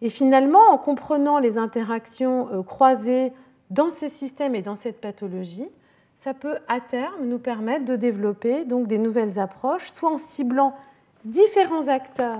Et 0.00 0.10
finalement, 0.10 0.70
en 0.70 0.78
comprenant 0.78 1.40
les 1.40 1.58
interactions 1.58 2.48
euh, 2.52 2.62
croisées 2.62 3.32
dans 3.70 3.90
ce 3.90 4.06
système 4.06 4.54
et 4.54 4.62
dans 4.62 4.76
cette 4.76 5.00
pathologie, 5.00 5.68
ça 6.22 6.34
peut 6.34 6.58
à 6.68 6.80
terme 6.80 7.24
nous 7.24 7.40
permettre 7.40 7.84
de 7.84 7.96
développer 7.96 8.64
donc 8.64 8.86
des 8.86 8.98
nouvelles 8.98 9.40
approches, 9.40 9.90
soit 9.90 10.12
en 10.12 10.18
ciblant 10.18 10.76
différents 11.24 11.88
acteurs 11.88 12.38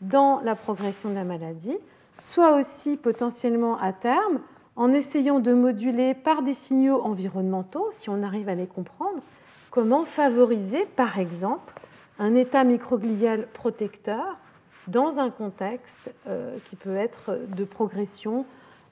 dans 0.00 0.40
la 0.40 0.54
progression 0.54 1.10
de 1.10 1.14
la 1.14 1.24
maladie, 1.24 1.76
soit 2.18 2.54
aussi 2.54 2.96
potentiellement 2.96 3.78
à 3.78 3.92
terme 3.92 4.40
en 4.74 4.90
essayant 4.92 5.38
de 5.38 5.52
moduler 5.52 6.14
par 6.14 6.40
des 6.40 6.54
signaux 6.54 7.02
environnementaux, 7.02 7.90
si 7.92 8.08
on 8.08 8.22
arrive 8.22 8.48
à 8.48 8.54
les 8.54 8.66
comprendre, 8.66 9.20
comment 9.70 10.06
favoriser 10.06 10.86
par 10.96 11.18
exemple 11.18 11.74
un 12.18 12.34
état 12.34 12.64
microglial 12.64 13.48
protecteur 13.48 14.38
dans 14.86 15.20
un 15.20 15.28
contexte 15.28 16.10
euh, 16.26 16.56
qui 16.70 16.76
peut 16.76 16.96
être 16.96 17.38
de 17.54 17.64
progression, 17.64 18.46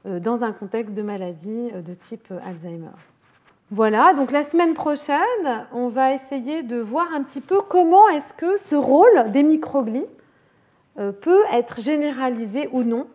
euh, 0.05 0.21
dans 0.21 0.45
un 0.45 0.53
contexte 0.53 0.93
de 0.93 1.03
maladie 1.03 1.71
euh, 1.73 1.81
de 1.81 1.95
type 1.95 2.31
Alzheimer. 2.45 2.91
Voilà, 3.73 4.15
donc 4.15 4.31
la 4.31 4.45
semaine 4.45 4.75
prochaine, 4.75 5.67
on 5.73 5.89
va 5.89 6.15
essayer 6.15 6.63
de 6.63 6.77
voir 6.77 7.09
un 7.13 7.23
petit 7.23 7.41
peu 7.41 7.59
comment 7.59 8.09
est-ce 8.11 8.33
que 8.33 8.57
ce 8.57 8.77
rôle 8.77 9.31
des 9.33 9.43
microglies 9.43 10.07
peut 11.21 11.43
être 11.53 11.81
généralisé 11.81 12.69
ou 12.73 12.85
non 12.85 13.07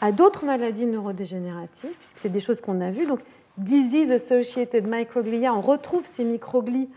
à 0.00 0.10
d'autres 0.10 0.44
maladies 0.44 0.86
neurodégénératives, 0.86 1.96
puisque 1.98 2.18
c'est 2.18 2.28
des 2.28 2.40
choses 2.40 2.60
qu'on 2.60 2.80
a 2.80 2.90
vues. 2.90 3.06
Donc, 3.06 3.20
disease 3.56 4.10
associated 4.10 4.86
microglia, 4.86 5.54
on 5.54 5.60
retrouve 5.60 6.04
ces 6.06 6.24
microglies 6.24 6.88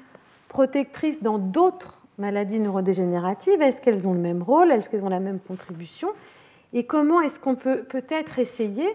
protectrices 0.48 1.22
dans 1.22 1.38
d'autres 1.38 1.99
maladies 2.18 2.60
neurodégénératives. 2.60 3.61
Est-ce 3.61 3.80
qu'elles 3.80 4.07
ont 4.07 4.14
le 4.14 4.19
même 4.19 4.41
rôle? 4.41 4.72
Est-ce 4.72 4.90
qu'elles 4.90 5.06
ont 5.06 5.10
la 5.10 5.19
même 5.19 5.40
contribution? 5.40 6.10
Et 6.73 6.85
comment 6.85 7.22
est-ce 7.22 7.40
qu'on 7.40 7.56
peut 7.56 7.84
peut-être 7.84 8.40
essayer 8.40 8.88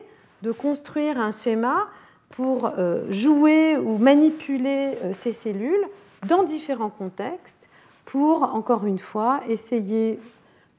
de 0.43 0.51
construire 0.51 1.21
un 1.21 1.31
schéma 1.31 1.87
pour 2.31 2.67
euh, 2.79 3.11
jouer 3.11 3.77
ou 3.77 3.99
manipuler 3.99 4.99
euh, 5.03 5.13
ces 5.13 5.33
cellules 5.33 5.87
dans 6.27 6.43
différents 6.43 6.91
contextes 6.91 7.69
pour, 8.05 8.43
encore 8.43 8.87
une 8.87 8.99
fois, 8.99 9.41
essayer 9.49 10.19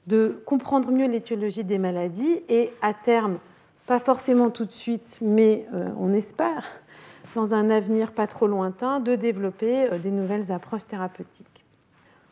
de 0.08 0.42
comprendre 0.46 0.92
mieux 0.92 1.08
l'étiologie 1.08 1.64
des 1.64 1.78
maladies 1.78 2.42
et 2.50 2.72
à 2.82 2.94
terme, 2.94 3.38
pas 3.86 4.00
forcément 4.00 4.50
tout 4.50 4.66
de 4.66 4.72
suite, 4.72 5.20
mais 5.22 5.66
euh, 5.74 5.90
on 6.00 6.14
espère, 6.14 6.66
dans 7.36 7.54
un 7.54 7.70
avenir 7.70 8.12
pas 8.12 8.28
trop 8.28 8.48
lointain, 8.48 9.00
de 9.00 9.16
développer 9.16 9.90
des 10.02 10.12
nouvelles 10.12 10.52
approches 10.52 10.86
thérapeutiques. 10.86 11.46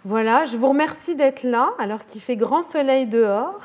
Voilà, 0.06 0.45
je 0.45 0.57
vous 0.57 0.69
remercie 0.69 1.15
d'être 1.15 1.44
là 1.44 1.72
alors 1.80 2.06
qu'il 2.06 2.22
fait 2.22 2.35
grand 2.35 2.64
soleil 2.64 3.07
dehors. 3.07 3.60